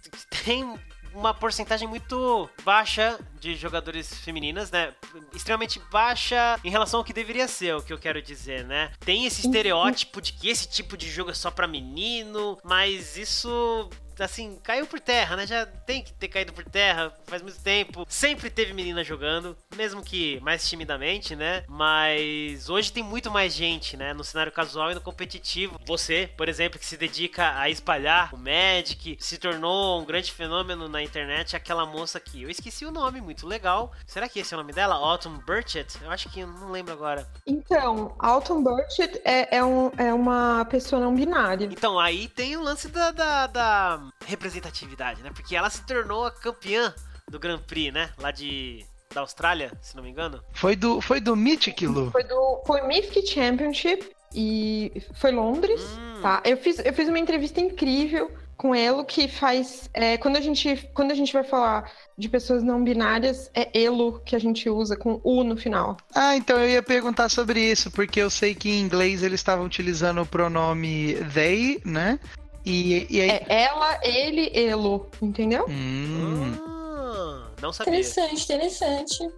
Tem 0.44 0.78
uma 1.14 1.32
porcentagem 1.32 1.86
muito 1.86 2.48
baixa 2.64 3.18
de 3.40 3.54
jogadores 3.54 4.14
femininas, 4.18 4.70
né? 4.70 4.92
Extremamente 5.32 5.80
baixa 5.90 6.58
em 6.64 6.70
relação 6.70 7.00
ao 7.00 7.04
que 7.04 7.12
deveria 7.12 7.46
ser, 7.46 7.74
o 7.76 7.82
que 7.82 7.92
eu 7.92 7.98
quero 7.98 8.20
dizer, 8.20 8.64
né? 8.64 8.90
Tem 9.00 9.24
esse 9.26 9.46
estereótipo 9.46 10.20
de 10.20 10.32
que 10.32 10.48
esse 10.48 10.68
tipo 10.68 10.96
de 10.96 11.10
jogo 11.10 11.30
é 11.30 11.34
só 11.34 11.50
para 11.50 11.66
menino, 11.66 12.58
mas 12.64 13.16
isso 13.16 13.88
assim, 14.18 14.58
caiu 14.62 14.86
por 14.86 15.00
terra, 15.00 15.36
né? 15.36 15.46
Já 15.46 15.66
tem 15.66 16.02
que 16.02 16.12
ter 16.12 16.28
caído 16.28 16.52
por 16.52 16.64
terra 16.64 17.12
faz 17.26 17.42
muito 17.42 17.60
tempo. 17.60 18.06
Sempre 18.08 18.50
teve 18.50 18.72
menina 18.72 19.02
jogando, 19.02 19.56
mesmo 19.76 20.02
que 20.02 20.40
mais 20.40 20.68
timidamente, 20.68 21.34
né? 21.34 21.64
Mas 21.68 22.68
hoje 22.68 22.92
tem 22.92 23.02
muito 23.02 23.30
mais 23.30 23.54
gente, 23.54 23.96
né? 23.96 24.12
No 24.12 24.24
cenário 24.24 24.52
casual 24.52 24.90
e 24.90 24.94
no 24.94 25.00
competitivo. 25.00 25.78
Você, 25.86 26.30
por 26.36 26.48
exemplo, 26.48 26.78
que 26.78 26.86
se 26.86 26.96
dedica 26.96 27.58
a 27.58 27.68
espalhar 27.68 28.34
o 28.34 28.38
Magic, 28.38 29.16
se 29.20 29.38
tornou 29.38 30.00
um 30.00 30.04
grande 30.04 30.32
fenômeno 30.32 30.88
na 30.88 31.02
internet, 31.02 31.56
aquela 31.56 31.86
moça 31.86 32.20
que 32.20 32.42
eu 32.42 32.50
esqueci 32.50 32.84
o 32.84 32.90
nome, 32.90 33.20
muito 33.20 33.46
legal. 33.46 33.92
Será 34.06 34.28
que 34.28 34.40
esse 34.40 34.54
é 34.54 34.56
o 34.56 34.60
nome 34.60 34.72
dela? 34.72 34.94
Autumn 34.94 35.38
Burchett? 35.46 35.98
Eu 36.02 36.10
acho 36.10 36.28
que 36.30 36.40
eu 36.40 36.46
não 36.46 36.70
lembro 36.70 36.92
agora. 36.92 37.26
Então, 37.46 38.14
Autumn 38.18 38.62
Burchett 38.62 39.20
é, 39.24 39.56
é, 39.56 39.64
um, 39.64 39.90
é 39.96 40.12
uma 40.12 40.64
pessoa 40.66 41.00
não 41.00 41.14
binária. 41.14 41.64
Então, 41.64 41.98
aí 41.98 42.28
tem 42.28 42.56
o 42.56 42.62
lance 42.62 42.88
da, 42.88 43.10
da, 43.10 43.46
da 43.46 44.03
representatividade, 44.26 45.22
né? 45.22 45.30
Porque 45.34 45.56
ela 45.56 45.70
se 45.70 45.84
tornou 45.86 46.26
a 46.26 46.30
campeã 46.30 46.94
do 47.30 47.38
Grand 47.38 47.60
Prix, 47.60 47.92
né? 47.92 48.10
Lá 48.18 48.30
de 48.30 48.84
da 49.12 49.20
Austrália, 49.20 49.70
se 49.80 49.94
não 49.94 50.02
me 50.02 50.10
engano. 50.10 50.42
Foi 50.52 50.74
do, 50.74 51.00
foi 51.00 51.20
do 51.20 51.36
Mythic, 51.36 51.86
Lu? 51.86 52.10
Foi 52.10 52.24
do 52.24 52.62
foi 52.66 52.82
Mythic 52.82 53.26
Championship 53.26 54.10
e 54.34 55.02
foi 55.14 55.30
Londres, 55.30 55.80
hum. 55.82 56.20
tá? 56.20 56.42
Eu 56.44 56.56
fiz, 56.56 56.80
eu 56.80 56.92
fiz 56.92 57.08
uma 57.08 57.18
entrevista 57.18 57.60
incrível 57.60 58.30
com 58.56 58.74
Elo 58.74 59.04
que 59.04 59.28
faz 59.28 59.88
é, 59.92 60.16
quando 60.16 60.36
a 60.36 60.40
gente 60.40 60.88
quando 60.94 61.10
a 61.10 61.14
gente 61.14 61.32
vai 61.32 61.42
falar 61.42 61.90
de 62.16 62.28
pessoas 62.28 62.62
não 62.62 62.82
binárias 62.82 63.50
é 63.52 63.68
Elo 63.78 64.20
que 64.24 64.36
a 64.36 64.38
gente 64.38 64.68
usa 64.68 64.96
com 64.96 65.20
U 65.24 65.42
no 65.42 65.56
final. 65.56 65.96
Ah, 66.14 66.36
então 66.36 66.60
eu 66.60 66.68
ia 66.68 66.82
perguntar 66.82 67.28
sobre 67.28 67.60
isso 67.60 67.90
porque 67.90 68.20
eu 68.20 68.30
sei 68.30 68.54
que 68.54 68.70
em 68.70 68.80
inglês 68.80 69.22
eles 69.22 69.40
estavam 69.40 69.64
utilizando 69.64 70.22
o 70.22 70.26
pronome 70.26 71.14
they, 71.32 71.80
né? 71.84 72.18
E, 72.64 73.06
e 73.10 73.20
aí... 73.20 73.30
É 73.30 73.44
ela, 73.48 74.00
ele, 74.02 74.50
elo, 74.54 75.06
entendeu? 75.20 75.66
Hum. 75.68 76.54
Ah, 76.66 77.48
não 77.60 77.72
sabia. 77.72 77.92
Interessante, 77.92 78.44
interessante. 78.44 79.28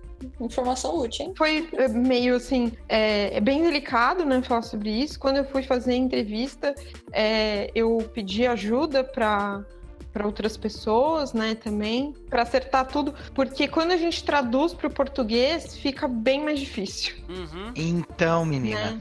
Informação 0.41 0.97
útil, 0.99 1.27
hein? 1.27 1.35
Foi 1.37 1.69
é, 1.75 1.89
meio 1.89 2.37
assim, 2.37 2.73
é, 2.89 3.37
é, 3.37 3.41
bem 3.41 3.63
delicado, 3.63 4.25
né, 4.25 4.41
falar 4.43 4.63
sobre 4.63 4.91
isso. 4.91 5.19
Quando 5.19 5.37
eu 5.37 5.45
fui 5.45 5.63
fazer 5.63 5.93
a 5.93 5.97
entrevista, 5.97 6.75
é, 7.13 7.71
eu 7.75 7.99
pedi 8.15 8.47
ajuda 8.47 9.05
para 9.05 9.65
para 10.13 10.25
outras 10.25 10.57
pessoas, 10.57 11.35
né, 11.35 11.55
também, 11.55 12.15
para 12.31 12.41
acertar 12.41 12.87
tudo, 12.87 13.15
porque 13.35 13.69
quando 13.69 13.91
a 13.93 13.99
gente 13.99 14.25
traduz 14.25 14.73
para 14.73 14.87
o 14.87 14.91
português, 14.91 15.77
fica 15.77 16.09
bem 16.09 16.43
mais 16.43 16.59
difícil. 16.59 17.17
Uhum. 17.29 17.71
Então, 17.77 18.47
menina, 18.47 18.93
né? 18.93 19.01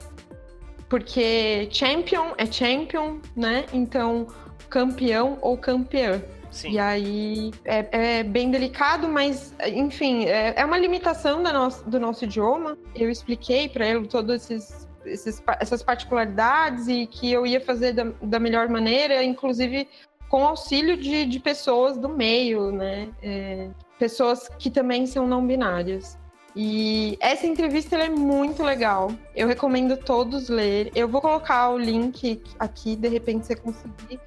Porque 0.89 1.67
champion 1.71 2.33
é 2.37 2.45
champion, 2.45 3.19
né? 3.35 3.65
Então, 3.73 4.27
campeão 4.69 5.37
ou 5.41 5.57
campeã. 5.57 6.21
Sim. 6.51 6.71
E 6.71 6.79
aí 6.79 7.51
é, 7.65 8.19
é, 8.19 8.23
bem 8.23 8.49
delicado, 8.49 9.09
mas 9.09 9.53
enfim, 9.65 10.23
é, 10.25 10.53
é 10.55 10.63
uma 10.63 10.77
limitação 10.77 11.41
nosso, 11.41 11.89
do 11.89 11.99
nosso 11.99 12.23
idioma. 12.23 12.77
Eu 12.95 13.09
expliquei 13.09 13.67
para 13.67 13.85
ele 13.85 14.07
todas 14.07 14.49
esses, 14.49 14.87
esses, 15.05 15.43
essas 15.59 15.83
particularidades 15.83 16.87
e 16.87 17.07
que 17.07 17.29
eu 17.29 17.45
ia 17.45 17.59
fazer 17.59 17.91
da, 17.91 18.05
da 18.21 18.39
melhor 18.39 18.69
maneira, 18.69 19.21
inclusive 19.21 19.87
com 20.29 20.45
auxílio 20.45 20.95
de, 20.95 21.25
de 21.25 21.39
pessoas 21.39 21.97
do 21.97 22.07
meio, 22.07 22.71
né? 22.71 23.09
É, 23.21 23.69
pessoas 23.99 24.47
que 24.57 24.69
também 24.69 25.05
são 25.05 25.27
não 25.27 25.45
binárias. 25.45 26.17
E 26.55 27.17
essa 27.19 27.45
entrevista 27.45 27.97
é 27.97 28.09
muito 28.09 28.63
legal. 28.63 29.11
Eu 29.35 29.47
recomendo 29.47 29.97
todos 29.97 30.47
ler. 30.47 30.89
Eu 30.95 31.07
vou 31.07 31.19
colocar 31.19 31.69
o 31.69 31.77
link 31.77 32.41
aqui, 32.57 32.95
de 32.95 33.09
repente 33.09 33.45
você 33.45 33.55
conseguir. 33.57 34.21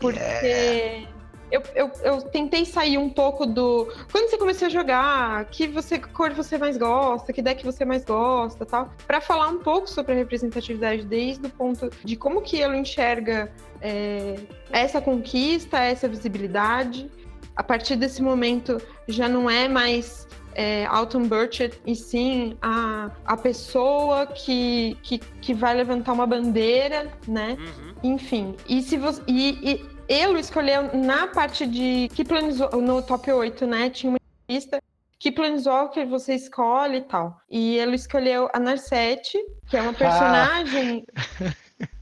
Porque 0.00 0.18
yeah. 0.18 1.08
eu, 1.50 1.62
eu, 1.74 1.90
eu 2.02 2.22
tentei 2.22 2.64
sair 2.64 2.96
um 2.96 3.10
pouco 3.10 3.44
do. 3.44 3.92
Quando 4.10 4.30
você 4.30 4.38
começou 4.38 4.66
a 4.66 4.68
jogar, 4.70 5.44
que 5.46 5.66
você, 5.66 5.98
cor 5.98 6.32
você 6.32 6.56
mais 6.56 6.78
gosta, 6.78 7.30
que 7.30 7.42
deck 7.42 7.62
você 7.62 7.84
mais 7.84 8.06
gosta 8.06 8.64
tal. 8.64 8.90
para 9.06 9.20
falar 9.20 9.48
um 9.48 9.58
pouco 9.58 9.88
sobre 9.88 10.12
a 10.12 10.16
representatividade 10.16 11.04
desde 11.04 11.46
o 11.46 11.50
ponto 11.50 11.90
de 12.02 12.16
como 12.16 12.40
que 12.40 12.56
ele 12.56 12.78
enxerga 12.78 13.52
é, 13.82 14.36
essa 14.70 14.98
conquista, 14.98 15.78
essa 15.78 16.08
visibilidade. 16.08 17.10
A 17.54 17.62
partir 17.62 17.96
desse 17.96 18.22
momento 18.22 18.80
já 19.08 19.28
não 19.28 19.48
é 19.48 19.66
mais 19.66 20.26
é, 20.56 20.86
Alton 20.86 21.28
Burchett, 21.28 21.78
e 21.86 21.94
sim 21.94 22.56
a, 22.62 23.10
a 23.24 23.36
pessoa 23.36 24.26
que, 24.26 24.96
que, 25.02 25.18
que 25.18 25.54
vai 25.54 25.74
levantar 25.74 26.14
uma 26.14 26.26
bandeira, 26.26 27.12
né? 27.28 27.56
Uhum. 27.60 28.14
Enfim. 28.14 28.56
E 28.66 28.82
se 28.82 28.96
você. 28.96 29.22
E, 29.28 29.72
e 29.72 29.96
ele 30.08 30.40
escolheu 30.40 30.94
na 30.94 31.26
parte 31.26 31.66
de 31.66 32.08
que 32.14 32.24
planejou 32.24 32.70
no 32.80 33.02
top 33.02 33.30
8, 33.30 33.66
né? 33.66 33.90
Tinha 33.90 34.10
uma 34.10 34.18
lista 34.48 34.80
que 35.18 35.30
que 35.92 36.04
você 36.04 36.34
escolhe 36.34 36.98
e 36.98 37.02
tal. 37.02 37.40
E 37.50 37.76
ele 37.78 37.96
escolheu 37.96 38.48
a 38.52 38.58
Narcete, 38.58 39.38
que 39.68 39.76
é 39.76 39.82
uma 39.82 39.92
personagem. 39.92 41.04
Ah. 41.14 41.54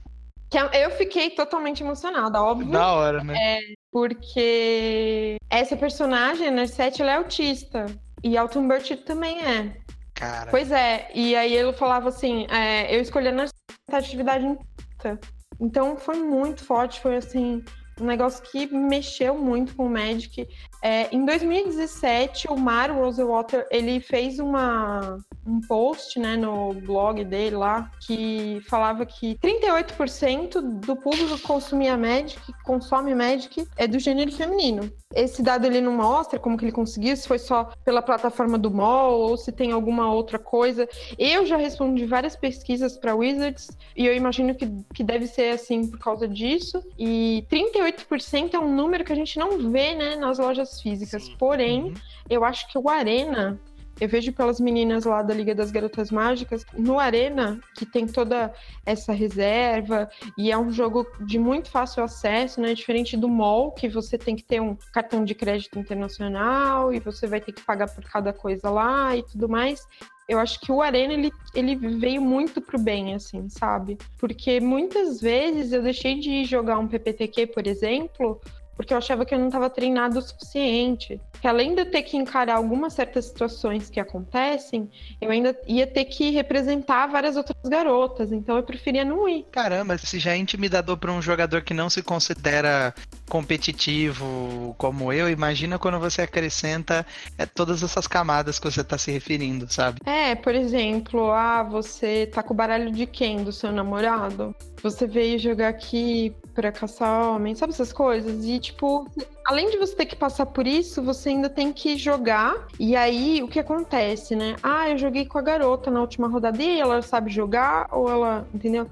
que 0.50 0.58
é, 0.58 0.84
eu 0.84 0.90
fiquei 0.92 1.30
totalmente 1.30 1.82
emocionada, 1.82 2.40
óbvio. 2.40 2.70
Da 2.70 2.92
hora, 2.92 3.24
né? 3.24 3.34
É, 3.36 3.60
porque 3.90 5.36
essa 5.50 5.76
personagem, 5.76 6.48
a 6.48 6.50
Narcete, 6.50 7.02
ela 7.02 7.12
é 7.12 7.16
autista. 7.16 7.86
E 8.24 8.38
Alton 8.38 8.66
Burchett 8.66 9.04
também 9.04 9.38
é. 9.44 9.76
Cara. 10.14 10.50
Pois 10.50 10.72
é, 10.72 11.10
e 11.14 11.36
aí 11.36 11.54
ele 11.54 11.74
falava 11.74 12.08
assim, 12.08 12.46
é, 12.50 12.96
eu 12.96 13.02
escolhi 13.02 13.28
a 13.28 13.96
atividade 13.96 14.46
inteira. 14.46 15.20
Então 15.60 15.96
foi 15.96 16.16
muito 16.16 16.64
forte, 16.64 17.00
foi 17.00 17.16
assim, 17.16 17.62
um 18.00 18.04
negócio 18.04 18.42
que 18.42 18.66
mexeu 18.66 19.36
muito 19.36 19.74
com 19.74 19.86
o 19.86 19.90
Magic. 19.90 20.46
É, 20.82 21.08
em 21.14 21.24
2017, 21.24 22.48
o 22.48 22.56
Mario 22.56 22.96
Rosewater, 22.96 23.66
ele 23.70 24.00
fez 24.00 24.38
uma, 24.38 25.18
um 25.46 25.60
post 25.60 26.18
né, 26.18 26.36
no 26.36 26.74
blog 26.74 27.24
dele 27.24 27.56
lá, 27.56 27.90
que 28.06 28.60
falava 28.68 29.06
que 29.06 29.38
38% 29.38 30.60
do 30.60 30.96
público 30.96 31.36
que 31.36 31.42
consumia 31.42 31.96
Magic, 31.96 32.40
consome 32.64 33.14
Magic, 33.14 33.66
é 33.76 33.86
do 33.86 33.98
gênero 33.98 34.30
feminino. 34.32 34.92
Esse 35.14 35.42
dado 35.42 35.64
ele 35.64 35.80
não 35.80 35.92
mostra 35.92 36.38
como 36.38 36.58
que 36.58 36.64
ele 36.64 36.72
conseguiu, 36.72 37.16
se 37.16 37.28
foi 37.28 37.38
só 37.38 37.70
pela 37.84 38.02
plataforma 38.02 38.58
do 38.58 38.70
MOL 38.70 39.20
ou 39.20 39.36
se 39.36 39.52
tem 39.52 39.70
alguma 39.72 40.12
outra 40.12 40.38
coisa. 40.38 40.88
Eu 41.16 41.46
já 41.46 41.56
respondi 41.56 42.04
várias 42.04 42.34
pesquisas 42.34 42.96
para 42.96 43.14
Wizards 43.14 43.70
e 43.96 44.06
eu 44.06 44.14
imagino 44.14 44.54
que, 44.54 44.68
que 44.92 45.04
deve 45.04 45.26
ser 45.28 45.54
assim 45.54 45.86
por 45.86 46.00
causa 46.00 46.26
disso. 46.26 46.82
E 46.98 47.46
38% 47.50 47.83
é 47.86 48.58
um 48.58 48.74
número 48.74 49.04
que 49.04 49.12
a 49.12 49.16
gente 49.16 49.38
não 49.38 49.70
vê 49.70 49.94
né, 49.94 50.16
nas 50.16 50.38
lojas 50.38 50.80
físicas. 50.80 51.24
Sim. 51.24 51.36
Porém, 51.38 51.82
Uhum. 51.84 51.94
eu 52.30 52.44
acho 52.44 52.68
que 52.68 52.78
o 52.78 52.88
Arena 52.88 53.58
eu 54.00 54.08
vejo 54.08 54.32
pelas 54.32 54.58
meninas 54.58 55.04
lá 55.04 55.22
da 55.22 55.32
Liga 55.32 55.54
das 55.54 55.70
Garotas 55.70 56.10
Mágicas, 56.10 56.66
no 56.76 56.98
Arena, 56.98 57.60
que 57.76 57.86
tem 57.86 58.06
toda 58.06 58.52
essa 58.84 59.12
reserva, 59.12 60.10
e 60.36 60.50
é 60.50 60.58
um 60.58 60.70
jogo 60.70 61.06
de 61.20 61.38
muito 61.38 61.70
fácil 61.70 62.02
acesso, 62.02 62.60
né? 62.60 62.74
Diferente 62.74 63.16
do 63.16 63.28
MOL, 63.28 63.70
que 63.70 63.88
você 63.88 64.18
tem 64.18 64.34
que 64.34 64.42
ter 64.42 64.60
um 64.60 64.76
cartão 64.92 65.24
de 65.24 65.34
crédito 65.34 65.78
internacional 65.78 66.92
e 66.92 66.98
você 66.98 67.26
vai 67.26 67.40
ter 67.40 67.52
que 67.52 67.62
pagar 67.62 67.88
por 67.88 68.02
cada 68.04 68.32
coisa 68.32 68.68
lá 68.68 69.16
e 69.16 69.22
tudo 69.22 69.48
mais. 69.48 69.86
Eu 70.28 70.38
acho 70.38 70.58
que 70.60 70.72
o 70.72 70.80
Arena 70.80 71.12
ele, 71.12 71.30
ele 71.54 71.76
veio 71.76 72.20
muito 72.20 72.60
pro 72.60 72.78
bem, 72.78 73.14
assim, 73.14 73.48
sabe? 73.48 73.98
Porque 74.18 74.58
muitas 74.58 75.20
vezes 75.20 75.72
eu 75.72 75.82
deixei 75.82 76.18
de 76.18 76.44
jogar 76.44 76.78
um 76.78 76.88
PPTQ, 76.88 77.48
por 77.48 77.66
exemplo, 77.66 78.40
porque 78.76 78.92
eu 78.92 78.98
achava 78.98 79.24
que 79.24 79.34
eu 79.34 79.38
não 79.38 79.46
estava 79.46 79.70
treinado 79.70 80.18
o 80.18 80.22
suficiente. 80.22 81.20
Que 81.40 81.46
além 81.46 81.74
de 81.74 81.82
eu 81.82 81.90
ter 81.90 82.02
que 82.02 82.16
encarar 82.16 82.56
algumas 82.56 82.94
certas 82.94 83.26
situações 83.26 83.90
que 83.90 84.00
acontecem, 84.00 84.90
eu 85.20 85.30
ainda 85.30 85.56
ia 85.66 85.86
ter 85.86 86.06
que 86.06 86.30
representar 86.30 87.06
várias 87.06 87.36
outras 87.36 87.62
garotas. 87.64 88.32
Então 88.32 88.56
eu 88.56 88.62
preferia 88.62 89.04
não 89.04 89.28
ir. 89.28 89.46
Caramba, 89.52 89.96
se 89.98 90.18
já 90.18 90.32
é 90.32 90.36
intimidador 90.36 90.96
para 90.96 91.12
um 91.12 91.22
jogador 91.22 91.62
que 91.62 91.74
não 91.74 91.88
se 91.88 92.02
considera 92.02 92.94
competitivo 93.34 94.76
como 94.78 95.12
eu, 95.12 95.28
imagina 95.28 95.76
quando 95.76 95.98
você 95.98 96.22
acrescenta 96.22 97.04
é, 97.36 97.44
todas 97.44 97.82
essas 97.82 98.06
camadas 98.06 98.60
que 98.60 98.70
você 98.70 98.80
está 98.80 98.96
se 98.96 99.10
referindo, 99.10 99.66
sabe? 99.68 100.00
É, 100.06 100.36
por 100.36 100.54
exemplo, 100.54 101.32
ah, 101.32 101.64
você 101.64 102.26
tá 102.26 102.44
com 102.44 102.54
o 102.54 102.56
baralho 102.56 102.92
de 102.92 103.06
quem? 103.06 103.42
Do 103.42 103.50
seu 103.50 103.72
namorado? 103.72 104.54
Você 104.84 105.04
veio 105.08 105.36
jogar 105.36 105.70
aqui 105.70 106.32
pra 106.54 106.70
caçar 106.70 107.28
homem, 107.28 107.56
sabe 107.56 107.72
essas 107.72 107.92
coisas? 107.92 108.44
E, 108.44 108.60
tipo, 108.60 109.10
além 109.44 109.68
de 109.68 109.78
você 109.78 109.96
ter 109.96 110.06
que 110.06 110.14
passar 110.14 110.46
por 110.46 110.64
isso, 110.64 111.02
você 111.02 111.30
ainda 111.30 111.50
tem 111.50 111.72
que 111.72 111.96
jogar. 111.96 112.68
E 112.78 112.94
aí, 112.94 113.42
o 113.42 113.48
que 113.48 113.58
acontece, 113.58 114.36
né? 114.36 114.54
Ah, 114.62 114.90
eu 114.90 114.96
joguei 114.96 115.26
com 115.26 115.38
a 115.38 115.42
garota 115.42 115.90
na 115.90 116.00
última 116.00 116.28
rodada 116.28 116.62
e 116.62 116.78
ela 116.78 117.02
sabe 117.02 117.32
jogar 117.32 117.88
ou 117.90 118.08
ela, 118.08 118.46
entendeu? 118.54 118.88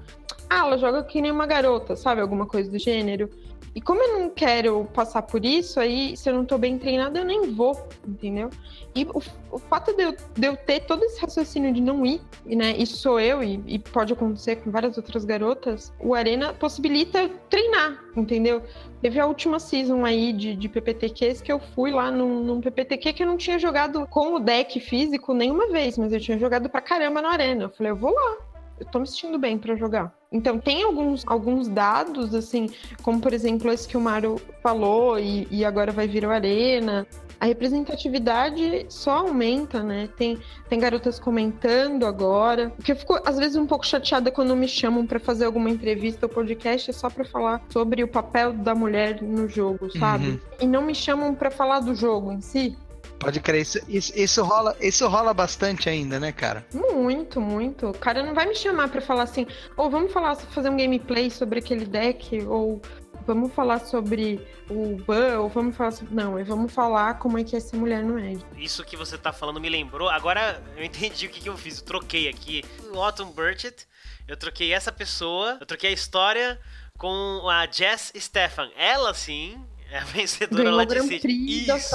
Ah, 0.49 0.65
ela 0.65 0.77
joga 0.77 1.01
que 1.01 1.21
nem 1.21 1.31
uma 1.31 1.45
garota, 1.45 1.95
sabe? 1.95 2.19
Alguma 2.19 2.45
coisa 2.45 2.69
do 2.69 2.77
gênero. 2.77 3.29
E 3.75 3.81
como 3.81 4.01
eu 4.01 4.19
não 4.19 4.29
quero 4.29 4.85
passar 4.93 5.23
por 5.23 5.43
isso, 5.43 5.79
aí 5.79 6.15
se 6.15 6.29
eu 6.29 6.33
não 6.33 6.45
tô 6.45 6.57
bem 6.57 6.77
treinada, 6.77 7.19
eu 7.19 7.25
nem 7.25 7.51
vou, 7.51 7.87
entendeu? 8.07 8.49
E 8.93 9.03
o, 9.05 9.21
o 9.51 9.57
fato 9.57 9.95
de 9.95 10.03
eu, 10.03 10.11
de 10.11 10.47
eu 10.47 10.55
ter 10.55 10.81
todo 10.81 11.03
esse 11.03 11.19
raciocínio 11.19 11.73
de 11.73 11.81
não 11.81 12.05
ir, 12.05 12.21
né? 12.45 12.77
Isso 12.77 12.97
sou 12.97 13.19
eu, 13.19 13.41
e, 13.41 13.59
e 13.65 13.79
pode 13.79 14.13
acontecer 14.13 14.57
com 14.57 14.69
várias 14.69 14.95
outras 14.95 15.25
garotas, 15.25 15.91
o 15.99 16.13
Arena 16.13 16.53
possibilita 16.53 17.27
treinar, 17.49 18.03
entendeu? 18.15 18.61
Teve 19.01 19.19
a 19.19 19.25
última 19.25 19.59
season 19.59 20.05
aí 20.05 20.31
de, 20.31 20.55
de 20.55 20.69
PPTQs 20.69 21.41
que 21.41 21.51
eu 21.51 21.59
fui 21.59 21.91
lá 21.91 22.11
num, 22.11 22.43
num 22.43 22.61
PPTQ 22.61 23.13
que 23.13 23.23
eu 23.23 23.27
não 23.27 23.37
tinha 23.37 23.57
jogado 23.57 24.05
com 24.07 24.35
o 24.35 24.39
deck 24.39 24.79
físico 24.79 25.33
nenhuma 25.33 25.67
vez, 25.69 25.97
mas 25.97 26.13
eu 26.13 26.19
tinha 26.19 26.37
jogado 26.37 26.69
pra 26.69 26.79
caramba 26.79 27.21
no 27.21 27.27
Arena. 27.27 27.63
Eu 27.63 27.69
falei, 27.69 27.91
eu 27.91 27.95
vou 27.95 28.13
lá. 28.13 28.52
Eu 28.79 28.85
tô 28.85 28.99
me 28.99 29.07
sentindo 29.07 29.37
bem 29.37 29.57
pra 29.57 29.75
jogar. 29.75 30.13
Então, 30.31 30.57
tem 30.57 30.83
alguns, 30.83 31.23
alguns 31.27 31.67
dados, 31.67 32.33
assim, 32.33 32.67
como 33.03 33.21
por 33.21 33.33
exemplo 33.33 33.71
esse 33.71 33.87
que 33.87 33.95
o 33.95 34.01
Mário 34.01 34.37
falou 34.63 35.19
e, 35.19 35.47
e 35.51 35.63
agora 35.63 35.91
vai 35.91 36.07
vir 36.07 36.25
o 36.25 36.31
Arena. 36.31 37.05
A 37.39 37.45
representatividade 37.45 38.85
só 38.89 39.19
aumenta, 39.19 39.83
né? 39.83 40.09
Tem, 40.17 40.39
tem 40.69 40.79
garotas 40.79 41.19
comentando 41.19 42.05
agora. 42.05 42.71
O 42.79 42.81
que 42.81 42.93
eu 42.93 42.95
fico, 42.95 43.19
às 43.25 43.37
vezes, 43.37 43.57
um 43.57 43.67
pouco 43.67 43.85
chateada 43.85 44.31
quando 44.31 44.55
me 44.55 44.67
chamam 44.67 45.05
pra 45.05 45.19
fazer 45.19 45.45
alguma 45.45 45.69
entrevista 45.69 46.25
ou 46.25 46.29
podcast 46.29 46.89
é 46.89 46.93
só 46.93 47.09
pra 47.09 47.25
falar 47.25 47.61
sobre 47.69 48.01
o 48.03 48.07
papel 48.07 48.53
da 48.53 48.73
mulher 48.73 49.21
no 49.21 49.47
jogo, 49.47 49.91
sabe? 49.99 50.29
Uhum. 50.29 50.39
E 50.61 50.65
não 50.65 50.81
me 50.81 50.95
chamam 50.95 51.35
pra 51.35 51.51
falar 51.51 51.81
do 51.81 51.93
jogo 51.93 52.31
em 52.31 52.41
si. 52.41 52.77
Pode 53.23 53.39
crer, 53.39 53.61
isso, 53.61 53.79
isso, 53.87 54.11
isso 54.15 54.43
rola, 54.43 54.75
isso 54.81 55.07
rola 55.07 55.33
bastante 55.33 55.89
ainda, 55.89 56.19
né, 56.19 56.31
cara? 56.31 56.65
Muito, 56.73 57.39
muito. 57.39 57.87
O 57.87 57.97
cara 57.97 58.21
não 58.21 58.33
vai 58.33 58.45
me 58.45 58.55
chamar 58.55 58.89
pra 58.89 58.99
falar 58.99 59.23
assim, 59.23 59.47
ou 59.77 59.89
vamos 59.89 60.11
falar, 60.11 60.35
fazer 60.35 60.69
um 60.69 60.75
gameplay 60.75 61.29
sobre 61.29 61.59
aquele 61.59 61.85
deck, 61.85 62.43
ou 62.43 62.81
vamos 63.25 63.53
falar 63.53 63.79
sobre 63.79 64.45
o 64.69 64.97
ban, 64.97 65.39
ou 65.39 65.47
vamos 65.47 65.75
falar 65.75 65.91
sobre... 65.91 66.13
Não, 66.13 66.37
é 66.37 66.43
vamos 66.43 66.73
falar 66.73 67.19
como 67.19 67.37
é 67.37 67.43
que 67.43 67.55
é 67.55 67.59
ser 67.59 67.77
mulher 67.77 68.03
no 68.03 68.15
Magic. 68.15 68.43
Isso 68.57 68.83
que 68.83 68.97
você 68.97 69.17
tá 69.17 69.31
falando 69.31 69.61
me 69.61 69.69
lembrou. 69.69 70.09
Agora 70.09 70.61
eu 70.75 70.83
entendi 70.83 71.25
o 71.25 71.29
que, 71.29 71.39
que 71.39 71.49
eu 71.49 71.57
fiz. 71.57 71.79
Eu 71.79 71.85
troquei 71.85 72.27
aqui 72.27 72.63
o 72.91 73.01
Autumn 73.01 73.31
Burchett. 73.31 73.87
Eu 74.27 74.35
troquei 74.35 74.73
essa 74.73 74.91
pessoa. 74.91 75.57
Eu 75.61 75.65
troquei 75.65 75.91
a 75.91 75.93
história 75.93 76.59
com 76.97 77.47
a 77.49 77.65
Jess 77.71 78.11
Stefan. 78.17 78.69
Ela 78.75 79.13
sim 79.13 79.63
é 79.89 79.99
a 79.99 80.03
vencedora 80.03 80.63
Ganhou 80.63 80.77
lá 80.77 80.85
de 80.85 80.95
Grand. 80.95 81.07
Prix 81.19 81.67
da 81.67 81.77
Isso. 81.77 81.89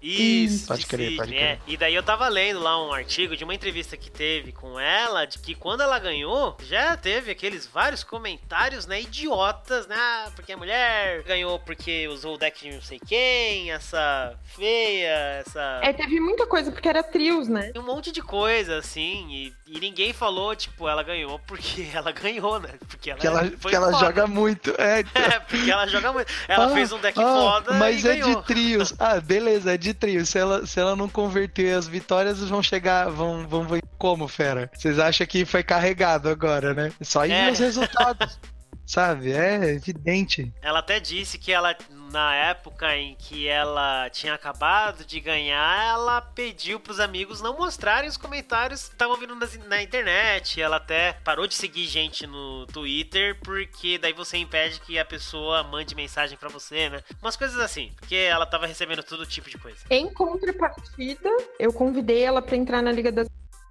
Isso, 0.00 0.66
Pode 0.68 0.80
de 0.80 0.86
crer, 0.86 0.98
Sydney, 1.08 1.16
pode 1.16 1.30
crer. 1.32 1.42
é. 1.42 1.58
E 1.66 1.76
daí 1.76 1.94
eu 1.94 2.02
tava 2.02 2.28
lendo 2.28 2.60
lá 2.60 2.80
um 2.86 2.92
artigo 2.92 3.36
de 3.36 3.44
uma 3.44 3.54
entrevista 3.54 3.96
que 3.96 4.10
teve 4.10 4.52
com 4.52 4.78
ela, 4.78 5.24
de 5.26 5.38
que 5.38 5.54
quando 5.54 5.80
ela 5.82 5.98
ganhou, 5.98 6.56
já 6.62 6.96
teve 6.96 7.30
aqueles 7.32 7.66
vários 7.66 8.04
comentários, 8.04 8.86
né, 8.86 9.00
idiotas, 9.00 9.86
né, 9.86 9.96
ah, 9.98 10.30
porque 10.36 10.52
a 10.52 10.56
mulher 10.56 11.22
ganhou 11.22 11.58
porque 11.58 12.06
usou 12.08 12.34
o 12.34 12.38
deck 12.38 12.60
de 12.68 12.74
não 12.74 12.82
sei 12.82 13.00
quem, 13.04 13.72
essa 13.72 14.38
feia, 14.44 15.42
essa... 15.46 15.80
É, 15.82 15.92
teve 15.92 16.20
muita 16.20 16.46
coisa, 16.46 16.70
porque 16.70 16.88
era 16.88 17.02
trios, 17.02 17.48
né? 17.48 17.70
Tem 17.72 17.80
um 17.80 17.86
monte 17.86 18.12
de 18.12 18.22
coisa, 18.22 18.78
assim, 18.78 19.26
e, 19.30 19.54
e 19.66 19.80
ninguém 19.80 20.12
falou, 20.12 20.54
tipo, 20.54 20.88
ela 20.88 21.02
ganhou 21.02 21.38
porque 21.46 21.86
ela 21.94 22.12
ganhou, 22.12 22.60
né, 22.60 22.70
porque 22.88 23.10
ela, 23.10 23.18
Que 23.20 23.26
ela, 23.26 23.50
foi 23.58 23.70
que 23.70 23.76
ela 23.76 23.92
joga 23.92 24.26
muito. 24.26 24.74
É, 24.78 25.00
então. 25.00 25.22
É, 25.26 25.40
porque 25.40 25.70
ela 25.70 25.86
joga 25.88 26.12
muito. 26.12 26.32
Ela 26.46 26.66
Ah, 26.66 26.70
fez 26.70 26.92
um 26.92 26.98
deck 27.00 27.18
ah, 27.18 27.22
foda 27.22 27.74
Mas 27.74 28.04
e 28.04 28.08
é 28.08 28.16
ganhou. 28.16 28.40
de 28.40 28.46
trios. 28.46 28.94
Ah, 28.98 29.20
beleza, 29.20 29.74
é 29.74 29.76
de 29.76 29.85
trios. 29.94 30.28
Se 30.28 30.38
ela, 30.38 30.66
se 30.66 30.78
ela 30.80 30.94
não 30.96 31.08
converter 31.08 31.74
as 31.76 31.86
vitórias, 31.86 32.40
vão 32.48 32.62
chegar. 32.62 33.08
Vão, 33.10 33.46
vão 33.46 33.64
ver 33.66 33.82
como, 33.98 34.26
fera? 34.28 34.70
Vocês 34.74 34.98
acham 34.98 35.26
que 35.26 35.44
foi 35.44 35.62
carregado 35.62 36.28
agora, 36.28 36.72
né? 36.74 36.92
Só 37.02 37.24
ir 37.26 37.32
É. 37.32 37.50
os 37.50 37.58
resultados. 37.58 38.38
Sabe? 38.86 39.32
É 39.32 39.72
evidente. 39.74 40.52
Ela 40.62 40.78
até 40.78 41.00
disse 41.00 41.38
que 41.38 41.50
ela, 41.50 41.74
na 42.10 42.34
época 42.34 42.96
em 42.96 43.14
que 43.16 43.46
ela 43.48 44.08
tinha 44.10 44.34
acabado 44.34 45.04
de 45.04 45.20
ganhar, 45.20 45.84
ela 45.94 46.20
pediu 46.20 46.78
pros 46.80 47.00
amigos 47.00 47.40
não 47.40 47.56
mostrarem 47.56 48.08
os 48.08 48.16
comentários 48.16 48.84
que 48.88 48.94
estavam 48.94 49.16
vindo 49.16 49.34
nas- 49.34 49.56
na, 49.66 49.82
internet. 49.82 50.60
Ela 50.60 50.76
até 50.76 51.12
parou 51.24 51.46
de 51.46 51.54
seguir 51.54 51.86
gente 51.86 52.26
no 52.26 52.66
Twitter, 52.66 53.38
porque 53.42 53.98
daí 53.98 54.12
você 54.12 54.36
impede 54.38 54.80
que 54.80 54.98
a 54.98 55.04
pessoa 55.04 55.62
mande 55.62 55.94
mensagem 55.94 56.36
pra 56.36 56.48
você, 56.48 56.88
né? 56.88 57.02
Umas 57.22 57.36
coisas 57.36 57.58
assim, 57.58 57.92
porque 57.96 58.14
ela 58.16 58.46
tava 58.46 58.66
recebendo 58.66 59.02
todo 59.02 59.26
tipo 59.26 59.48
de 59.50 59.58
coisa. 59.58 59.78
Em 59.90 60.12
contrapartida, 60.12 61.30
eu 61.58 61.72
convidei 61.72 62.22
ela 62.22 62.40
pra 62.42 62.56
entrar 62.56 62.82
na 62.82 62.92
Liga 62.92 63.12
das 63.12 63.28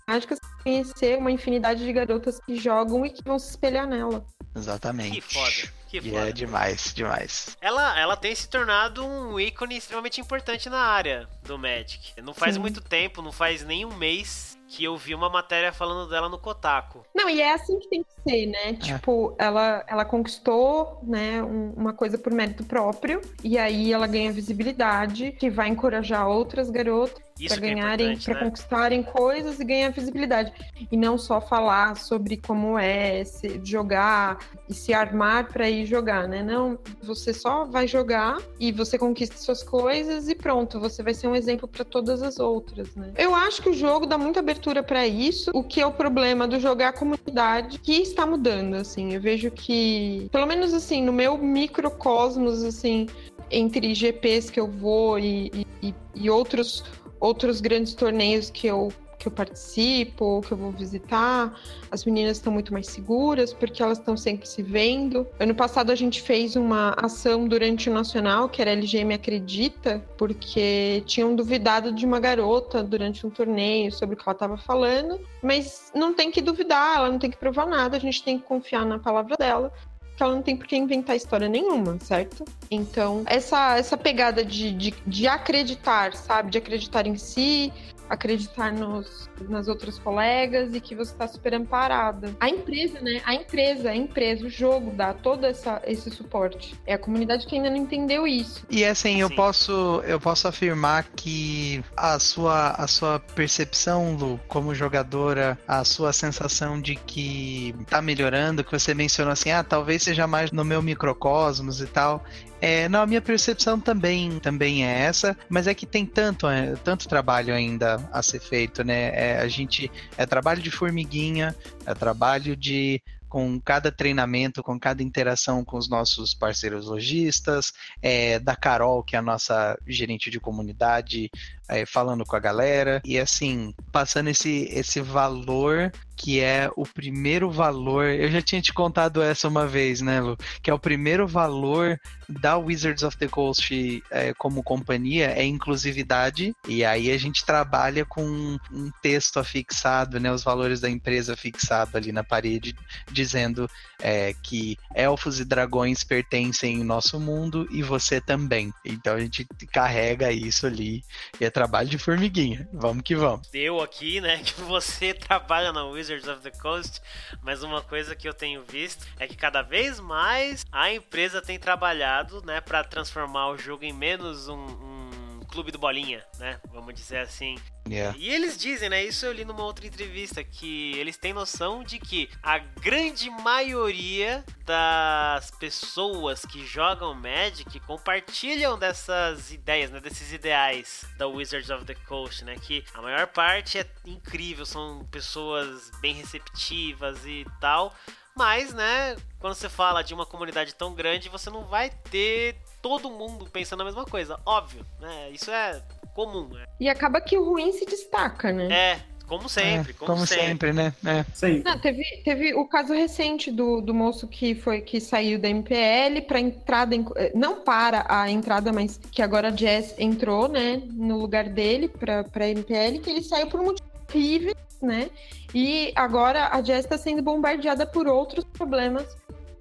Mágicas 0.07 0.40
pra 0.40 0.64
conhecer 0.64 1.18
uma 1.18 1.32
infinidade 1.32 1.84
de 1.84 1.91
garotas 1.91 2.40
que 2.45 2.56
jogam 2.56 3.06
e 3.06 3.10
que 3.10 3.24
vão 3.24 3.40
se 3.40 3.49
espelhar 3.49 3.88
nela. 3.88 4.24
Exatamente. 4.56 5.20
Que 5.20 5.22
foda, 5.22 5.74
que 6.01 6.07
E 6.09 6.11
foda. 6.11 6.30
é 6.30 6.31
demais, 6.31 6.93
demais. 6.93 7.57
Ela, 7.61 7.99
ela 7.99 8.15
tem 8.17 8.34
se 8.35 8.47
tornado 8.49 9.05
um 9.05 9.39
ícone 9.39 9.77
extremamente 9.77 10.19
importante 10.22 10.69
na 10.69 10.80
área 10.80 11.27
do 11.43 11.57
Magic. 11.57 12.13
Não 12.22 12.34
faz 12.34 12.55
Sim. 12.55 12.61
muito 12.61 12.81
tempo, 12.81 13.22
não 13.22 13.31
faz 13.31 13.63
nem 13.63 13.85
um 13.85 13.93
mês 13.95 14.55
que 14.67 14.84
eu 14.84 14.97
vi 14.97 15.13
uma 15.13 15.30
matéria 15.30 15.72
falando 15.72 16.09
dela 16.09 16.27
no 16.27 16.39
Kotaku. 16.39 17.05
Não, 17.15 17.30
e 17.30 17.39
é 17.39 17.53
assim 17.53 17.77
que 17.80 17.88
tem 17.88 18.03
que 18.03 18.30
ser, 18.30 18.45
né? 18.47 18.73
Tipo, 18.73 19.35
ela, 19.38 19.84
ela 19.88 20.03
conquistou, 20.03 20.99
né, 21.03 21.41
um- 21.43 21.72
uma 21.77 21.93
coisa 21.93 22.17
por 22.17 22.34
mérito 22.34 22.63
próprio, 22.63 23.22
e 23.43 23.59
aí 23.59 23.93
ela 23.93 24.07
ganha 24.07 24.31
visibilidade, 24.31 25.31
que 25.34 25.51
vai 25.51 25.69
encorajar 25.69 26.27
outras 26.27 26.69
garotas 26.72 27.23
para 27.48 27.57
é 27.57 27.60
ganharem, 27.60 28.07
importante, 28.07 28.26
para 28.26 28.34
né? 28.34 28.45
conquistarem 28.45 29.03
coisas 29.03 29.60
e 29.60 29.66
ganhar 29.66 29.90
visibilidade. 29.90 30.52
E 30.91 30.98
não 30.98 31.18
só 31.18 31.40
falar 31.40 31.95
sobre 31.95 32.38
como 32.38 32.78
é 32.78 33.24
se 33.24 33.62
jogar 33.64 34.40
e 34.68 34.74
se 34.74 34.94
armar 34.94 35.52
para 35.52 35.70
ir 35.70 35.86
jogar, 35.86 36.28
né? 36.28 36.44
Não, 36.44 36.78
você 37.02 37.34
só 37.34 37.66
vai 37.66 37.88
jogar 37.88 38.38
e 38.60 38.72
você 38.72 38.98
conquista 38.98 39.38
suas 39.38 39.64
coisas 39.64 40.28
e 40.28 40.36
pronto, 40.36 40.80
você 40.80 41.03
vai 41.03 41.14
ser 41.14 41.28
um 41.28 41.36
exemplo 41.36 41.68
para 41.68 41.86
todas 41.86 42.22
as 42.22 42.40
outras, 42.40 42.95
né? 42.95 43.14
Eu 43.18 43.36
acho 43.36 43.62
que 43.62 43.70
o 43.70 43.74
jogo 43.74 44.06
dá 44.06 44.18
muita 44.18 44.40
abertura 44.40 44.56
abertura 44.56 44.82
para 44.82 45.06
isso. 45.06 45.52
O 45.53 45.64
que 45.64 45.82
é 45.82 45.86
o 45.86 45.91
problema 45.91 46.48
do 46.48 46.60
jogar 46.60 46.90
a 46.90 46.94
comunidade 46.94 47.80
que 47.80 47.94
está 47.94 48.26
mudando, 48.26 48.76
assim. 48.76 49.14
Eu 49.14 49.22
vejo 49.22 49.52
que, 49.52 50.28
pelo 50.32 50.45
menos 50.45 50.74
assim, 50.74 51.03
no 51.03 51.14
meu 51.14 51.38
microcosmos, 51.38 52.64
assim, 52.64 53.07
entre 53.52 53.94
GPs 53.94 54.49
que 54.49 54.60
eu 54.60 54.68
vou 54.68 55.20
e, 55.20 55.66
e, 55.82 55.94
e 56.16 56.30
outros 56.30 56.84
outros 57.26 57.60
grandes 57.61 57.93
torneios 57.93 58.49
que 58.49 58.68
eu 58.68 58.91
que 59.18 59.27
eu 59.27 59.31
participo, 59.31 60.41
que 60.45 60.52
eu 60.52 60.57
vou 60.57 60.72
visitar, 60.72 61.60
as 61.89 62.06
meninas 62.06 62.38
estão 62.38 62.53
muito 62.53 62.72
mais 62.72 62.88
seguras 62.88 63.53
porque 63.53 63.81
elas 63.81 63.97
estão 63.97 64.15
sempre 64.15 64.47
se 64.47 64.61
vendo. 64.61 65.26
Ano 65.39 65.56
passado 65.56 65.91
a 65.91 65.95
gente 65.95 66.22
fez 66.22 66.56
uma 66.56 66.93
ação 66.97 67.47
durante 67.47 67.89
o 67.89 67.93
Nacional, 67.93 68.47
que 68.47 68.61
era 68.61 68.72
LGM 68.72 69.15
Acredita, 69.15 70.03
porque 70.15 71.02
tinham 71.07 71.35
duvidado 71.35 71.91
de 71.91 72.06
uma 72.06 72.19
garota 72.19 72.84
durante 72.84 73.26
um 73.26 73.30
torneio 73.30 73.91
sobre 73.91 74.14
o 74.14 74.18
que 74.18 74.23
ela 74.23 74.35
estava 74.35 74.57
falando, 74.57 75.19
mas 75.41 75.91
não 75.95 76.14
tem 76.14 76.30
que 76.30 76.41
duvidar, 76.41 76.97
ela 76.97 77.10
não 77.10 77.18
tem 77.18 77.31
que 77.31 77.38
provar 77.38 77.65
nada, 77.65 77.97
a 77.97 77.99
gente 77.99 78.22
tem 78.22 78.38
que 78.38 78.45
confiar 78.45 78.85
na 78.85 78.99
palavra 78.99 79.35
dela 79.38 79.73
que 80.16 80.24
ela 80.24 80.34
não 80.34 80.42
tem 80.42 80.56
por 80.56 80.66
que 80.66 80.76
inventar 80.76 81.16
história 81.16 81.48
nenhuma, 81.48 81.98
certo? 82.00 82.46
Então, 82.72 83.24
essa, 83.26 83.78
essa 83.78 83.98
pegada 83.98 84.44
de, 84.46 84.72
de, 84.72 84.94
de 85.06 85.28
acreditar, 85.28 86.14
sabe? 86.16 86.52
De 86.52 86.58
acreditar 86.58 87.06
em 87.06 87.18
si, 87.18 87.72
acreditar 88.10 88.72
nos, 88.72 89.30
nas 89.48 89.68
outras 89.68 89.98
colegas 89.99 90.73
e 90.73 90.80
que 90.80 90.95
você 90.95 91.11
está 91.11 91.27
super 91.27 91.53
amparada. 91.53 92.36
A 92.40 92.49
empresa, 92.49 92.99
né? 93.02 93.22
A 93.26 93.34
empresa, 93.34 93.90
a 93.90 93.95
empresa, 93.95 94.45
o 94.45 94.49
jogo 94.49 94.91
dá 94.91 95.14
todo 95.14 95.45
essa, 95.45 95.82
esse 95.86 96.10
suporte. 96.10 96.76
É 96.86 96.94
a 96.94 96.98
comunidade 96.98 97.45
que 97.45 97.56
ainda 97.56 97.69
não 97.69 97.77
entendeu 97.77 98.27
isso. 98.27 98.65
E 98.69 98.84
assim, 98.86 99.22
eu 99.22 99.30
Sim. 99.30 99.36
posso 99.36 100.02
eu 100.06 100.19
posso 100.19 100.48
afirmar 100.48 101.06
que 101.15 101.84
a 101.95 102.19
sua 102.19 102.72
a 102.72 102.88
sua 102.88 103.19
percepção, 103.19 104.15
Lu, 104.15 104.40
como 104.48 104.76
jogadora, 104.76 105.57
a 105.68 105.84
sua 105.84 106.14
sensação 106.14 106.80
de 106.80 106.95
que 106.95 107.76
tá 107.90 108.02
melhorando, 108.02 108.64
que 108.64 108.72
você 108.72 108.94
mencionou 108.94 109.34
assim, 109.34 109.52
ah, 109.52 109.64
talvez 109.64 110.03
seja 110.03 110.27
mais 110.27 110.52
no 110.52 110.64
meu 110.64 110.82
microcosmos 110.82 111.82
e 111.82 111.88
tal. 111.88 112.23
É, 112.68 112.90
não, 112.90 113.04
a 113.04 113.06
minha 113.06 113.22
percepção 113.22 113.80
também, 113.80 114.40
também 114.40 114.84
é 114.84 115.02
essa, 115.02 115.38
mas 115.48 115.68
é 115.68 115.76
que 115.76 115.86
tem 115.86 116.04
tanto, 116.04 116.48
é, 116.48 116.76
tanto 116.78 117.08
trabalho 117.08 117.54
ainda 117.54 118.10
a 118.12 118.24
ser 118.24 118.40
feito, 118.40 118.84
né? 118.84 119.12
É, 119.14 119.38
a 119.40 119.48
gente 119.48 119.92
é 120.18 120.26
trabalho 120.26 120.64
de 120.64 120.72
formiguinha, 120.72 121.56
é 121.86 121.94
trabalho 121.94 122.56
de 122.56 123.04
com 123.30 123.60
cada 123.60 123.92
treinamento, 123.92 124.64
com 124.64 124.80
cada 124.80 125.04
interação 125.04 125.64
com 125.64 125.78
os 125.78 125.88
nossos 125.88 126.34
parceiros 126.34 126.88
lojistas, 126.88 127.72
é, 128.02 128.40
da 128.40 128.56
Carol, 128.56 129.04
que 129.04 129.16
é 129.16 129.20
a 129.20 129.22
nossa 129.22 129.78
gerente 129.86 130.32
de 130.32 130.40
comunidade, 130.40 131.30
é, 131.70 131.86
falando 131.86 132.26
com 132.26 132.36
a 132.36 132.40
galera, 132.40 133.02
e 133.06 133.18
assim, 133.18 133.74
passando 133.92 134.30
esse, 134.30 134.68
esse 134.72 135.02
valor 135.02 135.92
que 136.16 136.40
é 136.40 136.70
o 136.76 136.84
primeiro 136.84 137.52
valor. 137.52 138.06
Eu 138.06 138.32
já 138.32 138.42
tinha 138.42 138.62
te 138.62 138.74
contado 138.74 139.22
essa 139.22 139.48
uma 139.48 139.68
vez, 139.68 140.02
né, 140.02 140.22
Lu? 140.22 140.38
Que 140.62 140.72
é 140.72 140.74
o 140.74 140.80
primeiro 140.80 141.28
valor 141.28 142.00
da 142.28 142.58
Wizards 142.58 143.04
of 143.04 143.18
the 143.18 143.28
Coast 143.28 144.02
é, 144.10 144.34
como 144.34 144.64
companhia 144.64 145.32
é 145.32 145.44
inclusividade. 145.44 146.56
E 146.68 146.86
aí 146.86 147.12
a 147.12 147.18
gente 147.18 147.46
trabalha 147.46 148.06
com 148.06 148.24
um 148.72 148.90
texto 149.02 149.40
afixado, 149.40 150.20
né? 150.20 150.32
Os 150.32 150.44
valores 150.44 150.80
da 150.80 150.90
empresa 150.90 151.36
fixado 151.36 151.98
ali 151.98 152.12
na 152.12 152.24
parede, 152.24 152.74
dizendo 153.12 153.70
é, 154.02 154.34
que 154.42 154.78
elfos 154.94 155.40
e 155.40 155.46
dragões 155.46 156.04
pertencem 156.04 156.78
ao 156.78 156.84
nosso 156.86 157.20
mundo 157.20 157.68
e 157.72 157.84
você 157.84 158.22
também. 158.22 158.74
Então 158.84 159.16
a 159.16 159.20
gente 159.20 159.46
carrega 159.72 160.32
isso 160.32 160.66
ali 160.66 161.04
e 161.40 161.46
é 161.46 161.50
trabalho 161.56 161.88
de 161.88 161.98
formiguinha. 161.98 162.68
Vamos 162.73 163.02
que 163.02 163.15
vamos. 163.15 163.48
Deu 163.48 163.80
aqui, 163.80 164.19
né, 164.19 164.40
que 164.44 164.60
você 164.60 165.14
trabalha 165.14 165.72
na 165.72 165.86
Wizards 165.86 166.27
of 166.27 166.41
the 166.41 166.52
Coast, 166.52 167.02
mas 167.41 167.64
uma 167.64 167.82
coisa 167.82 168.14
que 168.14 168.27
eu 168.27 168.34
tenho 168.34 168.61
visto 168.61 169.07
é 169.18 169.26
que 169.26 169.38
cada 169.38 169.61
vez 169.61 169.98
mais 169.98 170.65
a 170.69 170.91
empresa 170.91 171.41
tem 171.41 171.57
trabalhado, 171.57 172.45
né, 172.45 172.60
para 172.60 172.84
transformar 172.84 173.52
o 173.52 173.57
jogo 173.57 173.86
em 173.86 173.94
menos 173.94 174.49
um, 174.49 174.57
um 174.57 175.40
clube 175.48 175.72
do 175.72 175.80
bolinha, 175.80 176.26
né, 176.38 176.60
vamos 176.73 176.94
dizer 176.94 177.19
assim. 177.19 177.56
Yeah. 177.88 178.18
E 178.18 178.30
eles 178.30 178.57
dizem, 178.57 178.90
né? 178.90 179.03
Isso 179.03 179.26
eu 179.26 179.32
li 179.32 179.45
numa 179.45 179.64
outra 179.64 179.86
entrevista, 179.86 180.44
que 180.44 180.98
eles 180.98 181.18
têm 181.18 181.34
noção 181.34 181.84
de 181.84 181.99
que 181.99 182.30
a 182.41 182.57
grande 182.57 183.30
maioria 183.30 184.44
das 184.66 185.52
pessoas 185.52 186.44
que 186.45 186.66
jogam 186.66 187.14
Magic 187.14 187.80
compartilham 187.82 188.78
dessas 188.78 189.52
ideias, 189.52 189.91
né? 189.91 189.99
Desses 189.99 190.34
ideais 190.34 191.06
da 191.18 191.28
Wizards 191.28 191.70
of 191.70 191.86
the 191.86 191.95
Coast, 192.07 192.44
né? 192.44 192.56
Que 192.60 192.84
a 192.95 193.02
maior 193.02 193.28
parte 193.28 193.78
é 193.78 193.86
incrível, 194.06 194.66
são 194.66 195.06
pessoas 195.12 195.91
bem 196.02 196.16
receptivas 196.16 197.24
e 197.26 197.45
tal. 197.62 197.95
Mas, 198.36 198.74
né, 198.74 199.16
quando 199.40 199.53
você 199.53 199.70
fala 199.70 200.03
de 200.03 200.14
uma 200.14 200.26
comunidade 200.26 200.76
tão 200.76 200.94
grande, 200.94 201.30
você 201.30 201.49
não 201.49 201.64
vai 201.64 201.90
ter 201.90 202.57
todo 202.86 203.10
mundo 203.10 203.48
pensando 203.52 203.82
a 203.82 203.86
mesma 203.86 204.06
coisa. 204.06 204.40
Óbvio, 204.45 204.86
né? 205.02 205.32
Isso 205.32 205.49
é 205.49 205.82
comum, 206.14 206.48
né? 206.49 206.66
E 206.80 206.88
acaba 206.88 207.20
que 207.20 207.36
o 207.36 207.44
ruim 207.44 207.72
se 207.72 207.84
destaca, 207.84 208.52
né? 208.52 208.72
É, 208.72 208.99
como 209.26 209.49
sempre, 209.49 209.91
É, 209.91 210.06
como, 210.06 210.28
sempre. 210.28 210.72
né? 210.72 210.94
É. 211.03 211.26
Sim. 211.34 211.64
Não, 211.66 211.80
teve, 211.80 212.03
teve 212.24 212.53
o 212.53 212.68
caso 212.68 212.94
recente 212.94 213.49
do, 213.52 213.82
do 213.82 213.91
moço 213.91 214.28
que 214.28 214.53
foi 214.53 214.82
que 214.82 215.02
saiu 215.02 215.40
da 215.40 215.49
MPL 215.49 216.22
para 216.28 216.40
entrada, 216.40 216.94
em- 216.95 217.07
eh, 217.16 217.32
não 217.34 217.62
para 217.62 218.06
a 218.07 218.30
entrada, 218.30 218.72
mas 218.72 218.99
que 219.12 219.24
agora 219.24 219.48
a 219.48 219.52
Jazz 219.52 219.95
entrou, 219.98 220.48
né, 220.48 220.84
no 220.94 221.18
lugar 221.18 221.49
dele 221.49 221.88
para 221.88 222.24
para 222.24 222.48
MPL, 222.49 222.99
que 222.99 223.10
ele 223.10 223.24
saiu 223.24 223.48
por 223.48 223.60
um 223.62 223.64
motivo 223.66 223.90
horrível, 224.14 224.56
né? 224.80 225.10
E 225.56 225.91
agora 225.95 226.49
a 226.52 226.62
Jazz 226.62 226.86
está 226.86 226.99
sendo 226.99 227.24
bombardeada 227.24 227.88
por 227.88 228.07
outros 228.07 228.45
problemas 228.45 229.07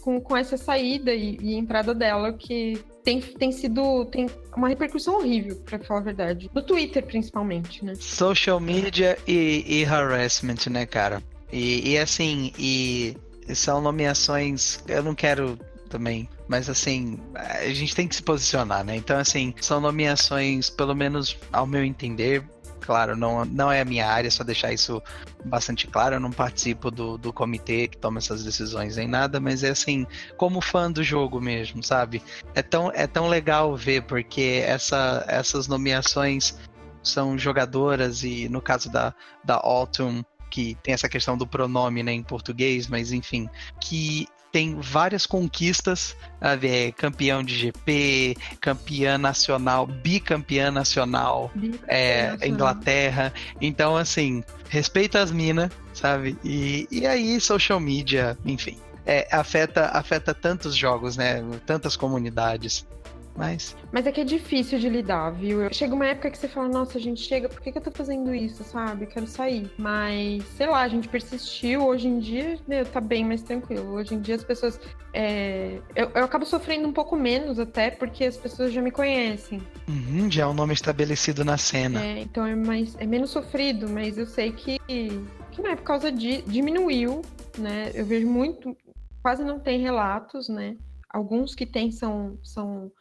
com, 0.03 0.21
com 0.21 0.37
essa 0.37 0.59
saída 0.59 1.15
e, 1.15 1.39
e 1.41 1.55
entrada 1.55 1.95
dela, 1.95 2.35
que 2.35 2.85
tem, 3.05 3.21
tem 3.21 3.53
sido 3.53 4.07
tem 4.07 4.27
uma 4.57 4.69
repercussão 4.69 5.17
horrível, 5.17 5.57
para 5.57 5.79
falar 5.81 6.01
a 6.01 6.05
verdade, 6.05 6.51
no 6.53 6.63
Twitter 6.63 7.05
principalmente, 7.05 7.85
né? 7.85 7.95
Social 7.95 8.59
media 8.59 9.19
e, 9.27 9.65
e 9.67 9.85
harassment, 9.85 10.69
né, 10.71 10.87
cara? 10.87 11.23
E, 11.53 11.93
e 11.93 11.99
assim, 11.99 12.53
e 12.59 13.17
são 13.55 13.81
nomeações. 13.81 14.83
Eu 14.89 15.03
não 15.03 15.15
quero 15.15 15.59
também. 15.89 16.29
Mas 16.49 16.69
assim, 16.69 17.19
a 17.35 17.73
gente 17.73 17.95
tem 17.95 18.09
que 18.09 18.17
se 18.17 18.23
posicionar, 18.23 18.85
né? 18.85 18.97
Então, 18.97 19.19
assim, 19.19 19.55
são 19.61 19.81
nomeações, 19.81 20.69
pelo 20.69 20.95
menos 20.95 21.37
ao 21.53 21.67
meu 21.67 21.85
entender. 21.85 22.45
Claro, 22.85 23.17
não, 23.17 23.47
não 23.47 23.73
é 23.73 23.81
a 23.81 23.85
minha 23.85 24.07
área, 24.07 24.31
só 24.31 24.45
deixar 24.45 24.71
isso 24.71 25.03
bastante 25.43 25.87
claro. 25.87 26.17
Eu 26.17 26.21
não 26.21 26.31
participo 26.31 26.91
do, 26.91 27.17
do 27.17 27.33
comitê 27.33 27.89
que 27.89 27.97
toma 27.97 28.19
essas 28.19 28.45
decisões 28.45 28.97
nem 28.97 29.09
nada, 29.09 29.41
mas 29.41 29.65
é 29.65 29.71
assim, 29.71 30.07
como 30.37 30.61
fã 30.61 30.93
do 30.93 31.03
jogo 31.03 31.41
mesmo, 31.41 31.83
sabe? 31.83 32.23
É 32.55 32.63
tão, 32.63 32.91
é 32.93 33.07
tão 33.07 33.27
legal 33.27 33.75
ver, 33.75 34.03
porque 34.03 34.63
essa, 34.67 35.25
essas 35.27 35.67
nomeações 35.67 36.59
são 37.03 37.39
jogadoras 37.39 38.23
e 38.23 38.51
no 38.51 38.61
caso 38.61 38.91
da, 38.91 39.15
da 39.43 39.55
Autumn, 39.55 40.23
que 40.51 40.77
tem 40.83 40.93
essa 40.93 41.09
questão 41.09 41.39
do 41.39 41.47
pronome 41.47 42.03
né, 42.03 42.13
em 42.13 42.23
português, 42.23 42.87
mas 42.87 43.13
enfim, 43.13 43.49
que 43.81 44.29
tem 44.55 44.77
várias 44.81 45.27
conquistas? 45.27 46.15
É, 46.41 46.93
campeão 46.93 47.43
de 47.43 47.57
GP, 47.59 48.37
campeã 48.61 49.19
nacional, 49.19 49.85
bicampeã 49.85 50.71
nacional, 50.71 51.51
é, 51.89 52.31
Nacional. 52.31 52.49
Inglaterra. 52.49 53.33
Então, 53.61 53.97
assim, 53.97 54.45
respeita 54.69 55.21
as 55.21 55.33
minas, 55.33 55.73
sabe? 55.93 56.39
E, 56.45 56.87
e 56.89 57.05
aí, 57.05 57.41
social 57.41 57.81
media, 57.81 58.39
enfim, 58.45 58.79
é, 59.05 59.27
afeta, 59.33 59.87
afeta 59.87 60.33
tantos 60.33 60.77
jogos, 60.77 61.17
né? 61.17 61.43
Tantas 61.67 61.97
comunidades. 61.97 62.87
Mas, 63.37 63.77
Mas 63.91 64.07
é 64.07 64.13
que 64.13 64.21
é 64.21 64.25
difícil 64.25 64.79
de 64.79 64.89
lidar, 64.89 65.31
viu? 65.31 65.69
Chega 65.73 65.95
uma 65.95 66.07
época 66.07 66.31
que 66.31 66.39
você 66.39 66.47
fala, 66.47 66.69
nossa, 66.69 66.99
gente, 67.01 67.21
chega, 67.21 67.49
por 67.49 67.61
que, 67.61 67.73
que 67.73 67.79
eu 67.79 67.83
tô 67.83 67.91
fazendo 67.91 68.33
isso, 68.33 68.63
sabe? 68.63 69.07
Quero 69.07 69.27
sair. 69.27 69.71
Mas, 69.77 70.45
sei 70.57 70.67
lá, 70.69 70.83
a 70.83 70.89
gente 70.89 71.09
persistiu. 71.09 71.85
Hoje 71.87 72.07
em 72.07 72.21
dia, 72.21 72.59
meu, 72.67 72.85
tá 72.87 73.01
bem 73.01 73.25
mais 73.25 73.43
tranquilo. 73.43 73.93
Hoje 73.95 74.15
em 74.15 74.21
dia 74.21 74.37
as 74.37 74.45
pessoas. 74.45 74.79
é, 75.13 75.81
Eu, 75.97 76.11
eu 76.15 76.25
acabo 76.25 76.47
sofrendo 76.47 76.87
um 76.87 76.93
pouco 76.93 77.17
menos 77.17 77.59
até, 77.59 77.91
porque 77.91 78.25
as 78.25 78.37
pessoas 78.37 78.73
já 78.73 78.81
me 78.81 78.91
conhecem. 78.93 79.61
uhum, 79.89 80.31
já 80.31 80.45
é 80.45 80.47
um 80.47 80.55
nome 80.55 80.73
estabelecido 80.73 81.45
na 81.45 81.59
cena. 81.59 82.05
É, 82.05 82.21
então 82.21 82.47
é, 82.47 82.55
mais, 82.55 82.95
é 83.01 83.07
menos 83.07 83.31
sofrido, 83.31 83.89
mas 83.89 84.17
eu 84.17 84.27
sei 84.27 84.53
que, 84.53 84.79
que 84.87 85.61
não 85.63 85.71
é 85.71 85.77
por 85.77 85.85
causa 85.85 86.13
de. 86.13 86.43
diminuiu, 86.43 87.21
né? 87.59 87.91
Eu 87.95 88.07
vejo 88.07 88.29
muito. 88.29 88.77
Quase 89.23 89.43
não 89.43 89.59
tem 89.59 89.81
relatos, 89.81 90.49
né? 90.49 90.77
Alguns 91.11 91.55
que 91.55 91.67
tem 91.67 91.91
são. 91.91 92.39
são 92.43 92.93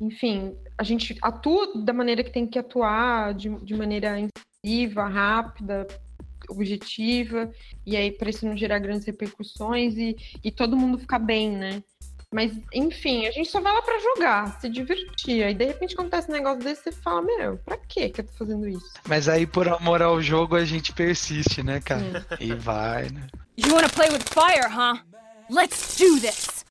enfim, 0.00 0.56
a 0.76 0.82
gente 0.82 1.16
atua 1.22 1.72
da 1.82 1.92
maneira 1.92 2.22
que 2.22 2.32
tem 2.32 2.46
que 2.46 2.58
atuar, 2.58 3.34
de, 3.34 3.48
de 3.64 3.74
maneira 3.74 4.18
incisiva, 4.18 5.06
rápida, 5.06 5.86
objetiva, 6.48 7.50
e 7.84 7.96
aí 7.96 8.10
para 8.10 8.30
isso 8.30 8.46
não 8.46 8.56
gerar 8.56 8.78
grandes 8.78 9.06
repercussões 9.06 9.96
e, 9.96 10.16
e 10.44 10.50
todo 10.50 10.76
mundo 10.76 10.98
ficar 10.98 11.18
bem, 11.18 11.50
né? 11.50 11.82
Mas, 12.34 12.52
enfim, 12.74 13.26
a 13.26 13.30
gente 13.30 13.48
só 13.48 13.60
vai 13.60 13.72
lá 13.72 13.80
pra 13.80 13.98
jogar, 13.98 14.60
se 14.60 14.68
divertir. 14.68 15.44
Aí, 15.44 15.54
de 15.54 15.64
repente, 15.64 15.94
acontece 15.94 16.28
um 16.28 16.34
negócio 16.34 16.58
desse, 16.58 16.82
você 16.82 16.92
fala, 16.92 17.22
meu, 17.22 17.56
pra 17.58 17.78
quê 17.78 18.10
que 18.10 18.20
eu 18.20 18.26
tô 18.26 18.32
fazendo 18.32 18.68
isso? 18.68 18.92
Mas 19.08 19.28
aí, 19.28 19.46
por 19.46 19.68
amor 19.68 20.02
ao 20.02 20.20
jogo, 20.20 20.56
a 20.56 20.64
gente 20.64 20.92
persiste, 20.92 21.62
né, 21.62 21.80
cara? 21.80 22.26
E 22.40 22.52
vai, 22.52 23.08
né? 23.10 23.28
You 23.56 23.72
wanna 23.72 23.88
play 23.88 24.10
with 24.10 24.24
fire, 24.28 24.68
huh? 24.68 25.00
Let's 25.48 25.96
do 25.96 26.20
this! 26.20 26.64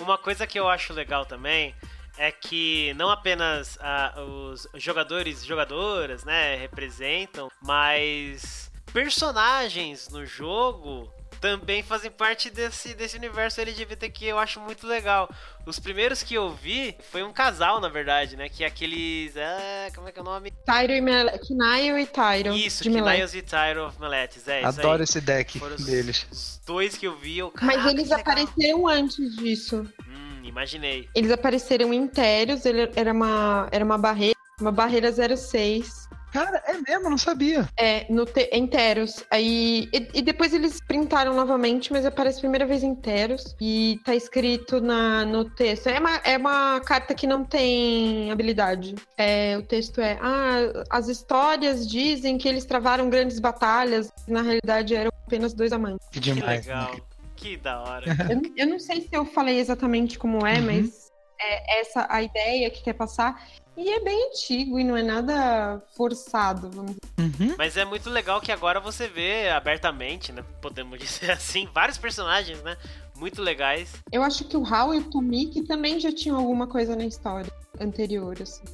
Uma 0.00 0.16
coisa 0.16 0.46
que 0.46 0.58
eu 0.58 0.66
acho 0.66 0.94
legal 0.94 1.26
também 1.26 1.74
é 2.18 2.30
que 2.32 2.92
não 2.94 3.10
apenas 3.10 3.78
ah, 3.80 4.14
os 4.20 4.66
jogadores 4.74 5.42
e 5.42 5.46
jogadoras, 5.46 6.24
né, 6.24 6.56
representam, 6.56 7.50
mas 7.62 8.70
personagens 8.92 10.08
no 10.08 10.24
jogo 10.26 11.12
também 11.40 11.82
fazem 11.82 12.10
parte 12.10 12.50
desse, 12.50 12.92
desse 12.94 13.16
universo 13.16 13.60
LGBT 13.62 14.10
que 14.10 14.26
eu 14.26 14.38
acho 14.38 14.60
muito 14.60 14.86
legal. 14.86 15.28
Os 15.64 15.78
primeiros 15.78 16.22
que 16.22 16.34
eu 16.34 16.50
vi 16.54 16.94
foi 17.10 17.22
um 17.22 17.32
casal, 17.32 17.80
na 17.80 17.88
verdade, 17.88 18.36
né? 18.36 18.48
Que 18.50 18.62
é 18.62 18.66
aqueles. 18.66 19.34
Ah, 19.38 19.88
como 19.94 20.06
é 20.08 20.12
que 20.12 20.18
é 20.18 20.22
o 20.22 20.24
nome? 20.24 20.50
Tyro 20.66 20.92
e 20.92 21.00
Mel... 21.00 21.38
Kinaio 21.38 21.98
e 21.98 22.06
Tyro. 22.06 22.54
Isso. 22.54 22.84
Kniles 22.84 23.34
e 23.34 23.40
Tyro 23.40 23.86
of 23.86 23.98
Meletis. 23.98 24.46
É, 24.48 24.58
isso 24.60 24.68
Adoro 24.68 24.98
aí. 24.98 25.04
esse 25.04 25.20
deck 25.20 25.58
Foram 25.58 25.76
os, 25.76 25.84
deles. 25.86 26.26
os 26.30 26.60
dois 26.66 26.98
que 26.98 27.06
eu 27.06 27.16
vi. 27.16 27.38
Eu, 27.38 27.50
Mas 27.58 27.76
"Caraca, 27.76 27.90
eles 27.90 28.08
que 28.08 28.14
legal." 28.14 28.20
apareceram 28.20 28.86
antes 28.88 29.36
disso. 29.36 29.86
Hum, 30.06 30.29
imaginei. 30.48 31.08
Eles 31.14 31.30
apareceram 31.30 31.92
inteiros, 31.92 32.64
ele 32.64 32.90
era 32.96 33.12
uma, 33.12 33.68
era 33.70 33.84
uma 33.84 33.98
barreira, 33.98 34.36
uma 34.60 34.72
barreira 34.72 35.10
06. 35.12 36.08
Cara, 36.32 36.62
é 36.66 36.74
mesmo, 36.88 37.10
não 37.10 37.18
sabia. 37.18 37.68
É, 37.76 38.06
no 38.08 38.24
te, 38.24 38.48
inteiros. 38.52 39.24
Aí. 39.30 39.88
E, 39.92 40.08
e 40.14 40.22
depois 40.22 40.54
eles 40.54 40.80
printaram 40.80 41.34
novamente, 41.34 41.92
mas 41.92 42.06
aparece 42.06 42.38
a 42.38 42.42
primeira 42.42 42.64
vez 42.64 42.82
inteiros. 42.84 43.56
E 43.60 43.98
tá 44.04 44.14
escrito 44.14 44.80
na, 44.80 45.24
no 45.24 45.44
texto. 45.44 45.88
É 45.88 45.98
uma, 45.98 46.16
é 46.18 46.36
uma 46.36 46.80
carta 46.80 47.14
que 47.14 47.26
não 47.26 47.44
tem 47.44 48.30
habilidade. 48.30 48.94
É, 49.18 49.56
o 49.58 49.62
texto 49.62 50.00
é: 50.00 50.18
Ah, 50.22 50.84
as 50.88 51.08
histórias 51.08 51.84
dizem 51.88 52.38
que 52.38 52.48
eles 52.48 52.64
travaram 52.64 53.10
grandes 53.10 53.40
batalhas. 53.40 54.12
Na 54.28 54.42
realidade, 54.42 54.94
eram 54.94 55.10
apenas 55.26 55.52
dois 55.52 55.72
amantes. 55.72 56.06
Que 56.12 56.20
Que 56.20 56.32
demais. 56.32 56.64
legal. 56.64 56.94
né? 56.94 57.00
Que 57.40 57.56
da 57.56 57.80
hora. 57.82 58.04
Eu, 58.30 58.40
eu 58.56 58.66
não 58.66 58.78
sei 58.78 59.00
se 59.00 59.08
eu 59.12 59.24
falei 59.24 59.58
exatamente 59.58 60.18
como 60.18 60.46
é, 60.46 60.58
Uhum. 60.58 60.66
mas 60.66 61.10
é 61.40 61.80
essa 61.80 62.06
a 62.10 62.22
ideia 62.22 62.70
que 62.70 62.82
quer 62.82 62.92
passar. 62.92 63.48
E 63.76 63.88
é 63.88 64.00
bem 64.00 64.28
antigo 64.28 64.78
e 64.78 64.84
não 64.84 64.94
é 64.94 65.02
nada 65.02 65.80
forçado, 65.96 66.68
vamos 66.70 66.96
dizer. 66.96 67.00
Uhum. 67.18 67.54
Mas 67.56 67.76
é 67.78 67.84
muito 67.84 68.10
legal 68.10 68.40
que 68.40 68.52
agora 68.52 68.78
você 68.78 69.08
vê 69.08 69.48
abertamente, 69.48 70.32
né? 70.32 70.44
Podemos 70.60 70.98
dizer 71.00 71.30
assim, 71.30 71.66
vários 71.72 71.96
personagens, 71.96 72.62
né? 72.62 72.76
Muito 73.16 73.40
legais. 73.40 73.92
Eu 74.12 74.22
acho 74.22 74.44
que 74.44 74.56
o 74.56 74.66
Hal 74.66 74.94
e 74.94 74.98
o 74.98 75.04
Tomik 75.04 75.62
também 75.62 75.98
já 75.98 76.12
tinham 76.12 76.36
alguma 76.36 76.66
coisa 76.66 76.94
na 76.94 77.06
história 77.06 77.50
anterior, 77.80 78.36
assim. 78.42 78.64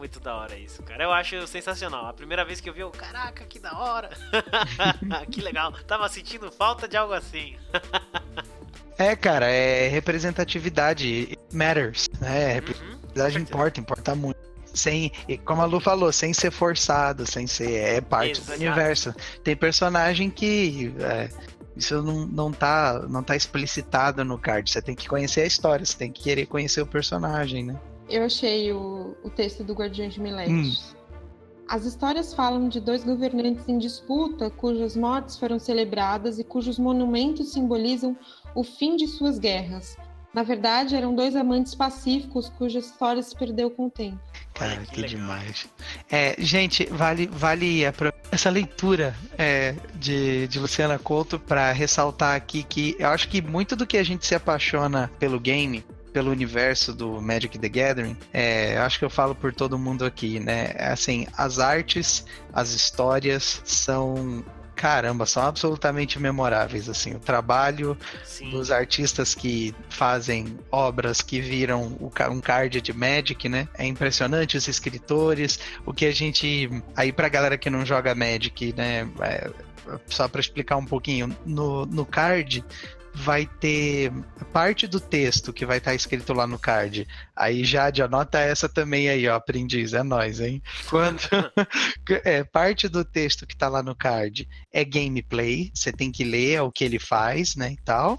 Muito 0.00 0.18
da 0.18 0.34
hora 0.34 0.56
isso, 0.56 0.82
cara. 0.82 1.04
Eu 1.04 1.12
acho 1.12 1.46
sensacional. 1.46 2.06
A 2.06 2.14
primeira 2.14 2.42
vez 2.42 2.58
que 2.58 2.70
eu 2.70 2.72
vi, 2.72 2.80
eu, 2.80 2.90
caraca, 2.90 3.44
que 3.44 3.58
da 3.58 3.78
hora. 3.78 4.08
que 5.30 5.42
legal. 5.42 5.74
Tava 5.86 6.08
sentindo 6.08 6.50
falta 6.50 6.88
de 6.88 6.96
algo 6.96 7.12
assim. 7.12 7.54
É, 8.96 9.14
cara, 9.14 9.44
é 9.44 9.88
representatividade. 9.88 11.28
It 11.30 11.38
matters. 11.52 12.08
Né? 12.18 12.46
Uhum, 12.46 12.54
Representatividade 12.54 13.38
importa, 13.38 13.80
importa 13.80 14.14
muito. 14.14 14.40
Sem, 14.72 15.12
como 15.44 15.60
a 15.60 15.66
Lu 15.66 15.80
falou, 15.80 16.10
sem 16.10 16.32
ser 16.32 16.50
forçado, 16.50 17.26
sem 17.26 17.46
ser. 17.46 17.70
É 17.70 18.00
parte 18.00 18.40
Exato. 18.40 18.52
do 18.52 18.56
universo. 18.56 19.14
Tem 19.44 19.54
personagem 19.54 20.30
que. 20.30 20.94
é, 21.00 21.28
isso 21.76 22.02
não, 22.02 22.26
não, 22.26 22.52
tá, 22.52 23.06
não 23.06 23.22
tá 23.22 23.36
explicitado 23.36 24.24
no 24.24 24.38
card. 24.38 24.70
Você 24.70 24.80
tem 24.80 24.94
que 24.94 25.06
conhecer 25.06 25.42
a 25.42 25.46
história, 25.46 25.84
você 25.84 25.98
tem 25.98 26.10
que 26.10 26.22
querer 26.22 26.46
conhecer 26.46 26.80
o 26.80 26.86
personagem, 26.86 27.66
né? 27.66 27.78
Eu 28.10 28.24
achei 28.24 28.72
o, 28.72 29.16
o 29.22 29.30
texto 29.30 29.62
do 29.62 29.72
Guardiões 29.72 30.14
de 30.14 30.20
Miletes. 30.20 30.96
As 31.68 31.84
histórias 31.84 32.34
falam 32.34 32.68
de 32.68 32.80
dois 32.80 33.04
governantes 33.04 33.68
em 33.68 33.78
disputa, 33.78 34.50
cujas 34.50 34.96
mortes 34.96 35.36
foram 35.36 35.56
celebradas 35.60 36.40
e 36.40 36.44
cujos 36.44 36.80
monumentos 36.80 37.52
simbolizam 37.52 38.18
o 38.56 38.64
fim 38.64 38.96
de 38.96 39.06
suas 39.06 39.38
guerras. 39.38 39.96
Na 40.34 40.42
verdade, 40.42 40.96
eram 40.96 41.14
dois 41.14 41.36
amantes 41.36 41.74
pacíficos 41.74 42.48
cuja 42.48 42.80
história 42.80 43.22
se 43.22 43.36
perdeu 43.36 43.70
com 43.70 43.86
o 43.86 43.90
tempo. 43.90 44.18
Cara, 44.54 44.76
que 44.78 45.02
que, 45.02 45.08
demais. 45.08 45.68
É, 46.10 46.34
gente, 46.38 46.86
vale, 46.86 47.28
vale 47.28 47.82
essa 48.30 48.50
leitura 48.50 49.14
é, 49.38 49.74
de, 49.94 50.48
de 50.48 50.58
Luciana 50.58 50.98
Couto 50.98 51.38
para 51.38 51.70
ressaltar 51.72 52.36
aqui 52.36 52.64
que 52.64 52.96
eu 52.98 53.08
acho 53.08 53.28
que 53.28 53.40
muito 53.40 53.76
do 53.76 53.86
que 53.86 53.96
a 53.96 54.02
gente 54.02 54.26
se 54.26 54.34
apaixona 54.34 55.10
pelo 55.18 55.38
game, 55.38 55.84
pelo 56.12 56.30
universo 56.30 56.92
do 56.92 57.20
Magic 57.20 57.58
the 57.58 57.68
Gathering, 57.68 58.16
é, 58.32 58.76
eu 58.76 58.82
acho 58.82 58.98
que 58.98 59.04
eu 59.04 59.10
falo 59.10 59.34
por 59.34 59.52
todo 59.52 59.78
mundo 59.78 60.04
aqui, 60.04 60.40
né? 60.40 60.74
Assim, 60.78 61.26
as 61.36 61.58
artes, 61.58 62.24
as 62.52 62.72
histórias 62.72 63.60
são. 63.64 64.44
Caramba, 64.74 65.26
são 65.26 65.42
absolutamente 65.42 66.18
memoráveis, 66.18 66.88
assim, 66.88 67.14
o 67.14 67.18
trabalho 67.18 67.98
Sim. 68.24 68.48
dos 68.48 68.70
artistas 68.70 69.34
que 69.34 69.74
fazem 69.90 70.58
obras 70.72 71.20
que 71.20 71.38
viram 71.38 71.98
um 72.30 72.40
card 72.40 72.80
de 72.80 72.90
Magic, 72.90 73.46
né? 73.46 73.68
É 73.76 73.84
impressionante 73.84 74.56
os 74.56 74.66
escritores, 74.68 75.60
o 75.84 75.92
que 75.92 76.06
a 76.06 76.12
gente 76.12 76.70
aí 76.96 77.12
pra 77.12 77.28
galera 77.28 77.58
que 77.58 77.68
não 77.68 77.84
joga 77.84 78.14
Magic, 78.14 78.72
né? 78.74 79.06
é, 79.20 79.50
só 80.06 80.28
pra 80.28 80.40
explicar 80.40 80.76
um 80.76 80.84
pouquinho, 80.84 81.36
no, 81.44 81.84
no 81.86 82.06
card 82.06 82.64
vai 83.14 83.46
ter 83.46 84.12
parte 84.52 84.86
do 84.86 85.00
texto 85.00 85.52
que 85.52 85.66
vai 85.66 85.78
estar 85.78 85.94
escrito 85.94 86.32
lá 86.32 86.46
no 86.46 86.58
card. 86.58 87.06
Aí 87.34 87.64
Jade, 87.64 88.02
anota 88.02 88.38
essa 88.38 88.68
também 88.68 89.08
aí, 89.08 89.28
ó, 89.28 89.36
aprendiz, 89.36 89.92
é 89.92 90.02
nós, 90.02 90.40
hein? 90.40 90.62
Quando 90.88 91.20
é, 92.24 92.44
parte 92.44 92.88
do 92.88 93.04
texto 93.04 93.46
que 93.46 93.56
tá 93.56 93.68
lá 93.68 93.82
no 93.82 93.94
card 93.94 94.48
é 94.72 94.84
gameplay, 94.84 95.70
você 95.74 95.92
tem 95.92 96.10
que 96.10 96.24
ler 96.24 96.62
o 96.62 96.72
que 96.72 96.84
ele 96.84 96.98
faz, 96.98 97.56
né, 97.56 97.72
e 97.72 97.82
tal. 97.84 98.18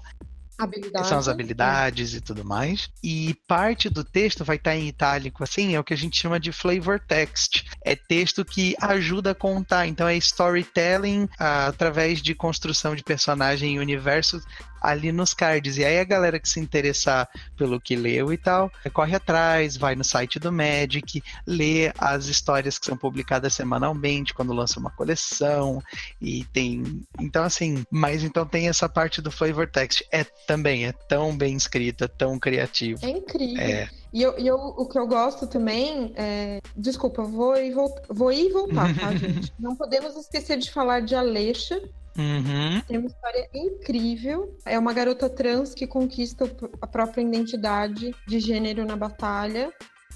Habilidade. 0.58 1.08
São 1.08 1.18
as 1.18 1.28
habilidades 1.28 2.14
e 2.14 2.20
tudo 2.20 2.44
mais. 2.44 2.88
E 3.02 3.34
parte 3.48 3.88
do 3.88 4.04
texto 4.04 4.44
vai 4.44 4.56
estar 4.56 4.76
em 4.76 4.86
itálico, 4.86 5.42
assim, 5.42 5.74
é 5.74 5.80
o 5.80 5.84
que 5.84 5.94
a 5.94 5.96
gente 5.96 6.16
chama 6.16 6.38
de 6.38 6.52
flavor 6.52 7.00
text. 7.00 7.64
É 7.84 7.96
texto 7.96 8.44
que 8.44 8.76
ajuda 8.80 9.32
a 9.32 9.34
contar. 9.34 9.86
Então 9.86 10.06
é 10.06 10.16
storytelling 10.16 11.28
ah, 11.38 11.66
através 11.66 12.22
de 12.22 12.34
construção 12.34 12.94
de 12.94 13.02
personagem 13.02 13.74
e 13.74 13.78
universo 13.80 14.40
ali 14.82 15.12
nos 15.12 15.32
cards. 15.32 15.76
E 15.78 15.84
aí 15.84 15.98
a 15.98 16.04
galera 16.04 16.38
que 16.40 16.48
se 16.48 16.60
interessar 16.60 17.28
pelo 17.56 17.80
que 17.80 17.94
leu 17.96 18.32
e 18.32 18.36
tal, 18.36 18.70
corre 18.92 19.14
atrás, 19.16 19.76
vai 19.76 19.94
no 19.94 20.04
site 20.04 20.38
do 20.38 20.50
Magic, 20.52 21.22
lê 21.46 21.92
as 21.98 22.26
histórias 22.26 22.78
que 22.78 22.86
são 22.86 22.96
publicadas 22.96 23.54
semanalmente 23.54 24.34
quando 24.34 24.52
lança 24.52 24.78
uma 24.80 24.90
coleção 24.90 25.82
e 26.20 26.44
tem, 26.52 27.02
então 27.20 27.44
assim, 27.44 27.84
mas 27.90 28.22
então 28.24 28.44
tem 28.46 28.68
essa 28.68 28.88
parte 28.88 29.20
do 29.22 29.30
flavor 29.30 29.68
text. 29.68 30.02
É 30.10 30.24
também 30.46 30.86
é 30.86 30.92
tão 30.92 31.36
bem 31.36 31.56
escrita, 31.56 32.08
tão 32.08 32.38
criativo. 32.38 33.04
É 33.04 33.10
incrível. 33.10 33.62
É. 33.62 33.88
E, 34.12 34.22
eu, 34.22 34.32
eu- 34.38 34.56
o 34.56 34.86
que 34.86 34.98
eu 34.98 35.06
gosto 35.06 35.46
também 35.46 36.12
é. 36.16 36.60
Desculpa, 36.76 37.22
vou 37.22 37.56
ir, 37.56 37.72
vol- 37.72 38.02
vou 38.08 38.30
ir 38.32 38.48
e 38.48 38.52
voltar, 38.52 38.94
tá, 38.98 39.12
gente? 39.16 39.52
Não 39.58 39.74
podemos 39.74 40.14
esquecer 40.16 40.58
de 40.58 40.70
falar 40.70 41.00
de 41.00 41.14
Alexa. 41.14 41.80
Uhum. 42.16 42.80
Tem 42.86 42.98
uma 42.98 43.06
história 43.06 43.48
incrível. 43.54 44.56
É 44.64 44.78
uma 44.78 44.92
garota 44.92 45.28
trans 45.28 45.74
que 45.74 45.86
conquista 45.86 46.44
a 46.80 46.86
própria 46.86 47.22
identidade 47.22 48.14
de 48.26 48.40
gênero 48.40 48.84
na 48.84 48.96
batalha. 48.96 49.72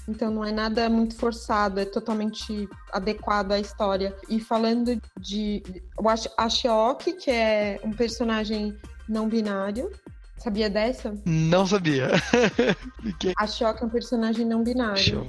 Então 0.07 0.31
não 0.31 0.45
é 0.45 0.51
nada 0.51 0.89
muito 0.89 1.17
forçado, 1.17 1.81
é 1.81 1.85
totalmente 1.85 2.69
adequado 2.93 3.51
à 3.51 3.59
história. 3.59 4.15
E 4.29 4.39
falando 4.39 5.01
de. 5.19 5.61
Eu 5.99 6.07
acho 6.07 6.29
a 6.37 6.47
Shiok, 6.47 7.13
que 7.13 7.29
é 7.29 7.79
um 7.83 7.91
personagem 7.91 8.77
não 9.07 9.27
binário. 9.27 9.91
Sabia 10.37 10.69
dessa? 10.69 11.13
Não 11.25 11.65
sabia. 11.65 12.09
A 13.37 13.45
é 13.45 13.85
um 13.85 13.89
personagem 13.89 14.45
não 14.45 14.63
binário. 14.63 15.01
Show. 15.01 15.27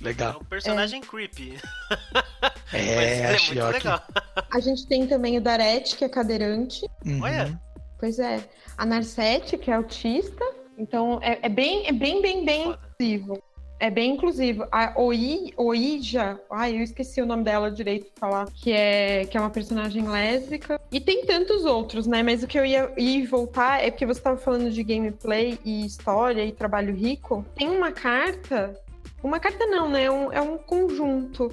É 0.00 0.04
Legal. 0.04 0.38
um 0.40 0.44
personagem 0.44 1.00
creepy. 1.00 1.58
Mas 2.72 2.82
É, 2.82 3.26
a 3.26 3.30
muito 3.30 3.72
legal. 3.72 4.02
A 4.50 4.60
gente 4.60 4.86
tem 4.86 5.06
também 5.06 5.36
o 5.36 5.40
Darete, 5.40 5.96
que 5.96 6.04
é 6.04 6.08
cadeirante. 6.08 6.86
Uhum. 7.04 7.20
Olha. 7.22 7.60
Pois 7.98 8.18
é. 8.18 8.40
A 8.78 8.86
Narcete, 8.86 9.58
que 9.58 9.70
é 9.70 9.74
autista. 9.74 10.44
Então 10.78 11.18
é, 11.22 11.38
é 11.42 11.48
bem, 11.48 11.86
é 11.86 11.92
bem, 11.92 12.22
bem, 12.22 12.44
bem 12.44 12.64
Foda. 12.64 12.78
inclusivo. 12.98 13.42
É 13.78 13.90
bem 13.90 14.12
inclusivo. 14.14 14.66
A 14.70 14.92
Oi, 15.00 15.52
Oija, 15.56 16.38
ai, 16.50 16.76
eu 16.76 16.82
esqueci 16.82 17.20
o 17.22 17.26
nome 17.26 17.44
dela 17.44 17.70
direito 17.70 18.04
de 18.04 18.20
falar, 18.20 18.46
que 18.52 18.72
é, 18.72 19.24
que 19.24 19.38
é 19.38 19.40
uma 19.40 19.48
personagem 19.48 20.06
lésbica. 20.06 20.78
E 20.92 21.00
tem 21.00 21.24
tantos 21.24 21.64
outros, 21.64 22.06
né? 22.06 22.22
Mas 22.22 22.42
o 22.42 22.46
que 22.46 22.58
eu 22.58 22.64
ia 22.64 22.92
ir 22.98 23.26
voltar 23.26 23.82
é 23.82 23.90
porque 23.90 24.04
você 24.04 24.20
estava 24.20 24.36
falando 24.36 24.70
de 24.70 24.82
gameplay 24.82 25.58
e 25.64 25.86
história 25.86 26.44
e 26.44 26.52
trabalho 26.52 26.94
rico. 26.94 27.44
Tem 27.56 27.70
uma 27.70 27.90
carta. 27.90 28.78
Uma 29.22 29.38
carta 29.38 29.66
não, 29.66 29.88
né? 29.88 30.04
É 30.04 30.10
um, 30.10 30.32
é 30.32 30.40
um 30.40 30.56
conjunto 30.58 31.50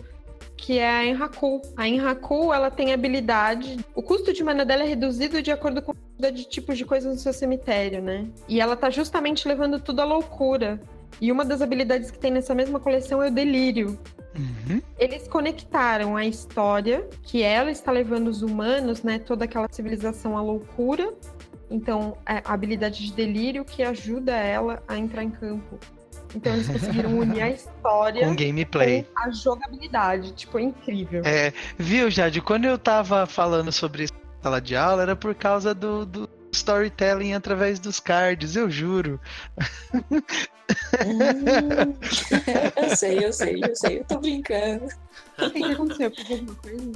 que 0.55 0.79
é 0.79 0.89
a 0.89 1.05
Enhaku. 1.05 1.61
A 1.77 1.87
Enhaku, 1.87 2.53
ela 2.53 2.71
tem 2.71 2.91
habilidade. 2.93 3.77
O 3.93 4.01
custo 4.01 4.33
de 4.33 4.43
mana 4.43 4.65
dela 4.65 4.83
é 4.83 4.87
reduzido 4.87 5.41
de 5.41 5.51
acordo 5.51 5.81
com 5.81 5.91
a 5.91 5.95
quantidade 5.95 6.37
de 6.37 6.49
tipos 6.49 6.77
de 6.77 6.83
coisas 6.83 7.13
no 7.13 7.19
seu 7.19 7.31
cemitério, 7.31 8.01
né? 8.01 8.27
E 8.47 8.59
ela 8.59 8.75
tá 8.75 8.89
justamente 8.89 9.47
levando 9.47 9.79
tudo 9.79 10.01
à 10.01 10.05
loucura. 10.05 10.81
E 11.21 11.31
uma 11.31 11.45
das 11.45 11.61
habilidades 11.61 12.11
que 12.11 12.19
tem 12.19 12.31
nessa 12.31 12.53
mesma 12.53 12.79
coleção 12.79 13.21
é 13.21 13.27
o 13.27 13.31
delírio. 13.31 13.99
Uhum. 14.35 14.81
Eles 14.99 15.27
conectaram 15.27 16.15
a 16.15 16.25
história, 16.25 17.07
que 17.23 17.41
ela 17.41 17.71
está 17.71 17.91
levando 17.91 18.27
os 18.27 18.41
humanos, 18.41 19.03
né, 19.03 19.17
toda 19.17 19.45
aquela 19.45 19.67
civilização 19.71 20.37
à 20.37 20.41
loucura. 20.41 21.13
Então, 21.69 22.17
é 22.25 22.41
a 22.45 22.53
habilidade 22.53 23.05
de 23.05 23.13
delírio 23.13 23.65
que 23.65 23.83
ajuda 23.83 24.33
ela 24.33 24.81
a 24.87 24.97
entrar 24.97 25.23
em 25.23 25.29
campo. 25.29 25.79
Então, 26.37 26.53
eles 26.53 26.67
conseguiram 26.67 27.17
unir 27.17 27.41
a 27.41 27.49
história 27.49 28.25
Com 28.27 28.35
gameplay. 28.35 29.03
com 29.03 29.23
a 29.23 29.31
jogabilidade. 29.31 30.31
Tipo, 30.33 30.59
é 30.59 30.61
incrível. 30.61 31.21
É, 31.25 31.51
viu, 31.77 32.09
Jade? 32.11 32.41
Quando 32.41 32.65
eu 32.65 32.77
tava 32.77 33.25
falando 33.25 33.71
sobre 33.71 34.03
isso 34.03 34.13
na 34.13 34.43
sala 34.43 34.61
de 34.61 34.75
aula, 34.75 35.01
era 35.01 35.15
por 35.15 35.33
causa 35.33 35.73
do, 35.73 36.05
do 36.05 36.29
storytelling 36.51 37.33
através 37.33 37.79
dos 37.79 37.99
cards, 37.99 38.55
eu 38.55 38.69
juro. 38.69 39.19
Hum, 41.05 41.95
eu 42.77 42.95
sei, 42.95 43.25
eu 43.25 43.33
sei, 43.33 43.63
eu 43.63 43.75
sei. 43.75 43.99
Eu 43.99 44.05
tô 44.05 44.19
brincando. 44.19 44.85
O 45.39 45.49
que, 45.49 45.61
que 45.63 45.71
aconteceu? 45.71 46.11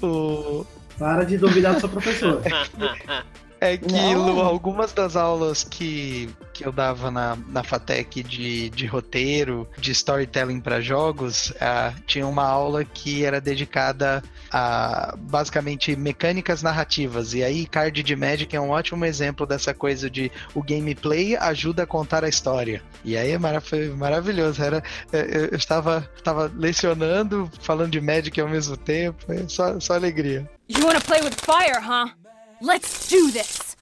O- 0.04 0.66
Para 1.00 1.24
de 1.26 1.38
duvidar 1.38 1.74
do 1.74 1.80
seu 1.80 1.90
professor. 1.90 2.42
É 3.62 3.78
que. 3.78 3.94
Lu, 4.16 4.42
algumas 4.42 4.92
das 4.92 5.16
aulas 5.16 5.64
que, 5.64 6.28
que 6.52 6.66
eu 6.66 6.72
dava 6.72 7.12
na, 7.12 7.38
na 7.48 7.64
FATEC 7.64 8.24
de, 8.24 8.72
de 8.72 8.88
roteiro, 8.88 9.70
de 9.78 9.92
storytelling 9.92 10.60
para 10.60 10.82
jogos, 10.82 11.54
ah, 11.62 11.94
tinha 12.08 12.26
uma 12.26 12.44
aula 12.44 12.84
que 12.84 13.24
era 13.24 13.40
dedicada 13.40 14.24
a 14.52 15.16
basicamente 15.16 15.96
mecânicas 15.96 16.64
narrativas. 16.64 17.36
E 17.36 17.44
aí, 17.44 17.68
Card 17.68 18.02
de 18.02 18.16
Magic 18.16 18.56
é 18.56 18.60
um 18.60 18.72
ótimo 18.72 19.06
exemplo 19.06 19.46
dessa 19.46 19.76
coisa 19.76 20.10
de 20.10 20.32
o 20.56 20.64
gameplay 20.64 21.36
ajuda 21.36 21.84
a 21.84 21.88
contar 21.88 22.24
a 22.24 22.30
história. 22.30 22.82
E 23.06 23.16
aí 23.16 23.32
é 23.32 23.60
foi 23.62 23.90
maravilhoso. 23.90 24.64
Era, 24.64 24.84
é, 25.14 25.50
eu 25.52 25.56
estava, 25.56 26.10
estava 26.16 26.52
lecionando, 26.56 27.48
falando 27.62 27.92
de 27.92 28.02
Magic 28.02 28.42
ao 28.42 28.50
mesmo 28.50 28.76
tempo. 28.76 29.32
É 29.32 29.48
só, 29.48 29.80
só 29.80 29.94
alegria. 29.94 30.50
You 30.68 30.84
wanna 30.84 31.02
play 31.02 31.22
with 31.22 31.36
fire, 31.36 31.80
huh? 31.80 32.21
Let's 32.62 33.10
do 33.10 33.32
this! 33.32 33.76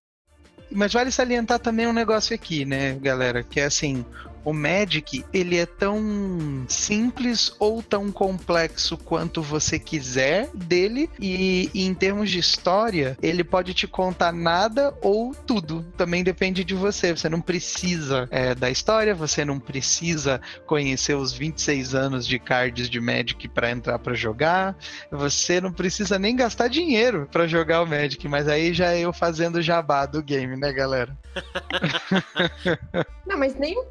Mas 0.72 0.94
vale 0.94 1.12
salientar 1.12 1.60
também 1.60 1.86
um 1.86 1.92
negócio 1.92 2.34
aqui, 2.34 2.64
né, 2.64 2.94
galera? 2.94 3.44
Que 3.44 3.60
é 3.60 3.66
assim, 3.66 4.06
o 4.44 4.54
Magic, 4.54 5.24
ele 5.34 5.58
é 5.58 5.66
tão 5.66 6.66
simples 6.68 7.54
ou 7.60 7.82
tão 7.82 8.12
complexo 8.12 8.98
quanto 8.98 9.42
você 9.42 9.78
quiser 9.78 10.50
dele. 10.54 11.10
E, 11.20 11.70
e 11.74 11.86
em 11.86 11.94
termos 11.94 12.30
de 12.30 12.40
história, 12.40 13.18
ele 13.22 13.44
pode 13.44 13.74
te 13.74 13.88
contar 13.88 14.32
nada 14.32 14.94
ou 15.02 15.34
tudo. 15.34 15.84
Também 15.98 16.24
depende 16.24 16.64
de 16.64 16.74
você. 16.74 17.16
Você 17.16 17.30
não 17.30 17.42
precisa 17.42 18.28
é, 18.32 18.56
da 18.56 18.70
história, 18.70 19.14
você 19.14 19.44
não 19.44 19.60
precisa 19.60 20.42
conhecer 20.66 21.16
os 21.16 21.34
26 21.34 21.96
anos 21.96 22.28
de 22.28 22.40
cards 22.40 22.90
de 22.90 23.00
Magic 23.00 23.48
para 23.50 23.72
entrar 23.72 24.00
para 24.00 24.14
jogar. 24.14 24.76
Você 25.12 25.60
não 25.62 25.72
precisa 25.72 26.18
nem 26.18 26.36
gastar 26.36 26.68
dinheiro 26.68 27.28
para 27.32 27.48
jogar 27.48 27.82
o 27.82 27.88
Magic. 27.88 28.28
Mas 28.28 28.48
aí 28.48 28.74
já 28.74 28.94
é 28.94 29.00
eu 29.00 29.14
fazendo 29.14 29.62
jabá 29.62 30.06
do 30.06 30.22
game, 30.22 30.56
né, 30.56 30.72
galera? 30.72 31.18
Não, 33.26 33.38
mas 33.38 33.56
nem 33.56 33.78
o 33.78 33.84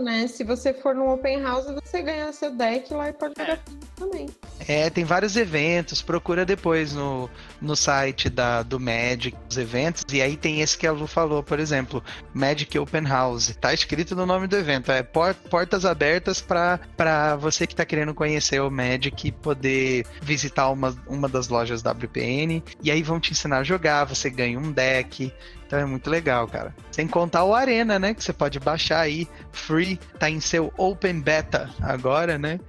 né? 0.00 0.26
Se 0.26 0.44
você 0.44 0.72
for 0.72 0.94
num 0.94 1.10
open 1.10 1.42
house, 1.42 1.66
você 1.82 2.02
ganha 2.02 2.32
seu 2.32 2.50
deck 2.50 2.92
lá 2.92 3.08
e 3.08 3.12
pode 3.12 3.34
jogar 3.38 3.58
físico 3.58 3.86
também. 3.96 4.28
É, 4.68 4.88
tem 4.90 5.04
vários 5.04 5.36
eventos, 5.36 6.02
procura 6.02 6.44
depois 6.44 6.92
no, 6.92 7.28
no 7.60 7.74
site 7.74 8.30
da, 8.30 8.62
do 8.62 8.78
Magic, 8.78 9.36
os 9.50 9.56
eventos, 9.56 10.04
e 10.12 10.22
aí 10.22 10.36
tem 10.36 10.60
esse 10.60 10.78
que 10.78 10.86
a 10.86 10.92
Lu 10.92 11.06
falou, 11.06 11.42
por 11.42 11.58
exemplo, 11.58 12.02
Magic 12.32 12.78
Open 12.78 13.04
House. 13.04 13.56
Tá 13.60 13.74
escrito 13.74 14.14
no 14.14 14.24
nome 14.24 14.46
do 14.46 14.56
evento, 14.56 14.92
é 14.92 15.02
por- 15.02 15.34
portas 15.34 15.84
abertas 15.84 16.40
para 16.40 17.36
você 17.36 17.66
que 17.66 17.74
tá 17.74 17.84
querendo 17.84 18.14
conhecer 18.14 18.60
o 18.60 18.70
Magic 18.70 19.28
e 19.28 19.32
poder 19.32 20.06
visitar 20.22 20.70
uma, 20.70 20.96
uma 21.06 21.28
das 21.28 21.48
lojas 21.48 21.82
WPN, 21.82 22.62
e 22.82 22.90
aí 22.90 23.02
vão 23.02 23.18
te 23.18 23.32
ensinar 23.32 23.58
a 23.58 23.64
jogar, 23.64 24.04
você 24.04 24.30
ganha 24.30 24.58
um 24.58 24.70
deck. 24.70 25.32
Então 25.72 25.80
é 25.80 25.86
muito 25.86 26.10
legal, 26.10 26.46
cara. 26.46 26.74
Sem 26.90 27.08
contar 27.08 27.44
o 27.44 27.54
Arena, 27.54 27.98
né? 27.98 28.12
Que 28.12 28.22
você 28.22 28.30
pode 28.30 28.60
baixar 28.60 29.00
aí, 29.00 29.26
free, 29.52 29.98
tá 30.18 30.28
em 30.28 30.38
seu 30.38 30.70
Open 30.76 31.18
Beta 31.18 31.70
agora, 31.80 32.36
né? 32.36 32.60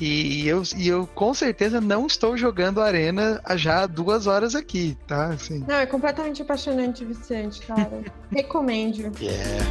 E 0.00 0.46
eu, 0.46 0.62
e 0.76 0.86
eu 0.86 1.04
com 1.08 1.34
certeza 1.34 1.80
não 1.80 2.06
estou 2.06 2.36
jogando 2.36 2.80
Arena 2.80 3.40
há 3.44 3.56
já 3.56 3.84
duas 3.84 4.28
horas 4.28 4.54
aqui, 4.54 4.96
tá? 5.08 5.30
Assim. 5.30 5.64
Não, 5.66 5.74
é 5.74 5.86
completamente 5.86 6.40
apaixonante 6.40 7.02
e 7.02 7.06
viciante, 7.06 7.62
cara. 7.62 8.04
Recomendo. 8.30 9.10
Yeah. 9.20 9.64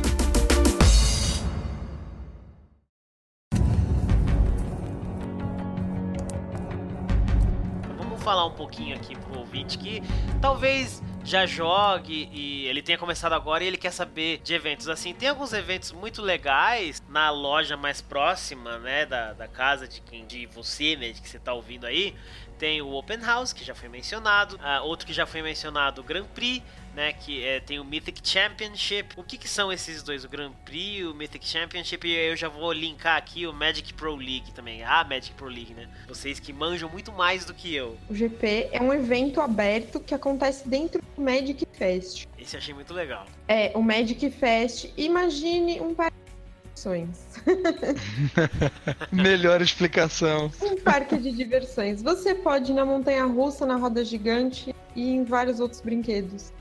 Vamos 7.97 8.21
falar 8.21 8.45
um 8.47 8.53
pouquinho 8.53 8.97
aqui 8.97 9.17
pro 9.17 9.39
ouvinte 9.39 9.77
que 9.77 10.03
talvez 10.41 11.01
já 11.23 11.45
jogue 11.45 12.29
e 12.31 12.65
ele 12.67 12.81
tenha 12.81 12.97
começado 12.97 13.33
agora 13.33 13.63
e 13.63 13.67
ele 13.67 13.77
quer 13.77 13.91
saber 13.91 14.39
de 14.39 14.53
eventos. 14.53 14.89
Assim, 14.89 15.13
tem 15.13 15.29
alguns 15.29 15.53
eventos 15.53 15.91
muito 15.91 16.21
legais 16.21 17.01
na 17.09 17.29
loja 17.29 17.77
mais 17.77 18.01
próxima, 18.01 18.77
né, 18.79 19.05
da, 19.05 19.33
da 19.33 19.47
casa 19.47 19.87
de 19.87 20.01
quem 20.01 20.25
de 20.25 20.45
você, 20.47 20.95
né, 20.95 21.13
que 21.13 21.27
você 21.27 21.39
tá 21.39 21.53
ouvindo 21.53 21.85
aí. 21.85 22.15
Tem 22.57 22.81
o 22.81 22.93
Open 22.93 23.19
House, 23.21 23.53
que 23.53 23.63
já 23.63 23.73
foi 23.73 23.89
mencionado. 23.89 24.59
Ah, 24.61 24.81
outro 24.81 25.07
que 25.07 25.13
já 25.13 25.25
foi 25.25 25.41
mencionado, 25.41 26.01
o 26.01 26.03
Grand 26.03 26.25
Prix, 26.25 26.63
né? 26.95 27.13
Que 27.13 27.43
é, 27.43 27.59
tem 27.59 27.79
o 27.79 27.83
Mythic 27.83 28.21
Championship. 28.23 29.13
O 29.17 29.23
que, 29.23 29.37
que 29.37 29.47
são 29.47 29.71
esses 29.71 30.03
dois? 30.03 30.23
O 30.23 30.29
Grand 30.29 30.51
Prix, 30.65 31.05
o 31.05 31.13
Mythic 31.13 31.47
Championship. 31.47 32.07
E 32.07 32.11
eu 32.11 32.35
já 32.35 32.49
vou 32.49 32.71
linkar 32.71 33.17
aqui 33.17 33.45
o 33.47 33.53
Magic 33.53 33.93
Pro 33.93 34.15
League 34.15 34.51
também. 34.53 34.83
A 34.83 35.03
Magic 35.03 35.31
Pro 35.33 35.47
League, 35.47 35.73
né? 35.73 35.87
Vocês 36.07 36.39
que 36.39 36.51
manjam 36.53 36.89
muito 36.89 37.11
mais 37.11 37.45
do 37.45 37.53
que 37.53 37.73
eu. 37.73 37.97
O 38.09 38.15
GP 38.15 38.69
é 38.71 38.81
um 38.81 38.93
evento 38.93 39.41
aberto 39.41 39.99
que 39.99 40.13
acontece 40.13 40.67
dentro 40.67 41.01
do 41.01 41.21
Magic 41.21 41.65
Fest. 41.73 42.27
Esse 42.37 42.55
eu 42.55 42.59
achei 42.59 42.73
muito 42.73 42.93
legal. 42.93 43.25
É, 43.47 43.71
o 43.75 43.81
Magic 43.81 44.29
Fest. 44.31 44.89
Imagine 44.97 45.79
um 45.81 45.93
parque 45.93 46.15
de 46.15 46.69
diversões. 46.69 47.31
Melhor 49.11 49.61
explicação. 49.61 50.51
Um 50.61 50.75
parque 50.77 51.17
de 51.17 51.31
diversões. 51.31 52.01
Você 52.01 52.35
pode 52.35 52.71
ir 52.71 52.75
na 52.75 52.85
montanha 52.85 53.25
russa, 53.25 53.65
na 53.65 53.75
roda 53.75 54.03
gigante 54.03 54.75
e 54.95 55.11
em 55.11 55.23
vários 55.23 55.59
outros 55.59 55.81
brinquedos. 55.81 56.51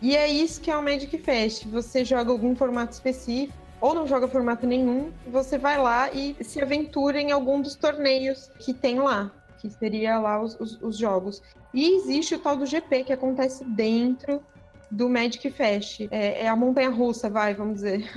E 0.00 0.16
é 0.16 0.28
isso 0.28 0.60
que 0.60 0.70
é 0.70 0.76
o 0.76 0.82
Magic 0.82 1.16
Fest. 1.18 1.66
Você 1.66 2.04
joga 2.04 2.30
algum 2.30 2.54
formato 2.54 2.92
específico 2.92 3.52
ou 3.80 3.94
não 3.94 4.06
joga 4.06 4.26
formato 4.28 4.66
nenhum, 4.66 5.12
você 5.26 5.56
vai 5.56 5.78
lá 5.78 6.10
e 6.12 6.36
se 6.42 6.60
aventura 6.60 7.20
em 7.20 7.30
algum 7.30 7.60
dos 7.60 7.76
torneios 7.76 8.50
que 8.58 8.74
tem 8.74 8.98
lá, 8.98 9.30
que 9.60 9.70
seria 9.70 10.18
lá 10.18 10.42
os, 10.42 10.58
os- 10.58 10.78
os 10.82 10.96
jogos. 10.98 11.40
E 11.72 11.96
existe 11.96 12.34
o 12.34 12.38
tal 12.40 12.56
do 12.56 12.66
GP 12.66 13.04
que 13.04 13.12
acontece 13.12 13.64
dentro 13.64 14.42
do 14.90 15.08
Magic 15.08 15.48
Fest. 15.50 16.00
É, 16.10 16.44
é 16.44 16.48
a 16.48 16.56
montanha 16.56 16.90
russa, 16.90 17.28
vai, 17.30 17.54
vamos 17.54 17.74
dizer. 17.76 18.10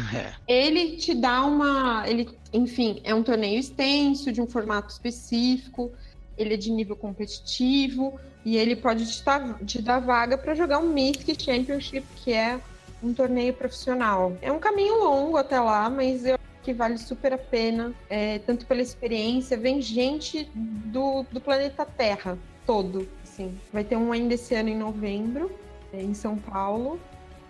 Ele 0.48 0.96
te 0.96 1.12
dá 1.14 1.44
uma. 1.44 2.04
Ele, 2.08 2.30
enfim, 2.52 3.00
é 3.04 3.14
um 3.14 3.22
torneio 3.22 3.58
extenso, 3.58 4.30
de 4.32 4.40
um 4.40 4.46
formato 4.46 4.90
específico, 4.92 5.92
ele 6.38 6.54
é 6.54 6.56
de 6.56 6.70
nível 6.70 6.96
competitivo 6.96 8.18
e 8.44 8.56
ele 8.56 8.76
pode 8.76 9.10
te, 9.10 9.24
dar- 9.24 9.58
te 9.64 9.80
dar 9.80 10.00
vaga 10.00 10.36
para 10.36 10.54
jogar 10.54 10.78
um 10.78 10.88
Mythic 10.88 11.42
Championship, 11.42 12.06
que 12.16 12.32
é 12.32 12.60
um 13.02 13.12
torneio 13.12 13.52
profissional. 13.54 14.36
É 14.42 14.52
um 14.52 14.58
caminho 14.58 15.02
longo 15.02 15.36
até 15.36 15.58
lá, 15.60 15.88
mas 15.88 16.24
eu 16.24 16.34
acho 16.34 16.62
que 16.62 16.72
vale 16.72 16.98
super 16.98 17.32
a 17.32 17.38
pena, 17.38 17.92
é, 18.08 18.38
tanto 18.40 18.66
pela 18.66 18.82
experiência. 18.82 19.56
Vem 19.56 19.80
gente 19.80 20.50
do, 20.54 21.24
do 21.30 21.40
planeta 21.40 21.84
Terra 21.84 22.38
todo. 22.66 23.08
Assim. 23.22 23.58
Vai 23.72 23.84
ter 23.84 23.96
um 23.96 24.12
ainda 24.12 24.34
esse 24.34 24.54
ano 24.54 24.68
em 24.68 24.76
novembro, 24.76 25.50
é, 25.92 26.02
em 26.02 26.14
São 26.14 26.36
Paulo 26.36 27.00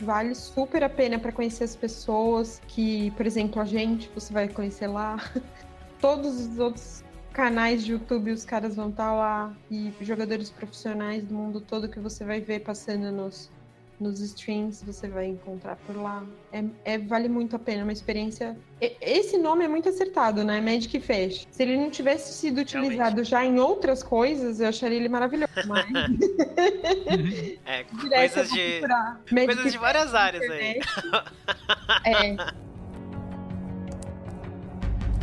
vale 0.00 0.34
super 0.34 0.82
a 0.82 0.88
pena 0.88 1.18
para 1.18 1.32
conhecer 1.32 1.64
as 1.64 1.76
pessoas 1.76 2.60
que, 2.66 3.10
por 3.12 3.26
exemplo, 3.26 3.60
a 3.60 3.64
gente, 3.64 4.10
você 4.14 4.32
vai 4.32 4.48
conhecer 4.48 4.86
lá. 4.86 5.16
Todos 6.00 6.40
os 6.40 6.58
outros 6.58 7.02
canais 7.34 7.84
de 7.84 7.92
YouTube, 7.92 8.30
os 8.30 8.44
caras 8.44 8.76
vão 8.76 8.88
estar 8.90 9.12
lá 9.12 9.52
e 9.70 9.92
jogadores 10.00 10.48
profissionais 10.50 11.24
do 11.24 11.34
mundo 11.34 11.60
todo 11.60 11.88
que 11.88 11.98
você 11.98 12.24
vai 12.24 12.40
ver 12.40 12.60
passando 12.60 13.10
nos, 13.10 13.50
nos 13.98 14.20
streams, 14.20 14.84
você 14.84 15.08
vai 15.08 15.26
encontrar 15.26 15.74
por 15.84 15.96
lá. 15.96 16.24
É, 16.52 16.64
é- 16.84 16.98
vale 16.98 17.28
muito 17.28 17.56
a 17.56 17.58
pena, 17.58 17.80
é 17.80 17.82
uma 17.82 17.92
experiência. 17.92 18.56
e- 18.80 18.96
Esse 19.00 19.36
nome 19.36 19.64
é 19.64 19.68
muito 19.68 19.88
acertado, 19.88 20.44
né? 20.44 20.60
Magic 20.60 21.00
Fest. 21.00 21.48
Se 21.50 21.64
ele 21.64 21.76
não 21.76 21.90
tivesse 21.90 22.32
sido 22.34 22.60
utilizado 22.60 23.24
já 23.24 23.44
em 23.44 23.58
outras 23.58 24.00
coisas, 24.02 24.60
eu 24.60 24.68
acharia 24.68 24.96
ele 24.98 25.08
maravilhoso. 25.08 25.50
Mas 25.66 25.86
É, 27.66 27.82
coisas 27.84 28.48
de, 28.50 28.80
coisas 29.44 29.72
de 29.72 29.78
várias 29.78 30.14
áreas 30.14 30.48
aí. 30.50 30.78
É, 32.06 32.36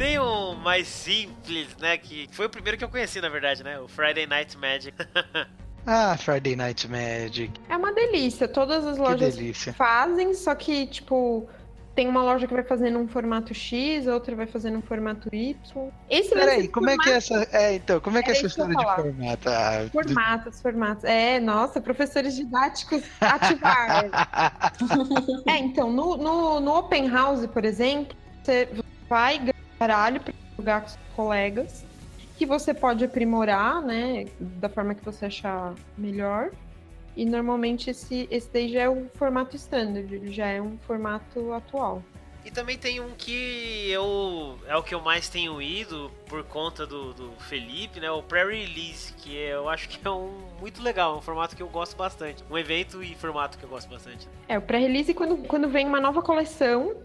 Tem 0.02 0.20
um 0.20 0.56
mais 0.56 0.88
simples, 0.88 1.78
né? 1.80 1.96
Que 1.96 2.28
foi 2.32 2.48
o 2.48 2.50
primeiro 2.50 2.76
que 2.76 2.84
eu 2.84 2.90
conheci, 2.90 3.22
na 3.22 3.30
verdade, 3.30 3.64
né? 3.64 3.80
O 3.80 3.88
Friday 3.88 4.26
Night 4.26 4.58
Magic. 4.58 4.98
Ah, 5.84 6.16
Friday 6.16 6.56
Night 6.56 6.88
Magic. 6.88 7.60
É 7.68 7.76
uma 7.76 7.92
delícia. 7.92 8.48
Todas 8.48 8.86
as 8.86 9.00
lojas 9.00 9.36
delícia. 9.36 9.74
fazem, 9.74 10.32
só 10.36 10.54
que, 10.54 10.86
tipo, 10.86 11.50
tem 11.96 12.08
uma 12.08 12.22
loja 12.22 12.46
que 12.46 12.54
vai 12.54 12.62
fazer 12.62 12.92
num 12.92 13.08
formato 13.08 13.52
X, 13.52 14.06
outra 14.06 14.36
vai 14.36 14.46
fazer 14.46 14.70
num 14.70 14.84
formato 14.84 15.28
Y. 15.34 15.90
Esse 16.08 16.36
Peraí, 16.36 16.68
como 16.68 16.88
é 16.88 16.96
que 17.00 17.10
é 17.10 17.14
essa. 17.14 17.48
É, 17.52 17.74
então, 17.74 18.00
como 18.00 18.16
é 18.20 18.22
que 18.22 18.30
é 18.30 18.34
essa 18.34 18.46
história 18.46 18.74
ia 18.74 18.78
de 18.78 18.96
formato? 18.96 19.50
Ah, 19.50 19.90
Formatos, 19.92 20.62
formatos. 20.62 21.04
É, 21.04 21.40
nossa, 21.40 21.82
professores 21.82 22.36
didáticos 22.36 23.02
ativar. 23.20 24.06
é, 25.50 25.58
então, 25.58 25.92
no, 25.92 26.16
no, 26.16 26.60
no 26.60 26.76
Open 26.76 27.10
House, 27.10 27.48
por 27.48 27.66
exemplo, 27.66 28.16
você 28.44 28.70
vai 29.10 29.40
ganhar 29.40 29.61
baralho 29.82 30.22
para 30.22 30.34
jogar 30.56 30.82
com 30.82 30.88
seus 30.90 31.02
colegas, 31.16 31.84
que 32.38 32.46
você 32.46 32.72
pode 32.72 33.04
aprimorar, 33.04 33.82
né, 33.82 34.26
da 34.40 34.70
forma 34.70 34.94
que 34.94 35.04
você 35.04 35.26
achar 35.26 35.74
melhor. 35.98 36.52
E 37.16 37.26
normalmente 37.26 37.90
esse, 37.90 38.28
esse 38.30 38.50
daí 38.54 38.72
já 38.72 38.82
é 38.82 38.90
o 38.90 39.10
formato 39.16 39.56
standard, 39.56 40.14
ele 40.14 40.32
já 40.32 40.46
é 40.46 40.62
um 40.62 40.78
formato 40.78 41.52
atual. 41.52 42.04
E 42.46 42.50
também 42.50 42.78
tem 42.78 43.00
um 43.00 43.12
que 43.16 43.92
eu 43.92 44.58
é 44.68 44.76
o 44.76 44.82
que 44.82 44.96
eu 44.96 45.02
mais 45.02 45.30
tenho 45.30 45.62
ido 45.62 46.10
por 46.26 46.44
conta 46.44 46.88
do, 46.88 47.14
do 47.14 47.32
Felipe, 47.42 48.00
né? 48.00 48.10
O 48.10 48.24
pré-release, 48.24 49.14
que 49.14 49.36
eu 49.36 49.70
acho 49.70 49.88
que 49.88 50.00
é 50.04 50.10
um 50.10 50.42
muito 50.60 50.82
legal, 50.82 51.14
é 51.14 51.18
um 51.20 51.22
formato 51.22 51.56
que 51.56 51.62
eu 51.62 51.68
gosto 51.68 51.96
bastante. 51.96 52.44
Um 52.50 52.58
evento 52.58 53.04
e 53.04 53.14
formato 53.14 53.60
que 53.60 53.64
eu 53.64 53.70
gosto 53.70 53.88
bastante. 53.90 54.28
É, 54.48 54.58
o 54.58 54.62
pré-release, 54.62 55.14
quando, 55.14 55.38
quando 55.48 55.70
vem 55.70 55.86
uma 55.86 56.02
nova 56.02 56.24
coleção, 56.24 56.96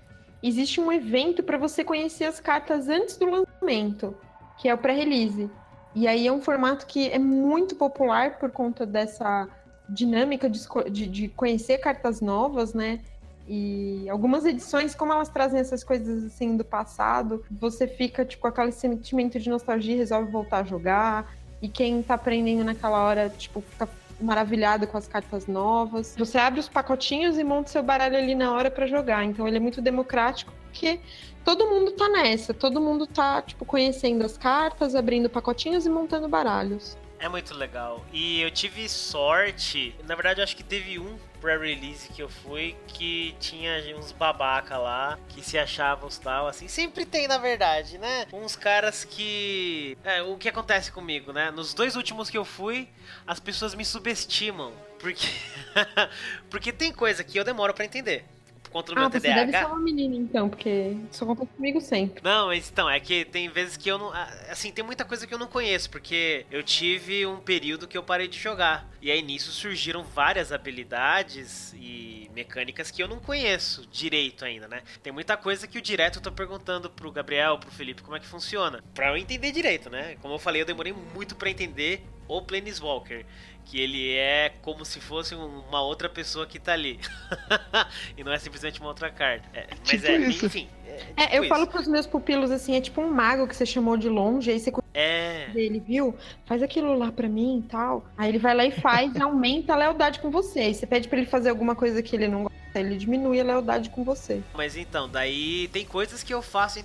existe 0.42 0.80
um 0.80 0.92
evento 0.92 1.42
para 1.42 1.58
você 1.58 1.82
conhecer 1.84 2.24
as 2.24 2.40
cartas 2.40 2.88
antes 2.88 3.16
do 3.16 3.26
lançamento, 3.26 4.14
que 4.58 4.68
é 4.68 4.74
o 4.74 4.78
pré-release. 4.78 5.50
E 5.94 6.06
aí 6.06 6.26
é 6.26 6.32
um 6.32 6.42
formato 6.42 6.86
que 6.86 7.08
é 7.08 7.18
muito 7.18 7.74
popular 7.74 8.38
por 8.38 8.50
conta 8.50 8.84
dessa 8.84 9.48
dinâmica 9.88 10.48
de, 10.48 10.60
de, 10.90 11.06
de 11.06 11.28
conhecer 11.28 11.78
cartas 11.78 12.20
novas, 12.20 12.74
né? 12.74 13.00
E 13.48 14.08
algumas 14.10 14.44
edições, 14.44 14.94
como 14.94 15.12
elas 15.12 15.28
trazem 15.28 15.60
essas 15.60 15.84
coisas 15.84 16.24
assim 16.24 16.56
do 16.56 16.64
passado, 16.64 17.44
você 17.50 17.86
fica 17.86 18.24
tipo 18.24 18.42
com 18.42 18.48
aquele 18.48 18.72
sentimento 18.72 19.38
de 19.38 19.48
nostalgia 19.48 19.94
e 19.94 19.98
resolve 19.98 20.30
voltar 20.30 20.58
a 20.58 20.64
jogar. 20.64 21.32
E 21.62 21.68
quem 21.68 22.02
tá 22.02 22.14
aprendendo 22.14 22.64
naquela 22.64 22.98
hora, 23.02 23.30
tipo, 23.30 23.60
fica 23.60 23.88
maravilhado 24.20 24.86
com 24.86 24.96
as 24.96 25.06
cartas 25.06 25.46
novas. 25.46 26.14
Você 26.18 26.38
abre 26.38 26.60
os 26.60 26.68
pacotinhos 26.68 27.38
e 27.38 27.44
monta 27.44 27.70
seu 27.70 27.82
baralho 27.82 28.16
ali 28.16 28.34
na 28.34 28.52
hora 28.52 28.70
pra 28.70 28.86
jogar. 28.86 29.24
Então 29.24 29.46
ele 29.46 29.56
é 29.56 29.60
muito 29.60 29.80
democrático 29.80 30.52
porque 30.64 31.00
todo 31.44 31.66
mundo 31.66 31.92
tá 31.92 32.08
nessa, 32.08 32.52
todo 32.52 32.80
mundo 32.80 33.06
tá 33.06 33.40
tipo 33.40 33.64
conhecendo 33.64 34.24
as 34.24 34.36
cartas, 34.36 34.94
abrindo 34.94 35.30
pacotinhos 35.30 35.86
e 35.86 35.88
montando 35.88 36.28
baralhos. 36.28 36.98
É 37.18 37.28
muito 37.28 37.54
legal. 37.54 38.04
E 38.12 38.42
eu 38.42 38.50
tive 38.50 38.88
sorte, 38.88 39.94
na 40.06 40.14
verdade 40.14 40.40
eu 40.40 40.44
acho 40.44 40.56
que 40.56 40.64
teve 40.64 40.98
um 40.98 41.16
pré-release 41.46 42.08
que 42.12 42.20
eu 42.20 42.28
fui 42.28 42.76
que 42.88 43.36
tinha 43.38 43.96
uns 43.96 44.10
babaca 44.10 44.76
lá 44.76 45.16
que 45.28 45.40
se 45.40 45.56
achavam 45.56 46.08
os 46.08 46.18
tal, 46.18 46.48
assim. 46.48 46.66
Sempre 46.66 47.06
tem, 47.06 47.28
na 47.28 47.38
verdade, 47.38 47.98
né? 47.98 48.26
Uns 48.32 48.56
caras 48.56 49.04
que. 49.04 49.96
É, 50.02 50.22
o 50.22 50.36
que 50.36 50.48
acontece 50.48 50.90
comigo, 50.90 51.32
né? 51.32 51.52
Nos 51.52 51.72
dois 51.72 51.94
últimos 51.94 52.28
que 52.28 52.36
eu 52.36 52.44
fui, 52.44 52.88
as 53.24 53.38
pessoas 53.38 53.76
me 53.76 53.84
subestimam. 53.84 54.72
Porque. 54.98 55.28
porque 56.50 56.72
tem 56.72 56.92
coisa 56.92 57.22
que 57.22 57.38
eu 57.38 57.44
demoro 57.44 57.72
pra 57.72 57.84
entender. 57.84 58.24
Por 58.76 58.82
conta 58.82 58.92
do 58.94 58.98
ah, 58.98 59.00
meu 59.02 59.10
você 59.10 59.20
TDAH. 59.20 59.44
deve 59.44 59.58
ser 59.58 59.64
uma 59.66 59.80
menina 59.80 60.14
então, 60.16 60.48
porque 60.50 60.96
isso 61.10 61.24
acontece 61.24 61.50
comigo 61.56 61.80
sempre. 61.80 62.22
Não, 62.22 62.48
mas 62.48 62.68
então, 62.70 62.90
é 62.90 63.00
que 63.00 63.24
tem 63.24 63.48
vezes 63.48 63.76
que 63.76 63.88
eu 63.90 63.96
não. 63.98 64.12
ah, 64.12 64.28
Assim, 64.50 64.70
tem 64.70 64.84
muita 64.84 65.04
coisa 65.04 65.26
que 65.26 65.32
eu 65.32 65.38
não 65.38 65.46
conheço, 65.46 65.88
porque 65.88 66.44
eu 66.50 66.62
tive 66.62 67.24
um 67.26 67.38
período 67.38 67.88
que 67.88 67.96
eu 67.96 68.02
parei 68.02 68.28
de 68.28 68.38
jogar. 68.38 68.86
E 69.00 69.10
aí 69.10 69.22
nisso 69.22 69.50
surgiram 69.52 70.02
várias 70.04 70.52
habilidades 70.52 71.72
e 71.74 72.30
mecânicas 72.34 72.90
que 72.90 73.02
eu 73.02 73.08
não 73.08 73.18
conheço 73.18 73.86
direito 73.90 74.44
ainda, 74.44 74.68
né? 74.68 74.82
Tem 75.02 75.12
muita 75.12 75.36
coisa 75.38 75.66
que 75.66 75.78
o 75.78 75.82
direto 75.82 76.18
eu 76.18 76.22
tô 76.22 76.30
perguntando 76.30 76.90
pro 76.90 77.10
Gabriel, 77.10 77.58
pro 77.58 77.70
Felipe, 77.70 78.02
como 78.02 78.16
é 78.16 78.20
que 78.20 78.26
funciona. 78.26 78.84
Pra 78.94 79.08
eu 79.08 79.16
entender 79.16 79.52
direito, 79.52 79.88
né? 79.88 80.16
Como 80.20 80.34
eu 80.34 80.38
falei, 80.38 80.60
eu 80.60 80.66
demorei 80.66 80.92
muito 80.92 81.34
pra 81.34 81.48
entender 81.48 82.04
o 82.28 82.42
Planeswalker. 82.42 83.24
Que 83.68 83.80
ele 83.80 84.14
é 84.14 84.52
como 84.62 84.84
se 84.84 85.00
fosse 85.00 85.34
um- 85.34 85.58
uma 85.68 85.82
outra 85.82 86.08
pessoa 86.08 86.46
que 86.46 86.56
tá 86.56 86.72
ali. 86.72 87.00
e 88.16 88.22
não 88.22 88.32
é 88.32 88.38
simplesmente 88.38 88.78
uma 88.80 88.90
outra 88.90 89.10
carta. 89.10 89.48
É, 89.52 89.66
mas 89.70 89.80
Tipo 89.88 90.06
é, 90.06 90.16
isso. 90.18 90.46
enfim. 90.46 90.68
É, 90.86 90.96
tipo 90.98 91.20
É, 91.20 91.36
eu 91.38 91.42
isso. 91.42 91.48
falo 91.52 91.66
pros 91.66 91.88
meus 91.88 92.06
pupilos 92.06 92.52
assim, 92.52 92.76
é 92.76 92.80
tipo 92.80 93.00
um 93.00 93.10
mago 93.12 93.46
que 93.48 93.56
você 93.56 93.66
chamou 93.66 93.96
de 93.96 94.08
longe, 94.08 94.52
aí 94.52 94.60
você 94.60 94.72
É. 94.94 95.48
dele, 95.52 95.80
viu? 95.84 96.16
Faz 96.44 96.62
aquilo 96.62 96.96
lá 96.96 97.10
pra 97.10 97.28
mim 97.28 97.58
e 97.58 97.68
tal. 97.68 98.06
Aí 98.16 98.28
ele 98.28 98.38
vai 98.38 98.54
lá 98.54 98.64
e 98.64 98.70
faz, 98.70 99.12
e 99.16 99.20
aumenta 99.20 99.72
a 99.72 99.76
lealdade 99.76 100.20
com 100.20 100.30
você. 100.30 100.60
Aí 100.60 100.72
você 100.74 100.86
pede 100.86 101.08
pra 101.08 101.18
ele 101.18 101.26
fazer 101.26 101.50
alguma 101.50 101.74
coisa 101.74 102.00
que 102.04 102.14
ele 102.14 102.28
não 102.28 102.44
gosta, 102.44 102.78
ele 102.78 102.96
diminui 102.96 103.40
a 103.40 103.44
lealdade 103.44 103.90
com 103.90 104.04
você. 104.04 104.42
Mas 104.54 104.76
então, 104.76 105.08
daí 105.08 105.66
tem 105.72 105.84
coisas 105.84 106.22
que 106.22 106.32
eu 106.32 106.40
faço. 106.40 106.78
em- 106.78 106.84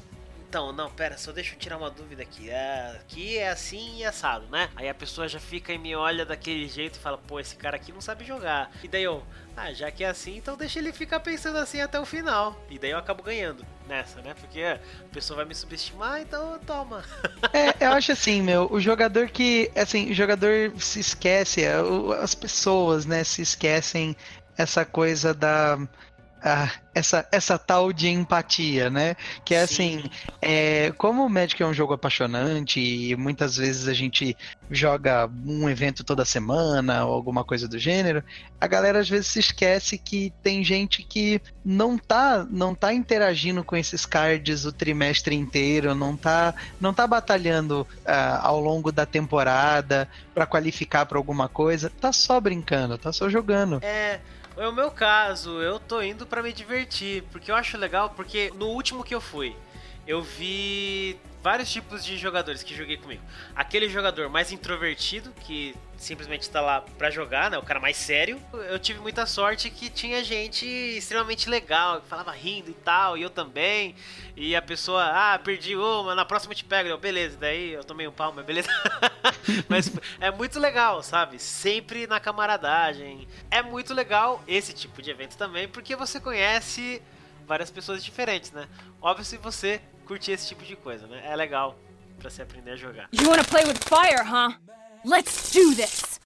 Então, 0.52 0.74
não, 0.74 0.92
pera, 0.92 1.18
só 1.18 1.32
deixa 1.32 1.56
eu 1.56 1.58
tirar 1.58 1.78
uma 1.78 1.90
dúvida 1.90 2.24
aqui. 2.24 2.50
É, 2.50 2.98
aqui 3.00 3.38
é 3.38 3.52
assim 3.52 4.00
e 4.00 4.04
assado, 4.04 4.46
né? 4.48 4.70
Aí 4.76 4.90
a 4.90 4.94
pessoa 4.94 5.26
já 5.26 5.40
fica 5.40 5.72
e 5.72 5.78
me 5.78 5.96
olha 5.96 6.26
daquele 6.26 6.68
jeito 6.68 6.96
e 6.96 7.00
fala, 7.00 7.18
pô, 7.18 7.40
esse 7.40 7.56
cara 7.56 7.78
aqui 7.78 7.94
não 7.94 8.02
sabe 8.02 8.26
jogar. 8.26 8.70
E 8.84 8.88
daí 8.90 9.04
eu, 9.04 9.24
ah, 9.56 9.72
já 9.72 9.90
que 9.90 10.04
é 10.04 10.10
assim, 10.10 10.36
então 10.36 10.58
deixa 10.58 10.80
ele 10.80 10.92
ficar 10.92 11.22
pensando 11.22 11.58
assim 11.58 11.80
até 11.80 11.98
o 11.98 12.06
final. 12.06 12.62
E 12.70 12.78
daí 12.78 12.92
eu 12.92 12.98
acabo 12.98 13.24
ganhando 13.24 13.66
nessa, 13.88 14.22
né? 14.22 14.34
Porque 14.42 14.62
a 14.62 14.78
pessoa 15.14 15.38
vai 15.38 15.46
me 15.46 15.56
subestimar, 15.56 16.20
então 16.20 16.60
toma. 16.68 17.02
É, 17.54 17.86
eu 17.86 17.94
acho 17.94 18.12
assim, 18.12 18.42
meu, 18.42 18.68
o 18.70 18.80
jogador 18.82 19.30
que, 19.30 19.72
assim, 19.74 20.12
o 20.12 20.14
jogador 20.14 20.74
se 20.78 21.00
esquece, 21.00 21.64
é, 21.64 21.76
as 22.22 22.36
pessoas, 22.36 23.06
né, 23.06 23.24
se 23.24 23.42
esquecem 23.42 24.18
essa 24.58 24.84
coisa 24.84 25.34
da, 25.34 25.80
ah, 26.44 26.72
essa, 26.94 27.28
essa 27.32 27.58
tal 27.58 27.94
de 27.94 28.10
empatia, 28.10 28.90
né, 28.90 29.16
que 29.46 29.56
é 29.56 29.62
assim, 29.62 30.04
é, 30.42 30.92
como 30.98 31.26
o 31.26 31.30
Magic 31.30 31.62
é 31.62 31.66
um 31.66 31.74
jogo 31.74 31.94
apaixonante 31.94 32.80
e 32.80 33.16
muitas 33.16 33.58
vezes 33.58 33.88
a 33.88 33.94
gente 33.94 34.36
joga 34.70 35.30
um 35.46 35.70
evento 35.70 36.04
toda 36.04 36.26
semana 36.26 37.06
ou 37.06 37.14
alguma 37.14 37.44
coisa 37.44 37.68
do 37.68 37.78
gênero, 37.78 38.24
a 38.60 38.68
galera 38.68 39.00
às 39.00 39.10
vezes 39.10 39.28
se 39.28 39.40
esquece 39.40 39.98
que 39.98 40.34
tem 40.42 40.64
gente 40.64 41.04
que 41.04 41.42
não 41.64 41.98
tá, 41.98 42.46
não 42.50 42.74
tá 42.74 42.92
interagindo 42.94 43.64
com 43.64 43.76
esses 43.76 44.06
cards 44.06 44.66
o 44.66 44.72
trimestre 44.72 45.36
inteiro, 45.36 45.94
não 45.94 46.18
tá, 46.18 46.54
não 46.80 46.94
tá 46.94 47.06
batalhando 47.06 47.88
ah, 48.06 48.42
ao 48.44 48.60
longo 48.60 48.92
da 48.92 49.06
temporada 49.06 50.10
pra 50.34 50.46
qualificar 50.46 51.06
pra 51.06 51.18
alguma 51.18 51.48
coisa, 51.48 51.92
tá 52.02 52.12
só 52.12 52.40
brincando, 52.42 52.98
tá 52.98 53.14
só 53.14 53.30
jogando. 53.30 53.80
É, 53.84 54.20
é 54.62 54.68
o 54.68 54.72
meu 54.72 54.92
caso, 54.92 55.60
eu 55.60 55.80
tô 55.80 56.04
indo 56.04 56.24
pra 56.24 56.44
me 56.44 56.54
divertir, 56.54 57.24
porque 57.32 57.50
eu 57.50 57.56
acho 57.56 57.78
legal, 57.78 58.12
porque 58.12 58.54
no 58.56 58.68
último 58.68 59.04
que 59.04 59.16
eu 59.16 59.20
fui, 59.20 59.56
eu 60.06 60.22
vi 60.22 61.18
vários 61.42 61.72
tipos 61.72 62.06
de 62.06 62.16
jogadores 62.16 62.62
que 62.62 62.76
joguei 62.76 62.96
comigo. 62.96 63.24
Aquele 63.56 63.90
jogador 63.90 64.30
mais 64.30 64.52
introvertido, 64.52 65.34
que 65.42 65.76
simplesmente 66.02 66.50
tá 66.50 66.60
lá 66.60 66.82
pra 66.98 67.12
jogar, 67.12 67.52
né, 67.52 67.58
o 67.58 67.64
cara 67.64 67.80
mais 67.80 67.96
sério. 67.96 68.42
Eu 68.70 68.80
tive 68.80 69.00
muita 69.00 69.26
sorte 69.26 69.70
que 69.70 69.90
tinha 69.90 70.24
gente 70.24 70.66
extremamente 70.66 71.48
legal, 71.48 72.02
que 72.02 72.08
falava 72.08 72.32
rindo 72.32 72.72
e 72.72 72.74
tal, 72.74 73.18
e 73.18 73.22
eu 73.22 73.30
também. 73.30 73.96
E 74.36 74.56
a 74.56 74.62
pessoa, 74.62 75.04
ah, 75.04 75.38
perdi 75.38 75.76
uma, 75.76 76.16
na 76.16 76.26
próxima 76.26 76.54
eu 76.54 76.58
te 76.58 76.66
pego. 76.66 76.90
Eu, 76.90 76.98
beleza, 76.98 77.38
daí 77.38 77.74
eu 77.74 77.84
tomei 77.84 78.08
um 78.08 78.12
pau, 78.12 78.34
mas 78.34 78.44
beleza. 78.44 78.68
mas 79.70 79.92
é 80.20 80.32
muito 80.32 80.60
legal, 80.60 81.04
sabe? 81.04 81.38
Sempre 81.38 82.08
na 82.08 82.20
camaradagem. 82.20 83.28
É 83.52 83.62
muito 83.62 83.94
legal 83.94 84.44
esse 84.48 84.74
tipo 84.74 85.02
de 85.02 85.12
evento 85.12 85.38
também, 85.38 85.68
porque 85.68 85.96
você 85.96 86.20
conhece 86.20 87.02
várias 87.46 87.70
pessoas 87.70 88.04
diferentes, 88.04 88.52
né? 88.52 88.68
Óbvio 89.00 89.24
se 89.24 89.38
você 89.38 89.80
curtir 90.06 90.32
esse 90.32 90.48
tipo 90.48 90.64
de 90.64 90.76
coisa, 90.76 91.06
né? 91.06 91.22
É 91.26 91.36
legal 91.36 91.78
pra 92.18 92.30
você 92.30 92.42
aprender 92.42 92.72
a 92.72 92.76
jogar. 92.76 93.08
You 93.12 93.30
wanna 93.30 93.44
play 93.44 93.66
with 93.66 93.78
fire, 93.88 94.24
huh? 94.26 94.56
Let's 95.04 95.52
do 95.52 95.76
this! 95.76 96.20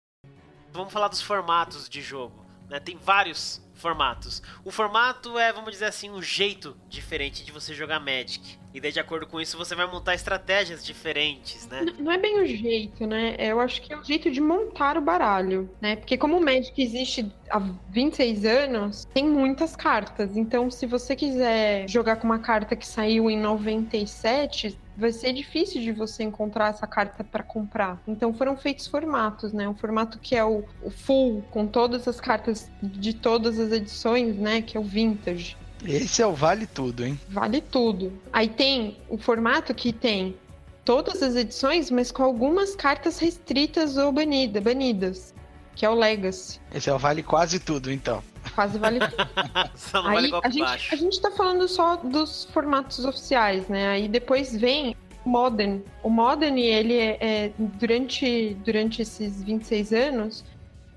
Vamos 0.72 0.92
falar 0.92 1.08
dos 1.08 1.22
formatos 1.22 1.88
de 1.88 2.02
jogo, 2.02 2.46
né? 2.70 2.80
Tem 2.80 2.98
vários 2.98 3.62
formatos. 3.74 4.42
O 4.64 4.72
formato 4.72 5.38
é, 5.40 5.52
vamos 5.54 5.72
dizer 5.72 5.86
assim, 5.86 6.10
um 6.10 6.22
jeito 6.22 6.76
diferente 6.90 7.46
de 7.46 7.52
você 7.52 7.74
jogar 7.74 8.00
Magic. 8.00 8.58
E 8.74 8.82
daí, 8.82 8.92
de 8.92 9.00
acordo 9.00 9.26
com 9.26 9.40
isso, 9.40 9.58
você 9.58 9.74
vai 9.74 9.86
montar 9.90 10.14
estratégias 10.16 10.84
diferentes, 10.86 11.66
né? 11.68 11.82
N- 11.84 11.94
Não 12.00 12.12
é 12.12 12.18
bem 12.18 12.42
o 12.42 12.46
jeito, 12.46 13.08
né? 13.08 13.36
Eu 13.40 13.62
acho 13.62 13.82
que 13.82 13.94
é 13.94 13.98
o 13.98 14.04
jeito 14.04 14.30
de 14.30 14.42
montar 14.42 14.98
o 14.98 15.02
baralho, 15.02 15.70
né? 15.80 15.96
Porque 15.96 16.18
como 16.18 16.38
o 16.38 16.44
Magic 16.44 16.82
existe 16.82 17.32
há 17.50 17.60
26 17.92 18.44
anos, 18.44 19.06
tem 19.14 19.26
muitas 19.26 19.78
cartas. 19.78 20.36
Então, 20.36 20.70
se 20.70 20.86
você 20.86 21.16
quiser 21.16 21.88
jogar 21.88 22.18
com 22.18 22.26
uma 22.26 22.40
carta 22.40 22.76
que 22.76 22.86
saiu 22.86 23.30
em 23.30 23.40
97, 23.40 24.78
vai 24.98 25.12
ser 25.12 25.34
difícil 25.34 25.82
de 25.82 25.92
você 25.92 26.24
encontrar 26.24 26.70
essa 26.70 26.88
carta 26.88 27.24
para 27.24 27.44
comprar. 27.44 28.02
Então, 28.08 28.34
foram 28.34 28.56
feitos 28.56 28.88
formatos, 28.88 29.54
né? 29.54 29.68
Um 29.68 29.76
formato 29.76 30.20
que 30.20 30.36
é 30.36 30.44
o, 30.44 30.64
o 30.82 30.90
full, 30.90 31.44
com 31.52 31.68
todas 31.68 32.08
as 32.08 32.20
cartas 32.20 32.70
de 32.82 33.14
todas 33.14 33.60
as 33.60 33.72
edições, 33.72 34.36
né? 34.38 34.62
Que 34.62 34.78
é 34.78 34.80
o 34.80 34.84
vintage. 34.84 35.58
Esse 35.86 36.22
é 36.22 36.28
o 36.28 36.34
vale 36.34 36.66
tudo, 36.66 37.06
hein? 37.06 37.20
Vale 37.30 37.62
tudo. 37.62 38.14
Aí 38.34 38.48
tem 38.48 38.98
o 39.10 39.18
formato 39.18 39.74
que 39.74 39.94
tem 39.94 40.36
todas 40.84 41.22
as 41.22 41.36
edições, 41.36 41.92
mas 41.92 42.12
com 42.12 42.24
algumas 42.24 42.76
cartas 42.76 43.20
restritas 43.20 43.98
ou 43.98 44.12
banida, 44.12 44.62
banidas. 44.62 45.35
Que 45.76 45.86
é 45.86 45.90
o 45.90 45.94
Legacy. 45.94 46.60
Esse 46.74 46.90
é 46.90 46.94
o 46.94 46.98
vale 46.98 47.22
quase 47.22 47.60
tudo, 47.60 47.92
então. 47.92 48.24
Quase 48.54 48.78
vale 48.80 49.00
tudo. 49.00 49.16
Só 49.76 50.02
não 50.02 50.10
Aí 50.10 50.16
vale 50.16 50.28
a 50.28 50.32
golpe 50.32 50.52
gente, 50.52 50.62
baixo. 50.64 50.94
a 50.94 50.98
gente 50.98 51.22
tá 51.22 51.32
falando 51.32 51.68
só 51.68 51.98
dos 51.98 52.46
formatos 52.46 53.04
oficiais, 53.04 53.68
né? 53.68 53.90
Aí 53.90 54.08
depois 54.08 54.56
vem 54.56 54.96
o 55.26 55.30
Modern. 55.30 55.82
O 56.02 56.10
Modern, 56.10 56.58
ele 56.58 56.98
é, 56.98 57.18
é- 57.20 57.52
durante, 57.58 58.54
durante 58.64 59.02
esses 59.02 59.44
26 59.44 59.92
anos, 59.92 60.46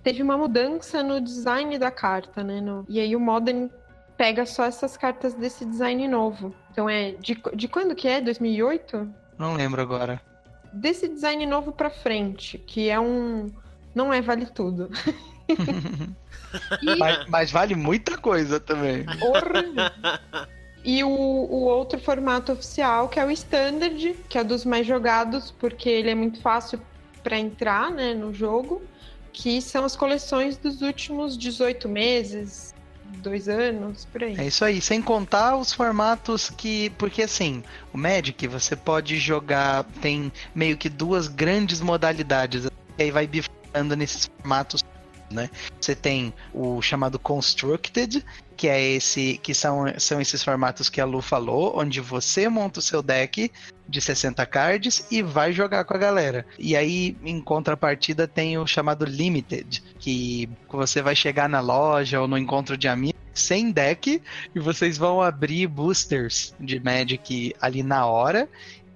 teve 0.05 0.23
uma 0.23 0.39
mudança 0.39 1.03
no 1.03 1.21
design 1.21 1.77
da 1.79 1.91
carta, 1.91 2.45
né? 2.45 2.61
No- 2.61 2.85
e 2.89 3.01
aí 3.01 3.17
o 3.17 3.21
Modern 3.21 3.69
pega 4.17 4.45
só 4.47 4.65
essas 4.65 4.97
cartas 4.97 5.35
desse 5.35 5.65
design 5.65 6.07
novo. 6.07 6.55
Então 6.71 6.89
é 6.89 7.13
de, 7.13 7.41
de 7.55 7.67
quando 7.67 7.95
que 7.97 8.07
é? 8.07 8.21
2008? 8.21 9.09
Não 9.39 9.55
lembro 9.55 9.81
agora. 9.83 10.21
Desse 10.73 11.09
design 11.09 11.47
novo 11.47 11.73
pra 11.73 11.89
frente, 11.91 12.59
que 12.59 12.91
é 12.91 13.01
um 13.01 13.51
não 13.99 14.13
é 14.13 14.23
vale 14.23 14.47
tudo. 14.47 14.89
E- 15.49 15.57
Mas, 16.99 17.27
mas 17.29 17.51
vale 17.51 17.75
muita 17.75 18.17
coisa 18.17 18.59
também. 18.59 19.05
E 20.83 21.05
o, 21.05 21.09
o 21.11 21.65
outro 21.65 21.99
formato 22.01 22.53
oficial, 22.53 23.07
que 23.09 23.21
é 23.21 23.25
o 23.27 23.31
Standard, 23.31 24.17
que 24.31 24.39
é 24.39 24.45
dos 24.45 24.65
mais 24.65 24.87
jogados, 24.87 25.51
porque 25.51 25.91
ele 25.91 26.09
é 26.09 26.15
muito 26.15 26.41
fácil 26.41 26.81
para 27.23 27.39
entrar 27.39 27.91
né, 27.91 28.15
no 28.15 28.33
jogo, 28.33 28.81
que 29.31 29.61
são 29.61 29.85
as 29.85 29.95
coleções 29.95 30.57
dos 30.57 30.81
últimos 30.81 31.37
18 31.37 31.87
meses, 31.87 32.75
dois 33.19 33.47
anos, 33.47 34.07
por 34.07 34.25
aí. 34.25 34.37
É 34.39 34.47
isso 34.47 34.65
aí, 34.65 34.81
sem 34.81 35.03
contar 35.03 35.55
os 35.57 35.71
formatos 35.71 36.49
que. 36.49 36.89
Porque 36.97 37.23
assim, 37.25 37.63
o 37.93 37.99
Magic 37.99 38.47
você 38.47 38.75
pode 38.75 39.19
jogar. 39.19 39.85
Tem 40.01 40.33
meio 40.55 40.79
que 40.79 40.89
duas 40.89 41.29
grandes 41.29 41.83
modalidades. 41.83 42.65
E 42.97 43.03
aí 43.03 43.11
vai 43.11 43.27
bifurcando 43.79 43.97
nesses 43.97 44.27
formatos, 44.27 44.85
né? 45.31 45.51
Você 45.81 45.95
tem 45.95 46.33
o 46.53 46.81
chamado 46.81 47.19
Constructed, 47.19 48.25
que 48.57 48.69
é 48.69 48.81
esse. 48.81 49.39
que 49.43 49.55
são, 49.55 49.85
são 49.99 50.21
esses 50.21 50.43
formatos 50.43 50.89
que 50.89 51.01
a 51.01 51.05
Lu 51.05 51.21
falou, 51.21 51.79
onde 51.79 52.01
você 52.01 52.49
monta 52.49 52.81
o 52.81 52.83
seu 52.83 53.03
deck 53.03 53.51
de 53.89 54.01
60 54.01 54.45
cards 54.47 55.07
e 55.11 55.23
vai 55.23 55.53
jogar 55.53 55.85
com 55.85 55.95
a 55.95 55.99
galera. 55.99 56.47
E 56.59 56.77
aí, 56.77 57.17
em 57.25 57.41
contrapartida, 57.41 58.27
tem 58.27 58.59
o 58.59 58.67
chamado 58.67 59.05
Limited, 59.05 59.83
que 59.99 60.49
você 60.69 61.01
vai 61.03 61.15
chegar 61.15 61.49
na 61.49 61.61
loja 61.61 62.21
ou 62.21 62.29
no 62.29 62.37
encontro 62.37 62.77
de 62.77 62.89
amigos 62.89 63.19
sem 63.35 63.71
deck 63.71 64.21
e 64.55 64.59
vocês 64.59 64.99
vão 64.99 65.23
abrir 65.23 65.69
boosters 65.69 66.55
de 66.59 66.81
Magic 66.81 67.55
ali 67.61 67.85
na 67.85 68.05
hora 68.05 68.49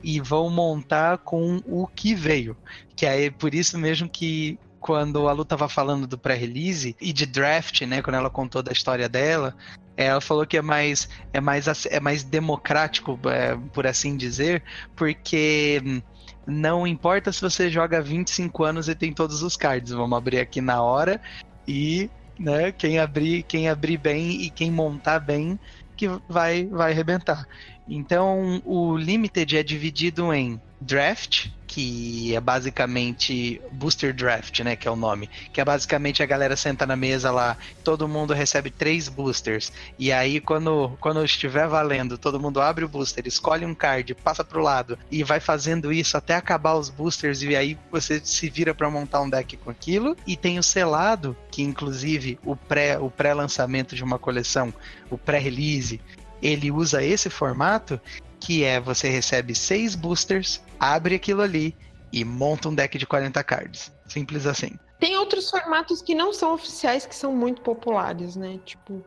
e 0.03 0.21
vão 0.21 0.51
montar 0.51 1.19
com 1.19 1.63
o 1.67 1.87
que 1.87 2.15
veio. 2.15 2.57
Que 2.97 3.07
é 3.07 3.31
por 3.31 3.55
isso 3.55 3.79
mesmo 3.79 4.09
que 4.09 4.59
quando 4.83 5.29
a 5.29 5.33
Lu 5.33 5.45
tava 5.45 5.69
falando 5.69 6.09
do 6.09 6.19
pré-release 6.19 6.97
e 7.01 7.13
de 7.13 7.25
draft, 7.25 7.83
né, 7.83 8.03
quando 8.03 8.17
ela 8.17 8.29
contou 8.29 8.63
da 8.63 8.73
história 8.73 9.09
dela, 9.09 9.55
ela 9.97 10.21
falou 10.21 10.45
que 10.45 10.57
é 10.57 10.63
mais 10.63 11.09
é 11.33 11.41
mais 11.41 11.87
é 11.87 12.01
mais 12.01 12.25
democrático, 12.25 13.19
é, 13.27 13.57
por 13.73 13.87
assim 13.87 14.17
dizer, 14.17 14.63
porque 14.97 15.81
hum, 15.85 16.03
não 16.47 16.85
importa 16.85 17.33
se 17.33 17.41
você 17.41 17.71
joga 17.71 18.03
25 18.03 18.65
anos 18.65 18.89
e 18.89 18.95
tem 18.95 19.13
todos 19.13 19.43
os 19.43 19.57
cards, 19.57 19.93
vamos 19.93 20.19
abrir 20.19 20.41
aqui 20.41 20.61
na 20.61 20.83
hora 20.83 21.21
e 21.67 22.11
né, 22.39 22.73
quem 22.73 22.99
abrir, 22.99 23.45
quem 23.45 23.69
abrir 23.69 23.99
bem 23.99 24.43
e 24.43 24.51
quem 24.51 24.71
montar 24.71 25.21
bem 25.21 25.59
que 25.97 26.09
vai 26.29 26.67
vai 26.67 26.91
arrebentar. 26.91 27.47
Então, 27.89 28.61
o 28.65 28.97
Limited 28.97 29.57
é 29.57 29.63
dividido 29.63 30.33
em 30.33 30.61
Draft, 30.83 31.49
que 31.73 32.37
é 32.37 32.41
basicamente 32.41 33.59
Booster 33.73 34.13
Draft, 34.13 34.61
né, 34.61 34.77
que 34.77 34.87
é 34.87 34.91
o 34.91 34.97
nome, 34.97 35.31
que 35.55 35.59
é 35.59 35.65
basicamente 35.65 36.23
a 36.23 36.27
galera 36.27 36.55
senta 36.55 36.85
na 36.85 36.95
mesa 36.95 37.31
lá, 37.31 37.57
todo 37.83 38.07
mundo 38.07 38.35
recebe 38.35 38.71
três 38.71 39.09
boosters, 39.09 39.73
e 39.99 40.13
aí 40.13 40.39
quando, 40.39 40.95
quando 41.01 41.25
estiver 41.25 41.67
valendo, 41.67 42.19
todo 42.19 42.39
mundo 42.39 42.61
abre 42.61 42.85
o 42.85 42.89
booster, 42.89 43.27
escolhe 43.27 43.65
um 43.65 43.75
card, 43.75 44.15
passa 44.17 44.45
pro 44.45 44.61
lado, 44.61 44.99
e 45.11 45.25
vai 45.25 45.41
fazendo 45.41 45.91
isso 45.91 46.15
até 46.15 46.35
acabar 46.35 46.75
os 46.75 46.91
boosters, 46.91 47.41
e 47.41 47.57
aí 47.57 47.79
você 47.91 48.21
se 48.23 48.51
vira 48.51 48.75
para 48.75 48.91
montar 48.91 49.23
um 49.23 49.31
deck 49.31 49.57
com 49.57 49.71
aquilo, 49.71 50.15
e 50.27 50.37
tem 50.37 50.59
o 50.59 50.63
selado, 50.63 51.35
que 51.51 51.63
inclusive 51.63 52.39
o 52.45 52.55
pré 52.55 52.99
o 52.99 53.11
pré-lançamento 53.11 53.97
de 53.97 54.05
uma 54.05 54.19
coleção, 54.19 54.75
o 55.11 55.17
pré-release, 55.17 56.03
ele 56.43 56.71
usa 56.71 57.03
esse 57.03 57.31
formato, 57.31 57.99
que 58.43 58.65
é 58.65 58.81
você 58.81 59.09
recebe 59.09 59.55
seis 59.55 59.95
boosters, 59.95 60.61
abre 60.79 61.15
aquilo 61.15 61.43
ali 61.43 61.77
e 62.13 62.25
monta 62.25 62.69
um 62.69 62.75
deck 62.75 62.99
de 62.99 63.07
40 63.07 63.43
cards. 63.45 63.93
Simples 64.09 64.47
assim. 64.47 64.73
Tem 64.99 65.17
outros 65.17 65.49
formatos 65.49 66.03
que 66.03 66.15
não 66.15 66.33
são 66.33 66.53
oficiais 66.53 67.07
que 67.07 67.15
são 67.15 67.35
muito 67.35 67.63
populares, 67.63 68.35
né? 68.35 68.59
Tipo, 68.65 69.05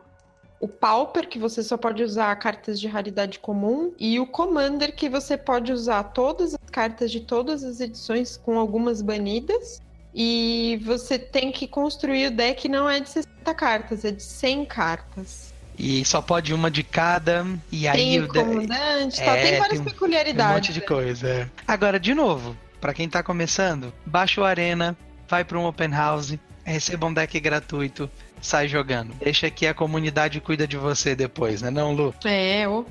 o 0.58 0.66
Pauper, 0.66 1.28
que 1.28 1.38
você 1.38 1.62
só 1.62 1.76
pode 1.76 2.02
usar 2.02 2.34
cartas 2.36 2.80
de 2.80 2.88
raridade 2.88 3.38
comum, 3.38 3.92
e 3.98 4.18
o 4.18 4.26
Commander, 4.26 4.94
que 4.94 5.08
você 5.08 5.36
pode 5.36 5.70
usar 5.70 6.02
todas 6.04 6.54
as 6.54 6.70
cartas 6.70 7.10
de 7.10 7.20
todas 7.20 7.62
as 7.62 7.80
edições 7.80 8.38
com 8.38 8.58
algumas 8.58 9.02
banidas. 9.02 9.82
E 10.14 10.80
você 10.82 11.18
tem 11.18 11.52
que 11.52 11.68
construir 11.68 12.28
o 12.28 12.30
deck 12.30 12.70
não 12.70 12.88
é 12.88 13.00
de 13.00 13.10
60 13.10 13.54
cartas, 13.54 14.02
é 14.02 14.10
de 14.10 14.22
100 14.22 14.64
cartas. 14.64 15.45
E 15.78 16.04
só 16.04 16.22
pode 16.22 16.54
uma 16.54 16.70
de 16.70 16.82
cada. 16.82 17.46
E 17.70 17.86
aí 17.86 17.96
tem 17.96 18.20
o 18.20 18.24
o 18.24 18.28
comandante, 18.28 19.16
tá? 19.18 19.36
É, 19.36 19.42
tem 19.42 19.58
várias 19.58 19.68
tem 19.68 19.80
um- 19.80 19.84
tem 19.84 19.92
peculiaridades. 19.92 20.50
um 20.52 20.54
monte 20.54 20.72
de 20.72 20.80
coisa. 20.80 21.28
é. 21.28 21.48
Agora, 21.68 22.00
de 22.00 22.14
novo, 22.14 22.56
pra 22.80 22.94
quem 22.94 23.08
tá 23.08 23.22
começando, 23.22 23.92
baixa 24.04 24.40
o 24.40 24.44
Arena, 24.44 24.96
vai 25.28 25.44
pra 25.44 25.58
um 25.58 25.66
Open 25.66 25.90
House, 25.90 26.34
receba 26.64 27.06
um 27.06 27.12
deck 27.14 27.38
gratuito, 27.40 28.10
sai 28.40 28.68
jogando. 28.68 29.12
Deixa 29.22 29.50
que 29.50 29.66
a 29.66 29.74
comunidade 29.74 30.40
cuida 30.40 30.66
de 30.66 30.76
você 30.76 31.14
depois, 31.14 31.60
né, 31.62 31.70
não, 31.70 31.92
Lu? 31.92 32.14
É, 32.24 32.66
ô. 32.68 32.84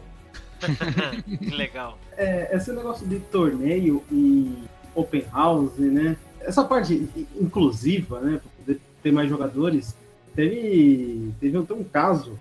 que 1.40 1.49
legal. 1.56 1.98
É, 2.18 2.56
esse 2.56 2.72
negócio 2.72 3.06
de 3.07 3.20
torneio 3.20 4.03
e 4.12 4.53
open 4.94 5.26
house, 5.34 5.74
né? 5.78 6.16
Essa 6.40 6.64
parte 6.64 7.10
inclusiva, 7.40 8.20
né? 8.22 8.38
Pra 8.40 8.49
poder 8.60 8.82
ter 9.03 9.12
mais 9.12 9.28
jogadores. 9.30 9.95
Teve, 10.36 11.34
teve 11.40 11.57
até 11.57 11.74
um 11.74 11.84
caso. 11.84 12.40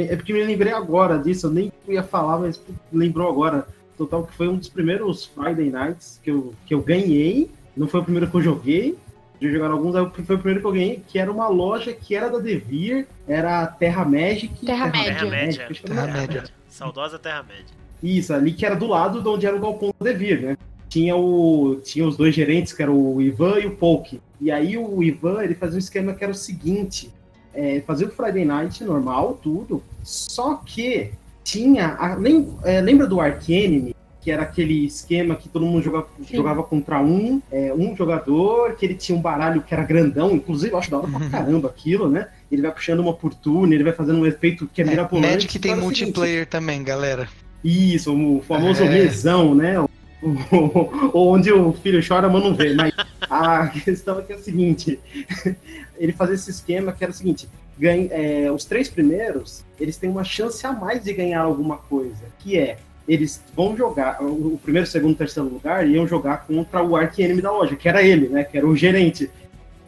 É 0.00 0.16
porque 0.16 0.32
me 0.32 0.42
lembrei 0.42 0.72
agora 0.72 1.18
disso, 1.18 1.46
eu 1.46 1.50
nem 1.50 1.72
ia 1.88 2.02
falar, 2.02 2.38
mas 2.38 2.60
lembrou 2.92 3.28
agora. 3.28 3.66
Total, 3.98 4.24
que 4.24 4.32
foi 4.34 4.48
um 4.48 4.56
dos 4.56 4.68
primeiros 4.68 5.26
Friday 5.26 5.70
Nights 5.70 6.18
que 6.22 6.30
eu, 6.30 6.54
que 6.66 6.74
eu 6.74 6.80
ganhei. 6.80 7.50
Não 7.76 7.86
foi 7.86 8.00
o 8.00 8.04
primeiro 8.04 8.28
que 8.30 8.36
eu 8.36 8.42
joguei. 8.42 8.96
Já 9.40 9.50
jogaram 9.50 9.74
alguns, 9.74 9.94
foi 10.24 10.36
o 10.36 10.38
primeiro 10.38 10.60
que 10.60 10.66
eu 10.66 10.72
ganhei, 10.72 11.02
que 11.06 11.18
era 11.18 11.30
uma 11.30 11.48
loja 11.48 11.92
que 11.92 12.14
era 12.14 12.30
da 12.30 12.38
Devir, 12.38 13.06
era 13.26 13.66
Terra 13.66 14.04
Magic. 14.04 14.64
Terra-média. 14.64 15.14
Terra-média. 15.14 15.66
acho 15.68 15.82
que 15.82 15.92
era 15.92 16.02
Terra-média. 16.02 16.44
Saudosa 16.68 17.18
Terra-média. 17.18 17.74
isso, 18.02 18.32
ali 18.32 18.52
que 18.52 18.64
era 18.64 18.76
do 18.76 18.86
lado 18.86 19.20
de 19.20 19.28
onde 19.28 19.46
era 19.46 19.56
o 19.56 19.60
galpão 19.60 19.92
do 19.98 20.04
Devir, 20.04 20.40
né? 20.40 20.56
Tinha, 20.88 21.16
o, 21.16 21.80
tinha 21.84 22.06
os 22.06 22.16
dois 22.16 22.34
gerentes, 22.34 22.72
que 22.72 22.82
era 22.82 22.92
o 22.92 23.20
Ivan 23.20 23.58
e 23.58 23.66
o 23.66 23.76
Polk. 23.76 24.20
E 24.40 24.50
aí 24.50 24.76
o 24.78 25.02
Ivan, 25.02 25.42
ele 25.42 25.54
fazia 25.54 25.76
um 25.76 25.78
esquema 25.78 26.14
que 26.14 26.22
era 26.22 26.32
o 26.32 26.36
seguinte, 26.36 27.10
é, 27.54 27.82
fazia 27.86 28.06
o 28.06 28.10
Friday 28.10 28.44
Night 28.44 28.82
normal, 28.84 29.38
tudo, 29.42 29.82
só 30.02 30.54
que 30.56 31.10
tinha, 31.44 31.88
a- 31.98 32.14
lem- 32.14 32.48
é, 32.64 32.80
lembra 32.80 33.06
do 33.06 33.20
Arcanime? 33.20 33.94
Que 34.20 34.30
era 34.30 34.42
aquele 34.42 34.86
esquema 34.86 35.34
que 35.34 35.48
todo 35.48 35.66
mundo 35.66 35.82
jogava, 35.82 36.06
jogava 36.32 36.62
contra 36.62 37.00
um, 37.02 37.42
é, 37.50 37.74
um 37.74 37.96
jogador, 37.96 38.76
que 38.76 38.86
ele 38.86 38.94
tinha 38.94 39.18
um 39.18 39.20
baralho 39.20 39.62
que 39.62 39.74
era 39.74 39.82
grandão, 39.82 40.30
inclusive 40.30 40.72
eu 40.72 40.78
acho 40.78 40.88
da 40.88 40.98
hora 40.98 41.08
pra 41.08 41.18
Uhum. 41.18 41.28
caramba 41.28 41.68
aquilo, 41.68 42.08
né? 42.08 42.28
Ele 42.50 42.62
vai 42.62 42.70
puxando 42.70 43.00
uma 43.00 43.12
por 43.12 43.34
turno, 43.34 43.74
ele 43.74 43.82
vai 43.82 43.92
fazendo 43.92 44.20
um 44.20 44.26
efeito 44.26 44.70
que 44.72 44.80
é, 44.80 44.84
mirabolante. 44.84 45.28
Magic 45.34 45.58
tem 45.58 45.72
era 45.72 45.80
o 45.80 45.82
seguinte, 45.88 46.04
multiplayer 46.04 46.46
também, 46.46 46.84
galera. 46.84 47.28
isso, 47.64 48.14
o 48.14 48.40
famoso 48.42 48.84
É. 48.84 48.88
lesão, 48.88 49.56
né? 49.56 49.74
O- 50.52 51.18
o- 51.18 51.32
Onde 51.32 51.52
o 51.52 51.72
filho 51.72 52.00
chora, 52.06 52.28
mas 52.28 52.42
não 52.42 52.54
vê. 52.54 52.74
Mas 52.74 52.92
a 53.28 53.66
questão 53.84 54.18
é 54.18 54.22
que 54.22 54.32
é 54.32 54.36
o 54.36 54.42
seguinte: 54.42 54.98
ele 55.98 56.12
fazia 56.12 56.34
esse 56.34 56.50
esquema 56.50 56.92
que 56.92 57.02
era 57.02 57.10
o 57.10 57.14
seguinte: 57.14 57.48
ganha, 57.78 58.08
é, 58.10 58.50
os 58.50 58.64
três 58.64 58.88
primeiros 58.88 59.64
eles 59.80 59.96
têm 59.96 60.08
uma 60.10 60.24
chance 60.24 60.64
a 60.66 60.72
mais 60.72 61.02
de 61.02 61.12
ganhar 61.12 61.40
alguma 61.42 61.76
coisa, 61.76 62.24
que 62.38 62.56
é 62.58 62.78
eles 63.08 63.42
vão 63.56 63.76
jogar, 63.76 64.22
o 64.22 64.54
o 64.54 64.58
primeiro, 64.62 64.86
segundo, 64.86 65.16
terceiro 65.16 65.48
lugar 65.48 65.86
iam 65.88 66.06
jogar 66.06 66.46
contra 66.46 66.82
o 66.84 66.94
arqui-enemy 66.96 67.42
da 67.42 67.50
loja, 67.50 67.74
que 67.74 67.88
era 67.88 68.00
ele, 68.02 68.28
né? 68.28 68.44
Que 68.44 68.56
era 68.58 68.66
o 68.66 68.76
gerente. 68.76 69.28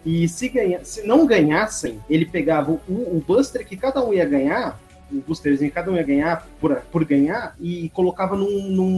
E 0.05 0.29
se, 0.29 0.49
ganha, 0.49 0.85
se 0.85 1.07
não 1.07 1.25
ganhassem, 1.27 1.99
ele 2.11 2.27
pegava 2.27 2.73
o, 2.73 2.77
o 2.89 3.25
Buster 3.27 3.65
que 3.67 3.77
cada 3.77 4.05
um 4.05 4.13
ia 4.13 4.25
ganhar, 4.27 4.79
um 5.11 5.21
boosterzinho 5.21 5.71
que 5.71 5.75
cada 5.75 5.91
um 5.91 5.97
ia 5.97 6.03
ganhar 6.03 6.47
por, 6.61 6.75
por 6.93 7.05
ganhar, 7.05 7.55
e 7.61 7.89
colocava 7.95 8.37
num, 8.37 8.69
num, 8.69 8.91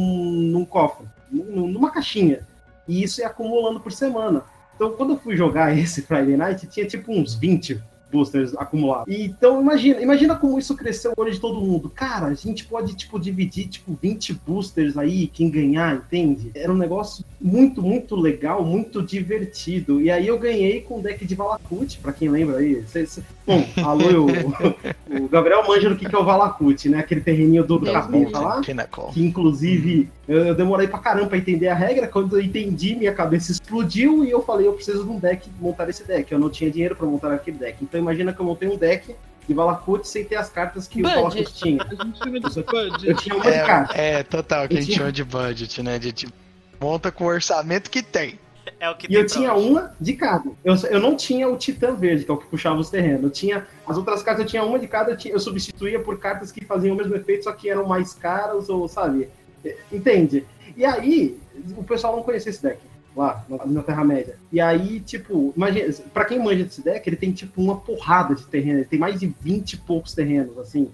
num 0.50 0.64
cofre, 0.64 1.06
numa 1.30 1.90
caixinha. 1.90 2.40
E 2.86 3.02
isso 3.02 3.20
ia 3.20 3.26
acumulando 3.26 3.80
por 3.80 3.92
semana. 3.92 4.44
Então, 4.74 4.92
quando 4.92 5.14
eu 5.14 5.18
fui 5.18 5.36
jogar 5.36 5.76
esse 5.76 6.02
Friday 6.02 6.36
Night, 6.36 6.66
tinha 6.66 6.86
tipo 6.86 7.12
uns 7.12 7.34
20 7.34 7.82
boosters 8.16 8.56
acumulados. 8.56 9.14
Então, 9.14 9.60
imagina, 9.60 10.00
imagina 10.00 10.34
como 10.34 10.58
isso 10.58 10.74
cresceu 10.74 11.12
o 11.14 11.20
olho 11.20 11.32
de 11.32 11.38
todo 11.38 11.60
mundo. 11.60 11.90
Cara, 11.94 12.26
a 12.26 12.34
gente 12.34 12.64
pode, 12.64 12.94
tipo, 12.94 13.20
dividir, 13.20 13.68
tipo, 13.68 13.98
20 14.00 14.40
boosters 14.46 14.96
aí, 14.96 15.26
quem 15.26 15.50
ganhar, 15.50 15.94
entende? 15.96 16.50
Era 16.54 16.72
um 16.72 16.76
negócio 16.76 17.24
muito, 17.38 17.82
muito 17.82 18.16
legal, 18.16 18.64
muito 18.64 19.02
divertido. 19.02 20.00
E 20.00 20.10
aí 20.10 20.26
eu 20.26 20.38
ganhei 20.38 20.80
com 20.80 20.98
o 20.98 21.02
deck 21.02 21.26
de 21.26 21.34
Valakut, 21.34 21.98
pra 21.98 22.12
quem 22.12 22.28
lembra 22.30 22.58
aí. 22.58 22.82
Cê, 22.86 23.04
cê... 23.06 23.22
Bom, 23.46 23.64
alô, 23.84 24.26
o, 24.26 25.24
o 25.24 25.28
Gabriel 25.28 25.66
manja 25.68 25.88
no 25.88 25.96
que, 25.96 26.08
que 26.08 26.14
é 26.14 26.18
o 26.18 26.24
Valakut, 26.24 26.88
né? 26.88 26.98
Aquele 26.98 27.20
terreninho 27.20 27.64
do, 27.64 27.78
do 27.78 27.92
capeta 27.92 28.40
lá. 28.40 28.60
Pinnacle. 28.60 29.12
Que 29.12 29.24
inclusive 29.24 30.08
eu, 30.28 30.46
eu 30.46 30.54
demorei 30.54 30.88
pra 30.88 30.98
caramba 30.98 31.28
pra 31.28 31.38
entender 31.38 31.68
a 31.68 31.74
regra. 31.74 32.08
Quando 32.08 32.36
eu 32.36 32.42
entendi, 32.42 32.96
minha 32.96 33.12
cabeça 33.12 33.52
explodiu 33.52 34.24
e 34.24 34.30
eu 34.30 34.42
falei, 34.42 34.66
eu 34.66 34.72
preciso 34.72 35.04
de 35.04 35.10
um 35.10 35.18
deck, 35.18 35.48
montar 35.60 35.88
esse 35.88 36.04
deck. 36.04 36.30
Eu 36.30 36.38
não 36.38 36.50
tinha 36.50 36.70
dinheiro 36.70 36.96
pra 36.96 37.06
montar 37.06 37.32
aquele 37.32 37.58
deck. 37.58 37.78
Então 37.82 38.00
imagina 38.06 38.32
que 38.32 38.40
eu 38.40 38.44
montei 38.46 38.68
um 38.68 38.76
deck 38.76 39.14
de 39.48 39.54
Valakut 39.54 40.06
sem 40.08 40.24
ter 40.24 40.36
as 40.36 40.48
cartas 40.48 40.88
que 40.88 41.00
o 41.00 41.04
Valakut 41.04 41.36
Budget. 41.36 41.54
tinha. 41.54 41.86
Eu 41.90 41.96
budget. 41.96 43.22
tinha 43.22 43.34
uma 43.36 43.44
de 43.50 43.58
carta. 43.66 43.94
É, 44.00 44.10
é, 44.20 44.22
total, 44.22 44.66
que 44.68 44.74
a 44.74 44.76
gente 44.80 44.86
tinha- 44.86 44.98
chama 44.98 45.12
de 45.12 45.24
budget, 45.24 45.82
né? 45.82 45.98
De 45.98 46.12
tipo, 46.12 46.32
monta 46.80 47.12
com 47.12 47.24
o 47.24 47.28
orçamento 47.28 47.90
que 47.90 48.02
tem. 48.02 48.38
É 48.80 48.90
o 48.90 48.96
que 48.96 49.06
E 49.10 49.14
eu 49.14 49.24
tinha 49.24 49.54
hoje. 49.54 49.68
uma 49.68 49.94
de 50.00 50.14
cada. 50.14 50.50
Eu, 50.64 50.74
eu 50.90 51.00
não 51.00 51.14
tinha 51.16 51.48
o 51.48 51.56
Titã 51.56 51.94
Verde, 51.94 52.24
que 52.24 52.30
é 52.30 52.34
o 52.34 52.36
que 52.36 52.46
puxava 52.48 52.80
os 52.80 52.90
terrenos. 52.90 53.22
Eu 53.22 53.30
tinha. 53.30 53.64
As 53.86 53.96
outras 53.96 54.22
cartas 54.24 54.44
eu 54.44 54.50
tinha 54.50 54.64
uma 54.64 54.78
de 54.78 54.88
cada, 54.88 55.12
eu, 55.12 55.16
tinha- 55.16 55.32
eu 55.32 55.38
substituía 55.38 56.00
por 56.00 56.18
cartas 56.18 56.50
que 56.50 56.64
faziam 56.64 56.94
o 56.94 56.98
mesmo 56.98 57.14
efeito, 57.14 57.44
só 57.44 57.52
que 57.52 57.70
eram 57.70 57.86
mais 57.86 58.12
caras, 58.12 58.68
ou 58.68 58.88
sabe? 58.88 59.28
É, 59.64 59.76
Entende? 59.92 60.44
E 60.76 60.84
aí, 60.84 61.38
o 61.76 61.84
pessoal 61.84 62.16
não 62.16 62.22
conhecia 62.24 62.50
esse 62.50 62.60
deck 62.62 62.78
lá 63.16 63.44
na- 63.48 63.82
Terra-média. 63.82 64.36
E 64.52 64.60
aí, 64.60 65.00
tipo, 65.00 65.52
imagina, 65.56 65.94
pra 66.12 66.24
quem 66.24 66.38
manja 66.42 66.64
desse 66.64 66.82
deck, 66.82 67.08
ele 67.08 67.16
tem 67.16 67.32
tipo 67.32 67.60
uma 67.62 67.76
porrada 67.76 68.34
de 68.34 68.44
terreno, 68.44 68.78
ele 68.80 68.84
tem 68.84 68.98
mais 68.98 69.18
de 69.18 69.32
20 69.40 69.72
e 69.72 69.76
poucos 69.78 70.12
terrenos, 70.12 70.56
assim. 70.58 70.88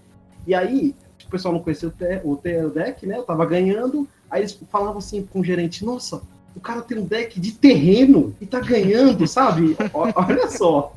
E 0.47 0.55
aí, 0.55 0.95
o 1.27 1.31
pessoal 1.31 1.53
não 1.55 1.61
conhecia 1.61 1.89
o, 2.25 2.33
o, 2.33 2.37
te- 2.37 2.57
o 2.65 2.71
deck, 2.71 3.07
né? 3.07 3.17
Eu 3.19 3.23
tava 3.25 3.45
ganhando, 3.47 4.07
aí 4.31 4.43
eles 4.43 4.59
falavam 4.71 4.99
assim 4.99 5.23
com 5.25 5.41
o 5.41 5.45
gerente, 5.45 5.85
nossa, 5.85 6.23
o 6.55 6.61
cara 6.61 6.83
tem 6.83 6.99
um 6.99 7.05
deck 7.05 7.41
de 7.41 7.53
terreno 7.53 8.35
e 8.41 8.47
tá 8.47 8.61
ganhando, 8.61 9.27
sabe? 9.27 9.77
Olha 9.95 10.49
só. 10.51 10.95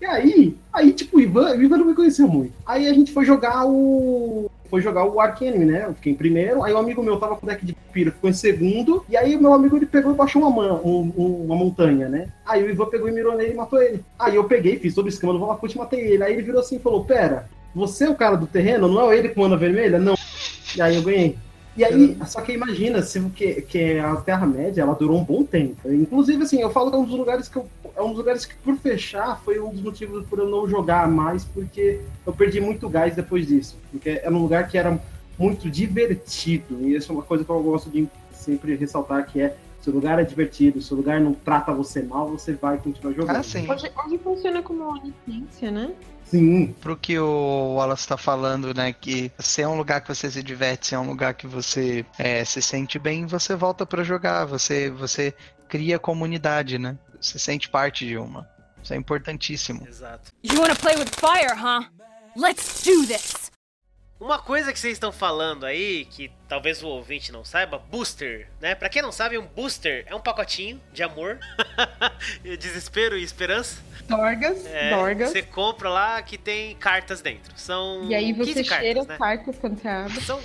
E 0.00 0.04
aí, 0.04 0.56
aí, 0.72 0.92
tipo, 0.92 1.16
o 1.16 1.20
Ivan, 1.20 1.52
o 1.56 1.62
Ivan 1.62 1.78
não 1.78 1.86
me 1.86 1.94
conhecia 1.94 2.26
muito. 2.26 2.52
Aí 2.66 2.86
a 2.88 2.92
gente 2.92 3.12
foi 3.12 3.24
jogar 3.24 3.64
o. 3.66 4.50
Foi 4.68 4.80
jogar 4.82 5.04
o 5.04 5.20
Ark 5.20 5.42
Enemy, 5.44 5.64
né? 5.64 5.84
Eu 5.86 5.94
fiquei 5.94 6.12
em 6.12 6.16
primeiro. 6.16 6.62
Aí 6.62 6.72
um 6.72 6.78
amigo 6.78 7.02
meu 7.02 7.16
tava 7.18 7.36
com 7.36 7.46
o 7.46 7.48
deck 7.48 7.64
de 7.64 7.74
pira, 7.92 8.10
ficou 8.10 8.28
em 8.30 8.32
segundo. 8.32 9.04
E 9.08 9.16
aí 9.16 9.34
o 9.36 9.40
meu 9.40 9.52
amigo 9.54 9.76
ele 9.76 9.86
pegou 9.86 10.12
e 10.12 10.14
baixou 10.14 10.42
uma, 10.42 10.50
man- 10.50 10.80
um- 10.84 11.12
uma 11.46 11.56
montanha, 11.56 12.08
né? 12.08 12.28
Aí 12.44 12.62
o 12.62 12.68
Ivan 12.70 12.86
pegou 12.86 13.08
e 13.08 13.12
mirou 13.12 13.36
nele 13.36 13.52
e 13.52 13.56
matou 13.56 13.80
ele. 13.82 14.02
Aí 14.18 14.34
eu 14.36 14.44
peguei, 14.44 14.78
fiz 14.78 14.94
todo 14.94 15.06
o 15.06 15.08
esquema 15.08 15.32
do 15.32 15.38
Valakut 15.38 15.74
e 15.74 15.78
matei 15.78 16.00
ele. 16.00 16.22
Aí 16.22 16.32
ele 16.32 16.42
virou 16.42 16.60
assim 16.60 16.76
e 16.76 16.80
falou: 16.80 17.04
Pera, 17.04 17.48
você 17.74 18.04
é 18.04 18.10
o 18.10 18.14
cara 18.14 18.36
do 18.36 18.46
terreno? 18.46 18.88
Não 18.88 19.10
é 19.12 19.16
ele 19.18 19.28
com 19.30 19.42
mana 19.42 19.56
vermelha? 19.56 19.98
Não. 19.98 20.14
E 20.76 20.80
aí 20.82 20.96
eu 20.96 21.02
ganhei. 21.02 21.36
E 21.76 21.84
aí, 21.84 22.16
só 22.26 22.40
que 22.40 22.52
imagina, 22.52 23.02
se 23.02 23.20
que, 23.30 23.60
que 23.62 23.98
a 23.98 24.16
Terra-média, 24.16 24.80
ela 24.80 24.94
durou 24.94 25.20
um 25.20 25.24
bom 25.24 25.44
tempo. 25.44 25.92
Inclusive, 25.92 26.42
assim, 26.42 26.60
eu 26.60 26.70
falo 26.70 26.90
que 26.90 26.96
é 26.96 27.00
um 27.00 27.04
dos 27.04 27.18
lugares 27.18 27.48
que 27.48 27.56
eu, 27.56 27.68
é 27.94 28.00
um 28.00 28.08
dos 28.08 28.18
lugares 28.18 28.46
que, 28.46 28.54
por 28.56 28.76
fechar, 28.78 29.40
foi 29.44 29.60
um 29.60 29.70
dos 29.70 29.82
motivos 29.82 30.24
por 30.26 30.38
eu 30.38 30.48
não 30.48 30.66
jogar 30.66 31.06
mais, 31.06 31.44
porque 31.44 32.00
eu 32.26 32.32
perdi 32.32 32.60
muito 32.60 32.88
gás 32.88 33.14
depois 33.14 33.46
disso. 33.46 33.76
Porque 33.90 34.08
era 34.08 34.34
um 34.34 34.40
lugar 34.40 34.68
que 34.68 34.78
era 34.78 34.98
muito 35.38 35.70
divertido. 35.70 36.78
E 36.80 36.94
isso 36.94 37.12
é 37.12 37.14
uma 37.14 37.22
coisa 37.22 37.44
que 37.44 37.50
eu 37.50 37.62
gosto 37.62 37.90
de 37.90 38.08
sempre 38.32 38.74
ressaltar, 38.74 39.26
que 39.26 39.42
é 39.42 39.54
se 39.86 39.90
o 39.90 39.92
lugar 39.92 40.18
é 40.18 40.24
divertido, 40.24 40.82
se 40.82 40.92
o 40.92 40.96
lugar 40.96 41.20
não 41.20 41.32
trata 41.32 41.72
você 41.72 42.02
mal, 42.02 42.28
você 42.28 42.54
vai 42.54 42.76
continuar 42.76 43.14
jogando. 43.14 43.36
Ah, 43.36 43.42
sim. 43.44 43.70
Hoje, 43.70 43.88
hoje 44.04 44.18
funciona 44.18 44.60
como 44.60 44.82
uma 44.82 45.00
licença, 45.00 45.70
né? 45.70 45.94
Sim, 46.24 46.74
Pro 46.80 46.96
que 46.96 47.16
o 47.16 47.74
Wallace 47.76 48.08
tá 48.08 48.16
falando, 48.16 48.74
né? 48.74 48.92
Que 48.92 49.30
se 49.38 49.62
é 49.62 49.68
um 49.68 49.76
lugar 49.76 50.00
que 50.00 50.08
você 50.08 50.28
se 50.28 50.42
diverte, 50.42 50.88
se 50.88 50.96
é 50.96 50.98
um 50.98 51.06
lugar 51.06 51.34
que 51.34 51.46
você 51.46 52.04
é, 52.18 52.44
se 52.44 52.60
sente 52.60 52.98
bem, 52.98 53.26
você 53.26 53.54
volta 53.54 53.86
pra 53.86 54.02
jogar. 54.02 54.44
Você, 54.46 54.90
você 54.90 55.32
cria 55.68 56.00
comunidade, 56.00 56.80
né? 56.80 56.98
Você 57.20 57.38
sente 57.38 57.68
parte 57.68 58.04
de 58.04 58.18
uma. 58.18 58.44
Isso 58.82 58.92
é 58.92 58.96
importantíssimo. 58.96 59.86
Exato. 59.86 60.32
You 60.42 60.60
wanna 60.60 60.74
play 60.74 60.96
with 60.96 61.10
fire, 61.14 61.54
huh? 61.54 61.86
Let's 62.34 62.82
do 62.82 63.06
this! 63.06 63.55
Uma 64.18 64.38
coisa 64.38 64.72
que 64.72 64.78
vocês 64.78 64.94
estão 64.94 65.12
falando 65.12 65.66
aí, 65.66 66.06
que 66.06 66.32
talvez 66.48 66.82
o 66.82 66.88
ouvinte 66.88 67.30
não 67.30 67.44
saiba, 67.44 67.78
booster, 67.78 68.48
né? 68.60 68.74
Pra 68.74 68.88
quem 68.88 69.02
não 69.02 69.12
sabe, 69.12 69.36
um 69.36 69.46
booster 69.46 70.04
é 70.08 70.14
um 70.14 70.20
pacotinho 70.20 70.80
de 70.90 71.02
amor, 71.02 71.38
desespero 72.58 73.18
e 73.18 73.22
esperança. 73.22 73.76
Dorgas, 74.08 74.64
É, 74.66 74.90
Dorgas. 74.96 75.30
Você 75.30 75.42
compra 75.42 75.90
lá 75.90 76.22
que 76.22 76.38
tem 76.38 76.74
cartas 76.76 77.20
dentro. 77.20 77.52
São 77.58 78.04
E 78.08 78.14
aí 78.14 78.32
15 78.32 78.54
você 78.54 78.64
cartas, 78.64 78.84
cheira 78.86 79.02
né? 79.04 79.12
as 79.12 79.18
cartas 79.18 79.56
quando 79.58 79.78
você 79.80 79.88
abre. 79.88 80.20
São, 80.22 80.40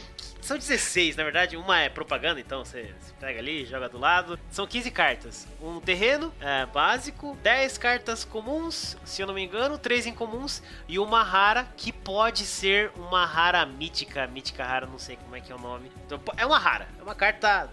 são 0.52 0.58
16, 0.58 1.16
na 1.16 1.24
verdade. 1.24 1.56
Uma 1.56 1.80
é 1.80 1.88
propaganda, 1.90 2.40
então 2.40 2.66
você, 2.66 2.94
pega 3.20 3.40
ali, 3.40 3.66
joga 3.66 3.88
do 3.88 3.98
lado. 3.98 4.38
São 4.50 4.68
15 4.68 4.92
cartas. 4.92 5.48
Um 5.62 5.80
terreno 5.80 6.34
é, 6.42 6.66
básico, 6.66 7.38
10 7.42 7.78
cartas 7.78 8.26
comuns, 8.26 8.98
se 9.06 9.22
eu 9.22 9.28
não 9.28 9.34
me 9.34 9.44
engano, 9.44 9.78
3 9.78 10.08
incomuns 10.08 10.62
e 10.90 11.00
uma 11.00 11.24
rara 11.24 11.68
que 11.78 11.92
pode 11.94 12.46
ser 12.46 12.92
uma 12.98 13.26
rara 13.26 13.66
mítica. 13.66 14.28
Mítica 14.28 14.66
rara, 14.66 14.86
não 14.86 15.00
sei 15.00 15.16
como 15.16 15.36
é 15.36 15.42
que 15.42 15.52
é 15.52 15.56
o 15.56 15.60
nome. 15.60 15.90
Então, 16.06 16.20
é 16.36 16.46
uma 16.46 16.60
rara. 16.60 16.88
É 17.00 17.04
uma 17.04 17.16
carta 17.16 17.70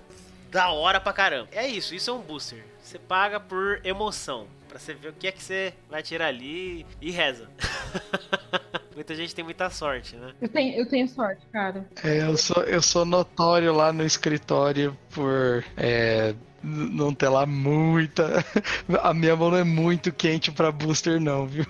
da 0.49 0.71
hora 0.71 1.01
pra 1.01 1.13
caramba. 1.13 1.49
É 1.53 1.67
isso, 1.67 1.95
isso 1.95 2.11
é 2.11 2.13
um 2.13 2.21
booster. 2.21 2.65
Você 2.81 2.99
paga 2.99 3.41
por 3.41 3.81
emoção. 3.85 4.47
Pra 4.69 4.79
você 4.79 4.95
ver 4.95 5.09
o 5.09 5.13
que 5.13 5.27
é 5.27 5.33
que 5.33 5.43
você 5.43 5.73
vai 5.91 6.03
tirar 6.03 6.27
ali 6.27 6.85
e 7.01 7.11
reza. 7.11 7.49
Muita 8.95 9.15
gente 9.15 9.33
tem 9.33 9.45
muita 9.45 9.71
sorte, 9.71 10.17
né? 10.17 10.33
Eu 10.41 10.49
tenho, 10.49 10.77
eu 10.77 10.89
tenho 10.89 11.07
sorte, 11.07 11.47
cara. 11.53 11.87
É, 12.03 12.23
eu 12.23 12.37
sou, 12.37 12.65
eu 12.65 12.83
sou 12.83 13.05
notório 13.05 13.73
lá 13.73 13.93
no 13.93 14.05
escritório 14.05 14.99
por 15.11 15.65
é, 15.77 16.35
não 16.63 17.15
ter 17.15 17.29
lá 17.29 17.47
muita. 17.47 18.45
A 19.01 19.15
minha 19.15 19.37
mão 19.37 19.53
não 19.53 19.59
é 19.59 19.65
muito 19.65 20.13
quente 20.13 20.51
pra 20.51 20.73
booster, 20.73 21.21
não, 21.21 21.47
viu? 21.47 21.65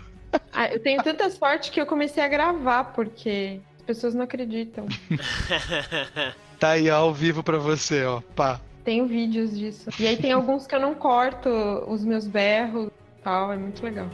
Ah, 0.53 0.69
eu 0.73 0.81
tenho 0.81 1.03
tanta 1.03 1.29
sorte 1.29 1.71
que 1.71 1.79
eu 1.79 1.87
comecei 1.87 2.23
a 2.23 2.29
gravar, 2.29 2.85
porque 2.95 3.61
as 3.77 3.83
pessoas 3.83 4.15
não 4.15 4.23
acreditam. 4.23 4.87
Tá 6.59 6.71
aí 6.71 6.91
ao 6.91 7.15
vivo 7.15 7.41
pra 7.41 7.57
você, 7.57 8.05
ó. 8.05 8.21
Pá. 8.35 8.61
Tenho 8.89 9.07
vídeos 9.07 9.55
disso. 9.55 9.91
E 10.01 10.07
aí 10.07 10.17
tem 10.17 10.33
alguns 10.33 10.67
que 10.67 10.75
eu 10.75 10.81
não 10.81 10.95
corto 10.95 11.51
os 11.87 12.03
meus 12.03 12.27
berros 12.27 12.87
e 12.87 13.23
tal, 13.23 13.53
é 13.53 13.57
muito 13.59 13.85
legal. 13.85 14.09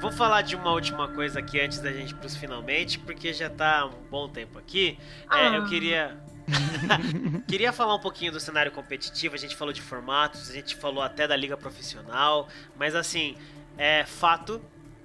Vou 0.00 0.12
falar 0.12 0.42
de 0.42 0.54
uma 0.54 0.70
última 0.70 1.08
coisa 1.08 1.40
aqui 1.40 1.60
antes 1.60 1.80
da 1.80 1.90
gente 1.90 2.12
ir 2.12 2.14
pros 2.14 2.36
finalmente, 2.36 3.00
porque 3.00 3.32
já 3.32 3.50
tá 3.50 3.86
um 3.86 4.08
bom 4.08 4.28
tempo 4.28 4.56
aqui. 4.56 4.96
É, 5.28 5.48
Ah. 5.48 5.56
eu 5.56 5.66
queria. 5.66 6.16
queria 7.48 7.72
falar 7.72 7.96
um 7.96 8.00
pouquinho 8.00 8.30
do 8.30 8.38
cenário 8.38 8.70
competitivo. 8.70 9.34
A 9.34 9.38
gente 9.38 9.56
falou 9.56 9.74
de 9.74 9.82
formatos, 9.82 10.48
a 10.48 10.52
gente 10.52 10.76
falou 10.76 11.02
até 11.02 11.26
da 11.26 11.34
liga 11.34 11.56
profissional, 11.56 12.46
mas 12.76 12.94
assim, 12.94 13.34
é 13.76 14.04
fato 14.04 14.60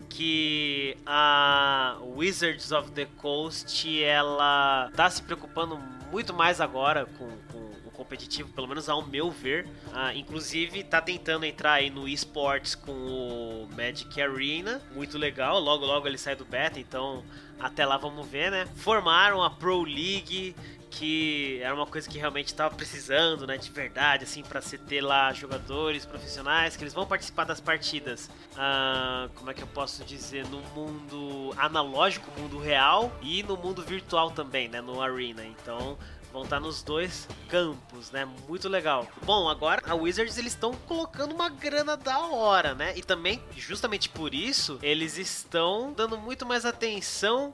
que 0.09 0.97
a 1.05 1.97
Wizards 2.01 2.71
of 2.71 2.91
the 2.91 3.05
Coast 3.17 4.03
ela 4.03 4.91
tá 4.95 5.09
se 5.09 5.23
preocupando 5.23 5.77
muito 6.11 6.33
mais 6.33 6.59
agora 6.59 7.05
com, 7.17 7.29
com 7.51 7.71
o 7.85 7.91
competitivo, 7.91 8.49
pelo 8.49 8.67
menos 8.67 8.89
ao 8.89 9.05
meu 9.05 9.31
ver. 9.31 9.67
Ah, 9.93 10.13
inclusive 10.13 10.83
tá 10.83 11.01
tentando 11.01 11.45
entrar 11.45 11.73
aí 11.73 11.89
no 11.89 12.07
esportes 12.07 12.75
com 12.75 12.91
o 12.91 13.69
Magic 13.75 14.21
Arena, 14.21 14.81
muito 14.93 15.17
legal. 15.17 15.59
Logo 15.59 15.85
logo 15.85 16.07
ele 16.07 16.17
sai 16.17 16.35
do 16.35 16.43
beta, 16.43 16.79
então 16.79 17.23
até 17.59 17.85
lá 17.85 17.97
vamos 17.97 18.27
ver, 18.27 18.51
né? 18.51 18.67
Formaram 18.75 19.41
a 19.41 19.49
Pro 19.49 19.83
League 19.83 20.55
que 20.91 21.59
era 21.63 21.73
uma 21.73 21.87
coisa 21.87 22.07
que 22.07 22.19
realmente 22.19 22.47
estava 22.47 22.75
precisando, 22.75 23.47
né, 23.47 23.57
de 23.57 23.71
verdade, 23.71 24.25
assim, 24.25 24.43
para 24.43 24.61
você 24.61 24.77
ter 24.77 25.01
lá 25.01 25.31
jogadores 25.33 26.05
profissionais 26.05 26.75
que 26.75 26.83
eles 26.83 26.93
vão 26.93 27.07
participar 27.07 27.45
das 27.45 27.61
partidas. 27.61 28.29
ah, 28.57 29.29
como 29.35 29.49
é 29.49 29.53
que 29.53 29.63
eu 29.63 29.67
posso 29.67 30.03
dizer, 30.03 30.45
no 30.47 30.59
mundo 30.75 31.53
analógico, 31.57 32.29
mundo 32.39 32.59
real 32.59 33.11
e 33.21 33.41
no 33.43 33.55
mundo 33.57 33.81
virtual 33.81 34.31
também, 34.31 34.67
né, 34.67 34.81
no 34.81 35.01
arena. 35.01 35.43
Então 35.45 35.97
vão 36.31 36.43
estar 36.43 36.59
nos 36.59 36.81
dois 36.81 37.27
campos, 37.47 38.11
né? 38.11 38.25
Muito 38.47 38.69
legal. 38.69 39.07
Bom, 39.23 39.49
agora 39.49 39.81
a 39.85 39.93
Wizards 39.95 40.37
eles 40.37 40.53
estão 40.53 40.73
colocando 40.87 41.33
uma 41.33 41.49
grana 41.49 41.97
da 41.97 42.19
hora, 42.19 42.73
né? 42.73 42.93
E 42.97 43.01
também, 43.01 43.41
justamente 43.57 44.09
por 44.09 44.33
isso, 44.33 44.79
eles 44.81 45.17
estão 45.17 45.93
dando 45.93 46.17
muito 46.17 46.45
mais 46.45 46.65
atenção 46.65 47.53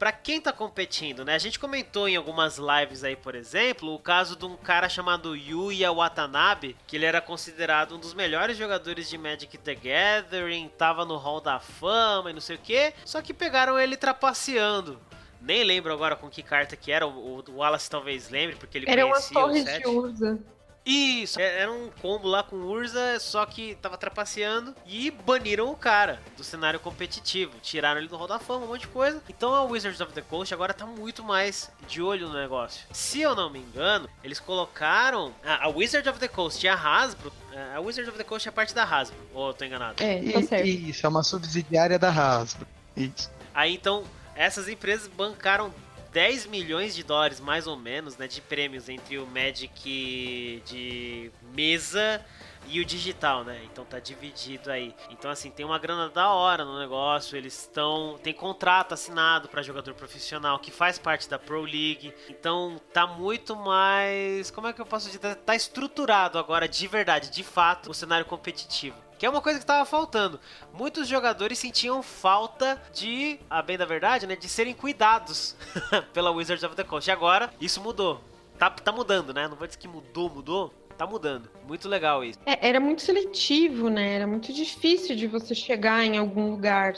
Pra 0.00 0.12
quem 0.12 0.40
tá 0.40 0.50
competindo, 0.50 1.26
né? 1.26 1.34
A 1.34 1.38
gente 1.38 1.58
comentou 1.58 2.08
em 2.08 2.16
algumas 2.16 2.56
lives 2.56 3.04
aí, 3.04 3.14
por 3.14 3.34
exemplo, 3.34 3.94
o 3.94 3.98
caso 3.98 4.34
de 4.34 4.46
um 4.46 4.56
cara 4.56 4.88
chamado 4.88 5.36
Yuya 5.36 5.92
Watanabe, 5.92 6.74
que 6.86 6.96
ele 6.96 7.04
era 7.04 7.20
considerado 7.20 7.96
um 7.96 7.98
dos 7.98 8.14
melhores 8.14 8.56
jogadores 8.56 9.10
de 9.10 9.18
Magic 9.18 9.58
the 9.58 9.74
Gathering, 9.74 10.70
tava 10.78 11.04
no 11.04 11.18
Hall 11.18 11.42
da 11.42 11.60
Fama 11.60 12.30
e 12.30 12.32
não 12.32 12.40
sei 12.40 12.56
o 12.56 12.58
que, 12.58 12.94
só 13.04 13.20
que 13.20 13.34
pegaram 13.34 13.78
ele 13.78 13.94
trapaceando 13.94 14.98
Nem 15.38 15.64
lembro 15.64 15.92
agora 15.92 16.16
com 16.16 16.30
que 16.30 16.42
carta 16.42 16.76
que 16.76 16.90
era. 16.90 17.06
O, 17.06 17.44
Wallace 17.50 17.90
talvez 17.90 18.30
lembre, 18.30 18.56
porque 18.56 18.78
ele 18.78 18.90
Eram 18.90 19.12
as 19.12 19.28
conhecia 19.28 19.62
o 19.62 19.64
set. 19.66 19.82
de 19.82 19.86
Urza. 19.86 20.38
Isso, 20.84 21.38
é- 21.38 21.60
era 21.60 21.70
um 21.70 21.90
combo 22.00 22.26
lá 22.26 22.42
com 22.42 22.56
Urza, 22.56 23.18
só 23.20 23.44
que 23.44 23.74
tava 23.76 23.98
trapaceando 23.98 24.74
e 24.86 25.10
baniram 25.10 25.70
o 25.70 25.76
cara 25.76 26.20
do 26.36 26.42
cenário 26.42 26.80
competitivo. 26.80 27.52
Tiraram 27.62 28.00
ele 28.00 28.08
do 28.08 28.16
Hall 28.16 28.26
da 28.26 28.38
Fama, 28.38 28.64
um 28.64 28.68
monte 28.68 28.82
de 28.82 28.88
coisa. 28.88 29.22
Então 29.28 29.54
a 29.54 29.62
Wizards 29.62 30.00
of 30.00 30.12
the 30.12 30.22
Coast 30.22 30.52
agora 30.54 30.72
tá 30.72 30.86
muito 30.86 31.22
mais 31.22 31.70
de 31.86 32.00
olho 32.00 32.28
no 32.28 32.34
negócio. 32.34 32.86
Se 32.92 33.20
eu 33.20 33.34
não 33.36 33.50
me 33.50 33.58
engano, 33.58 34.08
eles 34.24 34.40
colocaram. 34.40 35.34
A, 35.44 35.66
a 35.66 35.68
Wizards 35.68 36.10
of 36.10 36.18
the 36.18 36.28
Coast 36.28 36.64
e 36.64 36.68
a 36.68 36.74
Hasbro. 36.74 37.30
é, 37.52 37.74
A 37.76 37.80
Wizards 37.80 38.08
of 38.08 38.16
the 38.16 38.24
Coast 38.24 38.48
é 38.48 38.50
parte 38.52 38.74
da 38.74 38.82
Hasbro, 38.84 39.18
ou 39.34 39.48
eu 39.48 39.54
tô 39.54 39.64
enganado? 39.64 40.02
É, 40.02 40.32
tá 40.32 40.42
certo. 40.42 40.66
Isso, 40.66 41.04
é 41.04 41.08
uma 41.08 41.22
subsidiária 41.22 41.98
da 41.98 42.08
Hasbro. 42.08 42.66
Isso. 42.96 43.30
Aí 43.54 43.74
então, 43.74 44.04
essas 44.34 44.66
empresas 44.68 45.08
bancaram 45.08 45.72
10 46.12 46.46
milhões 46.46 46.94
de 46.94 47.02
dólares, 47.02 47.40
mais 47.40 47.66
ou 47.66 47.76
menos, 47.76 48.16
né, 48.16 48.26
de 48.26 48.40
prêmios 48.40 48.88
entre 48.88 49.18
o 49.18 49.26
Magic 49.26 50.62
de 50.66 51.30
mesa 51.54 52.24
e 52.66 52.80
o 52.80 52.84
digital, 52.84 53.44
né? 53.44 53.60
Então 53.64 53.84
tá 53.84 53.98
dividido 53.98 54.70
aí. 54.70 54.94
Então 55.10 55.30
assim, 55.30 55.50
tem 55.50 55.64
uma 55.64 55.78
grana 55.78 56.08
da 56.08 56.30
hora 56.30 56.64
no 56.64 56.78
negócio, 56.78 57.36
eles 57.36 57.58
estão 57.60 58.18
tem 58.22 58.32
contrato 58.32 58.92
assinado 58.92 59.48
para 59.48 59.62
jogador 59.62 59.94
profissional 59.94 60.58
que 60.58 60.70
faz 60.70 60.98
parte 60.98 61.28
da 61.28 61.38
Pro 61.38 61.62
League. 61.62 62.12
Então 62.28 62.80
tá 62.92 63.06
muito 63.06 63.56
mais, 63.56 64.50
como 64.50 64.66
é 64.66 64.72
que 64.72 64.80
eu 64.80 64.86
posso 64.86 65.06
dizer, 65.10 65.36
tá 65.36 65.54
estruturado 65.54 66.38
agora 66.38 66.68
de 66.68 66.86
verdade, 66.86 67.30
de 67.30 67.42
fato, 67.42 67.90
o 67.90 67.94
cenário 67.94 68.26
competitivo. 68.26 69.09
Que 69.20 69.26
é 69.26 69.28
uma 69.28 69.42
coisa 69.42 69.60
que 69.60 69.66
tava 69.66 69.84
faltando. 69.84 70.40
Muitos 70.72 71.06
jogadores 71.06 71.58
sentiam 71.58 72.02
falta 72.02 72.80
de, 72.90 73.38
a 73.50 73.60
bem 73.60 73.76
da 73.76 73.84
verdade, 73.84 74.26
né, 74.26 74.34
de 74.34 74.48
serem 74.48 74.72
cuidados 74.72 75.54
pela 76.14 76.30
Wizards 76.30 76.64
of 76.64 76.74
the 76.74 76.82
Coast. 76.82 77.10
E 77.10 77.12
agora 77.12 77.50
isso 77.60 77.82
mudou. 77.82 78.22
Tá, 78.58 78.70
tá 78.70 78.90
mudando, 78.90 79.34
né? 79.34 79.46
Não 79.46 79.58
vou 79.58 79.66
dizer 79.66 79.78
que 79.78 79.86
mudou, 79.86 80.30
mudou. 80.30 80.72
Tá 80.96 81.06
mudando. 81.06 81.50
Muito 81.68 81.86
legal 81.86 82.24
isso. 82.24 82.38
É, 82.46 82.66
era 82.66 82.80
muito 82.80 83.02
seletivo, 83.02 83.90
né? 83.90 84.14
Era 84.14 84.26
muito 84.26 84.54
difícil 84.54 85.14
de 85.14 85.26
você 85.26 85.54
chegar 85.54 86.02
em 86.02 86.16
algum 86.16 86.50
lugar. 86.50 86.94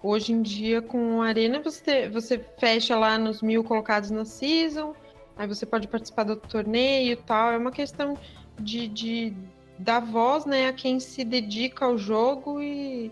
Hoje 0.00 0.32
em 0.32 0.42
dia, 0.42 0.80
com 0.80 1.20
a 1.20 1.26
Arena, 1.26 1.60
você, 1.60 2.08
você 2.08 2.38
fecha 2.60 2.96
lá 2.96 3.18
nos 3.18 3.42
mil 3.42 3.64
colocados 3.64 4.12
na 4.12 4.24
season, 4.24 4.94
aí 5.36 5.48
você 5.48 5.66
pode 5.66 5.88
participar 5.88 6.22
do 6.22 6.36
torneio 6.36 7.14
e 7.14 7.16
tal. 7.16 7.50
É 7.50 7.58
uma 7.58 7.72
questão 7.72 8.16
de, 8.56 8.86
de 8.86 9.34
dar 9.78 10.00
voz 10.00 10.44
né, 10.44 10.68
a 10.68 10.72
quem 10.72 10.98
se 11.00 11.24
dedica 11.24 11.84
ao 11.84 11.98
jogo 11.98 12.60
e, 12.60 13.10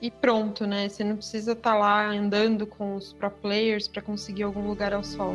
e 0.00 0.10
pronto, 0.10 0.66
né? 0.66 0.88
Você 0.88 1.02
não 1.02 1.16
precisa 1.16 1.52
estar 1.52 1.74
lá 1.74 2.08
andando 2.08 2.66
com 2.66 2.96
os 2.96 3.12
pro 3.12 3.30
players 3.30 3.88
para 3.88 4.02
conseguir 4.02 4.42
algum 4.42 4.66
lugar 4.66 4.92
ao 4.92 5.02
sol. 5.02 5.34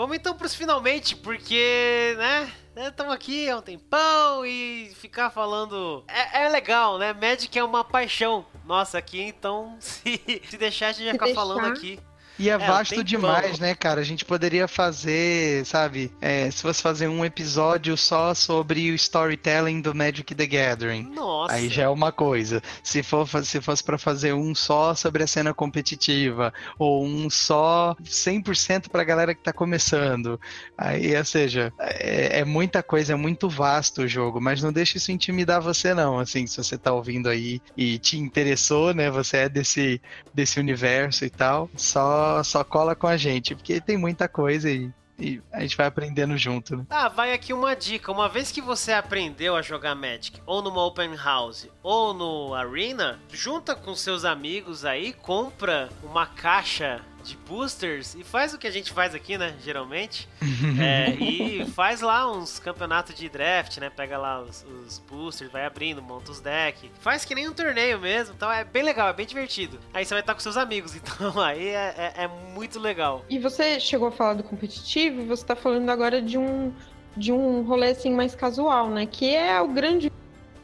Vamos 0.00 0.16
então 0.16 0.34
pros 0.34 0.54
finalmente, 0.54 1.14
porque, 1.14 2.14
né? 2.16 2.50
Estamos 2.88 3.12
aqui 3.12 3.50
há 3.50 3.58
um 3.58 3.60
tempão 3.60 4.46
e 4.46 4.90
ficar 4.94 5.28
falando. 5.28 6.02
É, 6.08 6.44
é 6.44 6.48
legal, 6.48 6.96
né? 6.96 7.12
Magic 7.12 7.58
é 7.58 7.62
uma 7.62 7.84
paixão 7.84 8.46
nossa 8.64 8.96
aqui, 8.96 9.20
então 9.20 9.76
se, 9.78 10.18
se 10.48 10.56
deixar 10.56 10.86
a 10.86 10.92
gente 10.92 11.04
vai 11.04 11.28
ficar 11.28 11.34
falando 11.34 11.66
aqui. 11.66 12.00
E 12.40 12.48
é, 12.48 12.54
É, 12.54 12.58
vasto 12.58 13.04
demais, 13.04 13.58
né, 13.58 13.74
cara? 13.74 14.00
A 14.00 14.04
gente 14.04 14.24
poderia 14.24 14.66
fazer, 14.66 15.64
sabe? 15.66 16.10
é, 16.20 16.50
se 16.50 16.62
fosse 16.62 16.80
fazer 16.82 17.06
um 17.08 17.24
episódio 17.24 17.96
só 17.96 18.32
sobre 18.34 18.90
o 18.90 18.94
storytelling 18.94 19.80
do 19.80 19.94
Magic 19.94 20.34
the 20.34 20.46
Gathering. 20.46 21.10
Nossa. 21.14 21.54
Aí 21.54 21.68
já 21.68 21.82
é 21.84 21.88
uma 21.88 22.10
coisa. 22.10 22.62
Se, 22.82 23.02
for, 23.02 23.26
se 23.44 23.60
fosse 23.60 23.84
pra 23.84 23.98
fazer 23.98 24.32
um 24.32 24.54
só 24.54 24.94
sobre 24.94 25.22
a 25.22 25.26
cena 25.26 25.52
competitiva, 25.52 26.52
ou 26.78 27.04
um 27.04 27.28
só 27.28 27.94
100% 28.02 28.88
pra 28.88 29.04
galera 29.04 29.34
que 29.34 29.42
tá 29.42 29.52
começando. 29.52 30.40
Aí, 30.78 31.16
ou 31.16 31.24
seja, 31.24 31.72
é, 31.78 32.40
é 32.40 32.44
muita 32.44 32.82
coisa, 32.82 33.12
é 33.12 33.16
muito 33.16 33.48
vasto 33.48 34.02
o 34.02 34.08
jogo, 34.08 34.40
mas 34.40 34.62
não 34.62 34.72
deixa 34.72 34.96
isso 34.96 35.12
intimidar 35.12 35.60
você, 35.60 35.92
não. 35.92 36.18
Assim, 36.18 36.46
se 36.46 36.56
você 36.56 36.78
tá 36.78 36.92
ouvindo 36.92 37.28
aí 37.28 37.60
e 37.76 37.98
te 37.98 38.18
interessou, 38.18 38.94
né? 38.94 39.10
Você 39.10 39.36
é 39.38 39.48
desse, 39.48 40.00
desse 40.32 40.58
universo 40.58 41.24
e 41.24 41.30
tal, 41.30 41.68
só, 41.76 42.29
só 42.44 42.64
cola 42.64 42.94
com 42.94 43.06
a 43.06 43.16
gente, 43.16 43.54
porque 43.54 43.80
tem 43.80 43.96
muita 43.96 44.28
coisa 44.28 44.70
e, 44.70 44.90
e 45.18 45.40
a 45.52 45.60
gente 45.60 45.76
vai 45.76 45.86
aprendendo 45.86 46.36
junto, 46.36 46.76
né? 46.76 46.86
Ah, 46.90 47.08
vai 47.08 47.32
aqui 47.32 47.52
uma 47.52 47.74
dica. 47.74 48.10
Uma 48.10 48.28
vez 48.28 48.50
que 48.50 48.60
você 48.60 48.92
aprendeu 48.92 49.56
a 49.56 49.62
jogar 49.62 49.94
Magic, 49.94 50.40
ou 50.46 50.62
numa 50.62 50.84
Open 50.84 51.14
House, 51.16 51.68
ou 51.82 52.14
no 52.14 52.54
Arena, 52.54 53.18
junta 53.30 53.74
com 53.74 53.94
seus 53.94 54.24
amigos 54.24 54.84
aí, 54.84 55.12
compra 55.12 55.88
uma 56.02 56.26
caixa 56.26 57.02
de 57.22 57.36
boosters 57.36 58.14
e 58.14 58.24
faz 58.24 58.52
o 58.54 58.58
que 58.58 58.66
a 58.66 58.70
gente 58.70 58.92
faz 58.92 59.14
aqui, 59.14 59.36
né? 59.38 59.54
Geralmente. 59.62 60.28
É, 60.80 61.10
e 61.14 61.64
faz 61.70 62.00
lá 62.00 62.30
uns 62.30 62.58
campeonatos 62.58 63.14
de 63.14 63.28
draft, 63.28 63.78
né? 63.78 63.90
Pega 63.90 64.16
lá 64.18 64.40
os, 64.42 64.64
os 64.64 64.98
boosters, 64.98 65.50
vai 65.50 65.64
abrindo, 65.64 66.00
monta 66.02 66.30
os 66.30 66.40
decks. 66.40 66.90
Faz 67.00 67.24
que 67.24 67.34
nem 67.34 67.48
um 67.48 67.52
torneio 67.52 67.98
mesmo. 67.98 68.34
Então 68.34 68.50
é 68.50 68.62
bem 68.64 68.82
legal, 68.82 69.08
é 69.08 69.12
bem 69.12 69.26
divertido. 69.26 69.78
Aí 69.92 70.04
você 70.04 70.14
vai 70.14 70.20
estar 70.20 70.34
com 70.34 70.40
seus 70.40 70.56
amigos, 70.56 70.94
então 70.96 71.38
aí 71.40 71.68
é, 71.68 72.12
é- 72.16 72.24
é 72.24 72.28
muito 72.28 72.78
legal. 72.78 73.24
E 73.28 73.38
você 73.38 73.78
chegou 73.80 74.08
a 74.08 74.12
falar 74.12 74.34
do 74.34 74.42
competitivo, 74.42 75.24
você 75.26 75.44
tá 75.44 75.56
falando 75.56 75.88
agora 75.90 76.20
de 76.22 76.36
um 76.38 76.72
de 77.16 77.32
um 77.32 77.62
rolê 77.62 77.88
assim 77.90 78.14
mais 78.14 78.34
casual, 78.34 78.88
né? 78.88 79.04
Que 79.06 79.34
é 79.34 79.60
o 79.60 79.68
grande 79.68 80.10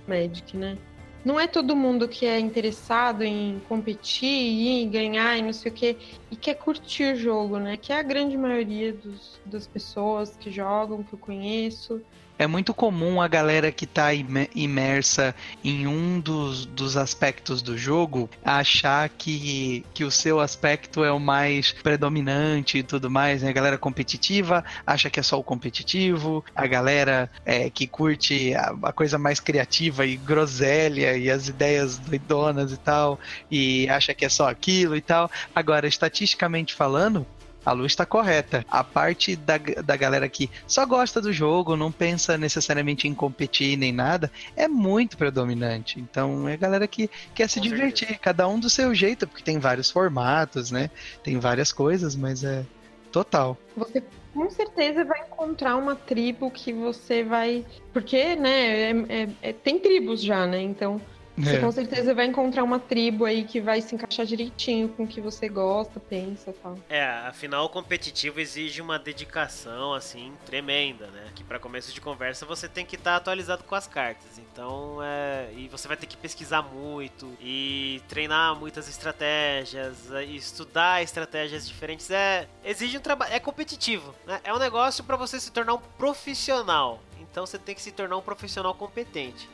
Magic, 0.06 0.56
né? 0.56 0.78
Não 1.26 1.40
é 1.40 1.48
todo 1.48 1.74
mundo 1.74 2.08
que 2.08 2.24
é 2.24 2.38
interessado 2.38 3.24
em 3.24 3.58
competir, 3.58 4.28
ir, 4.28 4.88
ganhar 4.88 5.36
e 5.36 5.42
não 5.42 5.52
sei 5.52 5.72
o 5.72 5.74
quê, 5.74 5.98
e 6.30 6.36
quer 6.36 6.54
curtir 6.54 7.14
o 7.14 7.16
jogo, 7.16 7.58
né? 7.58 7.76
Que 7.76 7.92
é 7.92 7.98
a 7.98 8.02
grande 8.04 8.36
maioria 8.36 8.92
dos- 8.92 9.40
das 9.44 9.66
pessoas 9.66 10.36
que 10.36 10.52
jogam, 10.52 11.02
que 11.02 11.12
eu 11.12 11.18
conheço. 11.18 12.00
É 12.38 12.46
muito 12.46 12.74
comum 12.74 13.20
a 13.20 13.28
galera 13.28 13.72
que 13.72 13.86
tá 13.86 14.12
ime- 14.12 14.50
imersa 14.54 15.34
em 15.64 15.86
um 15.86 16.20
dos, 16.20 16.66
dos 16.66 16.96
aspectos 16.96 17.62
do 17.62 17.78
jogo 17.78 18.28
achar 18.44 19.08
que, 19.08 19.84
que 19.94 20.04
o 20.04 20.10
seu 20.10 20.38
aspecto 20.38 21.02
é 21.02 21.10
o 21.10 21.18
mais 21.18 21.72
predominante 21.72 22.78
e 22.78 22.82
tudo 22.82 23.10
mais, 23.10 23.42
né? 23.42 23.48
A 23.48 23.52
galera 23.52 23.78
competitiva 23.78 24.62
acha 24.86 25.08
que 25.08 25.18
é 25.18 25.22
só 25.22 25.38
o 25.38 25.44
competitivo, 25.44 26.44
a 26.54 26.66
galera 26.66 27.30
é, 27.44 27.70
que 27.70 27.86
curte 27.86 28.54
a, 28.54 28.74
a 28.82 28.92
coisa 28.92 29.16
mais 29.18 29.40
criativa 29.40 30.04
e 30.04 30.16
groselha 30.16 31.16
e 31.16 31.30
as 31.30 31.48
ideias 31.48 31.96
doidonas 31.98 32.70
e 32.70 32.76
tal, 32.76 33.18
e 33.50 33.88
acha 33.88 34.12
que 34.12 34.26
é 34.26 34.28
só 34.28 34.48
aquilo 34.48 34.94
e 34.94 35.00
tal. 35.00 35.30
Agora, 35.54 35.86
estatisticamente 35.88 36.74
falando, 36.74 37.26
a 37.66 37.72
luz 37.72 37.92
está 37.92 38.06
correta. 38.06 38.64
A 38.70 38.84
parte 38.84 39.34
da, 39.34 39.58
da 39.58 39.96
galera 39.96 40.28
que 40.28 40.48
só 40.68 40.86
gosta 40.86 41.20
do 41.20 41.32
jogo, 41.32 41.76
não 41.76 41.90
pensa 41.90 42.38
necessariamente 42.38 43.08
em 43.08 43.14
competir 43.14 43.76
nem 43.76 43.92
nada, 43.92 44.30
é 44.54 44.68
muito 44.68 45.18
predominante. 45.18 45.98
Então 45.98 46.48
é 46.48 46.54
a 46.54 46.56
galera 46.56 46.86
que 46.86 47.10
quer 47.34 47.50
se 47.50 47.58
Com 47.58 47.66
divertir, 47.66 48.18
cada 48.20 48.46
um 48.46 48.60
do 48.60 48.70
seu 48.70 48.94
jeito, 48.94 49.26
porque 49.26 49.42
tem 49.42 49.58
vários 49.58 49.90
formatos, 49.90 50.70
né? 50.70 50.88
Tem 51.24 51.38
várias 51.40 51.72
coisas, 51.72 52.14
mas 52.14 52.44
é 52.44 52.64
total. 53.10 53.58
Você 53.76 54.02
com 54.32 54.48
certeza 54.50 55.02
vai 55.04 55.20
encontrar 55.22 55.76
uma 55.76 55.96
tribo 55.96 56.50
que 56.50 56.72
você 56.72 57.24
vai. 57.24 57.64
Porque, 57.92 58.36
né, 58.36 58.90
é- 58.90 59.06
é- 59.08 59.28
é- 59.42 59.52
tem 59.52 59.78
tribos 59.78 60.22
já, 60.22 60.46
né? 60.46 60.60
Então, 60.60 61.00
você 61.36 61.56
É. 61.56 61.60
com 61.60 61.70
certeza 61.70 62.14
vai 62.14 62.26
encontrar 62.26 62.64
uma 62.64 62.78
tribo 62.78 63.24
aí 63.24 63.44
que 63.44 63.60
vai 63.60 63.80
se 63.80 63.94
encaixar 63.94 64.24
direitinho 64.26 64.88
com 64.88 65.04
o 65.04 65.06
que 65.06 65.20
você 65.20 65.48
gosta, 65.48 66.00
pensa 66.00 66.50
e 66.50 66.52
tal. 66.54 66.78
É, 66.88 67.04
afinal 67.26 67.66
o 67.66 67.68
competitivo 67.68 68.40
exige 68.40 68.80
uma 68.80 68.98
dedicação 68.98 69.92
assim 69.92 70.32
tremenda, 70.44 71.06
né? 71.08 71.24
Que 71.34 71.44
para 71.44 71.58
começo 71.58 71.92
de 71.92 72.00
conversa 72.00 72.46
você 72.46 72.68
tem 72.68 72.84
que 72.86 72.96
estar 72.96 73.16
atualizado 73.16 73.64
com 73.64 73.74
as 73.74 73.86
cartas. 73.86 74.38
Então, 74.38 74.98
é, 75.02 75.48
e 75.56 75.68
você 75.68 75.86
vai 75.86 75.96
ter 75.96 76.06
que 76.06 76.16
pesquisar 76.16 76.62
muito 76.62 77.30
e 77.40 78.00
treinar 78.08 78.54
muitas 78.56 78.88
estratégias, 78.88 80.10
é, 80.12 80.24
e 80.24 80.36
estudar 80.36 81.02
estratégias 81.02 81.66
diferentes. 81.68 82.10
É, 82.10 82.48
exige 82.64 82.96
um 82.96 83.00
trabalho, 83.00 83.34
é 83.34 83.38
competitivo, 83.40 84.14
né? 84.26 84.40
É 84.42 84.52
um 84.52 84.58
negócio 84.58 85.04
para 85.04 85.16
você 85.16 85.38
se 85.38 85.52
tornar 85.52 85.74
um 85.74 85.80
profissional. 85.98 87.00
Então 87.20 87.44
você 87.44 87.58
tem 87.58 87.74
que 87.74 87.82
se 87.82 87.92
tornar 87.92 88.16
um 88.16 88.22
profissional 88.22 88.74
competente. 88.74 89.48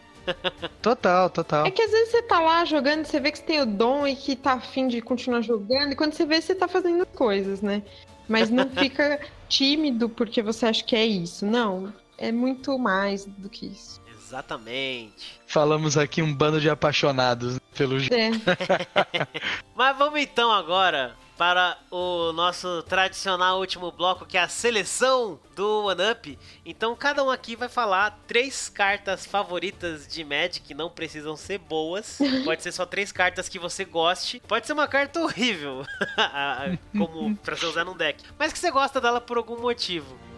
Total, 0.80 1.30
total. 1.30 1.66
É 1.66 1.70
que 1.70 1.82
às 1.82 1.90
vezes 1.90 2.10
você 2.10 2.22
tá 2.22 2.40
lá 2.40 2.64
jogando, 2.64 3.04
você 3.04 3.20
vê 3.20 3.30
que 3.30 3.38
você 3.38 3.44
tem 3.44 3.60
o 3.60 3.66
dom 3.66 4.06
e 4.06 4.16
que 4.16 4.36
tá 4.36 4.54
afim 4.54 4.88
de 4.88 5.00
continuar 5.00 5.42
jogando, 5.42 5.92
e 5.92 5.96
quando 5.96 6.12
você 6.12 6.24
vê, 6.24 6.40
você 6.40 6.54
tá 6.54 6.68
fazendo 6.68 7.06
coisas, 7.06 7.60
né? 7.60 7.82
Mas 8.28 8.50
não 8.50 8.68
fica 8.70 9.20
tímido 9.48 10.08
porque 10.08 10.42
você 10.42 10.66
acha 10.66 10.84
que 10.84 10.96
é 10.96 11.04
isso. 11.04 11.46
Não, 11.46 11.92
é 12.18 12.32
muito 12.32 12.78
mais 12.78 13.24
do 13.24 13.48
que 13.48 13.66
isso. 13.66 14.00
Exatamente. 14.32 15.40
Falamos 15.46 15.98
aqui 15.98 16.22
um 16.22 16.34
bando 16.34 16.60
de 16.60 16.70
apaixonados 16.70 17.60
pelo 17.76 17.98
jogo. 17.98 18.14
É. 18.14 18.30
Mas 19.76 19.98
vamos 19.98 20.20
então 20.20 20.50
agora 20.50 21.14
para 21.36 21.76
o 21.90 22.32
nosso 22.32 22.82
tradicional 22.84 23.58
último 23.58 23.90
bloco, 23.90 24.26
que 24.26 24.36
é 24.36 24.40
a 24.40 24.48
seleção 24.48 25.40
do 25.54 25.86
One 25.86 26.10
Up. 26.10 26.38
Então, 26.64 26.94
cada 26.94 27.22
um 27.24 27.30
aqui 27.30 27.56
vai 27.56 27.68
falar 27.68 28.18
três 28.26 28.68
cartas 28.68 29.26
favoritas 29.26 30.06
de 30.06 30.24
Magic, 30.24 30.74
não 30.74 30.90
precisam 30.90 31.36
ser 31.36 31.58
boas. 31.58 32.18
Pode 32.44 32.62
ser 32.62 32.72
só 32.72 32.86
três 32.86 33.12
cartas 33.12 33.48
que 33.48 33.58
você 33.58 33.84
goste. 33.84 34.40
Pode 34.46 34.66
ser 34.66 34.72
uma 34.72 34.88
carta 34.88 35.20
horrível, 35.20 35.84
como 36.96 37.36
pra 37.36 37.56
você 37.56 37.66
usar 37.66 37.84
num 37.84 37.96
deck, 37.96 38.22
mas 38.38 38.52
que 38.52 38.58
você 38.58 38.70
gosta 38.70 39.00
dela 39.00 39.20
por 39.20 39.36
algum 39.36 39.60
motivo. 39.60 40.31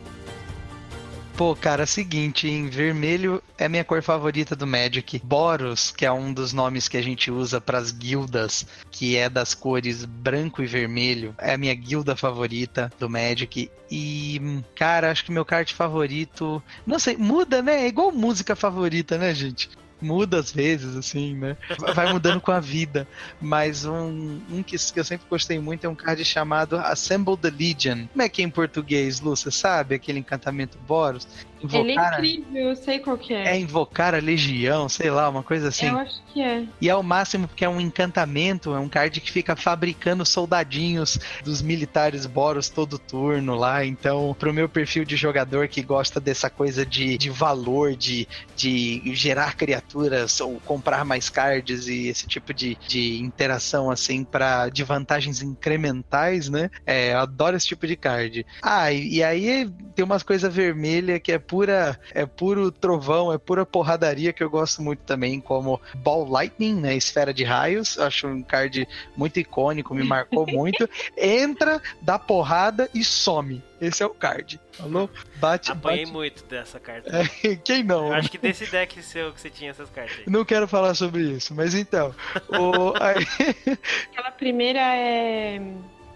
Pô, 1.36 1.56
cara, 1.56 1.82
é 1.82 1.86
seguinte, 1.86 2.46
em 2.46 2.68
vermelho 2.68 3.42
é 3.58 3.68
minha 3.68 3.82
cor 3.82 4.00
favorita 4.00 4.54
do 4.54 4.68
Magic. 4.68 5.20
Boros, 5.24 5.90
que 5.90 6.06
é 6.06 6.12
um 6.12 6.32
dos 6.32 6.52
nomes 6.52 6.86
que 6.86 6.96
a 6.96 7.02
gente 7.02 7.28
usa 7.28 7.60
para 7.60 7.76
as 7.76 7.90
guildas, 7.90 8.64
que 8.88 9.16
é 9.16 9.28
das 9.28 9.52
cores 9.52 10.04
branco 10.04 10.62
e 10.62 10.66
vermelho, 10.66 11.34
é 11.36 11.54
a 11.54 11.58
minha 11.58 11.74
guilda 11.74 12.14
favorita 12.14 12.92
do 13.00 13.10
Magic. 13.10 13.68
E, 13.90 14.62
cara, 14.76 15.10
acho 15.10 15.24
que 15.24 15.32
meu 15.32 15.44
card 15.44 15.74
favorito, 15.74 16.62
não 16.86 17.00
sei, 17.00 17.16
muda, 17.16 17.60
né? 17.60 17.82
É 17.82 17.88
igual 17.88 18.12
música 18.12 18.54
favorita, 18.54 19.18
né, 19.18 19.34
gente? 19.34 19.68
Muda 20.00 20.38
às 20.38 20.52
vezes, 20.52 20.96
assim, 20.96 21.34
né? 21.34 21.56
Vai 21.94 22.12
mudando 22.12 22.40
com 22.40 22.52
a 22.52 22.60
vida. 22.60 23.06
Mas 23.40 23.84
um, 23.84 24.40
um 24.50 24.62
que, 24.62 24.76
que, 24.76 25.00
eu 25.00 25.04
sempre 25.04 25.26
gostei 25.28 25.58
muito 25.58 25.84
é 25.84 25.88
um 25.88 25.94
card 25.94 26.24
chamado 26.24 26.76
Assemble 26.76 27.36
the 27.36 27.50
Legion. 27.50 28.06
Como 28.08 28.22
é 28.22 28.28
que 28.28 28.42
é 28.42 28.44
em 28.44 28.50
português? 28.50 29.20
Você 29.20 29.50
sabe? 29.50 29.94
Aquele 29.94 30.18
encantamento 30.18 30.78
Boros? 30.86 31.26
Invocar 31.64 32.18
Ele 32.18 32.30
é 32.30 32.34
incrível, 32.34 32.68
eu 32.70 32.76
sei 32.76 32.98
qual 32.98 33.16
que 33.16 33.32
é. 33.32 33.54
É 33.54 33.58
invocar 33.58 34.14
a 34.14 34.18
legião, 34.18 34.88
sei 34.88 35.10
lá, 35.10 35.28
uma 35.28 35.42
coisa 35.42 35.68
assim. 35.68 35.86
Eu 35.86 35.98
acho 35.98 36.22
que 36.26 36.42
é. 36.42 36.64
E 36.80 36.90
é 36.90 36.94
o 36.94 37.02
máximo 37.02 37.48
porque 37.48 37.64
é 37.64 37.68
um 37.68 37.80
encantamento, 37.80 38.74
é 38.74 38.78
um 38.78 38.88
card 38.88 39.18
que 39.20 39.32
fica 39.32 39.56
fabricando 39.56 40.26
soldadinhos 40.26 41.18
dos 41.42 41.62
militares 41.62 42.26
Boros 42.26 42.68
todo 42.68 42.98
turno 42.98 43.54
lá. 43.54 43.84
Então, 43.84 44.36
pro 44.38 44.52
meu 44.52 44.68
perfil 44.68 45.04
de 45.04 45.16
jogador 45.16 45.68
que 45.68 45.82
gosta 45.82 46.20
dessa 46.20 46.50
coisa 46.50 46.84
de, 46.84 47.16
de 47.16 47.30
valor, 47.30 47.96
de, 47.96 48.28
de 48.54 49.14
gerar 49.14 49.56
criaturas 49.56 50.40
ou 50.40 50.60
comprar 50.60 51.04
mais 51.04 51.30
cards 51.30 51.88
e 51.88 52.08
esse 52.08 52.26
tipo 52.26 52.52
de, 52.52 52.76
de 52.86 53.18
interação 53.22 53.90
assim 53.90 54.22
para 54.22 54.68
de 54.68 54.84
vantagens 54.84 55.40
incrementais, 55.40 56.48
né? 56.50 56.70
É, 56.84 57.14
eu 57.14 57.20
adoro 57.20 57.56
esse 57.56 57.66
tipo 57.66 57.86
de 57.86 57.96
card. 57.96 58.44
Ah, 58.62 58.92
e, 58.92 59.14
e 59.14 59.22
aí 59.22 59.70
tem 59.94 60.04
umas 60.04 60.22
coisas 60.22 60.52
vermelhas 60.52 61.20
que 61.20 61.32
é 61.32 61.38
pura, 61.54 62.00
é 62.12 62.26
puro 62.26 62.72
trovão, 62.72 63.32
é 63.32 63.38
pura 63.38 63.64
porradaria 63.64 64.32
que 64.32 64.42
eu 64.42 64.50
gosto 64.50 64.82
muito 64.82 65.04
também, 65.04 65.40
como 65.40 65.80
Ball 65.94 66.28
Lightning, 66.28 66.74
né? 66.80 66.96
Esfera 66.96 67.32
de 67.32 67.44
raios. 67.44 67.96
Acho 67.96 68.26
um 68.26 68.42
card 68.42 68.88
muito 69.16 69.38
icônico, 69.38 69.94
me 69.94 70.02
marcou 70.02 70.44
muito. 70.50 70.90
Entra, 71.16 71.80
dá 72.02 72.18
porrada 72.18 72.90
e 72.92 73.04
some. 73.04 73.62
Esse 73.80 74.02
é 74.02 74.06
o 74.06 74.10
card. 74.10 74.60
Falou? 74.72 75.08
Bate, 75.36 75.70
Apanhei 75.70 76.00
bate. 76.06 76.12
muito 76.12 76.44
dessa 76.46 76.80
carta. 76.80 77.08
É, 77.16 77.54
quem 77.62 77.84
não? 77.84 78.08
Eu 78.08 78.14
acho 78.14 78.28
que 78.28 78.38
desse 78.38 78.66
deck 78.66 79.00
seu 79.00 79.32
que 79.32 79.40
você 79.40 79.48
tinha 79.48 79.70
essas 79.70 79.88
cartas 79.90 80.18
aí. 80.18 80.24
Não 80.26 80.44
quero 80.44 80.66
falar 80.66 80.94
sobre 80.94 81.22
isso, 81.22 81.54
mas 81.54 81.72
então. 81.72 82.12
o, 82.48 82.94
aí... 83.00 83.24
Aquela 84.10 84.32
primeira 84.32 84.80
é. 84.80 85.62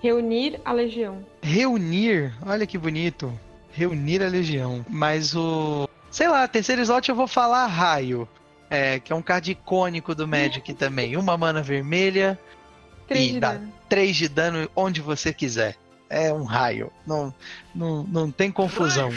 Reunir 0.02 0.60
a 0.64 0.72
Legião. 0.72 1.24
Reunir? 1.42 2.32
Olha 2.44 2.66
que 2.66 2.78
bonito 2.78 3.38
reunir 3.78 4.22
a 4.22 4.28
legião. 4.28 4.84
Mas 4.88 5.34
o. 5.34 5.88
Sei 6.10 6.28
lá, 6.28 6.46
terceiro 6.48 6.82
slot 6.82 7.08
eu 7.08 7.14
vou 7.14 7.28
falar 7.28 7.66
raio. 7.66 8.28
É, 8.70 9.00
que 9.00 9.12
é 9.12 9.16
um 9.16 9.22
card 9.22 9.50
icônico 9.52 10.14
do 10.14 10.28
Magic 10.28 10.74
também. 10.74 11.16
Uma 11.16 11.38
mana 11.38 11.62
vermelha. 11.62 12.38
Três 13.06 13.30
e 13.30 13.40
dá 13.40 13.52
dano. 13.52 13.72
3 13.88 14.16
de 14.16 14.28
dano 14.28 14.70
onde 14.76 15.00
você 15.00 15.32
quiser. 15.32 15.76
É 16.10 16.32
um 16.32 16.44
raio. 16.44 16.90
Não, 17.06 17.32
não, 17.74 18.02
não 18.04 18.30
tem 18.30 18.50
confusão. 18.50 19.10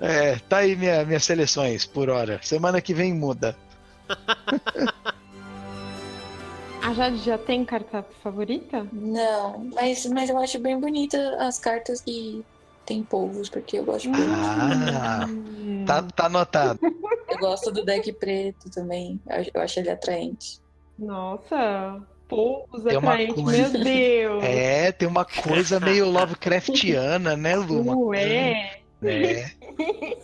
É, 0.00 0.36
tá 0.48 0.58
aí 0.58 0.76
minha, 0.76 1.04
minhas 1.04 1.24
seleções 1.24 1.84
por 1.84 2.08
hora. 2.08 2.40
Semana 2.42 2.80
que 2.80 2.94
vem 2.94 3.12
muda. 3.12 3.56
A 6.80 6.94
Jade 6.94 7.18
já 7.18 7.36
tem 7.36 7.64
carta 7.64 8.02
favorita? 8.22 8.86
Não, 8.92 9.68
mas, 9.74 10.06
mas 10.06 10.30
eu 10.30 10.38
acho 10.38 10.58
bem 10.58 10.78
bonita 10.78 11.36
as 11.38 11.58
cartas 11.58 12.00
que 12.00 12.42
tem 12.88 13.02
polvos, 13.02 13.50
porque 13.50 13.78
eu 13.78 13.84
gosto 13.84 14.10
de 14.10 14.16
polvos. 14.16 14.34
Ah, 14.96 15.26
tá, 15.86 16.02
tá 16.02 16.24
anotado. 16.26 16.80
Eu 17.28 17.38
gosto 17.38 17.70
do 17.70 17.84
deck 17.84 18.10
preto 18.14 18.70
também. 18.70 19.20
Eu 19.52 19.60
acho 19.60 19.78
ele 19.78 19.90
atraente. 19.90 20.58
Nossa, 20.98 22.00
polvos 22.26 22.82
Tem 22.84 22.96
uma 22.96 23.10
atraentes, 23.12 23.42
coisa- 23.44 23.68
meu 23.78 23.84
Deus. 23.84 24.44
É, 24.44 24.90
tem 24.92 25.06
uma 25.06 25.26
coisa 25.26 25.78
meio 25.78 26.08
Lovecraftiana, 26.10 27.36
né, 27.36 27.56
Lu? 27.56 27.82
Uma 27.82 27.94
coisa- 27.94 28.22
Ué. 28.24 28.80
É. 29.04 29.50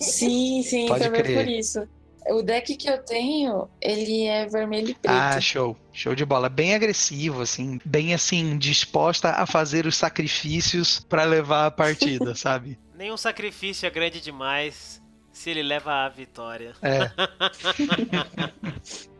Sim, 0.00 0.62
sim, 0.62 0.86
Pode 0.88 1.04
também 1.04 1.22
crer. 1.22 1.36
por 1.44 1.48
isso. 1.48 1.86
O 2.30 2.42
deck 2.42 2.76
que 2.76 2.88
eu 2.88 2.98
tenho, 2.98 3.68
ele 3.80 4.24
é 4.24 4.46
vermelho 4.46 4.90
e 4.90 4.94
preto. 4.94 5.12
Ah, 5.14 5.40
show. 5.40 5.76
Show 5.92 6.14
de 6.14 6.24
bola. 6.24 6.48
Bem 6.48 6.74
agressivo, 6.74 7.42
assim. 7.42 7.78
Bem, 7.84 8.14
assim, 8.14 8.56
disposta 8.58 9.30
a 9.30 9.46
fazer 9.46 9.86
os 9.86 9.96
sacrifícios 9.96 11.00
pra 11.00 11.24
levar 11.24 11.66
a 11.66 11.70
partida, 11.70 12.34
sabe? 12.38 12.78
Nenhum 12.96 13.16
sacrifício 13.16 13.86
é 13.86 13.90
grande 13.90 14.20
demais 14.20 15.02
se 15.32 15.50
ele 15.50 15.62
leva 15.62 15.92
à 16.04 16.08
vitória. 16.08 16.74
É. 16.80 17.10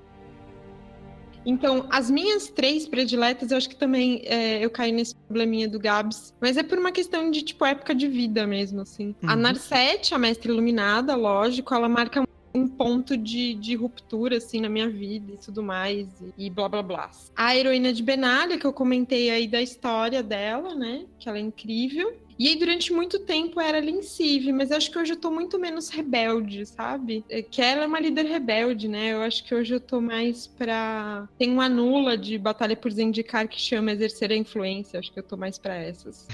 Então, 1.46 1.86
as 1.90 2.10
minhas 2.10 2.48
três 2.48 2.88
prediletas, 2.88 3.50
eu 3.50 3.58
acho 3.58 3.68
que 3.68 3.76
também 3.76 4.22
é, 4.24 4.64
eu 4.64 4.70
caí 4.70 4.90
nesse 4.90 5.14
probleminha 5.14 5.68
do 5.68 5.78
Gabs. 5.78 6.32
Mas 6.40 6.56
é 6.56 6.62
por 6.62 6.78
uma 6.78 6.90
questão 6.90 7.30
de, 7.30 7.42
tipo, 7.42 7.66
época 7.66 7.94
de 7.94 8.08
vida 8.08 8.46
mesmo, 8.46 8.80
assim. 8.80 9.14
A 9.22 9.34
Uhum. 9.34 9.40
Narcete, 9.40 10.14
a 10.14 10.18
mestre 10.18 10.50
iluminada, 10.50 11.14
lógico, 11.14 11.74
ela 11.74 11.86
marca 11.86 12.24
um 12.54 12.68
ponto 12.68 13.16
de, 13.16 13.54
de 13.54 13.74
ruptura, 13.74 14.36
assim, 14.36 14.60
na 14.60 14.68
minha 14.68 14.88
vida 14.88 15.32
e 15.32 15.36
tudo 15.36 15.62
mais, 15.62 16.08
e, 16.38 16.46
e 16.46 16.50
blá 16.50 16.68
blá 16.68 16.82
blá. 16.82 17.10
A 17.34 17.56
heroína 17.56 17.92
de 17.92 18.02
Benalha, 18.02 18.58
que 18.58 18.66
eu 18.66 18.72
comentei 18.72 19.30
aí 19.30 19.48
da 19.48 19.60
história 19.60 20.22
dela, 20.22 20.74
né? 20.74 21.04
Que 21.18 21.28
ela 21.28 21.38
é 21.38 21.40
incrível. 21.40 22.16
E 22.36 22.48
aí, 22.48 22.56
durante 22.56 22.92
muito 22.92 23.20
tempo, 23.20 23.60
era 23.60 23.78
Lincive, 23.78 24.52
mas 24.52 24.72
acho 24.72 24.90
que 24.90 24.98
hoje 24.98 25.12
eu 25.12 25.16
tô 25.16 25.30
muito 25.30 25.58
menos 25.58 25.88
rebelde, 25.88 26.66
sabe? 26.66 27.24
É 27.28 27.42
Que 27.42 27.62
ela 27.62 27.84
é 27.84 27.86
uma 27.86 28.00
líder 28.00 28.24
rebelde, 28.24 28.88
né? 28.88 29.12
Eu 29.12 29.22
acho 29.22 29.44
que 29.44 29.54
hoje 29.54 29.74
eu 29.74 29.80
tô 29.80 30.00
mais 30.00 30.46
pra. 30.46 31.28
Tem 31.38 31.50
uma 31.50 31.68
nula 31.68 32.18
de 32.18 32.36
Batalha 32.36 32.76
por 32.76 32.90
Zendikar 32.90 33.48
que 33.48 33.60
chama 33.60 33.92
Exercer 33.92 34.32
a 34.32 34.36
Influência. 34.36 34.98
Acho 34.98 35.12
que 35.12 35.18
eu 35.20 35.22
tô 35.22 35.36
mais 35.36 35.58
pra 35.58 35.76
essas. 35.76 36.26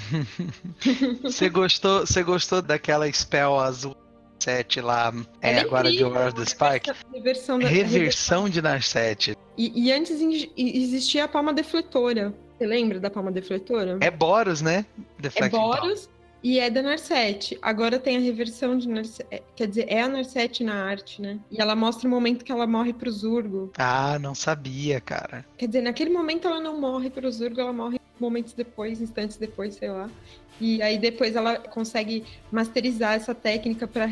Você 1.23 1.51
gostou, 1.51 2.07
você 2.07 2.23
gostou 2.23 2.63
daquela 2.63 3.11
spell 3.13 3.59
azul 3.59 3.95
7 4.41 4.81
lá, 4.81 5.13
é, 5.41 5.53
é 5.53 5.61
agora 5.61 5.91
de 5.91 6.03
War 6.05 6.29
of 6.29 6.37
the 6.37 6.45
Spark? 6.45 6.87
Reversão 7.13 7.59
da. 7.59 7.69
Reversão 7.69 8.49
de 8.49 8.63
Narset. 8.63 9.37
E, 9.57 9.87
e 9.87 9.93
antes 9.93 10.21
existia 10.57 11.25
a 11.25 11.29
palma 11.29 11.53
defletora. 11.53 12.35
Você 12.57 12.67
lembra 12.67 13.01
da 13.01 13.11
palma 13.11 13.33
defletora? 13.33 13.99
É 14.01 14.11
Boros, 14.11 14.61
né? 14.61 14.85
É 14.99 15.23
Deflecting 15.23 15.57
Palm. 15.57 15.71
Boros 15.71 16.09
e 16.43 16.59
é 16.59 16.71
da 16.71 16.83
Narset. 16.83 17.59
Agora 17.61 17.99
tem 17.99 18.17
a 18.17 18.21
reversão 18.21 18.77
de 18.77 18.89
Narset. 18.89 19.43
Quer 19.55 19.69
dizer, 19.69 19.87
é 19.89 20.03
a 20.03 20.09
Narset 20.09 20.65
na 20.65 20.85
arte, 20.85 21.21
né? 21.21 21.39
E 21.51 21.61
ela 21.61 21.77
mostra 21.77 22.09
o 22.09 22.11
momento 22.11 22.45
que 22.45 22.53
ela 22.53 22.67
morre 22.67 22.93
pro 22.93 23.11
Zurgo. 23.11 23.71
Ah, 23.77 24.19
não 24.19 24.35
sabia, 24.35 25.01
cara. 25.01 25.45
Quer 25.59 25.67
dizer, 25.67 25.83
naquele 25.83 26.11
momento 26.11 26.49
ela 26.49 26.61
não 26.61 26.81
morre 26.81 27.11
pro 27.11 27.31
Zurgo, 27.31 27.61
ela 27.61 27.73
morre 27.73 28.01
momentos 28.19 28.53
depois, 28.53 29.01
instantes 29.01 29.37
depois, 29.37 29.75
sei 29.75 29.91
lá. 29.91 30.11
E 30.61 30.83
aí 30.83 30.99
depois 30.99 31.35
ela 31.37 31.57
consegue 31.57 32.25
masterizar 32.53 33.15
essa 33.15 33.35
técnica 33.35 33.87
para 33.89 34.07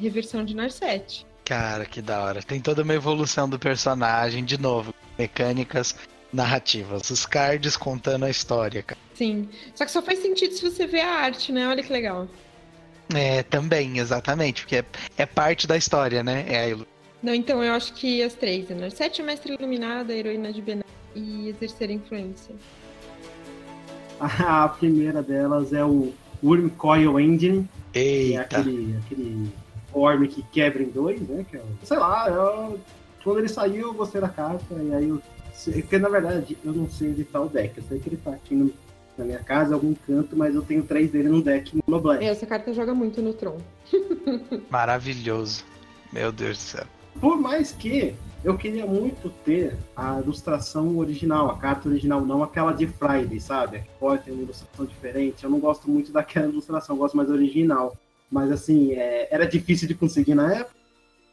reversão 0.00 0.44
de 0.44 0.54
Narset. 0.54 1.26
Cara, 1.44 1.84
que 1.84 2.00
da 2.02 2.22
hora. 2.22 2.42
Tem 2.42 2.60
toda 2.60 2.82
uma 2.82 2.94
evolução 2.94 3.48
do 3.48 3.58
personagem, 3.58 4.44
de 4.44 4.58
novo. 4.60 4.94
Mecânicas 5.18 5.94
narrativas. 6.32 7.08
Os 7.10 7.24
cards 7.24 7.76
contando 7.76 8.24
a 8.24 8.30
história, 8.30 8.82
cara. 8.82 8.98
Sim. 9.14 9.48
Só 9.74 9.84
que 9.84 9.90
só 9.90 10.02
faz 10.02 10.20
sentido 10.20 10.52
se 10.54 10.62
você 10.62 10.86
ver 10.86 11.00
a 11.00 11.10
arte, 11.20 11.52
né? 11.52 11.66
Olha 11.68 11.82
que 11.82 11.92
legal. 11.92 12.28
É, 13.14 13.42
também, 13.44 13.98
exatamente. 13.98 14.62
Porque 14.62 14.76
é, 14.76 14.84
é 15.16 15.26
parte 15.26 15.66
da 15.66 15.76
história, 15.76 16.22
né? 16.22 16.44
É 16.48 16.58
a 16.60 16.68
ilu- 16.68 16.86
Não, 17.22 17.32
então 17.34 17.62
eu 17.62 17.72
acho 17.72 17.94
que 17.94 18.22
as 18.22 18.34
três, 18.34 18.68
né? 18.68 18.90
Sete 18.90 19.22
Mestre 19.22 19.54
Iluminada, 19.54 20.12
Heroína 20.12 20.52
de 20.52 20.60
Bená 20.60 20.82
e 21.14 21.48
Exercer 21.48 21.90
Influência. 21.90 22.54
A 24.46 24.68
primeira 24.68 25.22
delas 25.22 25.72
é 25.72 25.84
o 25.84 26.12
Worm 26.42 26.68
Coil 26.70 27.18
Engine, 27.20 27.68
que 27.92 27.98
é 27.98 28.02
Eita. 28.02 28.58
aquele, 28.58 28.96
aquele 29.04 29.52
orm 29.92 30.26
que 30.26 30.42
quebra 30.52 30.82
em 30.82 30.88
dois, 30.90 31.20
né? 31.28 31.44
Que 31.50 31.56
é, 31.56 31.62
sei 31.84 31.98
lá, 31.98 32.28
eu- 32.28 32.78
quando 33.24 33.38
ele 33.38 33.48
saiu 33.48 33.86
eu 33.88 33.94
gostei 33.94 34.20
da 34.20 34.28
carta, 34.28 34.74
e 34.74 34.94
aí 34.94 35.08
eu. 35.08 35.20
sei- 35.52 35.80
Porque 35.82 35.98
na 35.98 36.08
verdade 36.08 36.56
eu 36.64 36.72
não 36.72 36.88
sei 36.88 37.10
onde 37.10 37.24
tá 37.24 37.40
o 37.40 37.48
deck. 37.48 37.76
Eu 37.78 37.84
sei 37.88 37.98
que 37.98 38.08
ele 38.08 38.16
tá 38.18 38.30
aqui 38.30 38.54
no- 38.54 38.72
na 39.18 39.24
minha 39.24 39.38
casa, 39.38 39.70
em 39.70 39.74
algum 39.74 39.94
canto, 39.94 40.36
mas 40.36 40.54
eu 40.54 40.62
tenho 40.62 40.82
três 40.82 41.10
dele 41.10 41.28
no 41.30 41.40
deck 41.42 41.80
no 41.86 41.98
Black. 42.00 42.22
Essa 42.24 42.44
carta 42.46 42.72
joga 42.72 42.94
muito 42.94 43.20
no 43.22 43.32
Tron. 43.32 43.58
Maravilhoso. 44.70 45.64
Meu 46.12 46.30
Deus 46.30 46.58
do 46.58 46.60
céu. 46.60 46.84
Por 47.20 47.40
mais 47.40 47.72
que 47.72 48.14
eu 48.46 48.56
queria 48.56 48.86
muito 48.86 49.28
ter 49.44 49.76
a 49.96 50.20
ilustração 50.20 50.96
original, 50.98 51.50
a 51.50 51.58
carta 51.58 51.88
original, 51.88 52.24
não 52.24 52.44
aquela 52.44 52.72
de 52.72 52.86
Friday, 52.86 53.40
sabe? 53.40 53.80
Que 53.80 53.88
pode 53.98 54.22
ter 54.22 54.30
uma 54.30 54.42
ilustração 54.44 54.86
diferente. 54.86 55.42
Eu 55.42 55.50
não 55.50 55.58
gosto 55.58 55.90
muito 55.90 56.12
daquela 56.12 56.46
ilustração, 56.46 56.94
eu 56.94 57.00
gosto 57.00 57.16
mais 57.16 57.28
original. 57.28 57.96
Mas 58.30 58.52
assim, 58.52 58.92
é, 58.92 59.26
era 59.32 59.46
difícil 59.46 59.88
de 59.88 59.94
conseguir 59.94 60.34
na 60.36 60.52
época. 60.54 60.76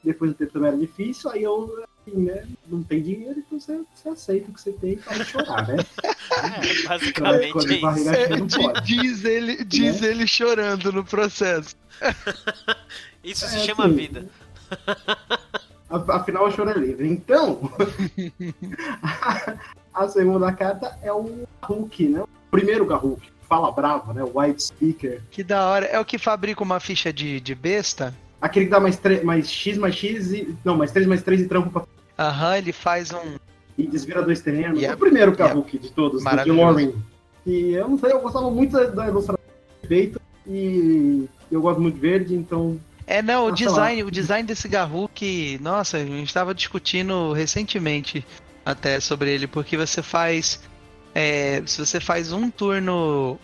Depois 0.04 0.32
do 0.32 0.38
tempo 0.38 0.52
também 0.54 0.70
era 0.70 0.78
difícil, 0.78 1.30
aí 1.30 1.44
eu 1.44 1.84
assim, 2.06 2.18
né, 2.24 2.46
não 2.68 2.84
tem 2.84 3.02
dinheiro, 3.02 3.40
então 3.40 3.58
você, 3.60 3.80
você 3.96 4.10
aceita 4.10 4.50
o 4.52 4.54
que 4.54 4.60
você 4.62 4.74
tem 4.74 4.94
e 4.94 4.98
pode 4.98 5.24
chorar, 5.26 5.68
né? 5.68 5.78
É, 6.34 6.88
basicamente 6.88 7.52
Quando 7.54 7.72
é 7.72 7.74
isso. 7.74 7.82
barriga 7.82 8.14
cheia 8.14 8.38
não 8.38 8.48
pode. 8.48 8.82
diz 8.88 9.24
ele, 9.24 9.64
diz 9.64 10.02
ele 10.02 10.26
chorando 10.26 10.92
no 10.92 11.04
processo. 11.06 11.76
Isso 13.24 13.48
se 13.48 13.56
É, 13.56 13.60
chama 13.60 13.86
assim, 13.86 13.96
vida. 13.96 14.26
A- 15.94 16.16
Afinal, 16.18 16.48
o 16.48 16.52
choro 16.52 16.72
é 16.72 16.74
livre. 16.74 17.08
Então, 17.08 17.70
a 19.94 20.08
segunda 20.08 20.52
carta 20.52 20.98
é 21.04 21.12
o 21.12 21.44
Hulk, 21.62 22.08
né? 22.08 22.22
O 22.22 22.28
primeiro 22.52 22.86
Hulk, 22.86 23.22
fala 23.48 23.72
bravo, 23.72 24.14
né? 24.14 24.24
O 24.24 24.40
White 24.40 24.64
Speaker. 24.64 25.22
Que 25.30 25.44
da 25.44 25.68
hora. 25.70 25.86
É 25.86 26.00
o 26.00 26.06
que 26.06 26.18
fabrica 26.18 26.64
uma 26.64 26.80
ficha 26.80 27.14
de, 27.14 27.40
de 27.40 27.54
besta? 27.56 28.14
Aquele 28.42 28.66
que 28.66 28.72
dá 28.72 28.80
mais, 28.80 29.00
mais 29.24 29.50
X, 29.50 29.78
mais 29.78 29.96
X 29.96 30.32
e. 30.32 30.56
Não, 30.66 30.76
mais 30.76 30.92
3, 30.92 31.08
mais 31.08 31.22
3 31.22 31.42
e 31.42 31.48
trampo 31.48 31.70
pra. 31.70 31.84
Aham, 32.18 32.58
ele 32.58 32.74
faz 32.74 33.12
um. 33.12 33.38
E 33.78 33.88
desvira 33.88 34.22
dois 34.22 34.42
terrenos. 34.42 34.82
É 34.84 34.94
o 34.94 34.98
primeiro. 34.98 35.32
Hulk 35.34 35.78
de 35.80 35.92
todos, 35.92 36.14
do 36.14 36.20
Jim 36.20 36.26
Maravilhoso. 36.26 36.62
Warren. 36.62 36.94
E 37.46 37.72
eu 37.74 37.88
não 37.90 37.98
sei, 37.98 38.12
eu 38.12 38.20
gostava 38.20 38.50
muito 38.52 38.72
da, 38.74 38.84
da 38.86 39.08
ilustração 39.08 39.44
feita. 39.88 40.22
E 40.48 41.28
eu 41.52 41.62
gosto 41.62 41.82
muito 41.82 41.96
de 41.96 42.02
verde, 42.02 42.36
então. 42.36 42.80
É, 43.06 43.22
não, 43.22 43.48
o 43.48 43.52
design, 43.52 44.04
o 44.04 44.12
design 44.12 44.48
desse 44.48 44.68
Garruk, 44.68 45.60
nossa, 45.62 45.98
a 45.98 46.06
gente 46.06 46.28
estava 46.28 46.54
discutindo 46.54 47.34
recentemente 47.34 48.26
até 48.66 49.00
sobre 49.00 49.32
ele, 49.34 49.48
porque 49.48 49.76
você 49.76 50.02
faz. 50.02 50.62
é, 51.14 51.62
se 51.66 51.86
você 51.86 52.00
faz 52.00 52.32
um 52.32 52.50
turno, 52.50 53.38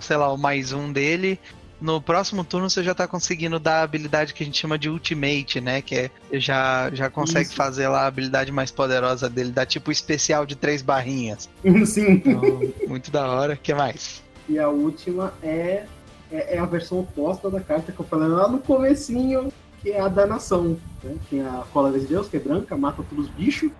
sei 0.00 0.16
lá, 0.16 0.32
o 0.32 0.36
mais 0.36 0.72
um 0.72 0.92
dele, 0.92 1.38
no 1.80 2.00
próximo 2.00 2.42
turno 2.42 2.68
você 2.68 2.82
já 2.82 2.94
tá 2.94 3.06
conseguindo 3.06 3.58
dar 3.58 3.80
a 3.80 3.82
habilidade 3.82 4.34
que 4.34 4.42
a 4.42 4.46
gente 4.46 4.58
chama 4.58 4.78
de 4.78 4.88
Ultimate, 4.88 5.60
né? 5.60 5.80
Que 5.80 5.94
é 5.94 6.10
já, 6.32 6.90
já 6.92 7.08
consegue 7.08 7.46
Isso. 7.46 7.54
fazer 7.54 7.88
lá 7.88 8.02
a 8.02 8.06
habilidade 8.06 8.50
mais 8.50 8.70
poderosa 8.70 9.28
dele, 9.28 9.52
dá 9.52 9.64
tipo 9.64 9.92
especial 9.92 10.44
de 10.44 10.56
três 10.56 10.82
barrinhas. 10.82 11.48
Sim. 11.86 12.12
Então, 12.12 12.42
muito 12.88 13.10
da 13.10 13.28
hora. 13.28 13.54
O 13.54 13.56
que 13.56 13.72
mais? 13.74 14.22
E 14.48 14.58
a 14.58 14.68
última 14.68 15.32
é, 15.42 15.84
é, 16.30 16.56
é 16.56 16.58
a 16.58 16.66
versão 16.66 17.00
oposta 17.00 17.50
da 17.50 17.60
carta 17.60 17.92
que 17.92 18.00
eu 18.00 18.06
falei 18.06 18.28
lá 18.28 18.48
no 18.48 18.58
comecinho, 18.58 19.52
que 19.80 19.90
é 19.90 20.00
a 20.00 20.08
danação. 20.08 20.76
Né? 21.02 21.16
Tem 21.30 21.40
a 21.42 21.64
cola 21.72 21.90
de 21.98 22.06
Deus, 22.06 22.28
que 22.28 22.36
é 22.36 22.40
branca, 22.40 22.76
mata 22.76 23.02
todos 23.08 23.26
os 23.26 23.30
bichos, 23.30 23.70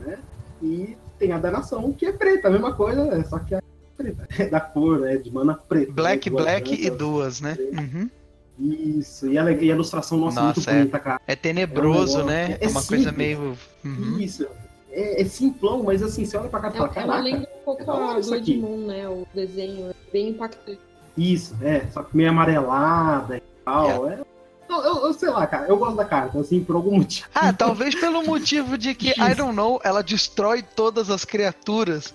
né? 0.00 0.18
E 0.62 0.96
tem 1.18 1.32
a 1.32 1.38
danação, 1.38 1.92
que 1.92 2.06
é 2.06 2.12
preta, 2.12 2.48
a 2.48 2.50
mesma 2.50 2.72
coisa, 2.74 3.02
é 3.14 3.24
só 3.24 3.38
que 3.38 3.54
é 3.54 3.60
preta. 3.96 4.26
É 4.38 4.48
da 4.48 4.60
cor, 4.60 5.06
é 5.06 5.16
de 5.16 5.30
mana 5.30 5.54
preta. 5.54 5.92
Black, 5.92 6.28
né? 6.30 6.36
Black 6.36 6.72
e 6.74 6.76
brancas. 6.82 6.98
duas, 6.98 7.40
né? 7.40 7.56
Uhum. 7.78 8.10
Isso, 8.58 9.26
e 9.28 9.38
a, 9.38 9.50
e 9.50 9.70
a 9.70 9.74
ilustração, 9.74 10.18
nossa, 10.18 10.40
Nossa, 10.40 10.60
muito 10.60 10.70
é. 10.70 10.78
bonita, 10.80 10.98
cara. 10.98 11.20
É 11.26 11.34
tenebroso, 11.34 12.20
É 12.20 12.22
um 12.22 12.26
né? 12.26 12.52
É 12.60 12.66
é 12.66 12.68
uma 12.68 12.82
coisa 12.82 13.10
simples. 13.10 13.16
meio. 13.16 13.58
Uhum. 13.84 14.18
Isso. 14.18 14.46
É, 14.90 15.22
é 15.22 15.24
simplão, 15.24 15.82
mas 15.82 16.02
assim, 16.02 16.24
você 16.24 16.36
olha 16.36 16.48
pra 16.50 16.60
cá 16.60 16.68
e 16.68 16.72
fala, 16.72 16.84
Ela, 16.84 17.00
ela 17.02 17.06
caraca, 17.06 17.22
lembra 17.24 17.48
um 17.60 17.64
pouco 17.64 17.82
é 17.82 17.84
da 17.84 17.92
hora 17.94 18.18
a 18.18 18.18
aqui. 18.36 18.52
Edmund, 18.52 18.84
né? 18.86 19.08
O 19.08 19.26
desenho. 19.34 19.90
É 19.90 19.94
bem 20.12 20.28
impactante. 20.30 20.80
Isso, 21.16 21.56
é, 21.62 21.86
só 21.92 22.02
que 22.02 22.16
meio 22.16 22.30
amarelada 22.30 23.36
e 23.36 23.42
tal. 23.64 24.08
É. 24.08 24.20
Eu, 24.68 24.76
eu- 24.82 25.06
eu 25.06 25.12
sei 25.12 25.28
lá, 25.28 25.46
cara, 25.46 25.66
eu 25.68 25.76
gosto 25.76 25.96
da 25.96 26.04
carta, 26.04 26.38
assim, 26.40 26.62
por 26.64 26.76
algum 26.76 26.96
motivo. 26.98 27.28
Ah, 27.34 27.52
talvez 27.52 27.94
pelo 27.94 28.24
motivo 28.24 28.78
de 28.78 28.94
que, 28.94 29.10
I 29.10 29.34
don't 29.34 29.54
know, 29.54 29.80
ela 29.84 30.02
destrói 30.02 30.62
todas 30.62 31.10
as 31.10 31.24
criaturas. 31.24 32.14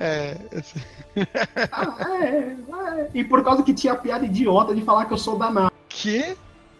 É. 0.00 0.36
Ah, 1.72 1.96
é, 2.24 2.56
é. 3.00 3.10
E 3.14 3.24
por 3.24 3.42
causa 3.44 3.62
que 3.62 3.74
tinha 3.74 3.92
a 3.92 3.96
piada 3.96 4.24
idiota 4.24 4.74
de 4.74 4.82
falar 4.82 5.04
que 5.06 5.12
eu 5.12 5.18
sou 5.18 5.36
danado. 5.38 5.72
Que? 5.88 6.36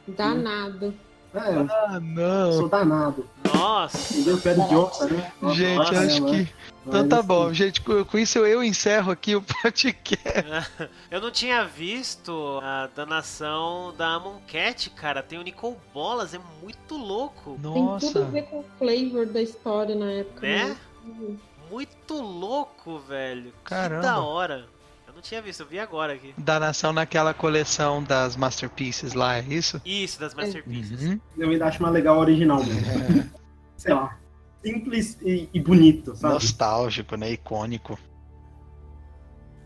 Danado. 0.07 0.95
É, 1.35 1.41
Ah, 1.69 2.01
não. 2.01 2.53
sou 2.53 2.69
danado. 2.69 3.27
Nossa. 3.55 4.15
Entendeu? 4.15 4.39
Piada 4.39 4.63
idiota, 4.65 5.07
né? 5.07 5.33
Gente, 5.53 5.77
nossa, 5.79 6.01
acho 6.01 6.23
né, 6.25 6.31
que. 6.31 6.37
mano? 6.37 6.49
Então 6.89 7.07
tá 7.07 7.23
bom, 7.23 7.53
gente. 7.53 7.81
Com 7.81 8.19
isso 8.19 8.39
eu 8.39 8.65
encerro 8.65 9.13
aqui 9.13 9.37
o 9.37 9.43
podcast. 9.63 10.19
Eu 11.11 11.21
não 11.21 11.31
tinha 11.31 11.65
visto 11.65 12.61
a 12.63 12.89
danação 12.95 13.95
da 13.97 14.21
Cat, 14.47 14.91
cara. 14.91 15.23
Tem 15.23 15.39
o 15.39 15.43
Nicol 15.43 15.79
Bolas, 15.93 16.35
é 16.35 16.41
muito 16.63 16.97
louco. 16.97 17.53
Tem 17.53 17.63
tudo 17.63 17.79
a 17.79 17.81
Nossa. 17.81 18.25
ver 18.25 18.43
com 18.43 18.61
o 18.61 18.65
flavor 18.79 19.27
da 19.27 19.41
história 19.41 19.95
na 19.95 20.11
época. 20.11 20.47
Né? 20.47 20.77
Uhum. 21.05 21.37
Muito 21.71 22.15
louco, 22.15 22.99
velho. 22.99 23.53
Caramba. 23.65 24.01
Que 24.01 24.07
da 24.07 24.19
hora. 24.21 24.67
Eu 25.07 25.15
não 25.15 25.23
tinha 25.23 25.41
visto, 25.43 25.61
eu 25.61 25.67
vi 25.67 25.79
agora 25.79 26.15
aqui. 26.15 26.35
Da 26.39 26.59
nação 26.59 26.93
naquela 26.93 27.35
coleção 27.35 28.03
das 28.03 28.37
Masterpieces 28.37 29.15
lá, 29.15 29.37
é 29.37 29.43
isso? 29.43 29.81
Isso, 29.85 30.19
das 30.21 30.35
Masterpieces. 30.35 31.03
Uhum. 31.03 31.21
Eu 31.37 31.51
ainda 31.51 31.67
acho 31.67 31.83
mais 31.83 31.95
legal 31.95 32.17
a 32.17 32.21
original 32.21 32.63
mesmo. 32.63 33.31
Sei 33.77 33.95
lá. 33.95 34.19
Simples 34.65 35.19
e, 35.23 35.49
e 35.53 35.61
bonito, 35.61 36.15
sabe? 36.15 36.35
Nostálgico, 36.35 37.17
né? 37.17 37.33
Icônico. 37.33 37.99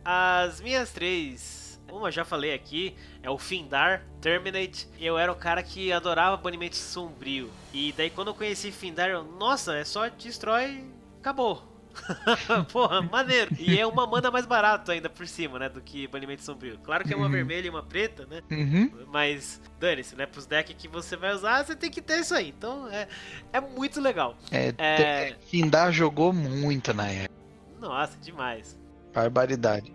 As 0.05 0.61
minhas 0.61 0.93
três, 0.93 1.81
uma 1.91 2.09
eu 2.09 2.13
já 2.13 2.25
falei 2.25 2.53
aqui, 2.53 2.95
é 3.23 3.31
o 3.31 3.39
Findar, 3.39 4.05
Terminate. 4.21 4.89
Eu 4.99 5.17
era 5.17 5.31
o 5.31 5.37
cara 5.37 5.63
que 5.63 5.93
adorava 5.93 6.37
banimento 6.37 6.77
sombrio. 6.77 7.51
E 7.73 7.93
daí 7.93 8.11
quando 8.11 8.29
eu 8.29 8.35
conheci 8.35 8.73
Findar, 8.73 9.11
eu, 9.11 9.23
nossa, 9.23 9.77
é 9.77 9.85
só 9.85 10.09
destrói, 10.09 10.85
acabou. 11.21 11.72
Porra, 12.73 13.03
maneiro. 13.03 13.55
E 13.59 13.79
é 13.79 13.87
uma 13.87 14.07
mana 14.07 14.31
mais 14.31 14.47
barato 14.47 14.91
ainda 14.91 15.09
por 15.09 15.27
cima, 15.27 15.59
né, 15.59 15.69
do 15.69 15.81
que 15.81 16.07
banimento 16.07 16.43
sombrio. 16.43 16.79
Claro 16.79 17.05
que 17.05 17.13
é 17.13 17.17
uma 17.17 17.27
Uhum. 17.27 17.33
vermelha 17.33 17.67
e 17.67 17.71
uma 17.71 17.83
preta, 17.83 18.27
né? 18.27 18.41
Uhum. 18.51 18.91
Mas 19.13 19.61
dane-se, 19.79 20.17
né? 20.17 20.27
Pros 20.27 20.47
decks 20.47 20.75
que 20.77 20.89
você 20.89 21.17
vai 21.17 21.33
usar, 21.35 21.65
você 21.65 21.75
tem 21.77 21.91
que 21.91 22.01
ter 22.03 22.21
isso 22.21 22.35
aí. 22.35 22.49
Então 22.49 22.89
é, 22.91 23.07
é 23.53 23.61
muito 23.61 24.01
legal. 24.01 24.37
É, 24.51 24.75
É. 24.79 25.37
Findar 25.49 25.93
jogou 25.93 26.33
muito 26.33 26.93
na 26.95 27.09
época. 27.09 27.35
Nossa, 27.81 28.17
demais. 28.19 28.79
Barbaridade. 29.13 29.93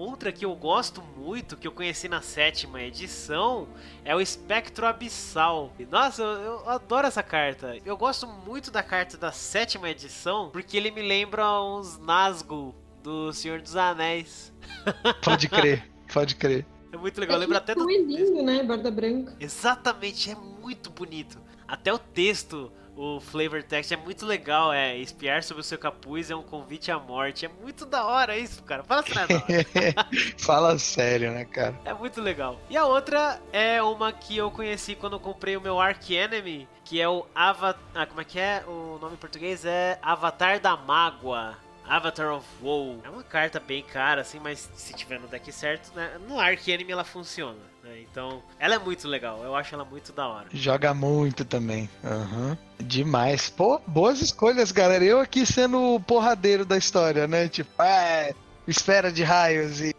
Outra 0.00 0.32
que 0.32 0.46
eu 0.46 0.56
gosto 0.56 1.02
muito, 1.02 1.58
que 1.58 1.68
eu 1.68 1.72
conheci 1.72 2.08
na 2.08 2.22
sétima 2.22 2.80
edição, 2.80 3.68
é 4.02 4.16
o 4.16 4.20
Espectro 4.22 4.86
Abissal. 4.86 5.74
E, 5.78 5.84
Nossa, 5.84 6.22
eu, 6.22 6.62
eu 6.62 6.70
adoro 6.70 7.06
essa 7.06 7.22
carta. 7.22 7.76
Eu 7.84 7.98
gosto 7.98 8.26
muito 8.26 8.70
da 8.70 8.82
carta 8.82 9.18
da 9.18 9.30
sétima 9.30 9.90
edição, 9.90 10.48
porque 10.48 10.78
ele 10.78 10.90
me 10.90 11.02
lembra 11.02 11.44
uns 11.62 11.98
Nazgûl 11.98 12.74
do 13.02 13.30
Senhor 13.34 13.60
dos 13.60 13.76
Anéis. 13.76 14.54
Pode 15.22 15.50
crer, 15.50 15.86
pode 16.10 16.34
crer. 16.34 16.64
É 16.90 16.96
muito 16.96 17.20
legal, 17.20 17.38
lembra 17.38 17.58
até 17.58 17.74
do... 17.74 17.82
É 17.90 17.98
lindo, 17.98 18.42
né? 18.42 18.62
Borda 18.62 18.90
branca. 18.90 19.36
Exatamente, 19.38 20.30
é 20.30 20.34
muito 20.34 20.88
bonito. 20.88 21.38
Até 21.68 21.92
o 21.92 21.98
texto, 21.98 22.72
o 23.00 23.18
flavor 23.18 23.62
text 23.62 23.90
é 23.90 23.96
muito 23.96 24.26
legal. 24.26 24.70
É 24.72 24.94
espiar 24.98 25.42
sobre 25.42 25.62
o 25.62 25.64
seu 25.64 25.78
capuz 25.78 26.30
é 26.30 26.36
um 26.36 26.42
convite 26.42 26.90
à 26.90 26.98
morte. 26.98 27.46
É 27.46 27.48
muito 27.48 27.86
da 27.86 28.04
hora 28.04 28.36
isso, 28.36 28.62
cara. 28.62 28.82
Fala 28.82 29.02
hora. 29.02 29.94
Fala 30.36 30.78
sério, 30.78 31.32
né, 31.32 31.46
cara? 31.46 31.74
É 31.86 31.94
muito 31.94 32.20
legal. 32.20 32.60
E 32.68 32.76
a 32.76 32.84
outra 32.84 33.40
é 33.52 33.82
uma 33.82 34.12
que 34.12 34.36
eu 34.36 34.50
conheci 34.50 34.94
quando 34.94 35.14
eu 35.14 35.20
comprei 35.20 35.56
o 35.56 35.62
meu 35.62 35.80
Ark 35.80 36.14
Enemy, 36.14 36.68
que 36.84 37.00
é 37.00 37.08
o 37.08 37.26
Avatar. 37.34 37.80
Ah, 37.94 38.04
como 38.04 38.20
é 38.20 38.24
que 38.24 38.38
é? 38.38 38.62
O 38.66 38.98
nome 39.00 39.14
em 39.14 39.18
português 39.18 39.64
é 39.64 39.98
Avatar 40.02 40.60
da 40.60 40.76
Mágoa. 40.76 41.56
Avatar 41.88 42.34
of 42.34 42.46
Woe. 42.62 43.00
É 43.02 43.08
uma 43.08 43.22
carta 43.22 43.58
bem 43.58 43.82
cara, 43.82 44.20
assim, 44.20 44.38
mas 44.38 44.70
se 44.76 44.92
tiver 44.92 45.18
no 45.18 45.26
deck 45.26 45.50
certo, 45.50 45.90
né? 45.96 46.18
No 46.28 46.38
Ark 46.38 46.70
Enemy 46.70 46.92
ela 46.92 47.02
funciona. 47.02 47.69
Né? 47.82 48.00
Então, 48.10 48.42
ela 48.58 48.74
é 48.74 48.78
muito 48.78 49.06
legal. 49.08 49.42
Eu 49.42 49.54
acho 49.54 49.74
ela 49.74 49.84
muito 49.84 50.12
da 50.12 50.26
hora. 50.28 50.46
Joga 50.52 50.94
muito 50.94 51.44
também. 51.44 51.88
Aham. 52.04 52.56
Demais. 52.78 53.50
Pô, 53.50 53.80
boas 53.86 54.20
escolhas, 54.20 54.72
galera. 54.72 55.04
Eu 55.04 55.20
aqui 55.20 55.44
sendo 55.44 55.94
o 55.94 56.00
porradeiro 56.00 56.64
da 56.64 56.76
história, 56.76 57.26
né? 57.26 57.48
Tipo, 57.48 57.82
é, 57.82 58.34
esfera 58.66 59.12
de 59.12 59.22
raios 59.22 59.80
e 59.80 59.94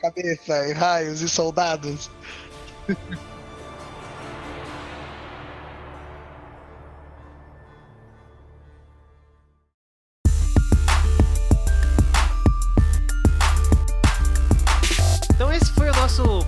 cabeça 0.00 0.68
e 0.68 0.72
raios 0.72 1.20
e 1.20 1.28
soldados. 1.28 2.10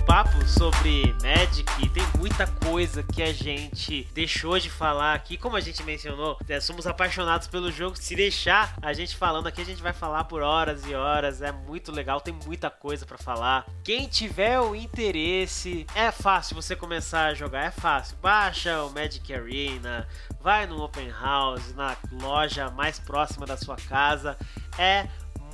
papo 0.09 0.43
sobre 0.47 1.15
Magic, 1.21 1.87
tem 1.89 2.03
muita 2.17 2.47
coisa 2.47 3.03
que 3.03 3.21
a 3.21 3.31
gente 3.31 4.09
deixou 4.11 4.57
de 4.57 4.67
falar 4.67 5.13
aqui. 5.13 5.37
Como 5.37 5.55
a 5.55 5.59
gente 5.59 5.83
mencionou, 5.83 6.35
é, 6.49 6.59
somos 6.59 6.87
apaixonados 6.87 7.45
pelo 7.45 7.71
jogo. 7.71 7.95
Se 7.95 8.15
deixar 8.15 8.73
a 8.81 8.91
gente 8.91 9.15
falando 9.15 9.45
aqui, 9.45 9.61
a 9.61 9.65
gente 9.65 9.83
vai 9.83 9.93
falar 9.93 10.23
por 10.23 10.41
horas 10.41 10.83
e 10.87 10.95
horas. 10.95 11.43
É 11.43 11.51
muito 11.51 11.91
legal, 11.91 12.19
tem 12.21 12.33
muita 12.43 12.71
coisa 12.71 13.05
para 13.05 13.19
falar. 13.19 13.67
Quem 13.83 14.07
tiver 14.07 14.59
o 14.59 14.73
interesse, 14.73 15.85
é 15.93 16.09
fácil 16.11 16.55
você 16.55 16.75
começar 16.75 17.27
a 17.27 17.33
jogar, 17.35 17.65
é 17.65 17.71
fácil. 17.71 18.17
Baixa 18.17 18.83
o 18.85 18.89
Magic 18.89 19.31
Arena, 19.31 20.07
vai 20.41 20.65
no 20.65 20.81
Open 20.81 21.11
House, 21.11 21.75
na 21.75 21.95
loja 22.19 22.71
mais 22.71 22.97
próxima 22.97 23.45
da 23.45 23.57
sua 23.57 23.75
casa. 23.75 24.35
É 24.75 25.07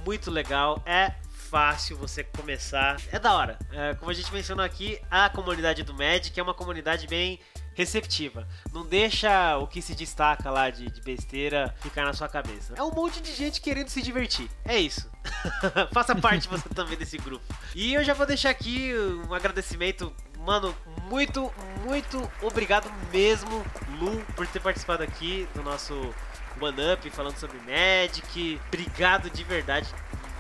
muito 0.06 0.32
legal, 0.32 0.82
é 0.86 1.14
fácil 1.56 1.96
você 1.96 2.22
começar. 2.22 2.98
É 3.14 3.18
da 3.18 3.34
hora. 3.34 3.58
É, 3.72 3.94
como 3.94 4.12
a 4.12 4.14
gente 4.14 4.30
mencionou 4.34 4.66
aqui, 4.66 5.00
a 5.10 5.30
comunidade 5.30 5.84
do 5.84 5.94
Magic 5.94 6.38
é 6.38 6.44
uma 6.44 6.54
comunidade 6.54 7.08
bem 7.08 7.40
receptiva. 7.74 8.46
Não 8.74 8.86
deixa 8.86 9.58
o 9.58 9.66
que 9.66 9.82
se 9.82 9.96
destaca 9.96 10.52
lá 10.52 10.70
de, 10.70 10.92
de 10.92 11.00
besteira 11.00 11.74
ficar 11.80 12.04
na 12.04 12.12
sua 12.12 12.28
cabeça. 12.28 12.74
É 12.76 12.84
um 12.84 12.92
monte 12.92 13.22
de 13.22 13.34
gente 13.34 13.62
querendo 13.62 13.88
se 13.88 14.02
divertir. 14.02 14.50
É 14.66 14.78
isso. 14.78 15.10
Faça 15.94 16.14
parte 16.14 16.50
você 16.50 16.68
também 16.68 16.98
desse 16.98 17.18
grupo. 17.18 17.46
E 17.74 17.94
eu 17.94 18.04
já 18.04 18.14
vou 18.14 18.26
deixar 18.26 18.50
aqui 18.50 18.94
um 19.26 19.34
agradecimento 19.34 20.14
Mano, 20.46 20.76
muito, 21.10 21.52
muito 21.84 22.32
obrigado 22.44 22.88
mesmo, 23.12 23.66
Lu, 24.00 24.24
por 24.36 24.46
ter 24.46 24.60
participado 24.60 25.02
aqui 25.02 25.48
do 25.56 25.64
nosso 25.64 26.14
One 26.62 26.94
Up 26.94 27.10
falando 27.10 27.38
sobre 27.38 27.58
Magic. 27.60 28.62
Obrigado 28.68 29.28
de 29.32 29.44
verdade 29.44 29.88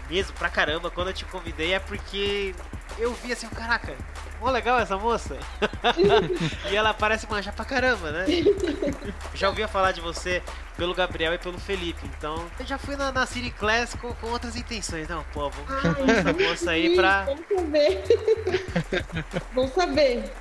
mesmo 0.09 0.33
pra 0.33 0.49
caramba. 0.49 0.91
Quando 0.91 1.09
eu 1.09 1.13
te 1.13 1.25
convidei 1.25 1.73
é 1.73 1.79
porque 1.79 2.53
eu 2.97 3.13
vi 3.13 3.31
assim, 3.31 3.47
caraca, 3.49 3.95
mó 4.39 4.49
legal 4.49 4.79
essa 4.79 4.97
moça. 4.97 5.37
e 6.71 6.75
ela 6.75 6.93
parece 6.93 7.29
manjar 7.29 7.53
pra 7.53 7.65
caramba, 7.65 8.11
né? 8.11 8.25
Já 9.33 9.49
ouvia 9.49 9.67
falar 9.67 9.91
de 9.91 10.01
você 10.01 10.41
pelo 10.77 10.93
Gabriel 10.93 11.33
e 11.33 11.37
pelo 11.37 11.57
Felipe, 11.57 12.05
então 12.17 12.45
eu 12.59 12.65
já 12.65 12.77
fui 12.77 12.97
na, 12.97 13.09
na 13.09 13.25
City 13.25 13.49
Class 13.49 13.95
com, 13.95 14.13
com 14.15 14.27
outras 14.27 14.57
intenções. 14.57 15.07
Não, 15.07 15.23
pô, 15.33 15.49
vamos 15.49 15.81
chamar 15.81 16.09
essa 16.11 16.33
moça 16.33 16.71
aí 16.71 16.95
pra. 16.95 17.23
Vamos 17.23 17.45
saber. 17.47 18.03
Vamos 19.53 19.71
saber. 19.71 20.33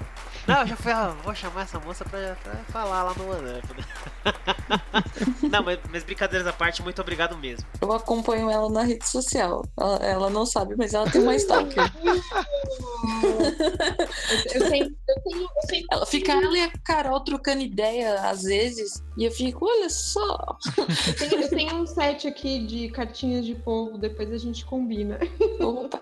Não, 0.47 0.61
eu 0.61 0.67
já 0.67 0.77
fui, 0.77 0.93
ah, 0.93 1.17
vou 1.23 1.35
chamar 1.35 1.63
essa 1.63 1.81
moça 1.81 2.05
pra, 2.05 2.37
pra 2.43 2.55
falar 2.65 3.03
lá 3.03 3.15
no 3.15 3.33
Up, 3.33 3.43
né? 3.43 3.85
Não, 5.51 5.63
mas, 5.63 5.79
mas 5.91 6.05
brincadeiras 6.05 6.47
à 6.47 6.53
parte, 6.53 6.83
muito 6.83 7.01
obrigado 7.01 7.37
mesmo. 7.37 7.67
Eu 7.81 7.93
acompanho 7.93 8.51
ela 8.51 8.69
na 8.71 8.83
rede 8.83 9.07
social. 9.07 9.65
Ela, 9.79 9.97
ela 9.97 10.31
não 10.31 10.45
sabe, 10.45 10.75
mas 10.77 10.95
ela 10.95 11.11
tem 11.11 11.23
uma 11.23 11.35
stalker. 11.37 11.85
Eu, 14.55 14.63
eu 14.63 14.71
tenho, 14.71 14.97
eu 15.09 15.23
tenho, 15.23 15.43
eu 15.43 15.69
tenho 15.69 15.87
Ela 15.91 16.07
fica 16.07 16.33
ela 16.33 16.59
e 16.59 16.63
a 16.63 16.71
Carol 16.85 17.21
trocando 17.21 17.63
ideia 17.63 18.21
às 18.29 18.43
vezes. 18.43 19.03
E 19.17 19.25
eu 19.25 19.31
fico, 19.31 19.67
olha 19.67 19.89
só. 19.89 20.59
Eu 21.07 21.15
tenho, 21.17 21.43
eu 21.43 21.49
tenho 21.49 21.75
um 21.77 21.87
set 21.87 22.27
aqui 22.27 22.67
de 22.67 22.89
cartinhas 22.89 23.45
de 23.45 23.55
povo, 23.55 23.99
depois 23.99 24.33
a 24.33 24.39
gente 24.39 24.65
combina. 24.65 25.19
Opa. 25.61 26.01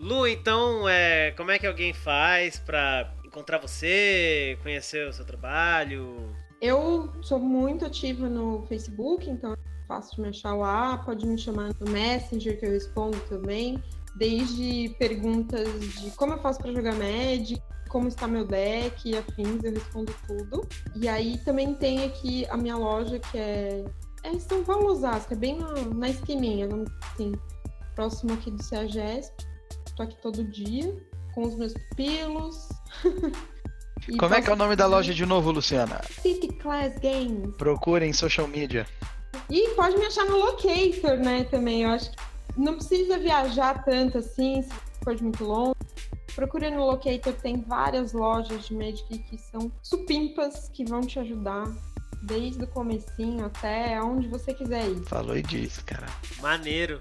Lu, 0.00 0.26
então, 0.26 0.88
é, 0.88 1.32
como 1.32 1.50
é 1.50 1.58
que 1.58 1.66
alguém 1.66 1.92
faz 1.92 2.58
pra 2.58 2.87
encontrar 3.24 3.58
você, 3.58 4.58
conhecer 4.62 5.08
o 5.08 5.12
seu 5.12 5.24
trabalho? 5.24 6.34
Eu 6.60 7.12
sou 7.22 7.38
muito 7.38 7.84
ativa 7.84 8.28
no 8.28 8.66
Facebook, 8.66 9.30
então 9.30 9.52
é 9.52 9.86
fácil 9.86 10.16
de 10.16 10.22
me 10.22 10.28
achar 10.28 10.54
lá. 10.54 10.98
Pode 10.98 11.26
me 11.26 11.38
chamar 11.38 11.72
no 11.78 11.90
Messenger, 11.90 12.58
que 12.58 12.66
eu 12.66 12.70
respondo 12.70 13.18
também. 13.28 13.82
Desde 14.16 14.94
perguntas 14.98 15.68
de 15.80 16.10
como 16.12 16.32
eu 16.32 16.38
faço 16.38 16.58
para 16.58 16.72
jogar 16.72 16.94
Magic, 16.94 17.62
como 17.88 18.08
está 18.08 18.26
meu 18.26 18.44
deck 18.44 19.08
e 19.08 19.16
afins, 19.16 19.62
eu 19.62 19.72
respondo 19.72 20.12
tudo. 20.26 20.66
E 20.96 21.08
aí 21.08 21.38
também 21.38 21.74
tem 21.74 22.04
aqui 22.04 22.46
a 22.46 22.56
minha 22.56 22.76
loja, 22.76 23.18
que 23.18 23.38
é, 23.38 23.84
é 24.24 24.32
em 24.32 24.40
São 24.40 24.64
Paulo, 24.64 24.88
Osasco, 24.88 25.32
é 25.32 25.36
bem 25.36 25.58
na, 25.58 25.72
na 25.72 26.06
assim, 26.08 27.32
próximo 27.94 28.34
aqui 28.34 28.50
do 28.50 28.62
CEAGESP. 28.62 29.46
Tô 29.96 30.02
aqui 30.02 30.16
todo 30.20 30.44
dia, 30.44 30.96
com 31.34 31.42
os 31.42 31.56
meus 31.56 31.72
pupilos. 31.72 32.68
E 34.08 34.16
Como 34.16 34.34
é 34.34 34.40
que 34.40 34.48
é 34.48 34.52
o 34.52 34.56
nome 34.56 34.74
da 34.74 34.86
loja 34.86 35.12
de 35.12 35.26
novo, 35.26 35.50
Luciana? 35.50 36.00
City 36.22 36.48
Class 36.48 36.94
Games. 36.98 37.54
Procurem 37.58 38.12
social 38.12 38.48
media. 38.48 38.86
E 39.50 39.68
pode 39.74 39.98
me 39.98 40.06
achar 40.06 40.24
no 40.24 40.38
Locator, 40.38 41.18
né, 41.18 41.44
também. 41.44 41.82
Eu 41.82 41.90
acho 41.90 42.10
que 42.10 42.16
não 42.56 42.76
precisa 42.76 43.18
viajar 43.18 43.84
tanto 43.84 44.18
assim, 44.18 44.62
se 44.62 44.70
for 45.04 45.14
de 45.14 45.22
muito 45.22 45.44
longe. 45.44 45.74
Procure 46.34 46.70
no 46.70 46.86
Locator, 46.86 47.34
tem 47.34 47.60
várias 47.60 48.12
lojas 48.12 48.66
de 48.66 48.74
Magic 48.74 49.18
que 49.18 49.36
são 49.36 49.70
supimpas 49.82 50.68
que 50.68 50.84
vão 50.84 51.00
te 51.00 51.18
ajudar 51.18 51.64
desde 52.22 52.64
o 52.64 52.66
comecinho 52.66 53.44
até 53.44 54.00
onde 54.02 54.28
você 54.28 54.54
quiser 54.54 54.88
ir. 54.88 55.04
Falou 55.04 55.36
e 55.36 55.42
disse, 55.42 55.82
cara. 55.82 56.06
Maneiro. 56.40 57.00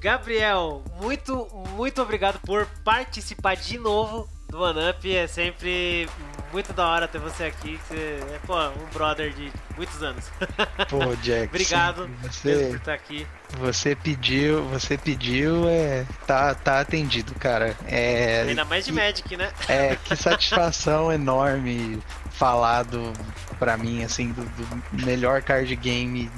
Gabriel, 0.00 0.82
muito, 1.00 1.46
muito 1.76 2.00
obrigado 2.00 2.40
por 2.40 2.66
participar 2.82 3.54
de 3.54 3.78
novo 3.78 4.26
do 4.50 4.60
One 4.60 4.90
Up. 4.90 5.16
É 5.16 5.26
sempre 5.26 6.08
muito 6.52 6.72
da 6.72 6.86
hora 6.86 7.08
ter 7.08 7.18
você 7.18 7.44
aqui. 7.44 7.78
Você 7.88 8.20
é, 8.34 8.38
pô, 8.46 8.56
um 8.58 8.86
brother 8.92 9.32
de 9.32 9.52
muitos 9.76 10.02
anos. 10.02 10.30
Pô, 10.90 11.14
Jack. 11.22 11.46
Obrigado 11.46 12.10
Você, 12.22 12.66
por 12.68 12.76
estar 12.76 12.94
aqui. 12.94 13.26
você 13.58 13.94
pediu, 13.94 14.64
você 14.64 14.98
pediu, 14.98 15.68
é, 15.68 16.04
tá, 16.26 16.54
tá 16.54 16.80
atendido, 16.80 17.34
cara. 17.36 17.76
É, 17.86 18.42
Ainda 18.42 18.64
mais 18.64 18.84
de 18.84 18.92
Magic, 18.92 19.36
né? 19.36 19.50
É, 19.68 19.96
que 20.04 20.16
satisfação 20.16 21.12
enorme 21.12 22.02
falado 22.30 23.12
pra 23.58 23.76
mim, 23.76 24.02
assim, 24.02 24.32
do, 24.32 24.42
do 24.44 25.04
melhor 25.06 25.42
card 25.42 25.74
game, 25.76 26.30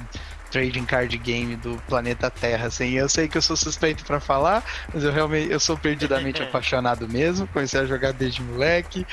trading 0.53 0.85
card 0.85 1.17
game 1.17 1.55
do 1.55 1.81
planeta 1.87 2.29
Terra, 2.29 2.67
assim. 2.67 2.91
Eu 2.91 3.09
sei 3.09 3.27
que 3.27 3.35
eu 3.35 3.41
sou 3.41 3.57
suspeito 3.57 4.05
pra 4.05 4.19
falar, 4.19 4.63
mas 4.93 5.03
eu 5.03 5.11
realmente, 5.11 5.51
eu 5.51 5.59
sou 5.59 5.75
perdidamente 5.75 6.41
apaixonado 6.43 7.09
mesmo, 7.09 7.47
comecei 7.47 7.81
a 7.81 7.85
jogar 7.85 8.13
desde 8.13 8.43
moleque, 8.43 9.05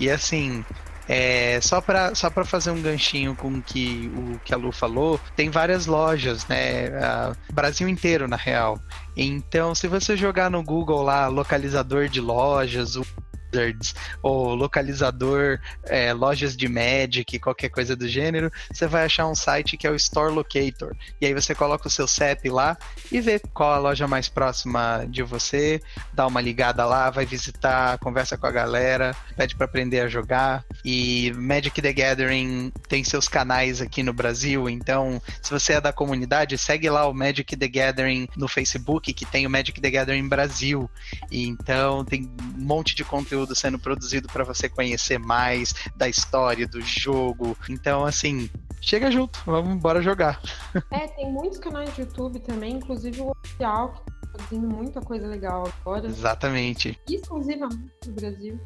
e 0.00 0.10
assim... 0.10 0.64
É, 1.10 1.58
só 1.62 1.80
para 1.80 2.14
só 2.14 2.28
pra 2.28 2.44
fazer 2.44 2.70
um 2.70 2.82
ganchinho 2.82 3.34
com 3.34 3.48
o 3.48 3.62
que, 3.62 4.12
o 4.14 4.38
que 4.44 4.52
a 4.52 4.58
Lu 4.58 4.70
falou, 4.70 5.18
tem 5.34 5.48
várias 5.48 5.86
lojas, 5.86 6.46
né? 6.46 6.88
ah, 7.02 7.32
Brasil 7.50 7.88
inteiro, 7.88 8.28
na 8.28 8.36
real. 8.36 8.78
Então, 9.16 9.74
se 9.74 9.88
você 9.88 10.18
jogar 10.18 10.50
no 10.50 10.62
Google 10.62 11.02
lá, 11.02 11.26
localizador 11.28 12.10
de 12.10 12.20
lojas, 12.20 12.94
o 12.94 13.06
Wizards, 13.52 13.94
ou 14.22 14.54
localizador, 14.54 15.58
é, 15.84 16.12
lojas 16.12 16.56
de 16.56 16.68
Magic, 16.68 17.38
qualquer 17.38 17.68
coisa 17.68 17.96
do 17.96 18.08
gênero, 18.08 18.50
você 18.72 18.86
vai 18.86 19.04
achar 19.04 19.26
um 19.26 19.34
site 19.34 19.76
que 19.76 19.86
é 19.86 19.90
o 19.90 19.96
Store 19.96 20.32
Locator. 20.32 20.94
E 21.20 21.26
aí 21.26 21.34
você 21.34 21.54
coloca 21.54 21.88
o 21.88 21.90
seu 21.90 22.06
CEP 22.06 22.48
lá 22.50 22.76
e 23.10 23.20
vê 23.20 23.40
qual 23.52 23.72
a 23.72 23.78
loja 23.78 24.06
mais 24.06 24.28
próxima 24.28 25.06
de 25.08 25.22
você, 25.22 25.80
dá 26.12 26.26
uma 26.26 26.40
ligada 26.40 26.84
lá, 26.84 27.10
vai 27.10 27.26
visitar, 27.26 27.98
conversa 27.98 28.36
com 28.36 28.46
a 28.46 28.50
galera, 28.50 29.14
pede 29.36 29.56
para 29.56 29.64
aprender 29.64 30.00
a 30.00 30.08
jogar. 30.08 30.64
E 30.84 31.32
Magic 31.36 31.80
the 31.80 31.92
Gathering 31.92 32.72
tem 32.88 33.02
seus 33.04 33.28
canais 33.28 33.80
aqui 33.80 34.02
no 34.02 34.12
Brasil, 34.12 34.68
então 34.68 35.20
se 35.42 35.50
você 35.50 35.74
é 35.74 35.80
da 35.80 35.92
comunidade, 35.92 36.58
segue 36.58 36.88
lá 36.88 37.06
o 37.06 37.14
Magic 37.14 37.56
the 37.56 37.68
Gathering 37.68 38.28
no 38.36 38.48
Facebook, 38.48 39.12
que 39.12 39.24
tem 39.24 39.46
o 39.46 39.50
Magic 39.50 39.80
the 39.80 39.90
Gathering 39.90 40.28
Brasil. 40.28 40.90
E 41.30 41.46
então 41.46 42.04
tem 42.04 42.30
um 42.56 42.64
monte 42.64 42.94
de 42.94 43.04
conteúdo 43.04 43.37
sendo 43.54 43.78
produzido 43.78 44.28
para 44.28 44.44
você 44.44 44.68
conhecer 44.68 45.18
mais 45.18 45.74
da 45.96 46.08
história 46.08 46.66
do 46.66 46.80
jogo. 46.80 47.56
Então, 47.68 48.04
assim, 48.04 48.50
chega 48.80 49.10
junto, 49.10 49.40
vamos 49.44 49.74
embora 49.74 50.02
jogar. 50.02 50.40
É, 50.90 51.06
tem 51.06 51.30
muitos 51.30 51.58
canais 51.58 51.94
de 51.94 52.02
YouTube 52.02 52.40
também, 52.40 52.74
inclusive 52.74 53.20
o 53.20 53.30
oficial, 53.30 53.92
que 53.92 54.00
tá 54.00 54.28
produzindo 54.32 54.68
muita 54.68 55.00
coisa 55.00 55.26
legal 55.26 55.70
agora. 55.80 56.06
Exatamente. 56.06 56.98
Exclusivamente 57.08 57.90
no 58.06 58.12
Brasil. 58.12 58.60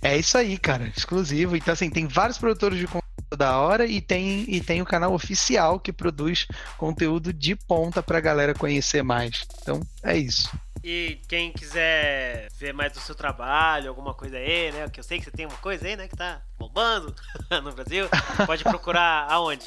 É 0.00 0.16
isso 0.16 0.38
aí, 0.38 0.56
cara, 0.56 0.92
exclusivo. 0.96 1.56
Então, 1.56 1.72
assim, 1.72 1.90
tem 1.90 2.06
vários 2.06 2.38
produtores 2.38 2.78
de 2.78 2.86
conteúdo 2.86 3.36
da 3.36 3.58
hora 3.58 3.86
e 3.86 4.00
tem, 4.00 4.44
e 4.48 4.60
tem 4.60 4.80
o 4.80 4.86
canal 4.86 5.12
oficial 5.12 5.78
que 5.78 5.92
produz 5.92 6.46
conteúdo 6.76 7.32
de 7.32 7.54
ponta 7.56 8.02
pra 8.02 8.20
galera 8.20 8.54
conhecer 8.54 9.02
mais. 9.02 9.44
Então, 9.60 9.80
é 10.02 10.16
isso. 10.16 10.50
E 10.84 11.20
quem 11.28 11.52
quiser 11.52 12.48
ver 12.58 12.72
mais 12.72 12.92
do 12.92 13.00
seu 13.00 13.14
trabalho, 13.14 13.88
alguma 13.88 14.14
coisa 14.14 14.36
aí, 14.36 14.70
né? 14.72 14.88
Que 14.88 15.00
eu 15.00 15.04
sei 15.04 15.18
que 15.18 15.24
você 15.24 15.30
tem 15.30 15.46
uma 15.46 15.56
coisa 15.58 15.86
aí, 15.86 15.96
né? 15.96 16.06
Que 16.08 16.16
tá 16.16 16.40
bombando 16.58 17.14
no 17.62 17.72
Brasil. 17.72 18.08
Pode 18.46 18.62
procurar 18.64 19.26
aonde? 19.32 19.66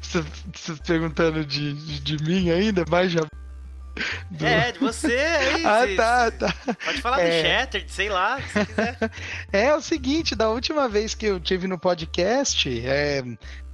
Você 0.00 0.24
você 0.52 0.74
perguntando 0.86 1.44
de, 1.44 1.72
de, 1.74 2.00
de 2.00 2.24
mim 2.24 2.50
ainda, 2.50 2.84
mais 2.88 3.10
já. 3.12 3.20
do- 4.30 4.46
É, 4.46 4.72
de 4.72 4.78
você 4.78 5.14
aí. 5.16 5.62
Ah, 5.66 5.84
tá, 5.96 6.30
tá. 6.30 6.74
Pode 6.84 7.00
falar 7.02 7.20
É. 7.20 7.42
do 7.42 7.46
Shattered, 7.48 7.90
sei 7.92 8.08
lá, 8.08 8.40
se 8.40 8.66
quiser. 8.66 8.98
É 9.52 9.74
o 9.74 9.80
seguinte, 9.80 10.34
da 10.34 10.48
última 10.48 10.88
vez 10.88 11.14
que 11.14 11.26
eu 11.26 11.38
tive 11.40 11.66
no 11.66 11.78
podcast, 11.78 12.68
é, 12.86 13.22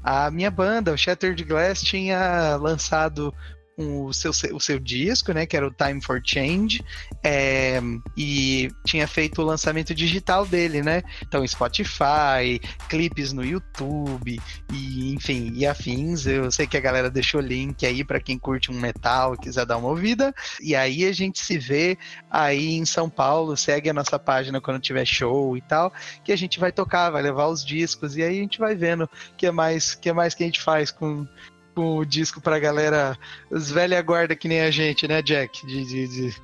a 0.02 0.30
minha 0.30 0.50
banda, 0.50 0.92
o 0.92 0.96
Shattered 0.98 1.44
Glass, 1.44 1.80
tinha 1.82 2.56
lançado 2.56 3.34
o, 3.76 4.12
seu, 4.12 4.30
o 4.30 4.60
seu 4.60 4.78
disco, 4.78 5.32
né? 5.32 5.46
Que 5.46 5.56
era 5.56 5.66
o 5.66 5.72
Time 5.72 6.02
for 6.02 6.20
Change. 6.24 6.84
É, 7.24 7.80
e 8.16 8.70
tinha 8.84 9.06
feito 9.06 9.42
o 9.42 9.44
lançamento 9.44 9.94
digital 9.94 10.46
dele, 10.46 10.82
né? 10.82 11.02
Então, 11.22 11.46
Spotify, 11.46 12.60
clipes 12.88 13.32
no 13.32 13.44
YouTube, 13.44 14.40
e 14.72 15.14
enfim, 15.14 15.52
e 15.54 15.66
afins. 15.66 16.26
Eu 16.26 16.50
sei 16.50 16.66
que 16.66 16.76
a 16.76 16.80
galera 16.80 17.10
deixou 17.10 17.40
link 17.40 17.84
aí 17.84 18.04
para 18.04 18.20
quem 18.20 18.38
curte 18.38 18.70
um 18.70 18.78
metal 18.78 19.36
quiser 19.40 19.66
dar 19.66 19.78
uma 19.78 19.88
ouvida. 19.88 20.32
E 20.60 20.76
aí 20.76 21.04
a 21.04 21.12
gente 21.12 21.40
se 21.40 21.58
vê 21.58 21.98
aí 22.30 22.74
em 22.74 22.84
São 22.84 23.08
Paulo. 23.08 23.56
Segue 23.56 23.90
a 23.90 23.94
nossa 23.94 24.18
página 24.18 24.60
quando 24.60 24.80
tiver 24.80 25.04
show 25.04 25.56
e 25.56 25.60
tal, 25.60 25.92
que 26.24 26.32
a 26.32 26.36
gente 26.36 26.60
vai 26.60 26.70
tocar, 26.70 27.10
vai 27.10 27.22
levar 27.22 27.46
os 27.48 27.64
discos 27.64 28.16
e 28.16 28.22
aí 28.22 28.38
a 28.38 28.42
gente 28.42 28.58
vai 28.58 28.74
vendo 28.74 29.04
o 29.04 29.08
que 29.36 29.46
é 29.46 29.50
mais 29.50 29.94
que 29.94 30.08
é 30.08 30.12
mais 30.12 30.34
que 30.34 30.42
a 30.42 30.46
gente 30.46 30.60
faz 30.60 30.90
com 30.90 31.26
com 31.74 31.98
o 31.98 32.04
disco 32.04 32.40
pra 32.40 32.58
galera, 32.58 33.18
os 33.50 33.70
velha 33.70 34.00
guarda 34.02 34.36
que 34.36 34.48
nem 34.48 34.60
a 34.60 34.70
gente, 34.70 35.06
né, 35.06 35.22
Jack? 35.22 35.66
De, 35.66 35.84
de, 35.84 36.08
de, 36.08 36.36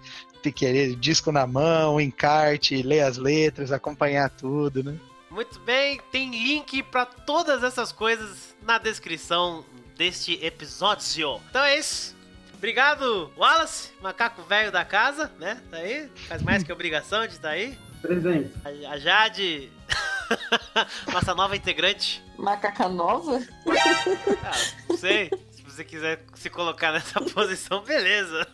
de 0.43 0.53
querer 0.53 0.97
disco 0.97 1.33
na 1.33 1.47
mão, 1.47 2.01
encarte, 2.01 2.83
ler 2.83 3.01
as 3.01 3.17
letras, 3.17 3.73
acompanhar 3.73 4.31
tudo, 4.31 4.83
né? 4.83 4.97
Muito 5.31 5.61
bem, 5.61 6.01
tem 6.11 6.31
link 6.31 6.83
para 6.85 7.05
todas 7.05 7.63
essas 7.63 7.93
coisas 7.93 8.57
na 8.63 8.79
descrição 8.79 9.65
deste 9.97 10.43
episódio. 10.45 11.41
Então 11.51 11.63
é 11.63 11.79
isso. 11.79 12.17
Obrigado, 12.55 13.31
Wallace, 13.37 13.93
macaco 14.01 14.43
velho 14.43 14.73
da 14.73 14.85
casa, 14.85 15.31
né? 15.39 15.61
Tá 15.71 15.77
aí, 15.77 16.09
faz 16.27 16.43
mais 16.43 16.63
que 16.63 16.73
obrigação 16.73 17.27
de 17.27 17.35
estar 17.35 17.49
tá 17.49 17.55
aí. 17.55 17.79
Presente. 18.01 18.51
A, 18.65 18.93
a 18.93 18.99
Jade, 18.99 19.71
nossa 21.13 21.35
nova 21.35 21.57
integrante. 21.57 22.23
Macaca 22.39 22.89
nova? 22.89 23.41
Ah, 23.67 24.53
não 24.89 24.97
sei. 24.97 25.31
Se 25.51 25.63
você 25.63 25.85
quiser 25.85 26.23
se 26.35 26.51
colocar 26.51 26.93
nessa 26.93 27.21
posição, 27.33 27.83
beleza. 27.83 28.47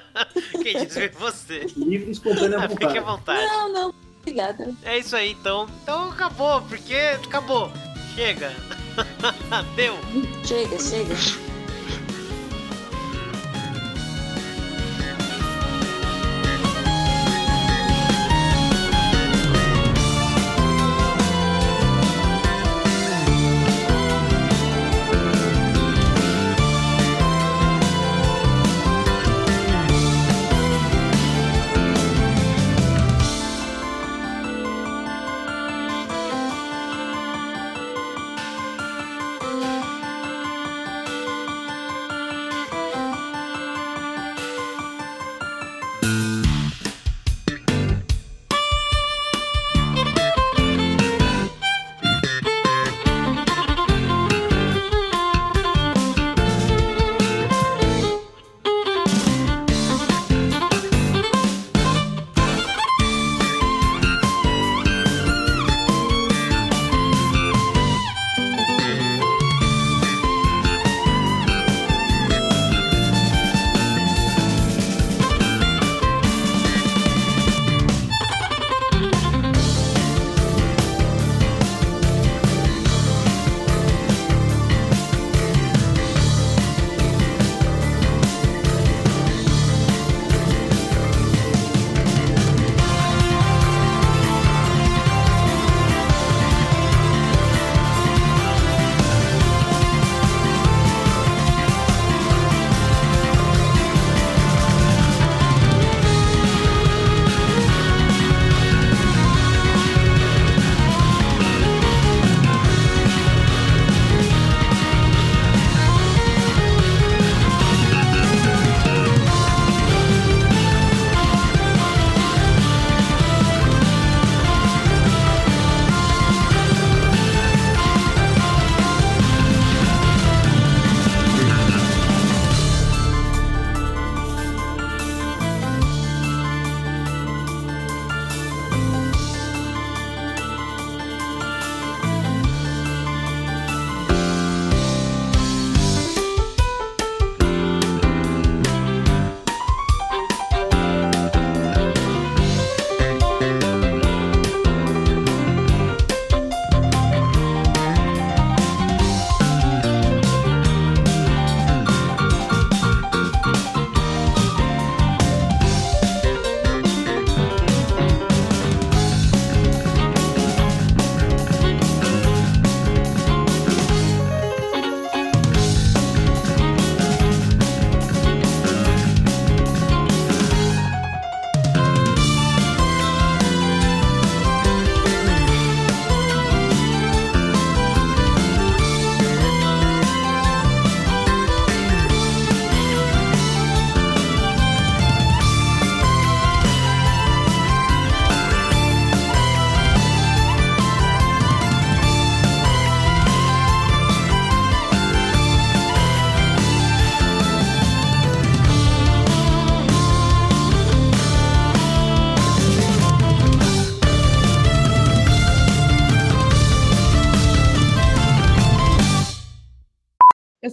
Quem 0.62 0.84
disse 0.84 0.98
foi 0.98 1.08
você. 1.08 1.66
Livre 1.76 2.10
espontânea 2.10 2.58
ah, 2.58 2.68
Fique 2.68 2.98
à 2.98 3.02
vontade. 3.02 3.46
Não, 3.46 3.72
não. 3.72 3.94
Obrigada. 4.20 4.74
É 4.82 4.98
isso 4.98 5.14
aí, 5.14 5.32
então. 5.32 5.68
Então 5.82 6.10
acabou, 6.10 6.60
porque 6.62 6.94
acabou. 7.24 7.70
Chega. 8.14 8.52
Deu. 9.76 9.94
Chega, 10.44 10.78
chega. 10.78 11.45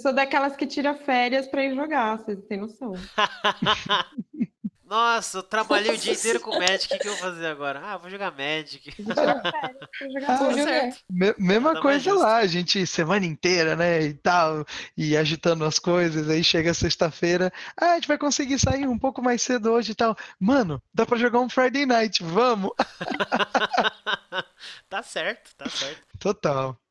Sou 0.04 0.14
daquelas 0.14 0.56
que 0.56 0.68
tira 0.68 0.94
férias 0.94 1.48
para 1.48 1.64
ir 1.64 1.74
jogar, 1.76 2.20
vocês 2.20 2.38
têm 2.48 2.60
noção. 2.60 2.94
Nossa, 4.86 5.40
eu 5.40 5.44
trabalhei 5.44 5.96
o 5.96 5.98
dia 5.98 6.14
inteiro 6.14 6.40
com 6.40 6.52
Magic, 6.52 6.86
o 6.86 6.90
que, 6.90 7.00
que 7.00 7.08
eu 7.08 7.14
vou 7.14 7.22
fazer 7.22 7.48
agora? 7.48 7.82
Ah, 7.84 7.98
vou 7.98 8.12
jogar 8.12 8.30
Magic. 8.32 8.94
Vou 9.02 9.16
tirar 9.16 9.42
férias, 9.42 9.80
vou 10.00 10.12
jogar 10.12 10.30
Ah, 10.30 10.38
Vou 10.38 10.54
jogar. 10.54 10.90
Me- 11.10 11.36
mesma 11.40 11.82
coisa 11.82 12.14
lá, 12.14 12.36
a 12.38 12.46
gente 12.46 12.86
semana 12.86 13.26
inteira, 13.26 13.76
né, 13.76 14.04
e 14.04 14.14
tal, 14.14 14.64
e 14.96 15.18
agitando 15.18 15.66
as 15.66 15.80
coisas, 15.80 16.30
aí 16.30 16.44
chega 16.44 16.76
sexta-feira, 16.76 17.52
ah, 17.76 17.94
a 17.94 17.96
gente 17.96 18.08
vai 18.08 18.20
conseguir 18.20 18.60
sair 18.60 18.88
um 18.88 19.00
pouco 19.00 19.20
mais 19.20 19.42
cedo 19.42 19.72
hoje 19.72 19.94
e 19.94 19.96
tal. 19.96 20.16
Mano, 20.40 20.80
dá 20.94 21.08
pra 21.08 21.18
jogar 21.18 21.40
um 21.40 21.50
Friday 21.50 21.88
Night, 21.88 22.22
vamos! 22.22 22.70
tá 24.90 25.02
certo, 25.02 25.56
tá 25.56 25.68
certo. 25.70 26.02
Total. 26.20 26.78